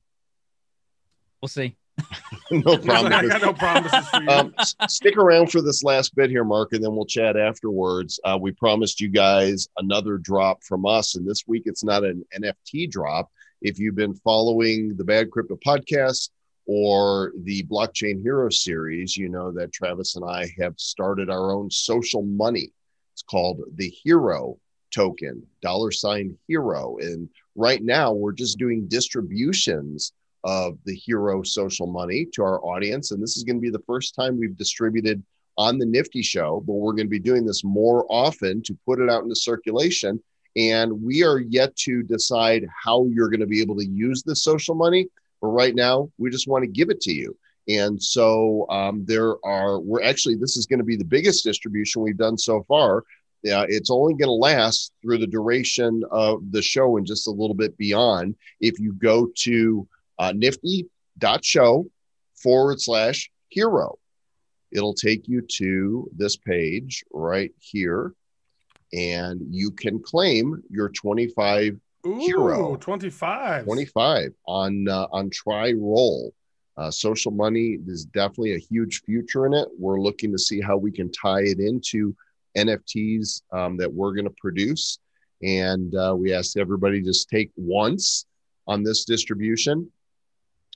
We'll 1.42 1.48
see. 1.48 1.76
no 2.50 2.78
promises. 2.78 3.12
I 3.12 3.26
got 3.28 3.42
no 3.42 3.52
promises 3.52 4.08
for 4.08 4.22
you. 4.22 4.30
Um, 4.30 4.54
stick 4.88 5.16
around 5.16 5.50
for 5.50 5.62
this 5.62 5.82
last 5.82 6.14
bit 6.14 6.30
here, 6.30 6.44
Mark, 6.44 6.72
and 6.72 6.82
then 6.82 6.94
we'll 6.94 7.06
chat 7.06 7.36
afterwards. 7.36 8.20
Uh, 8.24 8.38
we 8.40 8.52
promised 8.52 9.00
you 9.00 9.08
guys 9.08 9.68
another 9.78 10.18
drop 10.18 10.62
from 10.62 10.86
us, 10.86 11.14
and 11.14 11.28
this 11.28 11.46
week 11.46 11.64
it's 11.66 11.84
not 11.84 12.04
an 12.04 12.24
NFT 12.34 12.90
drop. 12.90 13.30
If 13.62 13.78
you've 13.78 13.94
been 13.94 14.14
following 14.14 14.96
the 14.96 15.04
Bad 15.04 15.30
Crypto 15.30 15.58
podcast 15.64 16.30
or 16.66 17.32
the 17.42 17.62
Blockchain 17.64 18.22
Hero 18.22 18.50
series, 18.50 19.16
you 19.16 19.28
know 19.28 19.52
that 19.52 19.72
Travis 19.72 20.16
and 20.16 20.24
I 20.24 20.52
have 20.60 20.74
started 20.78 21.30
our 21.30 21.52
own 21.52 21.70
social 21.70 22.22
money. 22.22 22.72
It's 23.14 23.22
called 23.22 23.62
the 23.76 23.88
Hero 23.88 24.58
token, 24.94 25.42
dollar 25.62 25.90
sign 25.90 26.36
hero. 26.48 26.96
And 27.00 27.28
right 27.54 27.82
now 27.82 28.12
we're 28.12 28.32
just 28.32 28.58
doing 28.58 28.88
distributions 28.88 30.12
of 30.44 30.78
the 30.84 30.94
hero 30.94 31.42
social 31.42 31.86
money 31.86 32.26
to 32.32 32.42
our 32.42 32.60
audience. 32.64 33.10
And 33.10 33.22
this 33.22 33.36
is 33.36 33.44
going 33.44 33.56
to 33.56 33.60
be 33.60 33.70
the 33.70 33.82
first 33.86 34.14
time 34.14 34.38
we've 34.38 34.56
distributed 34.56 35.22
on 35.58 35.78
the 35.78 35.86
Nifty 35.86 36.22
Show, 36.22 36.62
but 36.66 36.74
we're 36.74 36.92
going 36.92 37.06
to 37.06 37.10
be 37.10 37.18
doing 37.18 37.44
this 37.44 37.64
more 37.64 38.06
often 38.08 38.62
to 38.62 38.78
put 38.86 39.00
it 39.00 39.10
out 39.10 39.22
into 39.22 39.34
circulation. 39.34 40.22
And 40.56 41.02
we 41.02 41.22
are 41.22 41.38
yet 41.38 41.76
to 41.76 42.02
decide 42.02 42.66
how 42.84 43.06
you're 43.12 43.28
going 43.28 43.40
to 43.40 43.46
be 43.46 43.60
able 43.60 43.76
to 43.76 43.86
use 43.86 44.22
the 44.22 44.34
social 44.34 44.74
money. 44.74 45.08
But 45.40 45.48
right 45.48 45.74
now, 45.74 46.10
we 46.18 46.30
just 46.30 46.48
want 46.48 46.62
to 46.64 46.70
give 46.70 46.88
it 46.88 47.00
to 47.02 47.12
you. 47.12 47.36
And 47.68 48.02
so 48.02 48.66
um, 48.70 49.04
there 49.04 49.34
are, 49.44 49.80
we're 49.80 50.02
actually, 50.02 50.36
this 50.36 50.56
is 50.56 50.66
going 50.66 50.78
to 50.78 50.84
be 50.84 50.96
the 50.96 51.04
biggest 51.04 51.44
distribution 51.44 52.02
we've 52.02 52.16
done 52.16 52.38
so 52.38 52.62
far. 52.68 53.04
Yeah, 53.42 53.66
it's 53.68 53.90
only 53.90 54.14
going 54.14 54.28
to 54.28 54.32
last 54.32 54.92
through 55.02 55.18
the 55.18 55.26
duration 55.26 56.02
of 56.10 56.50
the 56.52 56.62
show 56.62 56.96
and 56.96 57.06
just 57.06 57.28
a 57.28 57.30
little 57.30 57.54
bit 57.54 57.76
beyond. 57.76 58.34
If 58.60 58.78
you 58.78 58.92
go 58.94 59.28
to 59.42 59.86
uh, 60.18 60.32
nifty.show 60.34 61.86
forward 62.34 62.80
slash 62.80 63.30
hero. 63.48 63.98
It'll 64.72 64.94
take 64.94 65.28
you 65.28 65.42
to 65.58 66.10
this 66.16 66.36
page 66.36 67.04
right 67.12 67.52
here, 67.58 68.14
and 68.92 69.40
you 69.50 69.70
can 69.70 70.00
claim 70.02 70.62
your 70.70 70.88
25 70.90 71.78
Ooh, 72.06 72.18
hero 72.18 72.76
25. 72.76 73.64
25 73.64 74.32
on 74.46 74.88
uh, 74.88 75.06
on 75.12 75.30
try 75.30 75.72
roll. 75.72 76.32
Uh, 76.76 76.90
social 76.90 77.32
money 77.32 77.78
is 77.86 78.04
definitely 78.04 78.54
a 78.54 78.58
huge 78.58 79.02
future 79.04 79.46
in 79.46 79.54
it. 79.54 79.66
We're 79.78 80.00
looking 80.00 80.30
to 80.32 80.38
see 80.38 80.60
how 80.60 80.76
we 80.76 80.92
can 80.92 81.10
tie 81.10 81.40
it 81.40 81.58
into 81.58 82.14
NFTs 82.56 83.42
um, 83.50 83.78
that 83.78 83.92
we're 83.92 84.12
going 84.12 84.26
to 84.26 84.34
produce. 84.36 84.98
And 85.42 85.94
uh, 85.94 86.14
we 86.16 86.34
asked 86.34 86.58
everybody 86.58 87.00
just 87.00 87.30
take 87.30 87.50
once 87.56 88.26
on 88.66 88.82
this 88.82 89.04
distribution 89.06 89.90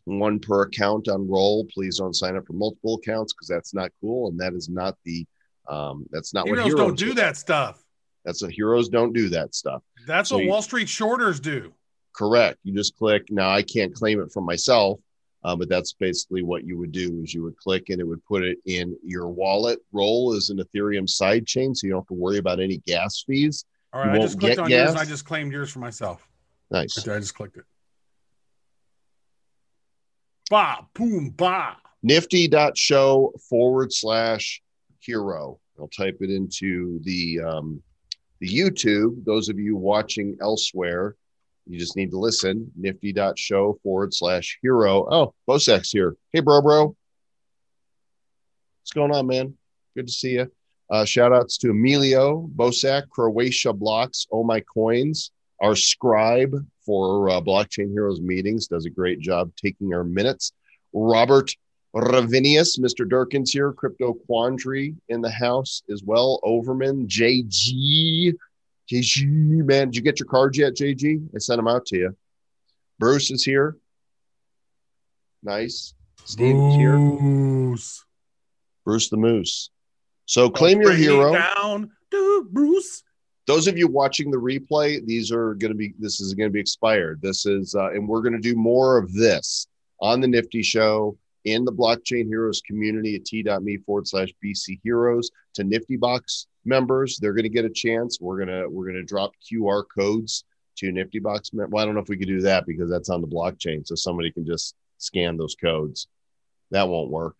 one 0.04 0.38
per 0.38 0.62
account 0.62 1.08
on 1.08 1.28
roll. 1.28 1.66
Please 1.72 1.98
don't 1.98 2.14
sign 2.14 2.36
up 2.36 2.46
for 2.46 2.52
multiple 2.52 2.96
accounts 2.96 3.32
because 3.32 3.48
that's 3.48 3.74
not 3.74 3.90
cool, 4.00 4.28
and 4.28 4.38
that 4.40 4.54
is 4.54 4.68
not 4.68 4.96
the 5.04 5.26
um, 5.68 6.06
that's 6.10 6.34
not 6.34 6.46
heroes 6.46 6.64
what 6.64 6.66
heroes 6.66 6.86
don't 6.86 6.98
do. 6.98 7.14
That 7.14 7.36
stuff. 7.36 7.82
That's 8.24 8.42
what 8.42 8.52
heroes 8.52 8.88
don't 8.88 9.12
do 9.12 9.28
that 9.30 9.54
stuff. 9.54 9.82
That's 10.06 10.28
so 10.28 10.36
what 10.36 10.44
you, 10.44 10.50
Wall 10.50 10.62
Street 10.62 10.88
shorters 10.88 11.40
do. 11.40 11.72
Correct. 12.14 12.58
You 12.64 12.74
just 12.74 12.96
click. 12.96 13.24
Now 13.30 13.50
I 13.50 13.62
can't 13.62 13.94
claim 13.94 14.20
it 14.20 14.32
for 14.32 14.42
myself, 14.42 15.00
uh, 15.44 15.56
but 15.56 15.68
that's 15.68 15.92
basically 15.94 16.42
what 16.42 16.64
you 16.64 16.78
would 16.78 16.92
do. 16.92 17.20
Is 17.22 17.32
you 17.32 17.42
would 17.42 17.56
click 17.56 17.88
and 17.88 18.00
it 18.00 18.04
would 18.04 18.24
put 18.26 18.42
it 18.42 18.58
in 18.66 18.96
your 19.02 19.28
wallet. 19.28 19.78
Roll 19.92 20.34
is 20.34 20.50
an 20.50 20.58
Ethereum 20.58 21.08
side 21.08 21.46
chain, 21.46 21.74
so 21.74 21.86
you 21.86 21.92
don't 21.92 22.02
have 22.02 22.08
to 22.08 22.14
worry 22.14 22.38
about 22.38 22.60
any 22.60 22.78
gas 22.86 23.24
fees. 23.26 23.64
All 23.92 24.00
right, 24.00 24.16
I 24.16 24.18
just 24.18 24.38
clicked 24.38 24.58
on 24.58 24.68
gas. 24.68 24.90
yours. 24.90 25.00
I 25.00 25.04
just 25.04 25.24
claimed 25.24 25.52
yours 25.52 25.70
for 25.70 25.80
myself. 25.80 26.26
Nice. 26.70 26.96
I 27.08 27.18
just 27.18 27.34
clicked 27.34 27.56
it. 27.56 27.64
Ba, 30.50 30.86
boom, 30.94 31.30
ba. 31.30 31.76
Nifty.show 32.02 33.32
forward 33.48 33.92
slash 33.92 34.62
hero. 35.00 35.58
I'll 35.78 35.88
type 35.88 36.18
it 36.20 36.30
into 36.30 37.00
the 37.02 37.40
um, 37.40 37.82
the 38.40 38.48
YouTube. 38.48 39.24
Those 39.24 39.48
of 39.48 39.58
you 39.58 39.76
watching 39.76 40.36
elsewhere, 40.40 41.16
you 41.66 41.78
just 41.78 41.96
need 41.96 42.10
to 42.10 42.18
listen. 42.18 42.70
Nifty.show 42.76 43.78
forward 43.82 44.12
slash 44.12 44.58
hero. 44.62 45.06
Oh, 45.10 45.34
Bosek's 45.48 45.90
here. 45.90 46.16
Hey, 46.32 46.40
bro, 46.40 46.60
bro. 46.60 46.96
What's 48.80 48.92
going 48.92 49.12
on, 49.12 49.26
man? 49.26 49.56
Good 49.94 50.06
to 50.06 50.12
see 50.12 50.32
you. 50.32 50.50
Uh, 50.90 51.04
shout 51.04 51.32
outs 51.32 51.56
to 51.58 51.70
Emilio, 51.70 52.50
Bosak, 52.56 53.08
Croatia 53.10 53.72
Blocks, 53.72 54.26
Oh 54.32 54.42
My 54.42 54.60
Coins, 54.60 55.30
our 55.60 55.76
scribe 55.76 56.52
for 56.84 57.30
uh, 57.30 57.40
Blockchain 57.40 57.92
Heroes 57.92 58.20
meetings, 58.20 58.66
does 58.66 58.86
a 58.86 58.90
great 58.90 59.20
job 59.20 59.52
taking 59.54 59.94
our 59.94 60.02
minutes. 60.02 60.52
Robert 60.92 61.54
Ravinius, 61.94 62.78
Mr. 62.78 63.08
Durkins 63.08 63.50
here, 63.50 63.72
Crypto 63.72 64.14
Quandary 64.14 64.94
in 65.08 65.20
the 65.20 65.30
house 65.30 65.82
as 65.90 66.02
well. 66.04 66.38
Overman, 66.42 67.08
JG. 67.08 68.34
JG, 68.90 69.24
man, 69.64 69.88
did 69.88 69.96
you 69.96 70.02
get 70.02 70.18
your 70.18 70.26
cards 70.26 70.58
yet, 70.58 70.74
JG? 70.74 71.28
I 71.34 71.38
sent 71.38 71.58
them 71.58 71.68
out 71.68 71.86
to 71.86 71.96
you. 71.96 72.16
Bruce 72.98 73.30
is 73.30 73.44
here. 73.44 73.76
Nice. 75.42 75.94
Steve's 76.24 76.74
here. 76.74 76.96
Bruce 78.84 79.08
the 79.08 79.16
Moose. 79.16 79.70
So 80.26 80.50
claim 80.50 80.80
your 80.80 80.92
hero. 80.92 81.32
Down 81.32 81.90
to 82.10 82.48
Bruce 82.50 83.02
those 83.50 83.66
of 83.66 83.76
you 83.76 83.88
watching 83.88 84.30
the 84.30 84.36
replay, 84.36 85.04
these 85.04 85.32
are 85.32 85.54
going 85.54 85.72
to 85.72 85.76
be, 85.76 85.92
this 85.98 86.20
is 86.20 86.34
going 86.34 86.48
to 86.48 86.52
be 86.52 86.60
expired. 86.60 87.20
This 87.20 87.46
is, 87.46 87.74
uh, 87.74 87.90
and 87.90 88.06
we're 88.06 88.20
going 88.20 88.34
to 88.34 88.38
do 88.38 88.54
more 88.54 88.96
of 88.96 89.12
this 89.12 89.66
on 90.00 90.20
the 90.20 90.28
Nifty 90.28 90.62
Show 90.62 91.18
in 91.44 91.64
the 91.64 91.72
Blockchain 91.72 92.26
Heroes 92.26 92.60
community 92.66 93.16
at 93.16 93.24
t.me 93.24 93.78
forward 93.78 94.06
slash 94.06 94.28
BC 94.44 94.80
Heroes 94.82 95.30
to 95.54 95.64
Nifty 95.64 95.96
Box 95.96 96.46
members. 96.64 97.18
They're 97.18 97.32
going 97.32 97.44
to 97.44 97.48
get 97.48 97.64
a 97.64 97.70
chance. 97.70 98.18
We're 98.20 98.44
going 98.44 98.48
to, 98.48 98.68
we're 98.68 98.84
going 98.84 98.96
to 98.96 99.02
drop 99.02 99.32
QR 99.50 99.84
codes 99.94 100.44
to 100.76 100.92
Nifty 100.92 101.18
Box. 101.18 101.52
Mem- 101.52 101.70
well, 101.70 101.82
I 101.82 101.86
don't 101.86 101.94
know 101.94 102.00
if 102.00 102.08
we 102.08 102.18
could 102.18 102.28
do 102.28 102.42
that 102.42 102.66
because 102.66 102.90
that's 102.90 103.08
on 103.08 103.20
the 103.20 103.26
blockchain. 103.26 103.86
So 103.86 103.94
somebody 103.94 104.30
can 104.30 104.44
just 104.46 104.74
scan 104.98 105.36
those 105.36 105.54
codes. 105.54 106.08
That 106.70 106.88
won't 106.88 107.10
work. 107.10 107.36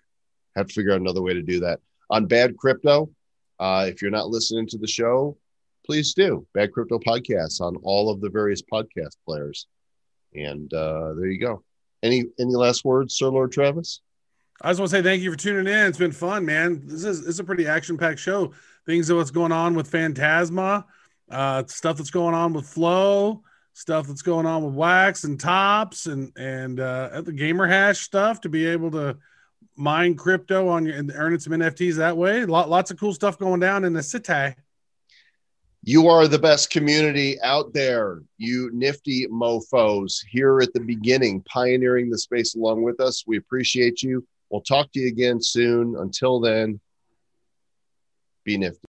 Have 0.56 0.68
to 0.68 0.72
figure 0.74 0.92
out 0.92 1.00
another 1.00 1.22
way 1.22 1.34
to 1.34 1.42
do 1.42 1.60
that. 1.60 1.80
on 2.10 2.26
Bad 2.26 2.56
Crypto. 2.56 3.10
Uh, 3.58 3.86
if 3.88 4.00
you're 4.00 4.10
not 4.10 4.28
listening 4.28 4.66
to 4.68 4.78
the 4.78 4.88
show, 4.88 5.36
please 5.84 6.14
do. 6.14 6.46
Bad 6.54 6.72
Crypto 6.72 6.98
Podcasts 6.98 7.60
on 7.60 7.76
all 7.82 8.10
of 8.10 8.20
the 8.20 8.30
various 8.30 8.62
podcast 8.62 9.16
players. 9.26 9.66
And 10.34 10.72
uh, 10.72 11.14
there 11.14 11.26
you 11.26 11.38
go. 11.38 11.62
Any 12.02 12.26
any 12.38 12.54
last 12.54 12.84
words, 12.84 13.14
Sir 13.16 13.28
Lord 13.28 13.52
Travis? 13.52 14.00
I 14.62 14.70
just 14.70 14.80
want 14.80 14.90
to 14.90 14.96
say 14.98 15.02
thank 15.02 15.22
you 15.22 15.30
for 15.30 15.38
tuning 15.38 15.72
in. 15.72 15.86
It's 15.86 15.98
been 15.98 16.12
fun, 16.12 16.44
man. 16.44 16.82
This 16.84 17.04
is 17.04 17.20
this 17.20 17.34
is 17.34 17.40
a 17.40 17.44
pretty 17.44 17.66
action 17.66 17.96
packed 17.96 18.18
show. 18.18 18.52
Things 18.86 19.08
of 19.10 19.16
what's 19.16 19.30
going 19.30 19.52
on 19.52 19.74
with 19.74 19.88
Phantasma, 19.88 20.84
uh, 21.30 21.64
stuff 21.66 21.96
that's 21.96 22.10
going 22.10 22.34
on 22.34 22.52
with 22.52 22.66
Flow, 22.66 23.42
stuff 23.72 24.06
that's 24.06 24.22
going 24.22 24.46
on 24.46 24.64
with 24.64 24.74
Wax 24.74 25.24
and 25.24 25.38
Topps, 25.38 26.06
and 26.06 26.32
and 26.36 26.80
uh, 26.80 27.22
the 27.22 27.32
GamerHash 27.32 27.96
stuff 27.96 28.40
to 28.42 28.48
be 28.48 28.66
able 28.66 28.90
to 28.92 29.16
mine 29.76 30.14
crypto 30.14 30.68
on 30.68 30.84
your 30.84 30.96
and 30.96 31.10
earning 31.14 31.38
some 31.38 31.54
NFTs 31.54 31.96
that 31.96 32.16
way. 32.16 32.44
Lot, 32.44 32.68
lots 32.68 32.90
of 32.90 32.98
cool 32.98 33.14
stuff 33.14 33.38
going 33.38 33.60
down 33.60 33.84
in 33.84 33.92
the 33.92 34.02
city. 34.02 34.54
You 35.82 36.08
are 36.08 36.28
the 36.28 36.38
best 36.38 36.70
community 36.70 37.40
out 37.42 37.72
there, 37.72 38.22
you 38.36 38.70
nifty 38.72 39.26
mofos 39.28 40.20
here 40.28 40.60
at 40.60 40.74
the 40.74 40.80
beginning, 40.80 41.42
pioneering 41.42 42.10
the 42.10 42.18
space 42.18 42.54
along 42.54 42.82
with 42.82 43.00
us. 43.00 43.24
We 43.26 43.38
appreciate 43.38 44.02
you. 44.02 44.26
We'll 44.50 44.60
talk 44.60 44.92
to 44.92 45.00
you 45.00 45.08
again 45.08 45.40
soon. 45.40 45.96
Until 45.96 46.38
then, 46.38 46.80
be 48.44 48.58
nifty. 48.58 48.88